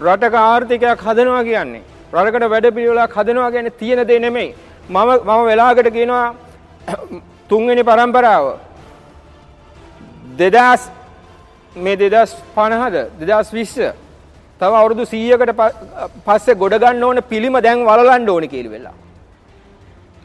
රටක 0.00 0.34
ආර්ථිකයක් 0.42 1.06
හදනවා 1.06 1.44
කියන්නේ 1.44 1.82
රටකට 2.14 2.50
වැඩපිළිවෙලක් 2.52 3.18
හදනවා 3.18 3.50
කියන්නේ 3.50 3.78
තියෙන 3.80 4.08
දේ 4.08 4.18
නෙමෙයි. 4.18 4.54
මම 4.88 5.10
මම 5.24 5.40
වෙලාවකට 5.46 5.90
කියනවා 5.92 6.26
තුන්වෙනි 7.50 7.82
પરම්පරාව 7.84 8.46
2000 10.38 10.97
මේ 11.76 11.96
දෙදස් 11.96 12.34
පණහද 12.54 12.96
දෙදස් 13.20 13.50
විශ්ස 13.52 13.76
තව 14.60 14.72
අවුරුදු 14.72 15.04
සීයකට 15.06 15.52
පස්සේ 16.26 16.54
ගොඩගන්න 16.54 17.02
ඕන 17.04 17.20
පිළිම 17.22 17.56
දැන් 17.62 17.84
වලන්ඩ 17.84 18.28
ඕන 18.28 18.48
කිරි 18.48 18.68
වෙලා. 18.68 18.94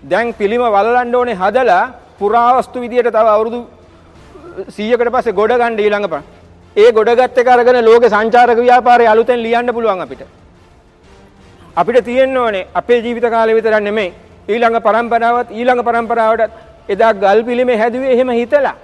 දැන් 0.04 0.34
පිළිම 0.34 0.62
වලන්ඩ 0.62 1.16
ඕනේ 1.16 1.36
හදලා 1.36 1.84
පුරාවස්තු 2.20 2.80
විදියට 2.80 3.12
තව 3.12 3.28
අවුරුදු 3.28 3.60
සීයකට 4.70 5.12
පස්සේ 5.16 5.38
ගොඩගණ්ඩ 5.40 5.80
ඊළඟප 5.80 6.16
ඒ 6.76 6.92
ගොඩගත්ත 6.92 7.38
කරගෙන 7.48 7.86
ලෝක 7.86 8.04
සංචාරක 8.06 8.58
ව්‍යාපාරය 8.60 9.06
අලුතෙන් 9.06 9.44
ලියන්න 9.44 9.74
පුළුවන් 9.74 10.02
අපිට. 10.02 10.24
අපිට 11.76 12.06
තියෙන්න 12.06 12.38
ඕනේ 12.38 12.68
අපේ 12.74 13.02
ජීවිත 13.02 13.28
කාලය 13.30 13.54
විතරන්න 13.56 13.94
මේ 13.94 14.14
ඊළඟ 14.48 14.80
පරම්පරාවත් 14.82 15.52
ඊළඟ 15.52 15.84
පරම්පරාවටත් 15.84 16.52
එදා 16.90 17.14
ගල් 17.14 17.40
පිළිමේ 17.44 17.78
හැදුවේ 17.78 18.14
එහෙම 18.16 18.30
හිතලා 18.32 18.76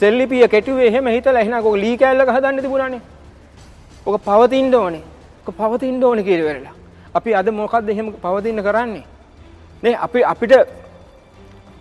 සෙල්ලිපිය 0.00 0.48
කෙටුවේ 0.54 0.88
එහෙම 0.90 1.06
හිතලා 1.16 1.42
එහෙනම් 1.42 1.66
ඔක 1.66 1.76
ලී 1.84 1.96
කෑල්ලක 2.00 2.30
හදන්න 2.36 2.62
තිබුණානේ. 2.64 3.02
ඔක 4.06 4.16
පවතින්න 4.26 4.74
ඕනේ. 4.74 5.04
ඔක 5.46 5.54
පවතින්න 5.60 6.04
ඕනේ 6.04 6.24
කියලා 6.24 6.48
වෙරලා. 6.48 6.74
අපි 7.14 7.34
අද 7.34 7.48
මොකද්ද 7.60 7.88
එහෙම 7.88 8.12
පවතින්න 8.24 8.62
කරන්නේ? 8.66 9.04
නේ 9.82 9.94
අපි 10.06 10.24
අපිට 10.32 10.52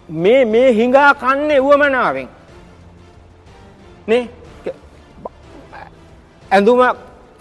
මේ 0.09 0.45
මේ 0.45 0.69
හිඟා 0.79 1.11
කන්නේ 1.23 1.59
උවමනාවෙන්. 1.59 2.27
නේ 4.07 4.23
ඇඳුම 6.51 6.81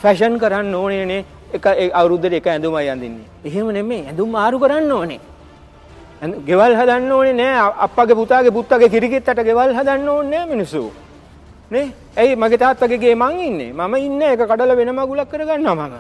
ෆැෂන් 0.03 0.39
කරන්න 0.43 0.75
ඕනේනේ 0.75 1.25
එක 1.57 1.67
අවුරුද්දට 2.01 2.35
එක 2.41 2.47
ඇඳුමයි 2.47 2.89
අඳින්නේ. 2.95 3.27
එහෙම 3.45 3.71
නෙමෙයි 3.79 4.07
ඇඳුම් 4.07 4.31
මාරු 4.31 4.59
කරන්න 4.59 4.93
ඕනේ. 4.93 5.21
ගෙවල් 6.49 6.75
හදන්න 6.81 7.13
ඕනේ 7.13 7.33
නෑ 7.41 7.73
අප්පගේ 7.87 8.17
පුතාගේ 8.21 8.57
පුත්තගේ 8.59 8.89
කිරිකිත්තට 8.95 9.41
ගෙවල් 9.49 9.75
හදන්න 9.79 10.09
ඕනේ 10.09 10.39
නෑ 10.39 10.51
මිනිස්සු. 10.53 10.93
නේ? 11.71 11.87
ඇයි 12.17 12.37
මගේ 12.37 12.59
තාත්තගේ 12.65 12.99
ගේ 12.99 13.15
මං 13.15 13.41
ඉන්නේ. 13.49 13.73
මම 13.73 13.95
ඉන්නේ 14.09 14.31
ඒක 14.35 14.45
කඩලා 14.51 14.77
වෙන 14.77 14.93
මගුලක් 14.99 15.29
කරගන්නවා 15.33 15.75
මම. 15.75 15.97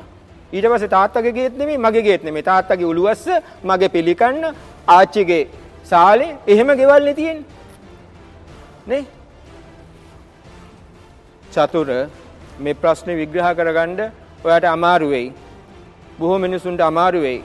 ඊට 0.52 0.66
පස්සේ 0.72 0.94
තාත්තගේ 0.96 1.32
ගේත් 1.32 1.58
නෙමෙයි 1.58 1.78
මගේ 1.78 2.02
ගේත් 2.02 2.22
නෙමෙයි. 2.24 2.48
තාත්තගේ 2.50 2.90
උළුවස්ස 2.92 3.26
මගේ 3.64 3.88
පිළිකන්න 3.88 4.44
ආච්චිගේ 4.88 5.48
සාලේ 5.84 6.36
එහෙම 6.46 6.68
ගෙවල් 6.80 7.04
නේ 7.04 7.14
තියෙන්නේ. 7.14 7.44
නේ? 8.86 9.04
චතුර 11.54 11.88
මේ 12.58 12.74
ප්‍රශ්නේ 12.74 13.16
විග්‍රහ 13.16 13.50
කරගන්න 13.58 14.00
ඔයාට 14.44 14.66
අමාරු 14.76 15.10
වෙයි. 15.10 15.28
බොහෝ 16.18 16.38
මිනිසුන්ට 16.38 16.80
අමාරු 16.80 17.20
වෙයි. 17.26 17.42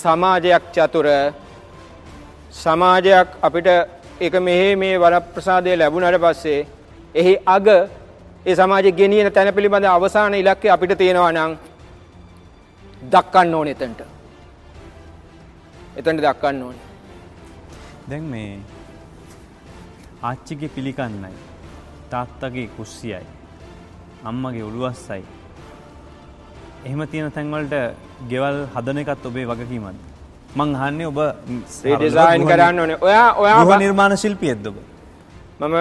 සමාජයක් 0.00 0.64
චතුර 0.74 1.06
සමාජයක් 2.52 3.28
අපිට 3.42 3.68
එක 4.20 4.34
මෙහි 4.40 4.76
මේ 4.76 4.96
වරප්‍රසාදය 4.98 5.72
ලැබුණට 5.74 6.18
පස්සේ 6.24 6.60
එහි 7.14 7.34
අග 7.46 7.66
ඒ 8.46 8.54
සමාජයේ 8.54 8.92
ගෙනියන 8.92 9.32
තැන 9.32 9.54
පිළිබඳ 9.54 9.86
අවසාන 9.86 10.34
ඉලක්කය 10.34 10.68
අපිට 10.68 10.92
තියෙනවා 10.98 11.32
නම් 11.32 11.52
දක්කන්න 13.04 13.54
ඕනේ 13.54 13.76
එතනට. 13.76 14.00
එතනට 15.96 16.20
දක්කන්න 16.20 16.62
ඕනේ. 16.62 16.86
දැන් 18.08 18.24
මේ 18.24 18.52
ආච්චිගේ 20.22 20.74
පිළිකන්නයි 20.76 21.34
තාත්තගේ 22.10 22.68
කුස්සියයි 22.76 23.26
අම්මගේ 24.24 24.62
උළුවස්සයි 24.62 25.24
එහෙම 26.84 27.02
තියෙන 27.08 27.32
තැන්වලට 27.32 27.74
ගෙවල් 28.30 28.58
හදන 28.74 28.98
එකත් 28.98 29.26
ඔබේ 29.26 29.46
වගකීමක්ද? 29.46 30.11
මං 30.56 30.74
අහන්නේ 30.76 31.06
ඔබ 31.06 31.18
ඩිසයින් 31.82 32.46
කරන්න 32.50 32.80
ඕනේ. 32.82 32.98
ඔයා 33.00 33.28
ඔයා 33.42 33.78
නිර්මාණ 33.84 34.16
ශිල්පියෙක්ද 34.24 34.66
ඔබ? 34.70 34.76
මම 35.60 35.76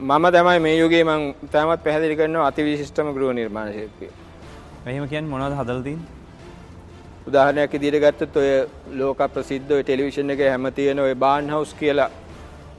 මම 0.00 0.26
තමයි 0.34 0.58
මේ 0.66 0.76
යුගයේ 0.82 1.04
මම 1.04 1.22
තාමත් 1.52 1.82
පැහැදිලි 1.86 2.16
කරනවා 2.20 2.46
අතිවිශිෂ්ටම 2.50 3.08
ගෘහ 3.16 3.32
නිර්මාණ 3.40 3.72
ශිල්පිය. 3.78 4.10
එහෙම 4.86 5.08
කියන්නේ 5.08 5.32
මොනවද 5.32 5.56
හදලා 5.60 5.82
තියෙන්නේ? 5.86 6.10
උදාහරණයක් 7.28 7.72
විදිහට 7.74 8.00
ගත්තොත් 8.04 8.36
ඔය 8.36 8.50
ලෝක 9.00 9.20
ප්‍රසිද්ධ 9.34 9.70
ඔය 9.76 9.82
ටෙලිවිෂන් 9.82 10.30
එකේ 10.34 10.50
හැම 10.54 10.66
තියෙන 10.78 10.98
ඔය 11.06 11.14
බාන් 11.24 11.50
හවුස් 11.54 11.74
කියලා 11.80 12.10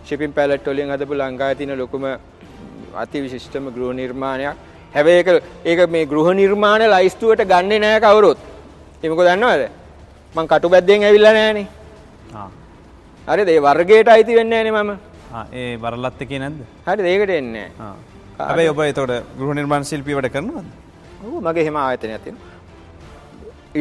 ෂිපින් 0.05 0.33
පැලට් 0.33 0.67
වලින් 0.73 0.91
හදපු 0.93 1.13
ලංකාවේ 1.21 1.55
තියෙන 1.59 1.79
ලොකුම 1.83 2.03
අතිවිශිෂ්ටම 3.03 3.65
ගෘහ 3.75 3.93
නිර්මාණයක්. 4.01 4.55
හැබැයි 4.95 5.19
ඒක 5.21 5.29
ඒක 5.71 5.89
මේ 5.95 6.05
ගෘහ 6.11 6.27
නිර්මාණ 6.41 6.91
ලයිස්තුවට 6.93 7.49
ගන්නෙ 7.51 7.79
නෑ 7.85 7.99
කවුරුත්. 8.05 8.37
ඒ 9.03 9.09
මොකද 9.09 9.27
දන්නවද? 9.29 9.63
මං 10.35 10.47
කටුබැද්දෙන් 10.51 11.03
ඇවිල්ලා 11.09 11.33
නෑනේ. 11.37 11.67
ආ. 12.39 12.49
හරිද? 13.27 13.49
ඒ 13.53 13.61
වර්ගයට 13.67 14.09
අයිති 14.15 14.35
වෙන්නේ 14.39 14.63
නෑනේ 14.63 14.83
මම. 14.83 14.97
ඒ 15.59 15.77
වරලත් 15.83 16.19
එකේ 16.25 16.39
නැද්ද? 16.43 16.59
හරිද? 16.87 17.05
ඒකට 17.11 17.31
එන්නේ 17.37 17.67
නෑ. 17.79 17.93
හැබැයි 18.39 18.73
ඔබ 18.73 18.81
එතකොට 18.89 19.13
ගෘහ 19.39 19.53
නිර්මාණ 19.59 19.87
ශිල්පී 19.91 20.17
වැඩ 20.17 20.33
කරනවද? 20.35 20.67
මගේ 21.47 21.63
එහෙම 21.65 21.77
ආයතනයක් 21.83 22.21
තියෙනවා. 22.25 22.51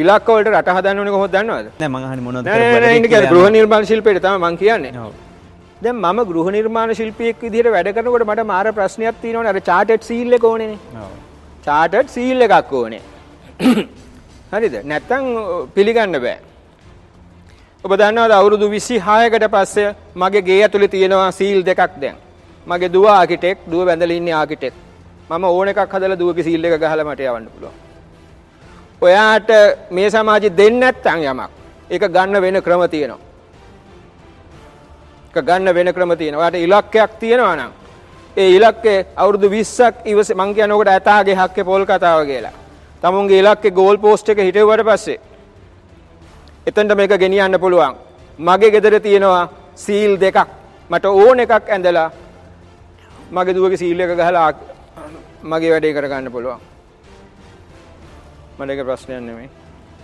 ඉලක්ක 0.01 0.29
වලට 0.35 0.53
රට 0.53 0.77
හදන්න 0.77 1.01
ඕනේ 1.01 1.13
කොහොමද 1.15 1.35
දන්නවද? 1.35 1.67
නෑ 1.79 1.89
මං 1.89 2.01
නෑ 2.37 2.57
නෑ 2.63 2.79
නෑ 2.85 2.95
ඉන්නේ 2.99 3.11
කියලා 3.13 3.33
ගෘහ 3.33 3.51
නිර්මාණ 3.57 3.87
ශිල්පයට 3.91 4.21
තමයි 4.25 4.41
මං 4.45 4.57
කියන්නේ. 4.63 4.93
දැන් 5.83 5.99
මම 6.03 6.23
ගෘහ 6.31 6.49
නිර්මාණ 6.57 6.95
ශිල්පියෙක් 7.01 7.43
විදිහට 7.47 7.71
වැඩ 7.75 7.91
කරනකොට 7.99 8.27
මට 8.29 8.47
මාර 8.53 8.71
ප්‍රශ්නයක් 8.79 9.21
තියෙනවනේ 9.25 9.53
අර 9.53 9.61
චාර්ටඩ් 9.69 10.07
සීල් 10.09 10.39
එක 10.39 10.47
ඕනේනේ. 10.51 10.79
ඔව්. 11.03 11.13
චාර්ටඩ් 11.67 12.15
සීල් 12.15 12.47
එකක් 12.47 12.73
ඕනේ. 12.81 13.03
හරිද? 14.55 14.75
නැත්තම් 14.91 15.23
පිළිගන්න 15.75 16.17
බෑ. 16.25 16.37
ඔබ 17.83 17.91
දන්නවද 17.99 18.33
අවුරුදු 18.39 18.67
26කට 18.73 19.47
පස්සේ 19.55 19.89
මගේ 20.21 20.45
ගේ 20.47 20.61
ඇතුලේ 20.63 20.93
තියෙනවා 20.95 21.31
සීල් 21.39 21.59
දෙකක් 21.69 21.93
දැන්. 22.01 22.15
මගේ 22.67 22.93
දුව 22.95 23.05
ආකිටෙක්, 23.05 23.57
දුව 23.71 23.85
බැඳලා 23.87 24.17
ඉන්නේ 24.19 24.35
ආකිටෙක්. 24.41 24.73
මම 25.29 25.43
ඕන 25.43 25.67
එකක් 25.67 25.93
හදලා 25.93 26.19
දුවගේ 26.21 26.47
සීල් 26.47 26.65
එක 26.65 26.79
ගහලා 26.81 27.05
මට 27.09 27.21
යවන්න 27.27 27.47
පුළුවන්. 27.53 27.75
ඔයාට 29.01 29.49
මේ 29.91 30.09
සමාජෙ 30.09 30.49
දෙන්නේ 30.59 30.91
නැත්තම් 30.91 31.19
යමක්. 31.31 31.51
ඒක 31.93 32.03
ගන්න 32.15 32.41
වෙන 32.41 32.61
ක්‍රම 32.65 32.83
තියෙනවා. 32.93 33.23
ඒක 35.35 35.45
ගන්න 35.47 35.75
වෙන 35.75 35.93
ක්‍රම 35.93 36.11
තියෙනවා. 36.17 36.41
ඔයාට 36.43 36.63
ඉලක්කයක් 36.65 37.11
තියෙනවා 37.21 37.55
නම් 37.55 37.71
ඒ 38.37 38.49
ඉලක්කේ 38.57 38.99
අවුරුදු 39.15 39.47
20ක් 39.49 39.95
ඉවස 40.11 40.29
මං 40.35 40.53
කියන්නේ 40.55 40.77
ඔකට 40.77 40.93
ඇතාගේ 40.93 41.35
හක්කේ 41.41 41.63
පොල් 41.63 41.85
කතාව 41.85 42.25
කියලා. 42.31 42.64
තමුන්ගේ 43.01 43.39
ඉලක්කේ 43.43 43.75
ගෝල් 43.79 43.97
පෝස්ට් 44.03 44.29
එක 44.29 44.39
හිටෙව්වට 44.47 44.85
පස්සේ 44.89 45.19
එතනට 46.67 46.95
මේක 46.99 47.13
ගෙනියන්න 47.23 47.59
පුළුවන්. 47.63 47.95
මගේ 48.39 48.71
ගෙදර 48.75 48.99
තියෙනවා 48.99 49.49
සීල් 49.83 50.13
දෙකක්. 50.23 50.37
මට 50.89 51.05
ඕන 51.05 51.39
එකක් 51.39 51.69
ඇඳලා 51.75 52.07
මගේ 53.35 53.55
දුවගේ 53.57 53.81
සීල් 53.83 53.99
එක 53.99 54.15
ගහලා 54.21 54.47
මගේ 55.51 55.71
වැඩේ 55.73 55.93
කරගන්න 55.97 56.31
පුළුවන්. 56.35 56.59
මට 58.57 58.69
ඒක 58.71 58.81
ප්‍රශ්නයක් 58.87 59.21
නෙමෙයි. 59.27 59.49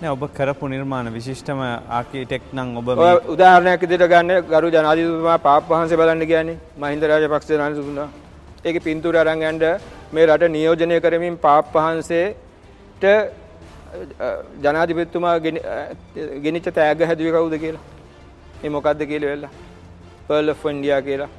නෑ 0.01 0.11
ඔබ 0.15 0.23
කරපු 0.38 0.65
නිර්මාණ 0.73 1.13
විශිෂ්ටම 1.15 1.59
ආකිටෙක් 1.97 2.43
නම් 2.53 2.69
ඔබ 2.80 2.88
උදාහරණයක් 3.34 3.81
විදිහට 3.84 4.07
ගන්න 4.13 4.31
ගරු 4.51 4.69
ජනාධිපතිතුමා 4.76 5.39
පාප් 5.47 5.63
වහන්සේ 5.72 5.99
බලන්න 6.01 6.26
කියන්නේ 6.31 6.57
මහින්ද 6.81 7.03
රාජපක්ෂ 7.09 7.51
ජනාධිපතිතුමා. 7.55 8.09
ඒකේ 8.65 8.85
පින්තූර 8.88 9.15
අරන් 9.22 9.43
යන්න 9.49 9.65
මේ 10.13 10.26
රට 10.30 10.51
නියෝජනය 10.55 10.97
කරමින් 11.05 11.35
පාප් 11.45 11.65
වහන්සේට 11.76 12.49
ජනාධිපතිතුමා 14.64 15.36
ගෙනිච්ච 16.45 16.68
තෑග්ග 16.78 17.02
හැදුවේ 17.10 17.34
කවුද 17.38 17.56
කියලා. 17.64 17.84
මේ 18.61 18.72
මොකද්ද 18.78 19.02
කියලා 19.11 19.32
වෙලා. 19.34 19.52
Pearl 20.28 20.49
of 20.53 20.65
India 20.73 21.02
කියලා. 21.07 21.30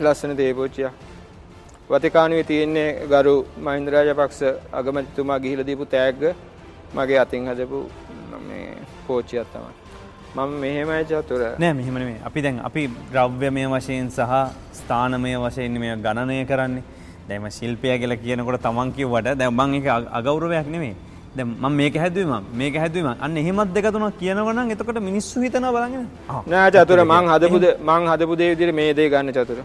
ලස්සන 0.00 0.32
දේපෝච්චියක්. 0.40 0.92
වතිකානුවේ 1.90 2.44
තියෙන්නේ 2.50 2.90
ගරු 3.12 3.34
මහින්ද 3.66 3.88
රාජපක්ෂ 3.94 4.40
අගමැතිතුමා 4.78 5.38
ගිහිලා 5.44 5.66
දීපු 5.70 5.86
තෑග්ග 5.94 6.22
මගේ 6.96 7.18
අතින් 7.24 7.48
හදපු 7.50 7.78
මේ 8.48 8.68
කෝච්චියක් 9.06 9.46
තමයි. 9.52 9.74
මම 10.36 10.50
මෙහෙමයි 10.62 11.04
චතුර. 11.10 11.42
නෑ 11.62 11.72
මෙහෙම 11.78 11.94
නෙමෙයි. 12.00 12.18
අපි 12.28 12.40
දැන් 12.46 12.58
අපි 12.68 12.82
ද්‍රව්‍යමය 13.12 13.64
වශයෙන් 13.74 14.10
සහ 14.16 14.32
ස්ථානමය 14.78 15.32
වශයෙන් 15.44 15.78
මේ 15.84 15.96
ගණනය 16.04 16.44
කරන්නේ. 16.50 16.84
දැන් 17.28 17.42
මම 17.42 17.50
ශිල්පය 17.58 17.86
කියලා 18.00 18.22
කියනකොට 18.22 18.62
තමන් 18.66 18.88
කිව්වට 18.96 19.38
දැන් 19.40 19.52
මම 19.58 19.74
ඒක 19.78 19.86
අගෞරවයක් 20.18 20.68
නෙමෙයි. 20.74 20.94
දැන් 21.36 21.48
මම 21.62 21.72
මේක 21.80 21.94
හැදුවේ 22.02 22.28
මම 22.32 22.44
මේක 22.60 22.74
හැදුවේ 22.82 23.06
මම. 23.06 23.22
අන්න 23.24 23.36
එහෙමත් 23.36 23.70
දෙක 23.76 23.86
තුනක් 23.94 24.18
කියනවා 24.20 24.54
නම් 24.56 24.70
එතකොට 24.74 24.98
මිනිස්සු 25.08 25.40
හිතනවා 25.44 25.72
බලන්න. 25.76 26.06
නෑ 26.52 26.68
චතුර 26.74 27.00
මං 27.12 27.26
හදපු 27.32 27.58
දේ 27.64 27.74
මං 27.88 28.02
හදපු 28.10 28.34
දේ 28.40 28.48
විදිහට 28.52 28.76
මේ 28.78 28.92
දේ 28.98 29.08
ගන්න 29.12 29.32
චතුර. 29.38 29.58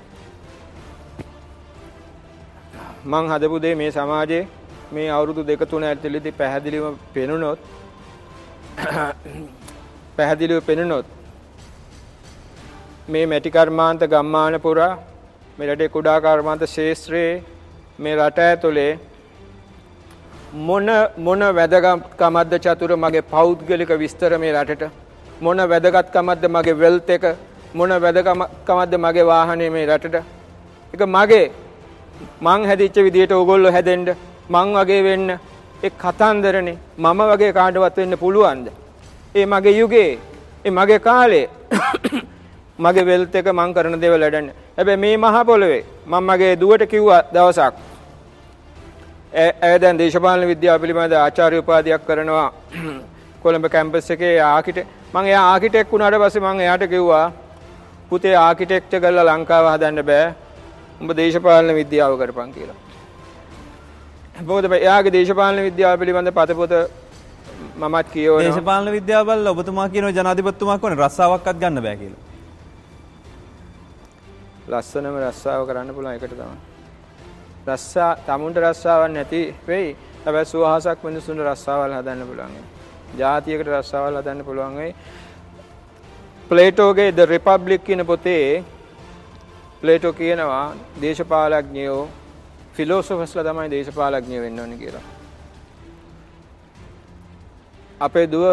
මං 3.12 3.26
හදපු 3.32 3.62
දේ 3.64 3.76
මේ 3.82 3.92
සමාජයේ 3.98 4.44
මේ 4.96 5.08
අවුරුදු 5.18 5.42
දෙක 5.50 5.62
තුන 5.72 5.84
ඇතුළතදී 5.84 6.38
පැහැදිලිව 6.40 6.86
පෙනුනොත් 7.14 7.60
පැහැදිලිව 10.18 10.60
පෙනුනොත් 10.70 11.06
මේ 13.12 13.26
මැටි 13.32 13.56
කර්මාන්ත 13.56 14.02
ගම්මාන 14.14 14.60
පුරා 14.66 14.94
මේ 15.58 15.68
රටේ 15.70 15.90
කුඩා 15.90 16.20
කර්මාන්ත 16.24 16.62
ශාස්ත්‍රයේ 16.74 17.32
මේ 18.00 18.16
රට 18.16 18.40
ඇතුලේ 18.42 18.92
මොන 20.68 20.88
මොන 21.18 21.42
වැදගත්කමක්ද 21.58 22.54
චතුර 22.66 22.92
මගේ 22.98 23.22
පෞද්ගලික 23.24 23.92
විස්තර 24.02 24.38
මේ 24.38 24.54
රටට? 24.54 24.84
මොන 25.42 25.60
වැදගත්කමක්ද 25.72 26.46
මගේ 26.56 26.80
වෙල්ත් 26.84 27.10
එක? 27.10 27.26
මොන 27.74 27.92
වැදගත්කමක්ද 28.06 28.94
මගේ 28.98 29.26
වාහනේ 29.26 29.70
මේ 29.70 29.86
රටට? 29.88 30.16
ඒක 30.94 31.04
මගේ. 31.08 31.52
මං 32.42 32.66
හැදිච්ච 32.66 32.98
විදියට 33.06 33.32
ඕගොල්ලෝ 33.32 33.72
හැදෙන්න 33.72 34.08
මං 34.50 34.76
වගේ 34.78 35.04
වෙන්න 35.04 35.30
ඒ 35.84 35.92
කතන්දරනේ 36.02 36.78
මම 36.98 37.20
වගේ 37.32 37.54
කාටවත් 37.54 37.98
වෙන්න 37.98 38.18
පුළුවන්ද? 38.18 38.68
ඒ 39.36 39.46
මගේ 39.46 39.80
යුගයේ 39.80 40.20
ඒ 40.66 40.72
මගේ 40.72 41.00
කාලේ 41.00 41.48
මගේ 42.82 43.06
වෙල්ත් 43.06 43.36
එක 43.36 43.48
මං 43.52 43.74
කරන 43.74 44.00
දේවල් 44.00 44.24
වැඩන්න. 44.26 44.52
හැබැයි 44.78 45.00
මේ 45.00 45.18
මහ 45.18 45.38
පොළවේ 45.46 45.82
මම 46.06 46.30
මගේ 46.30 46.54
දුවට 46.56 46.84
කිව්වා 46.88 47.22
දවසක් 47.34 47.74
ඇය 49.34 49.76
දැන් 49.80 49.98
දේශපාලන 49.98 50.48
විද්‍යාව 50.48 50.82
පිළිබඳ 50.82 51.14
ආචාර්ය 51.16 51.60
උපාධියක් 51.60 52.06
කරනවා 52.08 52.48
කොළඹ 53.44 53.66
කැම්පස් 53.70 54.10
එකේ 54.16 54.34
ආකිටෙක් 54.46 54.88
මම 55.14 55.26
එයා 55.26 55.44
ආකිටෙක් 55.48 55.92
වුණාට 55.92 56.18
පස්සේ 56.18 56.44
මම 56.44 56.60
එයාට 56.60 56.86
කිව්වා 56.94 57.26
පුතේ 58.10 58.36
ආකිටෙක්චර් 58.38 59.00
කරලා 59.00 59.28
ලංකාව 59.30 59.66
හදන්න 59.74 60.08
බෑ 60.10 60.26
උඹ 61.02 61.12
දේශපාලන 61.20 61.76
විද්‍යාව 61.76 62.18
කරපන් 62.20 62.50
කියලා. 62.56 62.80
මොකද 64.42 64.66
එයාගේ 64.74 65.14
දේශපාලන 65.14 65.64
විද්‍යාව 65.68 65.96
පිළිබඳ 66.00 66.32
පතපොත 66.32 66.74
මමත් 67.78 68.08
කියවනවා. 68.14 68.42
දේශපාලන 68.42 68.92
විද්‍යාව 68.98 69.26
බලලා 69.28 69.56
ඔබතුමා 69.56 69.88
කියනවා 69.90 70.18
ජනාධිපතිතුමා 70.18 70.78
කොහොනේ 70.80 71.02
රස්සාවක්වත් 71.02 71.58
ගන්න 71.62 71.84
බෑ 71.84 71.98
කියලා. 72.02 72.31
ලස්සනම 74.72 75.16
රස්සාව 75.20 75.66
කරන්න 75.68 75.94
පුළුවන් 75.94 76.16
එකට 76.16 76.34
තමයි. 76.34 76.58
රස්සා 77.68 78.12
තමුන්ට 78.20 78.58
රස්සාවක් 78.60 79.12
නැති 79.12 79.42
වෙයි. 79.68 79.96
හැබැයි 80.24 80.46
සුවහසක් 80.48 81.04
මිනිසුන්ට 81.04 81.42
රස්සාවල් 81.44 81.94
හදන්න 81.94 82.28
පුළුවන්. 82.28 82.54
ජාතියකට 83.18 83.68
රස්සාවල් 83.70 84.18
හදන්න 84.18 84.46
පුළුවන් 84.46 84.78
වෙයි. 84.78 84.96
ප්ලේටෝගේ 86.50 87.12
The 87.12 87.26
Republic 87.28 87.84
කියන 87.84 88.06
පොතේ 88.06 88.64
ප්ලේටෝ 89.82 90.14
කියනවා 90.14 90.76
දේශපාලඥයෝ 91.02 92.10
ෆිලෝසොෆස්ලා 92.74 93.44
තමයි 93.44 93.72
දේශපාලඥයෝ 93.72 94.44
වෙන්න 94.44 94.60
ඕනේ 94.60 94.78
කියලා. 94.78 95.06
අපේ 98.00 98.28
දුව 98.28 98.46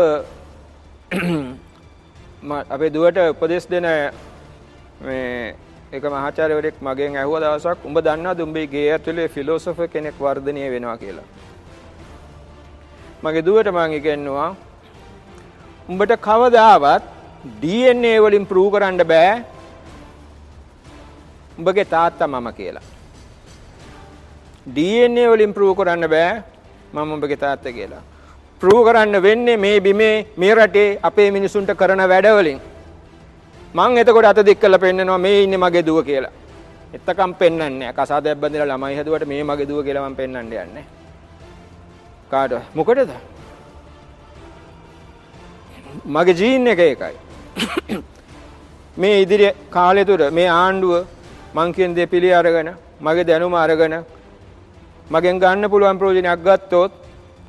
අපේ 2.71 2.93
දුවට 2.93 3.19
උපදෙස් 3.25 3.71
දෙන 3.71 3.87
මේ 5.91 5.99
එක 5.99 6.05
මහාචාර්යවරයෙක් 6.05 6.81
මගෙන් 6.81 7.17
ඇහුවා 7.17 7.41
දවසක් 7.41 7.85
උඹ 7.89 7.99
දන්නවද 7.99 8.41
උඹේ 8.45 8.67
ගේ 8.67 8.89
ඇතුලේ 8.93 9.29
ෆිලොසොෆර් 9.29 9.87
කෙනෙක් 9.89 10.17
වර්ධනය 10.21 10.61
වෙනවා 10.71 10.97
කියලා. 10.97 11.25
මගේ 13.23 13.45
දුවට 13.47 13.71
මං 13.73 13.95
ඉගෙනුවා 13.99 14.51
උඹට 15.89 16.13
කවදාවත් 16.21 17.03
DNA 17.63 18.13
වලින් 18.21 18.45
ප්‍රූව් 18.51 18.69
කරන්න 18.75 19.03
බෑ 19.13 19.33
උඹගේ 21.59 21.89
තාත්තා 21.95 22.29
මම 22.29 22.49
කියලා. 22.53 22.87
DNA 24.67 25.25
වලින් 25.33 25.55
ප්‍රූව් 25.57 25.75
කරන්න 25.79 26.07
බෑ 26.07 26.43
මම 26.93 27.13
උඹගේ 27.17 27.43
තාත්තා 27.45 27.73
කියලා. 27.73 28.03
ප්‍රූව් 28.63 28.85
කරන්න 28.87 29.23
වෙන්නේ 29.23 29.57
මේ 29.57 29.81
බිමේ 29.81 30.17
මේ 30.37 30.55
රටේ 30.55 30.99
අපේ 31.03 31.31
මිනිසුන්ට 31.31 31.73
කරන 31.75 32.09
වැඩ 32.13 32.29
වලින්. 32.39 32.61
මං 33.75 33.99
එතකොට 33.99 34.25
අත 34.25 34.41
දික් 34.41 34.61
කරලා 34.61 34.79
පෙන්නනවා 34.79 35.19
මේ 35.19 35.43
ඉන්නේ 35.43 35.59
මගේ 35.59 35.83
දුව 35.83 36.05
කියලා. 36.05 36.33
එතකම් 36.91 37.33
පෙන්වන්නේ 37.35 37.71
නැහැ. 37.71 37.93
කසාදයක් 37.95 38.39
බඳිලා 38.41 38.69
ළමයි 38.69 38.97
හැදුවට 38.97 39.27
මේ 39.27 39.43
මගේ 39.45 39.69
දුව 39.69 39.85
කියලා 39.85 40.09
මං 40.09 40.17
පෙන්වන්න 40.17 40.53
යන්නේ. 40.55 40.85
කාට 42.31 42.53
මොකටද? 42.75 43.11
මගේ 46.07 46.35
ජීන් 46.35 46.67
එක 46.67 46.81
ඒකයි. 46.81 47.17
මේ 48.97 49.23
ඉදිරි 49.23 49.53
කාලය 49.71 50.05
තුර 50.05 50.31
මේ 50.31 50.49
ආණ්ඩුව 50.51 51.05
මං 51.55 51.73
කියන 51.73 51.95
දේ 51.95 52.07
පිළි 52.07 52.33
අරගෙන 52.33 52.73
මගේ 53.01 53.25
දැනුම 53.25 53.55
අරගෙන 53.55 53.95
මගෙන් 55.11 55.37
ගන්න 55.39 55.71
පුළුවන් 55.71 55.99
ප්‍රයෝජනයක් 55.99 56.41
ගත්තොත් 56.41 56.93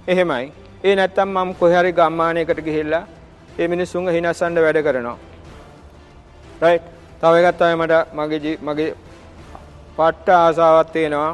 එහෙමයි. 0.08 0.52
ඒ 0.84 0.96
නැත්තම් 0.96 1.30
මම 1.30 1.50
කොහේ 1.56 1.80
හරි 1.80 1.92
ගම්මානයකට 1.94 2.60
ගිහිල්ලා 2.62 3.04
ඒ 3.60 3.68
මිනිස්සුන්ව 3.68 4.08
හිනස්සන්න 4.10 4.56
වැඩ 4.58 4.84
කරනවා. 4.84 5.29
රයි 6.62 6.80
තව 7.22 7.34
එකත් 7.42 7.62
අය 7.62 7.76
මට 7.76 7.94
මගේ 8.14 8.56
මගේ 8.68 8.90
පට්ට 9.98 10.30
ආසාවත් 10.36 10.92
තියෙනවා 10.96 11.32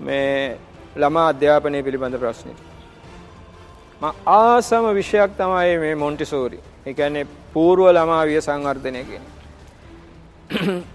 මේ 0.00 0.58
ළමා 0.96 1.26
අධ්‍යාපනය 1.32 1.82
පිළිබඳ 1.86 2.16
ප්‍රශ්නය. 2.22 2.52
ආසම 4.38 4.84
විෂයක් 4.98 5.30
තමයි 5.38 5.78
මේ 5.82 5.94
මොන්ටිසූරි 6.02 6.58
එකන්නේ 6.86 7.26
පූර්ුව 7.54 7.88
ළමා 7.96 8.22
විය 8.28 8.40
සංවර්ධනය 8.40 9.02
කියෙන. 9.08 9.26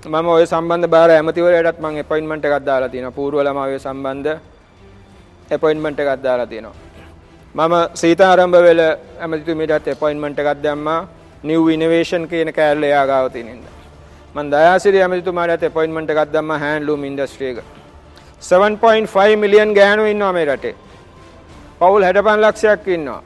මම 0.05 0.27
ඔය 0.27 0.45
සම්බන්ධ 0.45 0.89
බාර 0.95 1.09
ඇමතිවරයටත් 1.11 1.79
මං 1.83 2.01
එපයින්මට 2.03 2.45
ගත්දාලා 2.53 2.89
තියෙන 2.89 3.13
පූරුව 3.13 3.43
ළමාවය 3.43 3.79
සම්බන්ධ 3.79 4.35
එපොයින්මට 5.51 6.01
ගත්දාලා 6.07 6.47
තියෙනවා. 6.47 6.75
මම 7.55 7.73
සීතාරම්භ 7.93 8.59
වෙල 8.67 8.81
ඇමතිතුමිටත් 9.19 9.87
එපොයින්මට 9.87 10.39
ගත් 10.47 10.59
දැම්මා 10.63 11.01
නිව් 11.43 11.69
ඉනෝවේෂන් 11.69 12.27
කියන 12.27 12.53
කෑල්ල 12.53 12.83
එයා 12.83 13.05
ගාව 13.07 13.31
තියෙනින්ද. 13.31 13.65
මම 14.35 14.51
දයාසිරි 14.51 15.01
ඇමතිතුමාටත් 15.03 15.63
අපොයින්ට්මන්ට් 15.63 16.09
එකක් 16.13 16.33
දැම්මා 16.33 16.57
හෑන්ඩ්ලූම් 16.63 17.03
ඉන්ඩස්ට්‍රි 17.03 17.47
එක. 17.51 17.59
7.5 18.41 19.35
මිලියන් 19.43 19.73
ගෑනු 19.73 20.05
ඉන්නවා 20.05 20.33
මේ 20.33 20.45
රටේ. 20.45 20.75
පවුල් 21.79 22.03
65 22.03 22.43
ලක්ෂයක් 22.43 22.87
ඉන්නවා. 22.87 23.21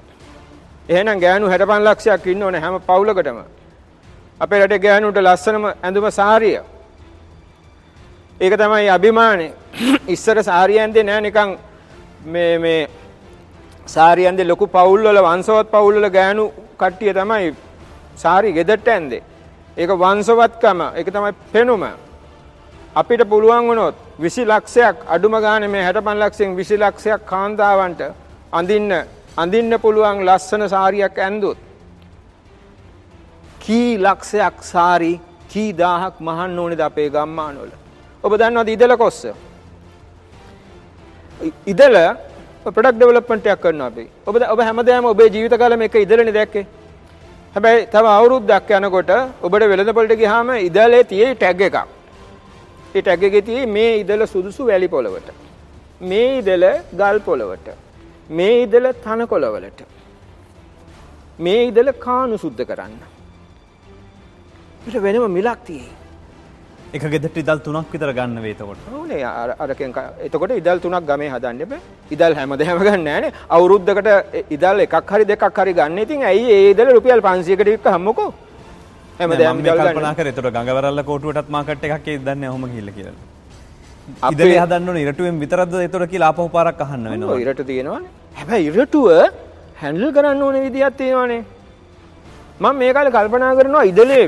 එහෙනම් 0.90 1.20
ගෑනු 1.26 1.50
65 1.50 1.90
ලක්ෂයක් 1.90 2.28
ඉන්න 2.28 2.44
ඕනේ 2.44 2.62
හැම 2.62 2.80
පවුලකටම. 2.82 3.40
අපේ 4.40 4.62
රටේ 4.64 4.84
ගෑනුන්ට 4.86 5.18
ලස්සනම 5.18 5.66
ඇඳුම 5.74 6.12
සාරිය. 6.12 6.62
ඒක 8.42 8.54
තමයි 8.62 8.90
අභිමානේ. 8.90 9.52
ඉස්සර 10.08 10.44
සාරිය 10.44 10.80
ඇඳේ 10.80 11.04
නෑ 11.04 11.22
නිකන් 11.22 11.58
මේ 12.26 12.58
මේ 12.60 12.82
සාරිය 13.88 14.26
ඇඳේ 14.28 14.48
ලොකු 14.48 14.68
පවුල් 14.68 15.04
වල 15.04 15.22
වංශවත් 15.28 15.68
පවුල් 15.72 15.96
වල 16.00 16.10
ගෑනු 16.18 16.52
කට්ටිය 16.78 17.14
තමයි 17.14 17.54
සාරි 18.16 18.54
ගෙදරට 18.54 18.88
ඇඳේ. 18.88 19.24
ඒක 19.78 19.90
වංශවත්කම. 19.98 20.82
ඒක 20.96 21.08
තමයි 21.08 21.34
පෙනුම. 21.52 21.84
අපිට 22.96 23.22
පුළුවන් 23.26 23.68
වුණොත් 23.68 23.96
20 24.20 24.46
ලක්ෂයක් 24.46 24.98
අඩුම 25.08 25.36
ගානේ 25.42 25.68
මේ 25.68 25.84
65 25.84 26.22
ලක්ෂයෙන් 26.22 26.52
20 26.56 26.78
ලක්ෂයක් 26.80 27.22
කාන්තාවන්ට 27.26 28.02
අඳින්න 28.52 28.92
අඳින්න 29.38 29.74
පුළුවන් 29.82 30.20
ලස්සන 30.28 30.64
සාරියක් 30.70 31.16
ඇඳුත් 31.20 31.58
කී 33.60 33.98
ලක්ෂයක් 34.00 34.58
සාරි 34.64 35.14
කී 35.50 35.72
දාහක් 35.74 36.16
මහන්න 36.20 36.60
ඕනේද 36.60 36.82
අපේ 36.82 37.08
ගම්මානවල 37.10 37.72
ඔබ 38.24 38.38
දන්නවද 38.40 38.70
ඉදල 38.76 38.96
කොස්ස 38.96 39.20
ඉදල 41.66 41.98
ප්‍රොඩක්ට් 42.66 42.98
ඩෙවලොප්මන්ට් 42.98 43.48
එකක් 43.48 43.64
කරනවා 43.66 43.90
අපි 43.92 44.06
ඔබ 44.28 44.36
ඔබ 44.54 44.60
හැමදාම 44.68 45.06
ඔබේ 45.06 45.30
ජීවිත 45.30 45.58
කාලෙම 45.58 45.88
එක 45.88 45.96
ඉදලනේ 46.06 46.38
දැක්කේ 46.40 46.66
හැබැයි 47.56 47.88
තව 47.94 48.06
අවුරුද්දක් 48.18 48.70
යනකොට 48.78 49.12
ඔබට 49.46 49.64
වෙළඳපොළට 49.72 50.14
ගියාම 50.22 50.50
ඉදලේ 50.68 51.04
තියෙයි 51.12 51.36
ටැග් 51.36 51.62
එකක්. 51.68 51.78
ඒ 52.96 53.02
ටැග් 53.02 53.24
එකේ 53.28 53.44
තියෙයි 53.50 53.72
මේ 53.76 53.92
ඉදල 54.02 54.22
සුදුසු 54.34 54.68
වැලි 54.70 54.88
පොළවට 54.94 55.28
මේ 56.02 56.30
ඉදල 56.40 56.66
ගල් 57.02 57.20
පොළවට 57.28 57.68
මේ 58.30 58.56
ඉදල 58.64 58.88
තනකොළවලට 59.06 59.82
මේ 61.40 61.68
ඉදල 61.70 61.92
කානු 62.06 62.38
සුද්ධ 62.38 62.64
කරන්න. 62.70 62.96
ඊට 64.86 64.98
වෙනම 65.06 65.26
මිලක් 65.38 65.60
තියෙයි. 65.70 65.92
එක 66.98 67.04
ගෙදරට 67.14 67.38
ඉදල් 67.42 67.60
තුනක් 67.66 67.92
විතර 67.94 68.12
ගන්න 68.18 68.42
වේ 68.44 68.54
එතකොට. 68.56 68.82
ඕනේ 68.98 69.24
අරකෙන් 69.66 69.94
එතකොට 70.28 70.52
ඉදල් 70.62 70.80
තුනක් 70.84 71.06
ගමේ 71.10 71.30
හදන්න 71.34 71.62
එපා. 71.66 71.80
ඉදල් 72.16 72.34
හැමදේම 72.40 72.80
ගන්න 72.86 73.04
නෑනේ. 73.10 73.32
අවුරුද්දකට 73.56 74.10
ඉදල් 74.56 74.84
එකක් 74.86 75.12
හරි 75.14 75.26
දෙකක් 75.32 75.60
හරි 75.60 75.74
ගන්න. 75.80 75.98
ඉතින් 76.06 76.24
ඇයි 76.32 76.50
ඒ 76.56 76.72
ඉදල් 76.74 76.92
රුපියල් 76.98 77.22
500කට 77.28 77.70
වික්කහම්මකෝ? 77.76 78.30
හැමදේම 79.20 79.62
ඉදල් 79.62 79.70
ගන්න. 79.78 79.94
කල්පනා 79.94 80.16
කරේ 80.18 80.34
එතකොට 80.34 80.54
ගඟවරල්ල 80.58 81.04
කෝටුවටත් 81.10 81.50
මාකට් 81.56 81.88
එකක් 81.88 82.08
දන්නේ 82.28 82.50
ඔහොම 82.52 82.68
ගිහිල්ලා 82.74 82.98
කියලා. 82.98 83.16
ඉදලේ 84.34 84.60
හදන්න 84.64 84.90
ඕනේ 84.90 85.06
ඉරටුවෙන් 85.08 85.40
විතරක්ද 85.44 85.74
එතකොට 85.88 86.12
කියලා 86.14 86.30
ආපහු 86.34 86.50
පාරක් 86.58 86.84
අහන්න. 86.86 87.24
ඔව් 87.24 87.40
ඉරටු 87.46 87.64
තියෙනවානේ. 87.72 88.12
හැබැයි 88.40 88.70
ඉරටුව 88.70 89.08
හැන්ඩල් 89.82 90.14
කරන්න 90.18 90.46
ඕනේ 90.50 90.64
විදියක් 90.68 90.98
තියෙනවානේ. 91.02 91.42
මේ 92.82 92.94
කාලේ 93.00 93.16
කල්පනා 93.18 93.52
කරනවා 93.62 93.84
ඉදලේ 93.92 94.28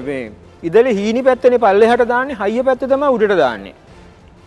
ඉදල 0.67 0.87
හීනි 0.99 1.21
පැත්තනේ 1.27 1.63
පල්ලෙහාට 1.65 2.03
දාන්නේ 2.13 2.39
හයිය 2.41 2.63
පැත්ත 2.67 2.83
තමයි 2.93 3.09
උඩට 3.15 3.35
දාන්නේ. 3.43 3.75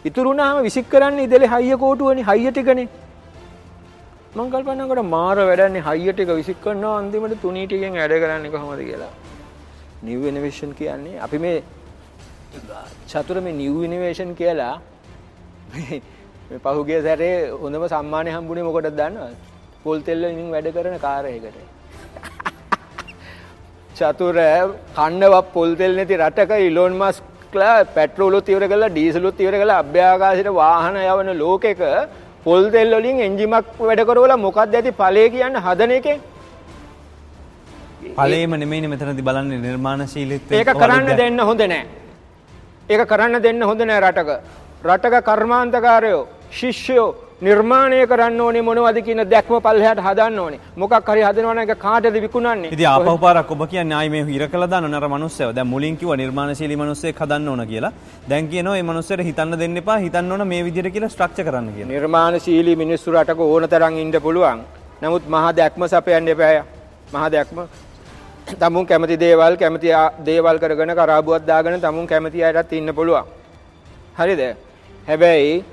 ඉතුරු 0.09 0.31
වුණාම 0.31 0.63
විසික් 0.69 0.87
කරන්නේ 0.93 1.27
ඉදලේ 1.29 1.53
හයිය 1.55 1.77
කෝටුවනේ 1.83 2.29
හයිය 2.31 2.51
ටිකනේ. 2.53 2.89
මම 4.37 4.49
කල්පනා 4.53 4.89
කරා 4.91 5.07
මාර 5.15 5.37
වැඩන්නේ 5.51 5.87
හයිය 5.89 6.13
ටික 6.13 6.31
විසික් 6.41 6.59
කරනවා 6.65 6.95
අන්තිමට 7.01 7.41
තුනී 7.45 7.67
ටිකෙන් 7.67 7.99
වැඩ 8.01 8.15
කරන්නේ 8.25 8.53
කොහොමද 8.55 8.83
කියලා. 8.91 9.13
නිව් 10.07 10.27
ඉනෝවේෂන් 10.31 10.73
කියන්නේ 10.81 11.17
අපි 11.27 11.39
මේ 11.45 11.57
චතුර 13.13 13.37
මේ 13.47 13.59
නිව් 13.63 13.77
ඉනෝවේෂන් 13.89 14.33
කියලා 14.41 14.75
මේ 15.75 16.61
පහුගිය 16.67 17.01
සැරේ 17.07 17.35
හොඳම 17.63 17.85
සම්මානය 17.95 18.31
හම්බුනේ 18.37 18.67
මොකටද 18.69 18.95
දන්නවද? 19.01 19.35
පොල් 19.85 19.99
තෙල් 20.07 20.23
වලින් 20.29 20.49
වැඩ 20.55 20.69
කරන 20.77 20.97
කාර් 21.07 21.25
එකකට. 21.33 21.59
චතුර 23.99 24.37
කණ්ඩවක් 24.97 25.47
පොල් 25.57 25.71
තෙල් 25.81 25.93
නැති 25.99 26.17
රටක 26.23 26.53
ඉලෝන් 26.69 26.93
මස්ක්ලා 27.01 27.77
පැට්‍රෝලුත් 27.97 28.49
ඉවර 28.53 28.65
කරලා 28.73 28.91
ඩීසලුත් 28.95 29.39
ඉවර 29.45 29.55
කරලා 29.61 29.79
අභ්‍යාකාශයට 29.85 30.51
වාහන 30.61 30.97
යවන 31.05 31.31
ලෝකෙක 31.43 31.81
පොල් 32.47 32.65
තෙල් 32.75 32.91
වලින් 32.99 33.19
එන්ජිමක් 33.29 33.67
වැඩ 33.89 34.03
කරවලා 34.09 34.39
මොකක්ද 34.47 34.75
ඇති 34.79 34.93
ඵලය 35.01 35.25
කියන්නේ? 35.35 35.65
හදන 35.67 35.93
එකෙන් 35.99 36.19
ඵලයේම 38.19 38.53
නෙමෙයිනේ 38.63 38.91
මෙතනදී 38.93 39.27
බලන්නේ 39.29 39.63
නිර්මාණශීලීත්වය 39.67 40.53
ඒක 40.61 40.71
කරන්න 40.83 41.11
දෙන්න 41.23 41.41
හොඳ 41.49 41.63
නැහැ 41.73 41.87
ඒක 42.93 43.03
කරන්න 43.13 43.43
දෙන්න 43.47 43.63
හොඳ 43.69 43.81
නැහැ 43.89 44.05
රටක. 44.07 44.31
රටක 44.89 45.15
කර්මාන්තකාරයෝ 45.29 46.23
ශිෂ්‍යයෝ 46.59 47.09
නිර්මාණය 47.41 47.99
කරන්න 48.11 48.41
ඕනේ 48.45 48.63
මොනවද 48.69 48.97
කියන 49.07 49.21
දැක්ම 49.33 49.61
පල්ලෙහාට 49.65 50.01
හදන්න 50.07 50.39
ඕනේ. 50.45 50.59
මොකක් 50.83 51.11
හරි 51.11 51.23
හදනවා 51.27 51.55
නම් 51.55 51.61
ඒක 51.65 51.79
කාටද 51.85 52.17
විකුණන්නේ? 52.25 52.71
ඉතින් 52.75 52.89
ආපහු 52.93 53.15
පාරක් 53.25 53.53
ඔබ 53.55 53.63
කියන්නේ 53.73 53.97
ආයි 53.99 54.11
මේ 54.15 54.25
හිර 54.31 54.49
කළා 54.55 54.71
දාන 54.73 54.89
නර 54.91 55.07
මිනිස්සයව. 55.13 55.53
දැන් 55.59 55.69
මුලින් 55.75 55.97
කිව්වා 56.01 56.17
නිර්මාණශීලී 56.23 56.79
මිනිස්සෙක් 56.83 57.21
හදන්න 57.23 57.49
ඕන 57.53 57.63
කියලා. 57.71 57.93
දැන් 58.31 58.49
කියනවා 58.55 58.75
මේ 58.75 58.89
මිනිස්සුන්ට 58.91 59.25
හිතන්න 59.29 59.59
දෙන්න 59.63 59.77
එපා. 59.83 59.99
හිතන්න 60.07 60.33
ඕන 60.33 60.47
මේ 60.55 60.65
විදිහට 60.67 60.93
කියලා 60.97 61.13
ස්ට්‍රක්චර් 61.15 61.45
කරන්න 61.51 61.71
කියලා. 61.77 61.93
නිර්මාණශීලී 61.95 62.77
මිනිස්සු 62.83 63.15
රටක 63.15 63.41
ඕන 63.47 63.69
තරම් 63.69 64.03
ඉන්න 64.03 64.21
පුළුවන්. 64.27 64.67
නමුත් 65.03 65.31
මහා 65.37 65.55
දැක්ම 65.63 65.87
සපයන්න 65.95 66.35
එපා. 66.35 66.53
මහා 67.15 67.31
දැක්ම 67.31 67.65
තමුන් 68.61 68.87
කැමති 68.91 69.21
දේවල් 69.25 69.63
කැමති 69.63 69.95
දේවල් 70.27 70.59
කරගෙන 70.59 70.97
කරාබුවක් 71.01 71.47
දාගෙන 71.47 71.81
තමුන් 71.87 72.07
කැමති 72.13 72.45
අයටත් 72.45 72.79
ඉන්න 72.83 72.95
පුළුවන්. 73.01 73.25
හරිද? 74.21 74.43
හැබැයි 75.09 75.65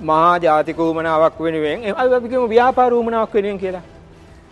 මහා 0.00 0.38
ජාතික 0.38 0.78
උමනාවක් 0.78 1.40
වෙනුවෙන් 1.40 1.84
අපි 1.96 2.28
කියමු 2.28 2.48
ව්‍යාපාර 2.54 2.92
උමනාවක් 2.94 3.34
වෙනුවෙන් 3.34 3.58
කියලා. 3.58 3.82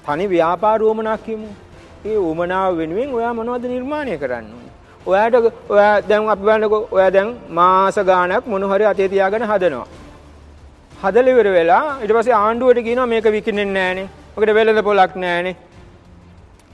තනි 0.07 0.27
ව්‍යාපාර 0.35 0.83
උමනාවක් 0.83 1.25
කියමු. 1.27 1.49
ඒ 2.05 2.17
උමනාව 2.17 2.77
වෙනුවෙන් 2.79 3.15
ඔයා 3.15 3.35
මොනවද 3.39 3.65
නිර්මාණය 3.75 4.17
කරන්න 4.23 4.47
ඕනේ? 4.55 4.73
ඔයාට 5.07 5.35
ඔයා 5.69 5.95
දැන් 6.09 6.29
අපි 6.35 6.43
බලන්නකෝ 6.47 6.89
ඔයා 6.97 7.11
දැන් 7.17 7.37
මාස 7.59 7.97
ගාණක් 8.11 8.47
මොන 8.47 8.65
හරි 8.73 8.85
අතේ 8.93 9.09
තියාගෙන 9.09 9.47
හදනවා. 9.51 9.87
හදලා 11.03 11.33
ඉවර 11.35 11.49
වෙලා 11.57 11.85
ඊට 12.03 12.13
පස්සේ 12.17 12.37
ආණ්ඩුවට 12.43 12.85
කියනවා 12.87 13.07
මේක 13.13 13.27
විකිනෙන්නේ 13.37 13.75
නැහනේ. 13.75 14.09
මොකද 14.37 14.55
වෙළඳ 14.59 14.83
පොලක් 14.89 15.17
නැහනේ. 15.25 15.57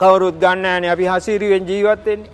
කවුරුත් 0.01 0.37
ගන්න 0.43 0.63
නැහනේ. 0.63 0.91
අපි 0.95 1.05
හසිරියෙන් 1.13 1.65
ජීවත් 1.71 2.07
වෙන්නේ. 2.07 2.31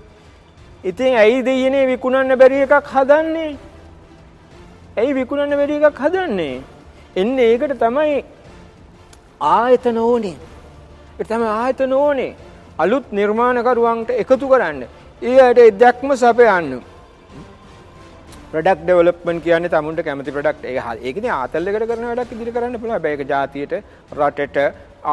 ඉතින් 0.84 1.16
ඇයි 1.22 1.44
දෙයනේ 1.46 1.86
විකුණන්න 1.92 2.38
බැරි 2.40 2.60
එකක් 2.66 2.92
හදන්නේ? 2.94 3.56
ඇයි 4.96 5.14
විකුණන්න 5.18 5.58
වැඩි 5.60 5.78
එකක් 5.88 6.02
හදන්නේ? 6.04 6.56
එන්නේ 7.20 7.48
ඒකට 7.52 7.78
තමයි 7.84 8.18
ආයතන 9.52 9.98
ඕනේ. 10.02 10.36
ඒක 11.18 11.28
තමයි 11.30 11.48
ආයතන 11.54 11.92
ඕනේ. 12.02 12.34
අලුත් 12.84 13.12
නිර්මාණකරුවන්ට 13.18 14.10
එකතු 14.22 14.48
කරන්න. 14.52 14.82
ඒ 15.22 15.38
අයට 15.46 15.78
දැක්ම 15.82 16.14
සපයන්න. 16.22 16.70
ප්‍රොඩක්ට් 18.52 18.82
ඩෙවලොප්මන්ට් 18.84 19.44
කියන්නේ 19.46 19.74
තමුන්ට 19.74 20.00
කැමති 20.06 20.34
ප්‍රොඩක්ට් 20.36 20.64
ඒක 20.70 20.78
ඒක 21.02 21.16
ඉතින් 21.20 21.32
ආතල්ලයකට 21.40 21.88
කරන 21.90 22.08
වැඩක් 22.10 22.32
ඉදිරි 22.36 22.54
කරන්න 22.56 22.80
පුළුවන්. 22.80 22.96
හැබැයි 22.96 23.18
ඒක 23.18 23.28
ජාතියට 23.34 23.74
රටට 24.18 24.56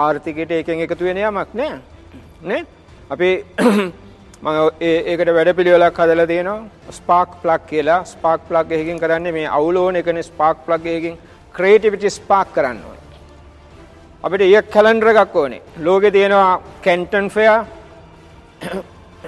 ආර්ථිකයට 0.03 0.55
එකෙන් 0.61 0.85
එකතු 0.87 1.09
වෙන 1.09 1.21
යමක් 1.25 1.59
නෑ. 1.61 1.75
නේ? 2.51 2.63
අපි 3.13 3.29
මම 4.43 4.57
ඒකට 4.81 5.29
වැඩපිළිවෙලක් 5.35 5.99
හදලා 5.99 6.27
තියෙනවා. 6.27 6.67
ස්පාර්ක් 6.97 7.31
ප්ලග් 7.41 7.61
කියලා. 7.69 8.03
ස්පාර්ක් 8.05 8.41
ප්ලග් 8.49 8.71
එකකින් 8.77 8.99
කරන්නේ 9.03 9.31
මේ 9.31 9.47
අවුල 9.57 9.77
ඕන 9.81 9.95
එකනේ 9.95 10.23
ස්පාර්ක් 10.29 10.57
ප්ලග් 10.65 10.85
එකකින් 10.95 11.15
ක්‍රියේටිවිටි 11.55 12.09
ස්පාර්ක් 12.09 12.49
කරන්න 12.55 12.81
ඕනේ. 12.87 13.03
අපිට 14.23 14.41
ඊයක් 14.47 14.67
කැලෙන්ඩර් 14.75 15.07
එකක් 15.13 15.35
ඕනේ. 15.35 15.61
ලෝකේ 15.85 16.11
තියෙනවා 16.11 16.61
Canton 16.85 17.29
fair 17.35 17.59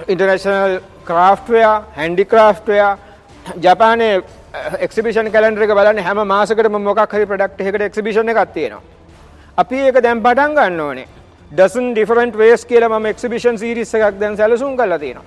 international 0.08 0.76
craft 1.08 1.48
ware 1.54 1.76
handicraft 1.98 2.68
ware 2.68 2.92
ජපානයේ 3.64 4.22
exhibition 4.86 5.32
calendar 5.32 5.64
එක 5.64 5.76
බලන්න 5.78 6.06
හැම 6.08 6.20
මාසෙකටම 6.34 6.76
මොකක් 6.88 7.12
හරි 7.14 7.26
ප්‍රොඩක්ට් 7.30 7.60
එකකට 7.68 7.88
එක්සිබිෂන් 7.88 8.34
එකක් 8.34 8.52
තියෙනවා. 8.52 8.82
අපි 9.56 9.76
ඒක 9.86 10.02
දැන් 10.02 10.20
පටන් 10.26 10.58
ගන්න 10.58 10.80
ඕනේ. 10.88 11.08
Dozen 11.54 11.94
different 11.94 12.36
ways 12.36 12.64
කියලා 12.64 12.88
මම 12.88 13.06
එක්සිබිෂන් 13.06 13.58
සීරීස් 13.58 13.94
එකක් 13.94 14.20
දැන් 14.20 14.36
සැලසුම් 14.36 14.76
කරලා 14.76 14.98
තියෙනවා. 14.98 15.24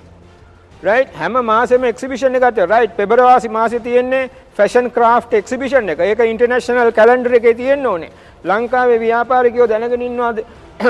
right 0.82 1.14
හැම 1.14 1.32
මාසෙම 1.44 1.84
එක්සිබිෂන් 1.84 2.34
එකක් 2.34 2.54
තියෙනවා. 2.54 2.78
right 2.78 2.96
පෙබරවාරි 2.96 3.48
මාසේ 3.48 3.80
තියෙන්නේ 3.80 4.30
ෆැෂන් 4.56 4.90
ක්‍රාෆ්ට් 4.90 5.32
එක්සිබිෂන් 5.34 5.88
එක. 5.88 6.00
ඒක 6.00 6.20
ඉන්ටර්නැෂනල් 6.20 6.92
කැලෙන්ඩර් 6.92 7.34
එකේ 7.34 7.54
තියෙන්න 7.54 7.86
ඕනේ. 7.86 8.10
ලංකාවේ 8.44 9.00
ව්‍යාපාරිකයෝ 9.00 9.68
දැනගෙන 9.68 10.02
ඉන්නවා 10.02 10.34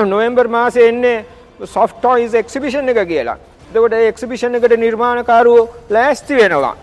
නොවැම්බර් 0.05 0.47
මාසේ 0.47 0.87
එන්නේ 0.89 1.25
soft 1.65 2.01
toys 2.01 2.33
එක්සිබිෂන් 2.33 2.89
එක 2.89 3.07
කියලා. 3.07 3.37
එතකොට 3.71 3.93
ඒ 3.93 4.07
එක්සිබිෂන් 4.07 4.55
එකට 4.55 4.77
නිර්මාණකාරවෝ 4.77 5.69
ලෑස්ති 5.89 6.35
වෙනවා. 6.35 6.75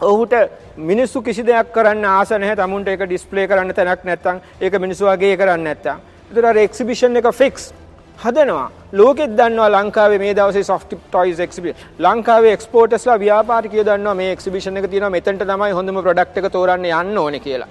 ඔහුට 0.00 0.32
මිනිස්සු 0.76 1.22
කිසි 1.22 1.46
දෙයක් 1.46 1.72
කරන්න 1.72 2.04
ආස 2.04 2.30
නැහැ. 2.30 2.56
tamunට 2.56 2.88
ඒක 2.88 3.02
ඩිස්ප්ලේ 3.06 3.48
කරන්න 3.48 3.74
තැනක් 3.74 4.04
නැත්තම් 4.04 4.40
ඒක 4.60 4.78
මිනිස්සු 4.78 5.06
වගේ 5.06 5.36
කරන්න 5.36 5.64
නැත්තම්. 5.64 5.98
ඒතර 6.30 6.44
අර 6.44 6.56
එක්සිබිෂන් 6.56 7.16
එක 7.16 7.28
ෆික්ස් 7.32 7.72
හදනවා. 8.18 8.70
ලෝකෙත් 8.92 9.32
දන්නවා 9.38 9.70
ලංකාවේ 9.76 10.18
මේ 10.18 10.34
දවසේ 10.34 10.64
soft 10.64 10.94
toys 11.10 11.38
exhibition. 11.40 11.76
ලංකාවේ 11.98 12.52
එක්ස්පෝර්ටර්ස්ලා 12.52 13.18
ව්‍යාපාරිකයෝ 13.18 13.84
දන්නවා 13.84 14.14
මේ 14.14 14.32
එක්සිබිෂන් 14.32 14.76
එක 14.76 14.86
තියෙනවා 14.90 15.10
මෙතනට 15.10 15.44
තමයි 15.44 15.72
හොඳම 15.78 16.00
ප්‍රොඩක්ට් 16.02 16.38
එක 16.38 16.52
තෝරන්න 16.52 16.84
යන්න 16.84 17.18
ඕනේ 17.18 17.40
කියලා. 17.40 17.68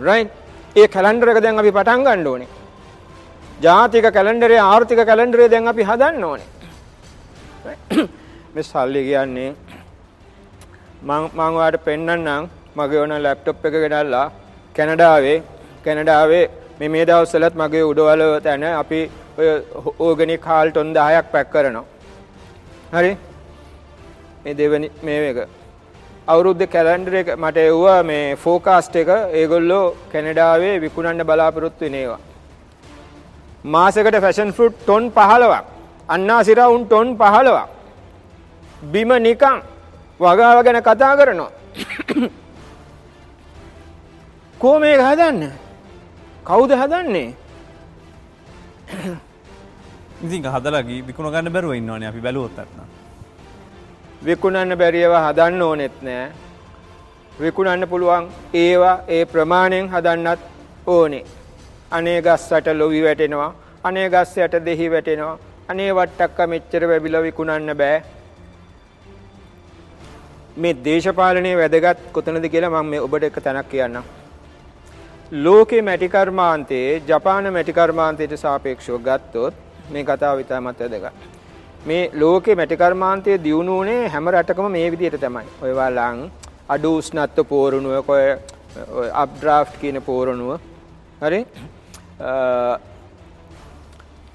right? 0.00 0.30
ඒ 0.76 0.88
කැලෙන්ඩර් 0.88 1.28
එක 1.28 1.42
දැන් 1.42 1.58
අපි 1.58 1.72
පටන් 1.72 2.04
ගන්න 2.04 2.26
ඕනේ. 2.26 2.48
ජාතික 3.60 4.06
කැලෙන්ඩරේ 4.12 4.60
ආර්ථික 4.64 5.00
කැලෙන්ඩරේ 5.06 5.48
දැන් 5.48 5.68
අපි 5.68 5.82
හදන්න 5.82 6.24
ඕනේ. 6.24 6.48
මේ 8.54 8.62
සල්ලි 8.64 9.02
කියන්නේ 9.08 9.50
මම 11.02 11.24
මම 11.32 11.40
ඔයාලට 11.56 11.84
පෙන්නන්නම් 11.84 12.48
මගේ 12.76 13.00
ඕන 13.00 13.22
ලැප්ටොප් 13.22 13.66
එක 13.66 13.76
ගෙනල්ලා 13.84 14.26
කැනඩාවේ 14.76 15.36
කැනඩාවේ 15.84 16.44
මේ 16.80 16.88
මේ 16.88 17.06
දවස්වලත් 17.06 17.54
මගේ 17.56 17.84
උඩවල 17.90 18.40
තැන 18.40 18.64
අපි 18.72 19.10
ඔය 19.38 19.48
ඕගනික් 20.00 20.44
හාල් 20.44 20.70
ටොන් 20.70 20.94
10ක් 20.96 21.22
පැක් 21.32 21.50
කරනවා. 21.50 21.84
හරි? 22.92 23.16
මේ 24.44 24.54
දෙවෙනි 24.54 24.90
මේ 25.02 25.30
එක 25.30 25.48
අවුරුද්ද 26.28 26.62
කැලෙන්ඩර් 26.68 27.14
එක 27.22 27.36
මට 27.36 27.64
එව්වා 27.64 28.02
මේ 28.04 28.36
ෆෝකාස්ට් 28.36 28.96
එක 29.02 29.08
ඒගොල්ලෝ 29.34 29.96
කැනඩාවේ 30.12 30.80
විකුණන්න 30.80 31.24
බලාපොරොත්තු 31.24 31.84
වෙන 31.84 31.94
ඒවා. 31.94 32.20
මාසෙකට 33.66 34.20
ෆැෂන් 34.20 34.52
ෆෘට් 34.52 34.82
ටොන් 34.82 35.12
15ක් 35.12 35.64
අන්නාසිරා 36.08 36.70
උන් 36.70 36.86
ටොන් 36.86 37.16
15ක් 37.16 37.66
බිම 38.92 39.08
නිකන් 39.20 39.62
වගාව 40.20 40.64
ගැන 40.64 40.82
කතා 40.82 41.16
කරනවා. 41.16 41.50
කෝ 44.60 44.78
මේක 44.78 45.02
හදන්න? 45.02 45.67
කවුද 46.48 46.72
හදන්නේ? 46.80 47.30
ඉතින් 50.24 50.46
හදලා 50.54 50.82
ගී 50.88 51.00
විකුණ 51.08 51.32
ගන්න 51.32 51.52
බැරුව 51.54 51.74
ඉන්නවනේ 51.78 52.08
අපි 52.10 52.20
බැලුවොත් 52.26 52.58
අත්නම්. 52.62 52.86
විකුණන්න 54.26 54.76
බැරියව 54.80 55.14
හදන්න 55.24 55.62
ඕනෙත් 55.66 55.96
නෑ. 56.06 56.32
විකුණන්න 57.40 57.88
පුළුවන් 57.92 58.30
ඒවා 58.62 58.96
ඒ 59.16 59.24
ප්‍රමාණයෙන් 59.32 59.92
හදන්නත් 59.92 60.40
ඕනේ. 60.94 61.24
අනේ 61.96 62.18
ගස් 62.22 62.50
යට 62.58 62.74
ලොවි 62.80 63.04
වැටෙනවා. 63.06 63.52
අනේ 63.84 64.08
ගස් 64.10 64.36
යට 64.38 64.60
දෙහි 64.66 64.90
වැටෙනවා. 64.94 65.38
අනේ 65.70 65.90
වට්ටක්ක 65.98 66.38
මෙච්චර 66.52 66.88
වැබිලා 66.90 67.26
විකුණන්න 67.28 67.76
බෑ. 67.82 68.02
මේ 70.56 70.78
දේශපාලනයේ 70.84 71.58
වැදගත් 71.60 72.12
කොතනද 72.14 72.48
කියලා 72.54 72.76
මම 72.76 72.88
මේ 72.94 73.04
ඔබට 73.06 73.28
එක 73.28 73.44
තැනක් 73.44 73.68
කියන්නම්. 73.74 74.17
ලෝකේ 75.32 75.82
මැටි 75.82 76.08
කර්මාන්තයේ 76.08 77.02
ජපාන 77.08 77.52
මැටි 77.52 77.72
කර්මාන්තයට 77.72 78.32
සාපේක්ෂව 78.42 78.94
ගත්තොත් 79.08 79.54
මේ 79.92 80.04
කතාව 80.04 80.40
ඉතාමත් 80.40 80.80
වැදගත්. 80.80 81.12
මේ 81.86 82.10
ලෝකේ 82.14 82.54
මැටි 82.54 82.76
කර්මාන්තයේ 82.76 83.38
දියුණු 83.44 83.74
වුණේ 83.78 84.08
හැම 84.08 84.28
රටකම 84.28 84.70
මේ 84.76 84.90
විදිහට 84.90 85.20
තමයි. 85.20 85.44
ඔය 85.62 85.72
වලං 85.80 86.30
අඩු 86.68 86.96
උෂ්ණත්ව 86.98 87.44
පෝරණුව 87.52 88.08
ඔය 88.08 88.24
අප්ඩ්‍රාෆ්ට් 89.12 89.80
කියන 89.82 90.00
පෝරණුව 90.08 90.60
හරි 91.22 91.44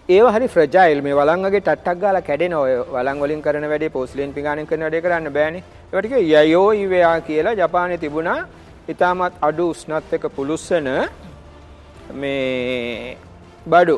ඒව 0.10 0.26
හරි 0.36 0.48
ෆ්‍රජයිල් 0.56 1.02
මේ 1.02 1.20
වලං 1.20 1.46
වගේ 1.50 1.62
ටට්ටක් 1.62 2.02
ගාලා 2.04 2.28
කැඩෙන 2.32 2.54
ඔය 2.64 2.74
වලං 2.96 3.24
වලින් 3.24 3.42
කරන 3.46 3.72
වැඩේ 3.72 3.96
පෝස්ලින් 4.00 4.34
පිඟානෙන් 4.34 4.70
කරන 4.70 4.86
වැඩේ 4.86 5.06
කරන්න 5.06 5.34
බෑනේ. 5.38 5.64
ඒවට 5.94 6.12
කිය 6.12 6.34
යයෝ 6.34 6.68
ඉවයා 6.84 7.22
කියලා 7.22 7.62
ජපානයේ 7.62 8.04
තිබුණා 8.04 8.42
ඊටමත් 8.92 9.36
අඩු 9.48 9.66
උෂ්ණත් 9.74 10.14
එක 10.16 10.26
පුලුස්සන 10.36 10.88
මේ 12.22 13.18
බඩු. 13.66 13.96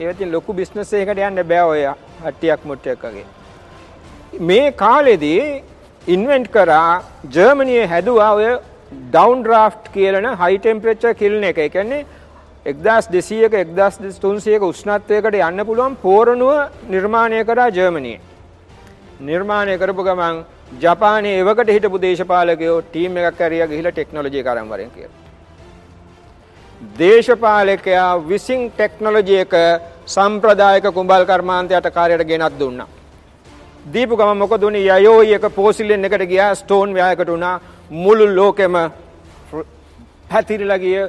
ඒවතින් 0.00 0.32
ලොකු 0.32 0.52
බිස්නස් 0.58 0.92
එකකට 0.98 1.20
යන්න 1.28 1.42
බෑ 1.52 1.64
ඔය 1.70 1.84
හට්ටියක් 2.24 2.66
මුට්ටයක් 2.70 3.06
වගේ. 3.06 3.24
මේ 4.40 4.72
කාලෙදී 4.82 5.62
ඉන්වෙන්ට් 6.16 6.50
කරා 6.56 7.02
ජර්මනියේ 7.36 7.86
හැදුවා 7.92 8.32
ඔය 8.40 8.50
ඩවුන් 9.14 9.46
ඩ්‍රාෆ්ට් 9.46 9.88
කියලන 9.94 10.28
හයි 10.42 10.58
ටෙම්පරේචර් 10.58 11.14
කිල්න 11.22 11.48
එක. 11.50 11.58
ඒ 11.58 11.68
කියන්නේ 11.68 12.06
එක්දස් 12.66 13.08
දෙසීයක 13.14 13.56
එක්දස් 13.64 14.20
තුන්සියක 14.20 14.68
උෂ්ණත්වයකට 14.70 15.40
යන්න 15.40 15.64
පුළුවන් 15.70 15.96
පෝරණුව 16.04 16.52
නිර්මාණය 16.92 17.40
කරා 17.48 17.70
ජර්මණයේ. 17.78 18.20
නිර්මාණය 19.28 19.78
කරපු 19.80 20.04
ගමන් 20.10 20.44
ජපානයේ 20.82 21.38
එවකට 21.40 21.70
හිටපු 21.74 21.98
දේශපාලකයෝ 22.04 22.78
ටීම් 22.82 23.16
එකක් 23.20 23.40
ඇරියා 23.46 23.68
ගිහිලා 23.72 23.92
ටෙක්නොලොජි 23.92 24.42
කරන් 24.46 24.68
වරෙන් 24.72 24.90
කියලා. 24.94 25.20
දේශපාලකයා 26.98 28.10
විසින් 28.30 28.62
ටෙක්නොලොජි 28.70 29.36
එක 29.44 29.54
සම්ප්‍රදායික 30.14 30.86
කුඹල් 30.98 31.24
කර්මාන්තයට 31.30 31.88
කාර්යයට 31.96 32.28
ගෙනත් 32.30 32.58
දුන්නා. 32.60 32.88
දීපු 33.94 34.16
ගම 34.16 34.38
මොකද 34.42 34.62
උනේ 34.68 34.98
යයෝයි 34.98 35.34
එක 35.38 35.46
පෝසිලින් 35.58 36.04
එකට 36.08 36.26
ගියා 36.32 36.54
ස්ටෝන් 36.60 36.94
ව්‍යායකට 36.98 37.34
උනා 37.36 37.56
මුළු 38.04 38.26
ලෝකෙම 38.38 38.76
පැතිරිලා 40.30 40.82
ගිය 40.84 41.00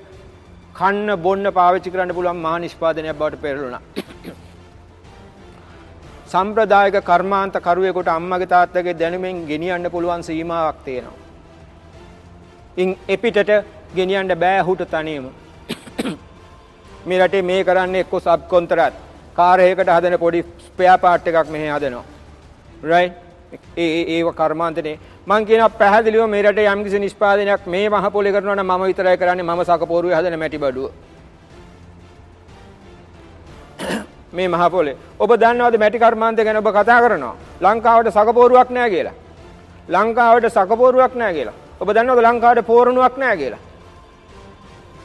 කන්න 0.79 1.09
බොන්න 1.25 1.53
පාවිච්චි 1.59 1.93
කරන්න 1.93 2.15
පුළුවන් 2.17 2.43
මහා 2.45 2.57
නිෂ්පාදනයක් 2.59 3.17
බවට 3.19 3.41
පෙරළුණා. 3.45 3.83
සම්ප්‍රදායක 6.25 6.97
කර්මාන්ත 7.03 7.55
කරුවෙකුට 7.59 8.07
අම්මගේ 8.09 8.47
තාත්තගේ 8.47 8.93
දැනුමෙන් 8.93 9.45
ගෙනියන්න 9.45 9.91
පුළුවන් 9.91 10.23
සීමාවක් 10.23 10.77
තියෙනවා. 10.85 11.19
ඉන් 12.77 12.97
එපිටට 13.07 13.51
ගෙනියන්න 13.95 14.35
බෑ 14.35 14.61
හුට 14.61 14.81
තනියම. 14.87 15.25
මේ 17.07 17.19
රටේ 17.19 17.41
මේ 17.43 17.63
කරන්නේ 17.63 18.01
එක්ක 18.01 18.15
සබ් 18.17 18.41
කොන්ත්‍රාත් 18.47 18.95
කාර් 19.35 19.59
එකකට 19.61 19.89
හදන 19.89 20.17
පොඩි 20.19 20.45
ස්පෙයා 20.67 20.97
පාර්ට් 20.97 21.27
එකක් 21.27 21.49
මෙහෙ 21.49 21.69
හදනවා. 21.69 22.05
රයිට්? 22.83 23.25
ඒ 23.77 24.01
ඒව 24.15 24.27
කර්මාන්තනේ 24.33 24.99
මං 25.27 25.45
කියනවා 25.45 25.73
පැහැදිලිව 25.79 26.23
මේ 26.27 26.41
රටේ 26.43 26.67
යම්කිසි 26.67 26.99
නිෂ්පාදනයක් 26.99 27.67
මේ 27.67 27.89
මහ 27.89 28.05
පොලේ 28.11 28.31
කරනවා 28.31 28.55
නම් 28.55 28.71
මම 28.71 28.85
විතරයි 28.85 29.17
කරන්නේ 29.17 29.45
මම 29.45 29.61
සකපෝරුවේ 29.65 30.17
හදන 30.17 30.39
මැටි 30.39 30.57
බඩුව. 30.57 30.89
මේ 34.37 34.47
මහ 34.47 34.69
පොලේ. 34.71 34.95
ඔබ 35.19 35.31
දන්නවද 35.41 35.77
මැටි 35.83 35.99
කර්මාන්තය 35.99 36.43
ගැන 36.43 36.57
ඔබ 36.57 36.67
කතා 36.77 36.99
කරනවා. 37.03 37.35
ලංකාවට 37.61 38.11
සකපෝරුවක් 38.15 38.69
නැහැ 38.69 38.89
කියලා. 38.89 39.15
ලංකාවට 39.89 40.49
සකපෝරුවක් 40.55 41.15
නැහැ 41.15 41.37
කියලා. 41.37 41.55
ඔබ 41.81 41.89
දන්නවද 41.95 42.21
ලංකාවට 42.27 42.67
පෝරණුවක් 42.71 43.17
නැහැ 43.17 43.37
කියලා. 43.37 43.61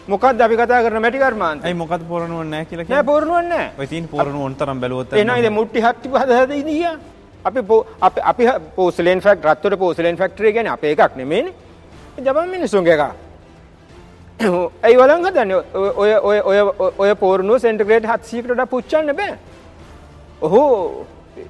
මොකක්ද 0.08 0.40
අපි 0.40 0.56
කතා 0.56 0.82
කරන 0.84 1.02
මැටි 1.02 1.22
කර්මාන්තය? 1.22 1.64
ඇයි 1.64 1.80
මොකද 1.82 2.02
පෝරණුවක් 2.10 2.44
නැහැ 2.52 2.66
කියලා 2.66 2.84
කියන්නේ? 2.84 2.96
නෑ 2.96 3.08
පෝරණුවක් 3.12 3.46
නැහැ. 3.52 3.70
ඔය 3.78 3.86
තියෙන 3.86 4.08
පෝරණුව 4.08 4.44
ඔන් 4.48 4.54
තරම් 4.54 4.80
බැලුවොත් 4.82 5.12
ඉතින් 5.12 5.52
මුට්ටි 5.52 5.80
හත්ති 5.86 6.08
හද 6.20 6.30
හද 6.40 6.50
ඉඳියා. 6.62 6.98
අපි 7.44 7.60
අපි 8.22 8.44
porcelain 8.76 9.20
fact 9.20 9.44
Rattota 9.44 9.78
porcelain 9.78 10.16
factory 10.16 10.52
ගැන 10.52 10.68
අපේ 10.68 10.92
එකක් 10.92 11.16
නෙමේනේ 11.16 11.54
ජපන් 12.24 12.48
මිනිස්සුන්ගේ 12.50 12.94
එක 12.94 13.29
ඇයි 14.84 14.96
වලන් 14.96 15.24
හදන්නේ? 15.26 15.56
ඔය 16.02 16.12
ඔය 16.28 16.38
ඔය 16.50 16.58
ඔය 17.02 17.10
පෝරණුව 17.22 17.58
සෙන්ටිග්‍රේඩ් 17.64 18.06
700කට 18.12 18.66
පුච්චන්න 18.72 19.12
බෑ. 19.18 19.34
ඔහු 20.46 20.62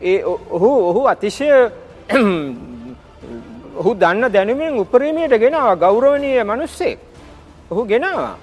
ඒ 0.03 0.17
ඔහු 0.57 0.71
ඔහු 0.91 1.03
අතිශය 1.13 1.51
ඔහු 3.81 3.91
දන්න 4.03 4.33
දැනුමෙන් 4.37 4.81
උපරිමයට 4.85 5.35
ගෙනවා 5.45 5.77
ගෞරවනීය 5.85 6.43
මිනිස්සෙක් 6.53 6.99
ඔහු 7.71 7.85
ගෙනවා. 7.93 8.35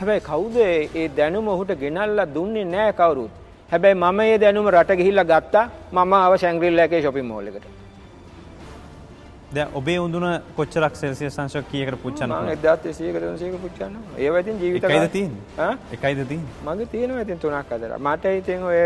හැබැයි 0.00 0.26
කවුද 0.30 0.56
ඒ 0.64 1.08
දැනුම 1.18 1.48
ඔහුට 1.54 1.72
ගෙනල්ලා 1.84 2.32
දුන්නේ 2.34 2.66
නැහැ 2.74 2.98
කවුරුත්. 3.00 3.32
හැබැයි 3.72 4.00
මම 4.02 4.20
ඒ 4.26 4.38
දැනුම 4.44 4.68
රට 4.74 5.00
ගිහිල්ලා 5.00 5.30
ගත්තා. 5.32 5.66
මම 5.92 6.12
ආව 6.12 6.36
ශැංග්‍රිලා 6.44 6.86
එකේ 6.88 7.02
shopping 7.02 7.28
mall 7.32 7.48
දැන් 9.54 9.68
ඔබේ 9.78 9.98
උඳුන 10.04 10.26
කොච්චරක් 10.56 10.96
සෙල්සියස් 11.00 11.38
අංශ 11.38 11.56
කීයකට 11.70 11.96
මම 11.96 12.02
1300කට 12.02 13.24
300ක 13.40 13.58
පුච්චන්න. 13.64 13.96
ඒව 14.18 14.34
ඉතින් 14.40 14.56
ජීවිත? 14.62 14.84
ඈ? 15.64 15.74
එකයිද 15.96 16.20
තියෙන්නේ? 16.28 16.54
මගේ 16.66 16.86
තියෙනවා 16.92 17.22
ඉතින් 17.26 17.38
තුනක් 17.38 17.70
හදලා. 17.70 17.98
මට 17.98 18.24
ඉතින් 18.40 18.62
ඔය 18.70 18.78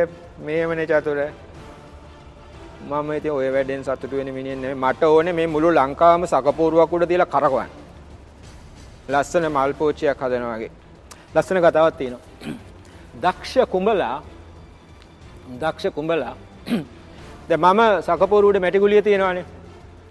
මේවනේ 0.47 0.87
චතුර 0.87 1.19
මම 2.91 3.13
ඉතින් 3.19 3.33
ඔය 3.33 3.53
වැඩෙන් 3.57 3.85
සතුටු 3.85 4.17
වෙන 4.17 4.27
නෙමෙයි. 4.27 4.75
මට 4.75 5.03
ඕනේ 5.03 5.33
මේ 5.33 5.47
මුළු 5.47 5.75
ලංකාවම 5.81 6.27
සකපෝරුවක් 6.33 6.93
උඩ 6.93 7.09
තියලා 7.13 7.31
කරකවන්න. 7.35 7.71
ලස්සන 9.13 9.45
මල් 9.51 9.73
පෝච්චියක් 9.83 10.21
හදනවා 10.23 10.57
වගේ. 10.57 10.71
ලස්සන 11.35 11.61
කතාවක් 11.67 11.97
තියෙනවා. 12.01 12.25
දක්ෂ 13.23 13.55
කුඹලා 13.75 14.17
දක්ෂ 15.61 15.95
කුඹලා 15.95 16.35
දැන් 17.49 17.61
මම 17.61 17.81
සකපෝරුවේ 18.07 18.61
මැටි 18.61 18.79
ගුලිය 18.85 19.03
තියෙනවානේ. 19.03 19.47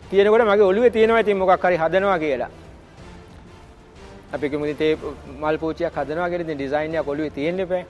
තියෙනකොට 0.10 0.48
මගේ 0.50 0.70
ඔළුවේ 0.72 0.92
තියෙනවා 0.98 1.24
ඉතින් 1.24 1.38
මොකක් 1.38 1.64
හරි 1.64 1.78
හදනවා 1.78 2.18
කියලා. 2.24 2.52
අපි 4.34 4.50
කිව්මුද 4.50 4.78
තේ 4.82 4.92
මල් 5.42 5.58
පෝච්චියක් 5.64 5.98
හදනවා 6.00 6.30
කියලා 6.32 6.46
ඉතින් 6.48 6.58
ඩිසයින් 6.60 6.96
එකක් 6.96 7.10
ඔළුවේ 7.14 7.36
තියෙන්න 7.38 7.60
එපා. 7.60 7.84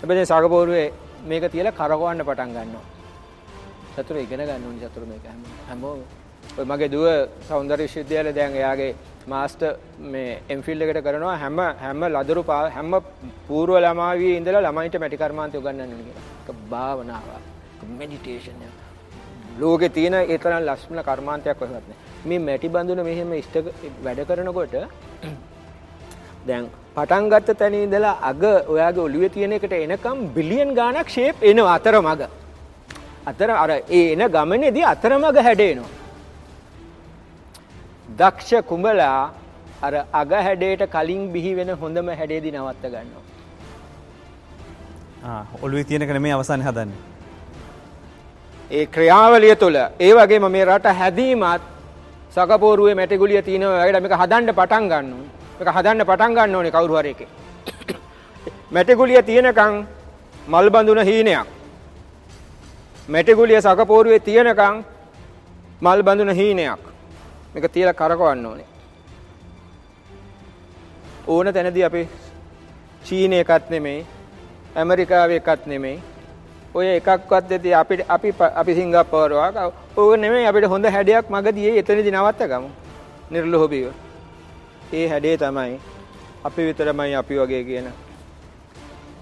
හැබැයි 0.00 0.26
සකපෝරුවේ 0.30 0.88
මේක 1.30 1.44
තියලා 1.52 1.78
කරකවන්න 1.78 2.24
පටන් 2.28 2.50
ගන්නවා. 2.56 2.84
චතුර 3.94 4.16
ඉගෙන 4.24 4.40
ගන්න 4.40 4.66
ඕනි 4.66 4.80
චතුර 4.84 5.04
මේක 5.12 5.24
හැමෝම. 5.68 6.00
ඔය 6.58 6.64
මගේ 6.64 6.90
දුව 6.94 7.06
සෞන්දර්ය 7.48 7.82
විශ්වවිද්‍යාලේ 7.86 8.36
දැන් 8.38 8.58
එයාගේ 8.60 8.92
මාස්ටර් 9.32 9.72
මේ 10.12 10.30
එම්ෆිල් 10.54 10.82
එකට 10.82 11.02
කරනවා 11.06 11.36
හැම 11.44 11.58
හැම 11.84 12.04
ලදරු 12.08 12.42
හැම 12.76 12.94
පූර්ව 13.48 13.74
ළමාවියේ 13.84 14.38
ඉඳලා 14.40 14.64
ළමයින්ට 14.66 15.00
මැටි 15.02 15.22
කර්මාන්තය 15.24 15.56
උගන්වන්න 15.60 15.98
කියලා. 15.98 16.24
ඒක 16.40 16.56
භාවනාවක්. 16.70 17.44
මෙඩිටේෂන් 17.98 18.64
එක. 18.68 18.81
ලෝකේ 19.60 19.88
තියෙන 19.88 20.14
ඒ 20.14 20.38
තරම් 20.38 20.62
ලස්සන 20.66 21.00
කර්මාන්තයක් 21.02 21.58
කොහෙවත් 21.58 21.86
නැහැ. 21.88 21.96
මේ 22.24 22.38
මැටි 22.40 22.68
බඳුන 22.68 23.00
මෙහෙම 23.04 23.32
ඉෂ්ට 23.32 23.56
වැඩ 24.04 24.20
කරනකොට 24.28 24.74
දැන් 26.48 26.68
පටන් 26.96 27.28
ගත්ත 27.32 27.58
තැන 27.58 27.74
ඉඳලා 27.76 28.14
අග 28.22 28.42
ඔයාගේ 28.66 29.04
ඔළුවේ 29.06 29.28
තියෙන 29.30 29.52
එකට 29.52 29.74
එනකම් 29.74 30.18
බිලියන් 30.36 30.70
ගාණක් 30.74 31.08
ෂේප් 31.08 31.36
එනවා 31.42 31.74
අතරමඟ. 31.74 32.22
අතර 33.26 33.50
අර 33.52 33.70
ඒ 33.70 34.04
එන 34.14 34.24
ගමනේදී 34.30 34.84
අතරමඟ 34.84 35.38
හැඩේනවා. 35.48 35.92
දක්ෂ 38.18 38.66
කුඹලා 38.70 39.22
අර 39.82 39.94
අග 40.12 40.32
හැඩයට 40.46 40.82
කලින් 40.90 41.22
බිහි 41.34 41.52
වෙන 41.56 41.70
හොඳම 41.76 42.08
හැඩේදී 42.10 42.52
නවත්ත 42.52 42.84
ගන්නවා. 42.88 43.24
ඔළුවේ 45.62 45.84
තියෙනක 45.84 46.10
නෙමේ 46.10 46.32
අවසානයේ 46.32 46.68
හදන්නේ. 46.68 47.11
ඒ 48.72 48.86
ක්‍රියාවලිය 48.86 49.54
තුළ 49.62 49.76
ඒ 49.76 50.12
වගේම 50.16 50.44
මේ 50.52 50.64
රට 50.64 50.96
හැදීමත් 51.00 51.62
සකපෝරුවේ 52.34 52.94
මැටිගුලිය 52.94 53.42
තියෙනවා 53.42 53.82
වගේ 53.82 54.00
මේක 54.00 54.14
හදන්න 54.20 54.54
පටන් 54.58 54.84
ගන්න 54.90 55.12
ඕනේ. 55.12 55.30
මේක 55.58 55.74
හදන්න 55.76 56.06
පටන් 56.10 56.34
ගන්න 56.36 56.54
ඕනේ 56.56 56.72
කවුරු 56.76 56.96
හරි 56.98 57.10
එකේ. 57.14 57.28
මැටිගුලිය 58.70 59.22
තියෙනකන් 59.22 59.74
මල් 60.46 60.70
බඳුන 60.70 61.04
හීනයක්. 61.08 61.48
මැටිගුලිය 63.08 63.60
සකපෝරුවේ 63.60 64.20
තියෙනකන් 64.20 64.84
මල් 65.80 66.02
බඳුන 66.02 66.34
හීනයක්. 66.38 66.80
මේක 67.54 67.72
තියලා 67.72 67.94
කරකවන්න 67.94 68.46
ඕනේ. 68.46 68.68
ඕන 71.26 71.54
තැනදී 71.54 71.84
අපි 71.84 72.08
චීන 73.04 73.32
එකත් 73.32 73.70
නෙමෙයි 73.70 74.06
ඇමරිකාවේ 74.76 75.36
එකත් 75.36 75.66
නෙමෙයි 75.66 76.02
ඔය 76.74 76.86
එකක්වත් 76.96 77.44
දෙති 77.48 77.70
අපිට 77.74 78.00
අපි 78.08 78.28
අපි 78.60 78.72
සිංගප්පූරුවක් 78.74 79.56
ඕක 79.96 80.16
නෙමෙයි 80.16 80.46
අපිට 80.50 80.66
හොඳ 80.72 80.86
හැඩයක් 80.94 81.28
මගදී 81.28 81.78
එතනදී 81.80 82.12
නවත්ත 82.12 82.48
ගමු 82.50 82.70
නිර්ලෝභීව. 83.30 83.92
ඒ 84.92 85.06
හැඩේ 85.12 85.36
තමයි 85.36 85.76
අපි 86.44 86.60
විතරමයි 86.66 87.14
අපි 87.20 87.34
වගේ 87.40 87.62
කියන 87.68 87.88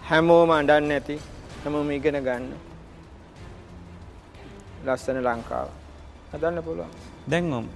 හැමෝම 0.08 0.50
අඬන්නේ 0.50 0.88
නැති 0.90 1.16
හැමෝම 1.62 1.90
ඉගෙන 1.90 2.18
ගන්න 2.26 2.46
ලස්සන 4.86 5.18
ලංකාව. 5.26 5.68
හදන්න 6.32 6.62
පුළුවන්. 6.62 6.90
දැන් 7.30 7.66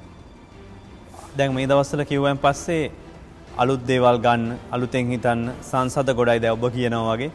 දැන් 1.37 1.55
මේ 1.55 1.67
දවස්වල 1.67 2.05
කිව්වන් 2.11 2.39
පස්සේ 2.39 2.93
අලුත් 3.57 3.83
දේවල් 3.89 4.19
ගන්න 4.19 4.45
අලුතෙන් 4.71 5.11
හිතන්න 5.11 5.43
සංසද 5.63 6.09
ගොඩයි 6.19 6.41
දැන් 6.43 6.55
ඔබ 6.57 6.65
කියනවා 6.75 7.17
වගේ. 7.17 7.31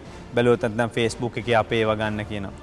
නැත්නම් 0.64 0.90
Facebook 0.90 1.38
එකේ 1.38 1.56
අපේ 1.56 1.80
ඒවා 1.82 1.96
ගන්න 1.96 2.26
කියනවා. 2.26 2.54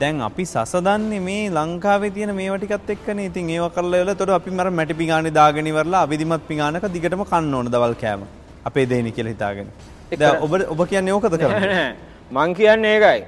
දැන් 0.00 0.20
අපි 0.20 0.44
සසදන්නේ 0.44 1.20
මේ 1.20 1.50
ලංකාවේ 1.50 2.10
තියෙන 2.10 2.34
මේවා 2.34 2.58
ටිකත් 2.58 2.90
එක්කනේ. 2.90 3.26
ඉතින් 3.26 3.50
ඒවා 3.50 3.70
කරලා 3.70 4.00
ඉවරලා 4.00 4.14
එතකොට 4.14 4.34
අපි 4.38 4.50
මර 4.50 4.70
මැටි 4.70 4.94
පිඟානේ 4.94 5.34
දාගෙන 5.34 5.66
ඉවරලා 5.66 6.02
අවිධිමත් 6.02 6.48
පිඟානක 6.48 6.88
දිගටම 6.94 7.24
කන්න 7.24 7.54
ඕන 7.54 7.70
දවල් 7.74 7.94
කෑම. 8.02 8.26
අපේ 8.64 8.88
දෙයිනි 8.90 9.12
කියලා 9.12 9.34
හිතාගෙන. 9.34 9.70
දැන් 10.18 10.42
ඔබ 10.42 10.52
ඔබ 10.74 10.84
කියන්නේ 10.88 11.14
ඕකද 11.14 11.38
කරන්නේ? 11.38 11.88
මං 12.30 12.54
කියන්නේ 12.54 12.94
ඒකයි. 12.96 13.24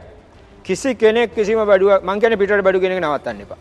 කිසි 0.65 0.95
කෙනෙක් 0.95 1.35
කිසිම 1.35 1.59
බඩුවක් 1.63 2.03
මං 2.03 2.21
කියන්නේ 2.21 2.37
පිටරට 2.37 2.65
බඩු 2.65 2.81
කෙනෙක් 2.81 3.01
නවත්තන්න 3.01 3.41
එපා. 3.41 3.59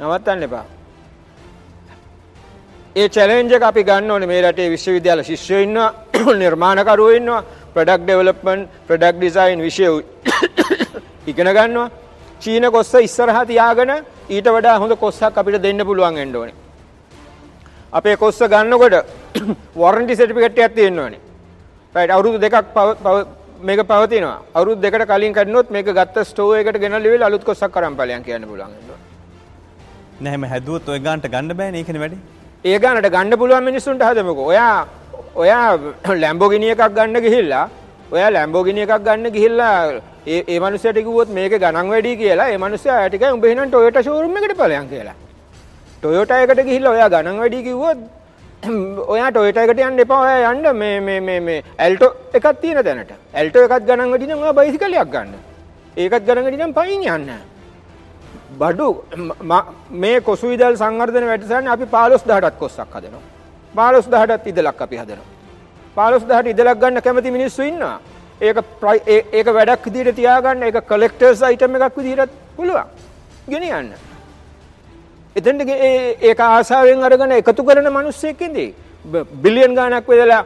නවත්තන්න 0.00 0.42
එපා. 0.42 0.66
ඒ 2.96 3.08
චැලෙන්ජ් 3.08 3.52
අපි 3.62 3.82
ගන්න 3.84 4.10
ඕනේ 4.10 4.26
මේ 4.26 4.42
රටේ 4.42 4.70
විශ්වවිද්‍යාල 4.70 5.20
ශිෂ්‍යයෝ 5.24 5.60
ඉන්නවා 5.62 5.90
ප්‍රොඩක්ට් 7.74 8.04
ඩෙවලොප්මන්ට් 8.04 8.68
ප්‍රොඩක්ට් 8.86 9.18
ඩිසයින් 9.18 9.60
විෂය 9.60 9.86
ඉගෙන 11.30 11.50
ගන්නවා. 11.50 11.90
චීන 12.40 12.66
කොස්ස 12.70 12.92
ඉස්සරහා 13.00 13.44
තියාගෙන 13.44 13.92
ඊට 14.28 14.48
වඩා 14.48 14.78
හොඳ 14.78 14.94
කොස්සක් 14.96 15.38
අපිට 15.40 15.62
දෙන්න 15.62 15.84
පුළුවන් 15.84 16.14
වෙන්න 16.14 16.36
ඕනේ. 16.36 16.56
අපේ 17.92 18.16
කොස්ස 18.16 18.40
ගන්නකොට 18.46 18.96
වොරන්ටි 19.82 20.16
සර්ටිෆිකේට් 20.16 20.58
එකක් 20.58 20.74
තියෙන්න 20.74 20.98
ඕනේ. 20.98 21.20
රයිට් 21.94 22.14
අවුරුදු 22.16 22.38
දෙකක් 22.38 22.56
මේක 23.60 23.80
පවතිනවා. 23.84 24.38
අවුරුදු 24.54 24.80
දෙකට 24.80 25.06
කලින් 25.06 25.32
කඩනොත් 25.32 25.70
මේක 25.70 25.86
ගත්ත 25.90 26.24
ස්ටෝර් 26.24 26.56
එකට 26.56 26.80
ගෙනල්ලා 26.82 27.08
ඉවල 27.08 27.22
අලුත් 27.22 27.44
කොස්සක් 27.44 27.70
කරන් 27.70 27.96
ඵලයන් 27.96 28.22
කියන්න 28.22 28.46
පුළුවන් 28.46 28.72
වෙනවා 28.72 29.00
නැහැ 30.20 30.40
මේ 30.42 30.50
හැදුවොත් 30.52 30.88
ඔය 30.88 31.00
ගානට 31.00 31.26
ගන්න 31.34 31.56
බෑනේ 31.56 31.80
ඒකනේ 31.82 32.02
වැඩි. 32.02 32.18
ඒ 32.64 32.78
ගානට 32.78 33.08
ගන්න 33.14 33.38
පුළුවන් 33.40 33.64
මිනිස්සුන්ට 33.64 34.02
හදමුකෝ. 34.02 34.46
ඔයා 34.52 34.86
ඔයා 35.34 35.78
ලැම්බෝගිනි 36.22 36.70
එකක් 36.70 36.82
ගන්න 36.94 37.22
ගිහිල්ලා 37.22 37.68
ඔයා 38.12 38.30
ලැම්බෝගිනි 38.32 38.82
එකක් 38.82 39.02
ගන්න 39.06 39.30
ගිහිල්ලා 39.32 40.00
ඒ 40.26 40.42
ඒ 40.48 40.60
මනුස්සයාට 40.60 40.98
කිව්වොත් 40.98 41.28
මේක 41.28 41.52
ගණන් 41.54 41.90
වැඩි 41.90 42.16
කියලා 42.16 42.48
ඒ 42.52 42.58
මනුස්සයා 42.58 43.08
ටිකයි 43.08 43.32
උඹ 43.34 43.44
එහෙනම් 43.44 43.68
ටොයෝටා 43.68 44.02
ෂෝරූම් 44.02 44.36
එකට 44.36 44.56
ඵලයන් 44.60 44.88
කියලා. 44.88 45.14
ටොයෝටා 45.98 46.40
එකට 46.44 46.62
ගිහිල්ලා 46.68 46.92
ඔයා 46.92 47.08
ගණන් 47.08 47.38
වැඩි 47.42 47.62
කිව්වොත් 47.62 47.98
ඔයා 49.06 49.30
ටොයෝටා 49.30 49.64
එකට 49.64 49.84
යන්න 49.86 50.04
එපා 50.04 50.20
ඔයා 50.24 50.52
යන්න 50.52 50.76
මේ 50.76 51.00
මේ 51.00 51.20
මේ 51.20 51.40
මේ 51.40 51.62
ඇල්ටෝ 51.78 52.10
එකක් 52.34 52.50
තියෙන 52.60 52.84
තැනට. 52.84 53.12
ඇල්ටෝ 53.34 53.64
එකක් 53.66 53.86
ගණන් 53.86 54.10
වැඩි 54.10 54.26
නම් 54.26 54.42
ඔයා 54.44 54.58
බයිසිකලයක් 54.60 55.14
ගන්න. 55.14 55.34
ඒකත් 55.96 56.26
ගණන් 56.26 56.44
වැඩි 56.44 56.62
නම් 56.62 56.74
පයින් 56.74 57.06
යන්න. 57.16 57.30
බඩු 58.58 58.88
මේ 60.02 60.20
කොසු 60.20 60.50
විදල් 60.52 60.74
සංවර්ධන 60.76 61.30
වැඩසටහනේ 61.30 61.76
අපි 61.76 61.86
15000ටත් 61.94 62.58
කොස්සක් 62.58 62.90
හදනවා. 63.74 64.02
15000ටත් 64.02 64.46
ඉදලක් 64.46 64.80
අපි 64.82 64.96
හදනවා. 64.96 65.28
15000ට 65.96 66.46
ඉදලක් 66.54 66.78
ගන්න 66.80 67.02
කැමති 67.02 67.30
මිනිස්සු 67.30 67.62
ඉන්නවා. 67.62 67.98
ඒක 68.40 68.56
ඒක 69.38 69.46
වැඩක් 69.46 69.84
විදිහට 69.86 70.16
තියාගන්න 70.16 70.62
ඒක 70.62 70.78
කලෙක්ටර්ස් 70.90 71.42
අයිටම් 71.42 71.74
එකක් 71.76 71.96
විදිහට 71.96 72.32
පුළුවන්. 72.56 72.86
ගෙනියන්න. 73.48 73.92
එතෙන්ට 75.36 75.60
ඒක 76.28 76.40
ආසාවෙන් 76.40 77.02
අරගෙන 77.02 77.32
එකතු 77.32 77.62
කරන 77.64 77.92
මිනිස්සෙක් 77.98 78.40
ඉඳී. 78.48 78.74
බිලියන් 79.42 79.74
ගාණක් 79.74 80.08
වෙදලා 80.08 80.44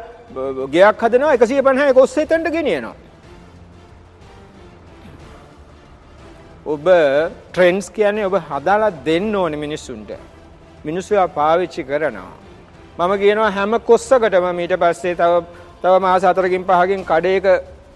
ගයක් 0.74 1.00
හදනවා 1.02 1.36
150 1.36 1.94
කොස්සේ 1.94 2.24
එතෙන්ට 2.26 2.50
ගෙනියනවා. 2.56 2.94
ඔබ 6.66 6.86
ට්‍රෙන්ඩ්ස් 7.52 7.90
කියන්නේ 7.96 8.26
ඔබ 8.30 8.36
හදාලා 8.50 8.92
දෙන්න 9.06 9.34
ඕනේ 9.36 9.60
මිනිස්සුන්ට. 9.64 10.10
මිනිස්සු 10.84 11.14
පාවිච්චි 11.38 11.84
කරනවා. 11.84 12.43
මම 12.98 13.12
කියනවා 13.20 13.50
හැම 13.54 13.72
කොස්සකටම 13.86 14.58
ඊට 14.64 14.74
පස්සේ 14.82 15.14
තව 15.20 15.38
තව 15.82 15.94
මාස 16.02 16.24
4කින් 16.24 16.64
5කින් 16.68 17.00
කඩේක 17.08 17.46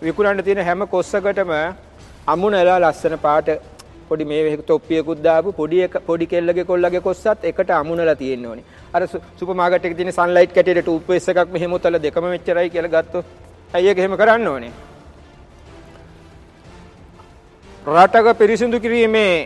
විකුණන්න 0.03 0.41
තියෙන 0.47 0.61
හැම 0.69 0.81
කොස්සකටම 0.95 1.53
අමුණලා 2.27 2.79
ලස්සන 2.81 3.15
පාට 3.27 3.49
පොඩි 4.09 4.25
මේ 4.31 4.57
තොප්පියකුත් 4.71 5.21
දාපු 5.27 5.53
පොඩි 5.61 5.83
එක 5.87 5.95
පොඩි 6.09 6.27
කෙල්ලගේ 6.33 6.65
කොල්ලගේ 6.71 7.03
කොස්සත් 7.07 7.45
එකට 7.51 7.71
අමුණලා 7.77 8.17
තියෙන්න 8.23 8.47
ඕනේ. 8.47 8.65
අර 8.95 9.03
සුපර් 9.39 9.55
මාකට් 9.61 9.87
එකේ 9.87 9.99
තියෙන 10.01 10.13
සන්ලයිට් 10.17 10.55
කැටේට 10.57 10.83
ටූත් 10.83 11.07
පේස්ට් 11.11 11.31
එකක් 11.33 11.53
මෙහෙම 11.57 11.77
උතලා 11.77 12.03
දෙකම 12.07 12.27
මෙච්චරයි 12.33 12.73
කියලා 12.75 12.95
ගත්තොත් 12.95 13.27
ඇයි 13.75 13.89
ඒක 13.91 13.99
එහෙම 13.99 14.17
කරන්න 14.21 14.49
ඕනේ? 14.55 14.73
රටක 17.95 18.35
පිරිසිදු 18.41 18.81
කිරීමේ 18.81 19.37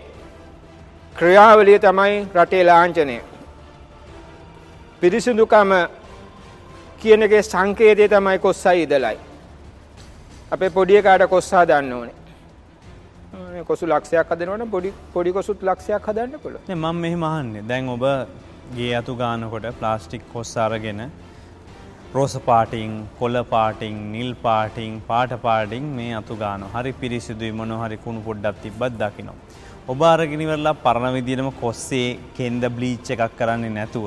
ක්‍රියාවලිය 1.17 1.79
තමයි 1.79 2.17
රටේ 2.39 2.65
ලාංඡනය. 2.71 3.19
පිරිසිදුකම 5.03 5.71
කියන 7.03 7.27
එකේ 7.27 7.43
සංකේතය 7.45 8.05
තමයි 8.11 8.39
කොස්සයි 8.45 8.83
ඉදලයි. 8.83 9.17
අපේ 10.55 10.71
පොඩි 10.77 10.99
එකාට 11.01 11.25
කොස් 11.33 11.49
හදන්න 11.57 11.93
ඕනේ. 11.97 12.15
කොසු 13.71 13.89
ලක්ෂයක් 13.93 14.31
හදනවනම් 14.35 14.71
පොඩි 14.75 14.93
පොඩි 15.15 15.33
කොසුත් 15.39 15.67
ලක්ෂයක් 15.69 16.07
හදන්න 16.09 16.39
පුළුවන්. 16.45 16.63
නේ 16.69 16.79
මම 16.79 17.03
මෙහෙම 17.05 17.27
අහන්නේ. 17.31 17.65
දැන් 17.71 17.91
ඔබ 17.97 18.07
ගේ 18.79 18.95
අතු 19.01 19.19
ගන්නකොට 19.21 19.69
ප්ලාස්ටික් 19.83 20.33
කොස් 20.33 20.57
අරගෙන 20.67 21.05
රෝස 22.15 22.35
පාටිං 22.49 22.97
කොල 23.19 23.43
පාටිං 23.55 24.01
නිල් 24.15 24.35
පාටිං 24.47 24.97
පාට 25.13 25.39
පාටිං 25.47 25.93
මේ 26.01 26.13
අතු 26.21 26.37
ගානවා. 26.43 26.75
හරි 26.77 26.93
පිරිසිදුයි 27.05 27.53
මොන 27.61 27.79
හරි 27.85 27.99
කුණු 28.05 28.29
පොඩ්ඩක් 28.29 28.67
තිබ්බත් 28.67 29.01
දකින්න. 29.03 29.33
ඔබ 29.93 30.11
අරගෙනවරලා 30.17 30.81
පරණ 30.85 31.17
විදිනම 31.19 31.51
කොස්සේ 31.63 32.11
කෙන්ද 32.37 32.75
බ්ලීච් 32.77 33.11
එකක් 33.17 33.33
කරන්නේ 33.41 33.79
නැතුව. 33.79 34.07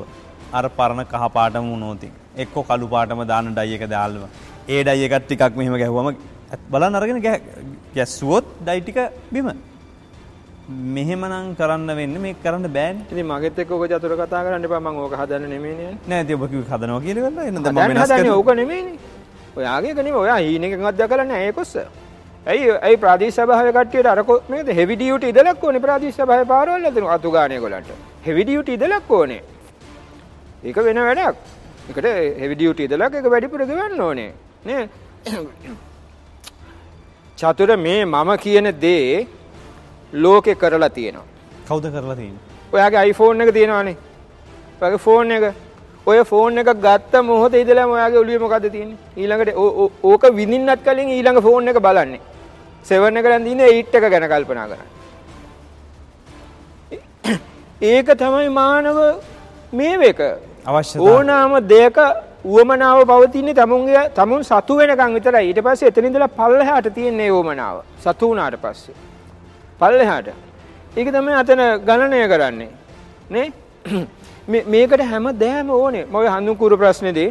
අර 0.58 0.64
පරණ 0.78 1.04
කහ 1.12 1.24
පාටම 1.36 1.68
වුණෝතින් 1.72 2.12
එක්කො 2.44 2.60
කළු 2.70 2.86
පාටම 2.94 3.22
දාන 3.32 3.52
ඩයි 3.58 3.76
එක 3.78 3.84
දාල්ම 3.94 4.24
ඒ 4.68 4.80
ඩයි 4.84 5.06
එකත් 5.08 5.24
ටිකක් 5.26 5.54
මෙහෙම 5.60 5.76
ගැහුවම 5.82 6.08
බලන් 6.72 6.94
අරගෙන 6.98 7.18
ගැස්සුවොත් 7.96 8.44
ඩයි 8.60 8.80
ටික 8.80 8.98
බිම. 9.32 9.48
මෙහෙමනම් 10.94 11.50
කරන්න 11.58 11.90
වෙන්න 11.98 12.16
මේ 12.22 12.34
කරන්න 12.44 12.66
බෑන්. 12.76 12.96
මගෙත් 13.32 13.58
ඔක 13.74 13.82
චතුර 13.92 14.12
කතා 14.20 14.42
කරන්න 14.46 14.64
එපා. 14.68 14.80
මම 14.80 14.98
ඕක 15.04 15.14
හදන්න 15.20 15.50
නෙමෙයිනේ 15.54 15.92
නෑ. 16.10 16.24
කිව්ව 16.24 16.66
හදනවා 16.72 17.00
කියලා 17.04 18.34
ඕක 18.38 18.50
නෙමෙයිනේ. 18.62 18.98
ඔයාගේ 19.58 19.90
එක 19.92 19.98
නෙමෙයි. 19.98 20.20
ඔයා 20.24 20.38
හීනෙකවත් 20.46 20.96
දැකලා 20.98 21.26
නෑ. 21.30 21.42
ඒකොස්ස 21.48 21.76
ඇයි 22.46 22.66
ඇයි 22.86 22.96
ප්‍රාදේශ 23.04 23.38
සභාවේ 23.38 23.74
කට්ටියට 23.76 24.08
අර 24.12 24.20
මේකද? 24.50 24.68
හෙවි 24.78 24.94
ඩියුටි 24.96 25.32
ඉදලක් 25.32 25.64
ඕනේ 25.64 25.84
ප්‍රාදේශ 25.86 26.18
සභාවේ 26.18 26.50
පාරවල් 26.54 26.88
අතන 26.90 27.06
අතු 27.16 27.30
ගානේ 27.36 27.58
ඒගොල්ලන්ට 27.58 27.90
හෙවි 28.26 28.42
ඩියුටි 28.46 28.76
ඉදලක් 28.78 29.10
ඕනේ 29.18 29.42
ඒක 30.68 30.78
වෙන 30.88 31.02
වැඩක් 31.08 31.36
ඒකට 31.88 32.06
හෙවි 32.42 32.54
ඩියුටි 32.54 32.88
ඉදලක් 32.88 33.12
ඒක 33.18 33.32
වැඩිපුර 33.34 33.66
ගෙවන්න 33.72 34.00
ඕනේ 34.06 34.30
නේ 34.68 34.82
චතුර 37.38 37.70
මේ 37.76 38.04
මම 38.04 38.30
කියන 38.44 38.68
දේ 38.80 39.26
ලෝකෙ 40.12 40.54
කරලා 40.54 40.88
තියෙනවා. 40.88 41.24
කවුද 41.68 41.84
කරලා 41.94 42.16
තියෙන්නේ? 42.16 42.42
ඔයාගේ 42.72 43.08
iPhone 43.10 43.44
එක 43.44 43.50
තියෙනවානේ. 43.54 43.96
ඔයාගේ 44.80 44.98
ෆෝන් 45.06 45.30
එක. 45.36 45.44
ඔය 46.06 46.18
ෆෝන් 46.24 46.58
එක 46.58 46.70
ගත්ත 46.84 47.12
මොහොතේ 47.24 47.60
ඉඳලම 47.60 47.90
ඔයාගේ 47.96 48.20
ඔළුවේ 48.22 48.42
මොකද්ද 48.44 48.66
තියෙන්නේ? 48.70 48.98
ඊළඟට 49.16 49.50
ඕක 50.02 50.22
විඳින්නත් 50.38 50.80
කලින් 50.86 51.08
ඊළඟ 51.16 51.40
ෆෝන් 51.42 51.68
එක 51.68 51.78
බලන්නේ. 51.86 52.20
7 52.84 53.16
එක 53.20 53.24
දැන් 53.24 53.44
8 53.60 53.94
එක 53.98 54.04
ගැන 54.12 54.28
කල්පනා 54.32 54.66
කරන්නේ. 54.70 54.90
ඒක 57.82 58.08
තමයි 58.22 58.48
මානව 58.60 58.98
මේවක. 59.72 60.20
ඕනාම 61.00 61.52
දෙයක 61.68 61.98
උවමනාව 62.46 62.98
පවතින්නේ 63.04 63.54
තමුන්ගේ 63.54 64.02
තමුන් 64.10 64.44
සතු 64.44 64.76
වෙනකන් 64.76 65.14
විතරයි. 65.14 65.44
ඊට 65.44 65.60
පස්සේ 65.60 65.88
එතන 65.88 66.04
ඉඳලා 66.04 66.28
පල්ලෙහාට 66.30 66.88
තියෙන්නේ 66.94 67.30
උවමනාව. 67.30 67.76
සතු 68.00 68.28
වුණාට 68.28 68.58
පස්සේ. 68.58 68.94
පල්ලෙහාට. 69.80 70.28
ඒක 70.96 71.08
තමයි 71.10 71.34
අතන 71.34 71.62
ගණනය 71.80 72.28
කරන්නේ. 72.28 72.70
නේ? 73.30 73.52
මේකට 74.66 75.02
හැම 75.04 75.26
දෙයක්ම 75.38 75.70
ඕනේ. 75.72 76.04
මම 76.04 76.14
ඔය 76.14 76.28
හඳුන් 76.28 76.56
කූර 76.56 76.76
ප්‍රශ්නේදී 76.76 77.30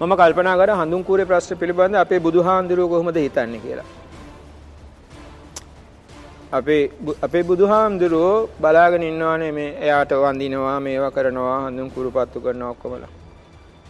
මම 0.00 0.12
කල්පනා 0.14 0.56
කරා 0.56 0.76
හඳුන් 0.76 1.04
කූරේ 1.04 1.24
ප්‍රශ්න 1.24 1.56
පිළිබඳව 1.56 1.96
අපේ 1.96 2.20
බුදුහාඳුරුව 2.20 2.90
කොහොමද 2.90 3.16
හිතන්නේ 3.16 3.60
කියලා. 3.60 3.86
අපේ 6.56 6.82
අපේ 7.22 7.42
බුදුහාමුදුරුවෝ 7.42 8.48
බලාගෙන 8.60 9.02
ඉන්නවානේ 9.02 9.52
මේ 9.52 9.70
එයාට 9.80 10.12
වඳිනවා 10.22 10.78
මේවා 10.80 11.10
කරනවා 11.10 11.58
හඳුන් 11.64 11.88
කුරුපත්තු 11.90 12.38
කරනවා 12.40 12.70
ඔක්කොමලා. 12.70 13.12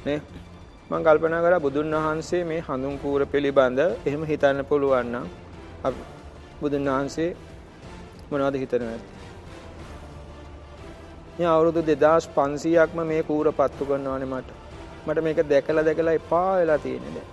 නේ? 0.06 0.20
මම 0.90 1.02
කල්පනා 1.02 1.42
කරා 1.42 1.60
බුදුන් 1.60 1.94
වහන්සේ 1.96 2.42
මේ 2.44 2.60
හඳුන් 2.60 2.96
කූර 2.98 3.20
පිළිබඳ 3.26 3.80
එහෙම 3.80 4.22
හිතන්න 4.24 4.64
පුළුවන් 4.64 5.12
නම් 5.12 5.26
බුදුන් 6.60 6.90
වහන්සේ 6.90 7.30
මොනවද 8.30 8.56
හිතන්නේ 8.56 8.98
මේ 11.38 11.48
අවුරුදු 11.48 11.80
2500ක්ම 11.84 13.00
මේ 13.04 13.22
කූර 13.22 13.46
පත්තු 13.52 13.82
කරනවානේ 13.84 14.28
මට. 14.28 14.48
මට 15.06 15.18
මේක 15.22 15.40
දැකලා 15.50 15.84
දැකලා 15.84 16.14
එපා 16.14 16.52
වෙලා 16.56 16.78
තියෙන්නේ 16.78 17.14
දැන්. 17.16 17.28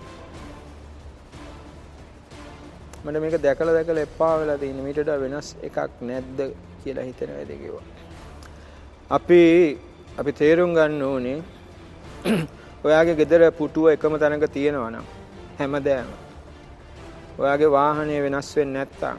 මට 3.04 3.20
මේක 3.20 3.34
දැකලා 3.42 3.74
දැකලා 3.74 4.04
එපා 4.08 4.34
වෙලා 4.40 4.58
තියෙන්නේ 4.58 4.84
මීට 4.84 4.98
වඩා 5.00 5.20
වෙනස් 5.20 5.48
එකක් 5.68 5.76
නැද්ද 6.00 6.38
කියලා 6.82 7.04
හිතන 7.04 7.30
වැඩ 7.30 7.52
කිව්වා. 7.62 7.84
අපි 9.10 9.40
අපි 10.20 10.32
තේරුම් 10.32 10.72
ගන්න 10.76 11.02
ඕනේ 11.02 11.38
ඔයාගේ 12.86 13.16
ගෙදර 13.20 13.42
පුටුව 13.58 13.86
එකම 13.92 14.16
තැනක 14.22 14.46
තියෙනවා 14.56 14.90
නම් 14.90 15.06
හැමදෑම 15.58 16.10
ඔයාගේ 17.38 17.70
වාහනය 17.76 18.16
වෙනස් 18.26 18.56
වෙන්නේ 18.56 18.78
නැත්තම් 18.78 19.18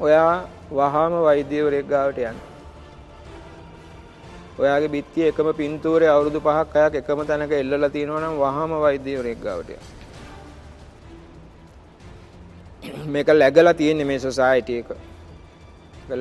ඔයා 0.00 0.36
වහාම 0.72 1.14
වෛද්‍යවරයෙක් 1.24 1.86
ගාවට 1.88 2.18
යන්න. 2.20 2.38
ඔයාගේ 4.58 4.94
බිත්තිය 4.96 5.28
එකම 5.28 5.48
පින්තූරේ 5.60 6.10
අවුරුදු 6.10 6.40
5ක් 6.42 6.74
6ක් 6.76 7.02
එකම 7.02 7.22
තැනක 7.30 7.52
එල්ලලා 7.54 7.90
තියෙනවා 7.90 8.24
නම් 8.24 8.34
වහාම 8.42 8.80
වෛද්‍යවරයෙක් 8.84 9.40
ගාවට 9.42 9.70
යන්න. 9.76 9.95
මේක 13.14 13.28
läගලා 13.42 13.74
තියෙන්නේ 13.80 14.08
මේ 14.10 14.18
සොසයිටි 14.18 14.78
එක. 14.80 14.88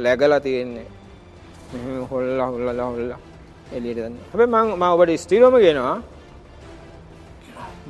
läගලා 0.06 0.40
තියෙන්නේ. 0.40 0.88
මෙහෙම 1.72 2.04
හොල්ලා 2.12 2.48
හොල්ලා 2.52 2.90
හොල්ලා 2.92 3.20
එළියට 3.76 4.00
දාන්න. 4.02 4.18
හැබැයි 4.32 4.52
මම 4.54 4.76
මම 4.80 4.86
ඔබට 4.94 5.12
ස්ථිරවම 5.24 5.56
කියනවා 5.64 5.98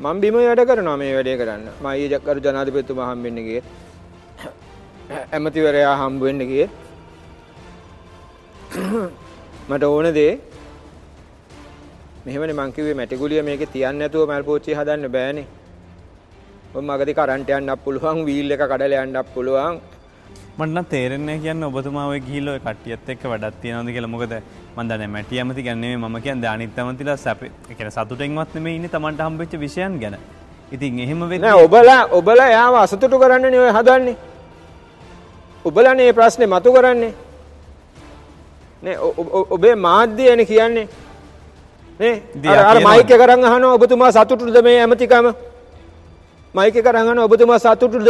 මම 0.04 0.22
බිම 0.22 0.36
වැඩ 0.36 0.62
කරනවා 0.70 0.98
මේ 1.02 1.14
වැඩේ 1.18 1.38
කරන්න. 1.42 1.64
මම 1.82 1.88
ඊයේ 1.98 2.20
කරු 2.26 2.40
ජනාධිපතිතුමා 2.46 3.10
හම්බෙන්න 3.12 3.40
ගියේ. 3.48 3.64
ඇමතිවරයා 5.36 5.96
හම්බ 6.02 6.22
වෙන්න 6.28 6.42
ගියේ. 6.52 6.70
මට 9.70 9.84
ඕන 9.84 10.08
දේ 10.20 10.34
මෙහෙමනේ 12.26 12.58
මං 12.60 12.74
කිව්වේ 12.76 12.98
මැටි 13.00 13.22
ගුලිය 13.22 13.42
මේකේ 13.50 13.72
තියන්න 13.76 13.98
නැතුව 14.02 14.30
මල් 14.30 14.44
පෝච්චිය 14.50 14.76
හදන්න 14.80 15.12
බෑනේ. 15.16 15.48
මගදී 16.82 17.16
කරන්ට් 17.16 17.50
යන්නත් 17.50 17.84
පුළුවන්, 17.84 18.26
වීල් 18.28 18.52
එක 18.52 18.64
කඩලා 18.72 19.04
යන්නත් 19.06 19.28
පුළුවන්. 19.34 19.80
මට 20.58 20.72
නම් 20.72 20.86
තේරෙන්නේ 20.94 21.38
කියන්නේ 21.40 21.68
ඔබතුමා 21.72 22.08
ඔය 22.12 22.20
ගිහිල්ලා 22.20 22.54
ඔය 22.56 22.62
කට්ටියත් 22.66 23.10
එක්ක 23.14 23.24
වැඩක් 23.32 23.60
තියනවද 23.62 23.90
කියලා. 23.96 24.12
මොකද 24.16 24.34
මම 24.76 24.88
දන්නේ 24.90 25.08
මැටි 25.16 25.40
ඇමති 25.40 25.64
ගැන 25.68 25.80
නෙමෙයි 25.82 25.98
මම 25.98 26.18
කියන්නේ 26.26 26.50
අනිත් 26.50 26.80
ඇමතිලා 26.80 27.18
සැප 27.18 27.40
කියන්නේ 27.68 27.96
සතුටෙන්වත් 27.96 28.56
නෙමෙයි 28.56 28.76
ඉන්නේ 28.80 28.94
Tamanට 28.96 29.20
හම්බෙච්ච 29.28 29.54
විෂයන් 29.64 30.00
ගැන. 30.04 30.18
ඉතින් 30.72 31.00
එහෙම 31.00 31.22
වෙන්නේ 31.30 31.50
නෑ 31.50 31.64
ඔබලා 31.66 32.02
ඔබලා 32.20 32.50
යාව 32.56 32.76
අසතුටු 32.84 33.20
කරන්නනේ 33.24 33.60
ඔය 33.60 33.72
හදන්නේ. 33.78 34.18
ඔබලානේ 35.66 36.06
මේ 36.06 36.14
ප්‍රශ්නේ 36.14 36.48
මතු 36.48 36.74
කරන්නේ. 36.76 37.14
ඔබේ 39.56 39.76
මාධ්‍යයනේ 39.76 40.46
කියන්නේ. 40.46 40.88
මයික් 42.00 43.12
එක 43.16 43.22
අරන් 43.22 43.44
අහනවා 43.44 43.74
ඔබතුමා 43.80 44.12
සතුටුද 44.12 44.58
මේ 44.64 44.80
ඇමතිකම? 44.84 45.28
මයික් 46.56 46.76
එක 46.76 46.88
අරන් 46.88 46.98
අහනවා 46.98 47.26
ඔබතුමා 47.26 47.60
සතුටුද? 47.60 48.10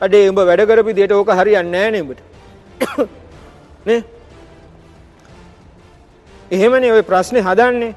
අඩේ 0.00 0.28
උඹ 0.30 0.40
වැඩ 0.40 0.62
කරපු 0.68 0.88
විදියට 0.88 1.12
ඕක 1.12 1.30
හරියන්නේ 1.30 1.72
නෑනේ 1.74 2.02
උඹට. 2.02 2.20
නේ 3.86 4.02
එහෙමනේ 6.50 6.92
ওই 6.92 7.02
ප්‍රශ්නේ 7.02 7.42
හදන්නේ. 7.42 7.94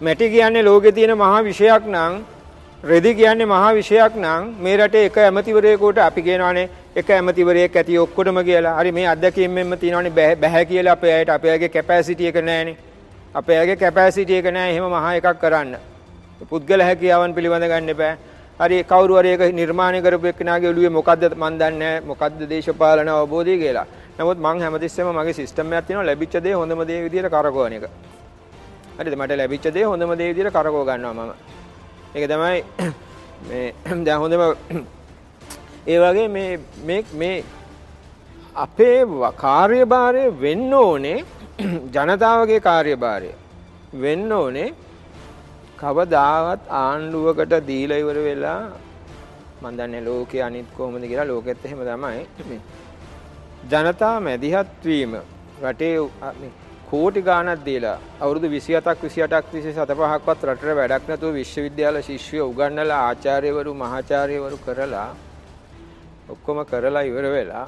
මැටි 0.00 0.30
කියන්නේ 0.30 0.62
ලෝකේ 0.62 0.92
තියෙන 0.92 1.16
මහා 1.16 1.42
විෂයක් 1.44 1.86
නම් 1.86 2.12
රෙදි 2.84 3.14
කියන්නේ 3.14 3.46
මහා 3.46 3.72
විෂයක් 3.74 4.14
නම් 4.16 4.42
මේ 4.58 4.76
රටේ 4.76 5.04
එක 5.06 5.18
ඇමතිවරයෙකුට 5.18 5.98
අපි 6.00 6.22
කියනවානේ 6.22 6.68
එක 6.96 7.10
ඇමතිවරයෙක් 7.10 7.76
ඇති 7.76 7.98
ඔක්කොටම 7.98 8.38
කියලා. 8.44 8.76
හරි 8.78 8.92
මේ 8.92 9.08
අත්දැකීම් 9.08 9.50
මෙන්න 9.50 9.78
තියෙනවානේ 9.78 10.36
බෑ 10.36 10.64
කියලා 10.66 10.92
අපේ 10.92 11.14
අයට 11.16 11.30
අපේ 11.30 11.50
අයගේ 11.50 11.68
කැපැසිටි 11.70 12.26
එක 12.26 12.38
නැහැනේ. 12.42 12.76
අපේ 13.34 13.58
අයගේ 13.58 13.76
කැපැසිටි 13.76 14.36
එක 14.36 14.52
නැහැ 14.52 14.72
එහෙම 14.72 14.88
මහා 14.90 15.14
එකක් 15.14 15.40
කරන්න. 15.40 15.93
පුද්ගල 16.42 16.80
හැකියාවන් 16.80 17.34
පිළිබඳ 17.34 17.64
ගන්න 17.64 17.88
එපා. 17.88 18.16
හරි 18.60 18.82
කවුරු 18.84 19.18
හරි 19.18 19.30
එක 19.34 19.42
නිර්මාණය 19.52 20.00
කරපු 20.00 20.26
එක්කෙනාගේ 20.26 20.68
ඔළුවේ 20.68 20.90
මොකද්ද 20.90 21.22
මන් 21.34 21.54
දන්නේ 21.58 21.78
නැහැ 21.78 22.00
මොකද්ද 22.02 22.40
දේශපාලන 22.48 23.08
අවබෝධය 23.10 23.56
කියලා. 23.58 23.86
නමුත් 24.18 24.38
මං 24.38 24.60
හැමතිස්සෙම 24.60 25.08
මගේ 25.10 25.34
සිස්ටම් 25.34 25.72
එකක් 25.72 25.86
තියෙනවා 25.86 26.06
ලැබිච්ච 26.06 26.34
දේ 26.40 26.54
හොඳම 26.54 26.82
දේ 26.84 27.00
විදියට 27.04 27.30
කරකවන 27.30 27.72
එක. 27.72 27.84
හරිද 28.98 29.14
මට 29.14 29.32
ලැබිච්ච 29.34 29.66
දේ 29.70 29.84
හොඳම 29.84 30.14
දේ 30.14 30.28
විදියට 30.30 30.52
කරකව 30.52 30.84
ගන්නවා 30.84 31.14
මම. 31.20 31.32
ඒක 32.14 32.24
තමයි 32.28 32.58
මේ 33.48 33.74
දැන් 34.06 34.18
හොඳම 34.18 34.42
ඒ 35.92 35.98
වගේ 35.98 36.28
මේ 36.28 36.58
මේ 36.84 37.02
මේ 37.14 37.44
අපේ 38.56 38.98
කාර්යභාරය 39.36 40.24
වෙන්න 40.40 40.72
ඕනේ 40.74 41.18
ජනතාවගේ 41.92 42.60
කාර්යභාරය 42.60 43.30
වෙන්න 43.96 44.32
ඕනේ 44.32 44.68
කවදාවත් 45.84 46.62
ආණ්ඩුවකට 46.80 47.54
දීලා 47.70 48.02
ඉවර 48.02 48.18
වෙලා 48.26 48.60
මම 49.62 49.70
දන්නේ 49.78 50.02
ලෝකේ 50.02 50.42
අනිත් 50.48 50.68
කොහොමද 50.76 51.04
කියලා. 51.10 51.30
ලෝකෙත් 51.32 51.64
එහෙම 51.66 51.80
තමයි. 51.88 52.60
ජනතා 53.72 54.16
මැදිහත් 54.20 54.84
වීම 54.84 55.12
රටේ 55.62 55.94
කෝටි 56.90 57.20
ගාණක් 57.28 57.64
දීලා 57.66 57.98
අවුරුදු 58.20 58.46
27ක් 58.54 58.96
28ක් 59.04 59.44
27පහක්වත් 59.54 60.40
රටට 60.48 60.76
වැඩක් 60.80 61.08
නැතුව 61.10 61.36
විශ්වවිද්‍යාල 61.40 61.96
ශිෂ්‍යයෝ 62.08 62.48
උගන්වලා 62.50 63.00
ආචාර්යවරු 63.08 63.72
මහාචාර්යවරු 63.82 64.58
කරලා 64.66 65.08
ඔක්කොම 66.34 66.58
කරලා 66.72 67.04
ඉවර 67.10 67.26
වෙලා 67.36 67.66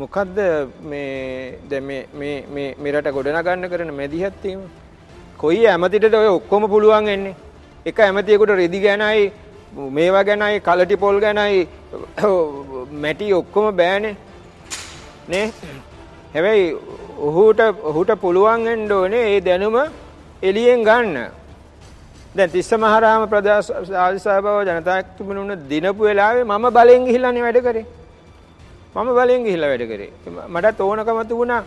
මොකද්ද 0.00 0.38
මේ 0.90 1.58
දැන් 1.70 1.84
මේ 1.84 2.02
මේ 2.20 2.36
මේ 2.54 2.68
මෙරට 2.84 3.08
ගොඩනගන්න 3.16 3.70
කරන 3.72 3.90
මැදිහත් 4.00 4.44
වීම? 4.44 4.60
කොයි 5.38 5.66
ඇමතිටද 5.66 6.14
ඔය 6.14 6.28
ඔක්කොම 6.28 6.68
පුළුවන් 6.74 7.08
එන්නේ 7.08 7.36
එක 7.86 8.00
ඇමතියෙකුට 8.00 8.54
රෙදි 8.60 8.80
ගෑනයි 8.80 9.26
මේවා 9.92 10.24
ගැනයි 10.24 10.60
කලටි 10.60 10.96
පොල් 10.96 11.20
ගැනයි 11.20 11.68
මැටි 13.02 13.32
ඔක්කොම 13.34 13.76
බෑනේ 13.76 14.16
නේ 15.28 15.46
හැබැයි 16.34 16.66
ඔහුට 17.20 17.60
ඔහුට 17.84 18.10
පුළුවන් 18.20 18.64
වෙන්න 18.64 18.92
ඕනේ 18.92 19.24
ඒ 19.30 19.40
දැනුම 19.40 19.76
එළියෙන් 20.42 20.82
ගන්න. 20.82 21.16
දැන් 22.36 22.50
තිස්ස 22.50 22.70
මහරහම 22.74 23.24
ප්‍රදේශ 23.32 23.70
ආදිසභාව 23.96 24.58
ජනතාවක් 24.68 25.08
තිබුණුන 25.16 25.52
දිනපු 25.70 26.02
වෙලාවේ 26.02 26.44
මම 26.44 26.66
බලෙන් 26.70 27.06
ගිහිල්ලානේ 27.06 27.42
වැඩ 27.42 27.60
කරේ. 27.66 27.86
මම 28.94 29.08
බලෙන් 29.18 29.42
ගිහිල්ලා 29.46 29.72
වැඩ 29.72 29.84
කරේ. 29.90 30.10
මටත් 30.48 30.80
ඕනකම 30.80 31.20
තිබුණා 31.30 31.62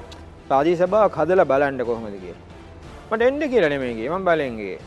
ආදී 0.51 0.75
සභාවක් 0.75 1.19
හදලා 1.19 1.49
බලන්න 1.51 1.85
කොහොමද 1.85 2.15
කියලා. 2.23 2.50
මට 3.11 3.21
එන්න 3.27 3.43
කියලා 3.53 3.71
නෙමෙයි 3.73 3.95
ගියේ 3.99 4.11
මම 4.13 4.25
බලෙන් 4.27 4.57
ගියේ. 4.59 4.79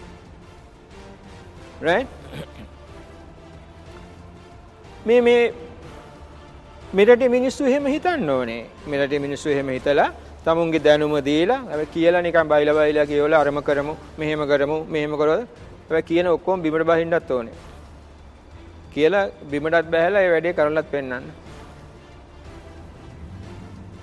right? 1.87 2.09
මේ 5.07 5.21
මේ 5.21 5.43
මෙරට 6.95 7.25
මිනිස්සු 7.37 7.67
එහෙම 7.71 7.87
හිතන්න 7.95 8.31
ඕනේ. 8.37 8.63
මෙරට 8.93 9.15
මිනිස්සු 9.27 9.49
එහෙම 9.55 9.69
හිතලා 9.77 10.09
තමුන්ගේ 10.45 10.85
දැනුම 10.87 11.15
දීලා 11.29 11.61
අපි 11.75 11.87
කියලා 11.95 12.23
නිකන් 12.27 12.49
බයිලා 12.53 12.77
බයිලා 12.79 13.07
කියවලා 13.11 13.41
අරම 13.45 13.61
කරමු 13.69 13.95
මෙහෙම 14.19 14.43
කරමු 14.51 14.79
මෙහෙම 14.95 15.15
කරොත් 15.21 15.49
අපි 15.91 16.03
කියන 16.11 16.27
ඔක්කොම 16.35 16.63
බිමට 16.65 16.87
බහින්නත් 16.91 17.31
ඕනේ. 17.37 17.57
කියලා 18.95 19.27
බිමටත් 19.51 19.91
බහැලා 19.95 20.23
ඒ 20.25 20.31
වැඩේ 20.35 20.57
කරලත් 20.61 20.89
පෙන්වන්න. 20.95 21.27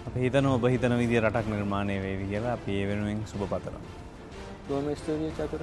අපි 0.08 0.20
හිතන 0.26 0.46
ඔබ 0.54 0.70
හිතන 0.74 0.96
විදිය 1.02 1.22
රටක් 1.24 1.48
නිර්මාණය 1.56 1.98
වේවි 2.06 2.30
කියලා 2.34 2.54
අපි 2.60 2.72
ඒ 2.82 2.88
වෙනුවෙන් 2.92 3.26
සුබ 3.34 3.44
පතනවා. 3.54 4.01
බොහොම 4.68 4.88
ස්තුතියි 5.02 5.32
චතුර. 5.38 5.62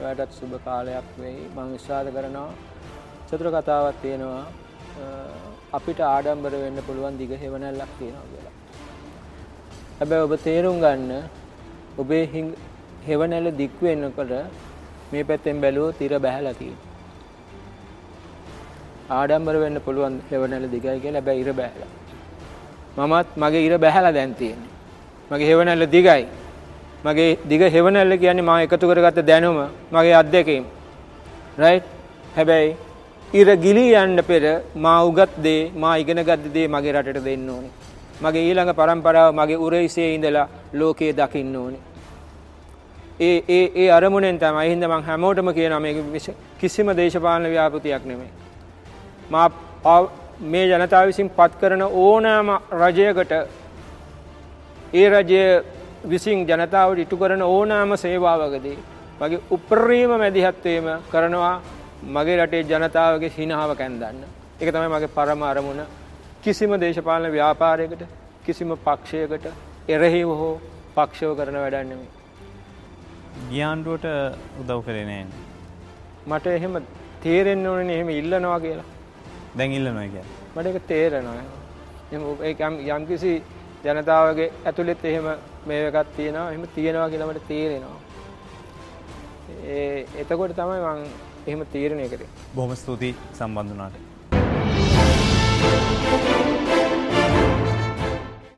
ඔයාටත් 0.00 0.32
සුබ 0.38 0.52
කාලයක් 0.66 1.06
වෙයි. 1.22 1.42
මම 1.54 1.68
විශ්වාස 1.74 2.06
කරනවා 2.16 2.50
චතුර 3.28 3.48
කතාවක් 3.56 3.96
තියෙනවා 4.02 4.44
අපිට 5.78 6.00
ආඩම්බර 6.14 6.52
වෙන්න 6.62 6.78
පුළුවන් 6.88 7.14
දිග 7.20 7.32
හෙවණැල්ලක් 7.42 7.92
තියෙනවා 7.98 8.26
කියලා. 8.32 8.54
හැබැයි 9.98 10.26
ඔබ 10.26 10.34
තේරුම් 10.46 10.76
ගන්න 10.84 11.12
ඔබේ 12.02 12.24
හෙවණැල්ල 13.08 13.48
දික් 13.60 13.74
වෙනකොට 13.86 14.32
මේ 15.12 15.24
පැත්තෙන් 15.28 15.56
බැලුවොත් 15.64 16.00
ඉර 16.06 16.12
බැහැලා 16.26 16.56
තියෙනවා. 16.60 16.88
ආඩම්බර 19.18 19.54
වෙන්න 19.64 19.76
පුළුවන් 19.86 20.14
හෙවණැල්ල 20.30 20.66
දිගයි 20.74 20.98
කියලා 21.04 21.20
හැබැයි 21.20 21.42
ඉර 21.44 21.50
බැහැලා. 21.60 21.92
මමත් 22.98 23.28
මගේ 23.42 23.64
ඉර 23.68 23.74
බැහැලා 23.84 24.14
දැන් 24.18 24.34
තියෙන්නේ. 24.40 24.72
මගේ 25.30 25.48
හෙවණැල්ල 25.50 25.86
දිගයි. 25.96 26.22
මගේ 27.04 27.38
දිග 27.48 27.62
හෙවණැල්ල 27.68 28.16
කියන්නේ 28.16 28.42
මම 28.42 28.60
එකතු 28.66 28.86
කරගත්ත 28.88 29.20
දැනුම 29.22 29.58
මගේ 29.92 30.14
අත්දැකීම්. 30.14 30.64
රයිට්? 31.58 31.86
හැබැයි 32.36 32.76
ඉර 33.32 33.48
ගිලී 33.56 33.92
යන්න 33.94 34.22
පෙර 34.22 34.42
මා 34.76 34.98
උගත් 35.02 35.36
දේ 35.42 35.70
මා 35.74 35.94
ඉගෙන 35.96 36.22
ගත්ත 36.22 36.52
දේ 36.54 36.66
මගේ 36.68 36.92
රටට 36.92 37.24
දෙන්න 37.24 37.48
ඕනේ. 37.50 37.72
මගේ 38.22 38.44
ඊළඟ 38.48 38.72
પરම්පරාව 38.74 39.30
මගේ 39.34 39.62
උරහිසේ 39.66 40.14
ඉඳලා 40.14 40.48
ලෝකයේ 40.72 41.12
දකින්න 41.12 41.56
ඕනේ. 41.56 41.82
ඒ 43.20 43.36
ඒ 43.48 43.64
ඒ 43.76 43.88
අරමුණෙන් 43.90 44.38
තමයි 44.38 44.68
හින්දා 44.68 44.90
මම 44.90 45.02
හැමෝටම 45.02 45.52
කියනවා 45.52 45.80
මේක 45.80 45.98
කිසිම 46.60 46.88
දේශපාලන 46.96 47.46
ව්‍යාපෘතියක් 47.46 48.04
නෙමෙයි. 48.04 48.32
මා 49.30 49.48
මේ 50.42 50.64
ජනතාව 50.68 51.06
විසින් 51.06 51.28
පත් 51.30 51.52
කරන 51.60 51.82
ඕනෑම 51.82 52.48
රජයකට 52.80 53.32
ඒ 54.94 55.08
රජය 55.08 55.42
විසින් 56.08 56.46
ජනතාවට 56.48 56.98
ඉටු 56.98 57.16
කරන 57.16 57.42
ඕනෑම 57.42 57.96
සේවාවකදී 57.96 58.78
මගේ 59.20 59.40
උපරිම 59.50 60.12
මැදිහත්වීම 60.22 60.86
කරනවා 61.12 61.56
මගේ 62.16 62.36
රටේ 62.40 62.62
ජනතාවගේ 62.62 63.32
හිනාව 63.36 63.76
කැන්දන්න. 63.76 64.22
එක 64.60 64.68
තමයි 64.74 64.88
මගේ 64.94 65.14
පරම 65.16 65.42
අරමුණ 65.42 65.82
කිසිම 66.44 66.72
දේශපාලන 66.80 67.32
ව්‍යාපාරයකට 67.32 68.02
කිසිම 68.46 68.72
පක්ෂයකට 68.86 69.46
එරෙහිව 69.88 70.28
හෝ 70.40 70.54
පක්ෂව 70.96 71.36
කරන 71.38 71.60
වැඩන්නෙමි. 71.64 72.08
ගියාන්ඩුවට 73.50 74.06
උදව් 74.60 74.80
කරේ 74.86 75.04
නෑ. 75.10 75.26
මට 76.26 76.46
එහෙම 76.56 76.82
තේරෙන්න 77.22 77.66
ඕනේ 77.66 77.96
එහෙම 77.96 78.10
ඉල්ලනවා 78.20 78.60
කියලා. 78.66 78.88
දැන් 79.58 79.72
ඉල්ලනවා 79.78 80.08
කිය. 80.14 80.26
මට 80.54 80.66
ඒක 80.66 80.86
තේරෙනවා. 80.86 81.44
යම් 82.96 83.06
කිසි 83.06 83.32
ජනතාවගේ 83.84 84.52
ඇතුළෙත් 84.64 85.04
එහෙම 85.04 85.26
මේ 85.66 85.80
එකක් 85.88 86.14
තියෙනවා. 86.16 86.52
එහම 86.52 86.64
තියෙනවා 86.74 87.08
කියලමට 87.08 87.48
තේරෙනවා. 87.48 87.98
එතකොට 90.22 90.56
තමයි 90.60 90.80
මං 90.86 91.00
එහෙම 91.46 91.66
තීරණය 91.74 92.08
කරේ. 92.14 92.30
බොහොම 92.54 92.76
ස්තුතියි 92.76 93.14
සම්බන්ධනාට 93.40 93.96
Thank 96.10 96.48
you. 96.48 96.59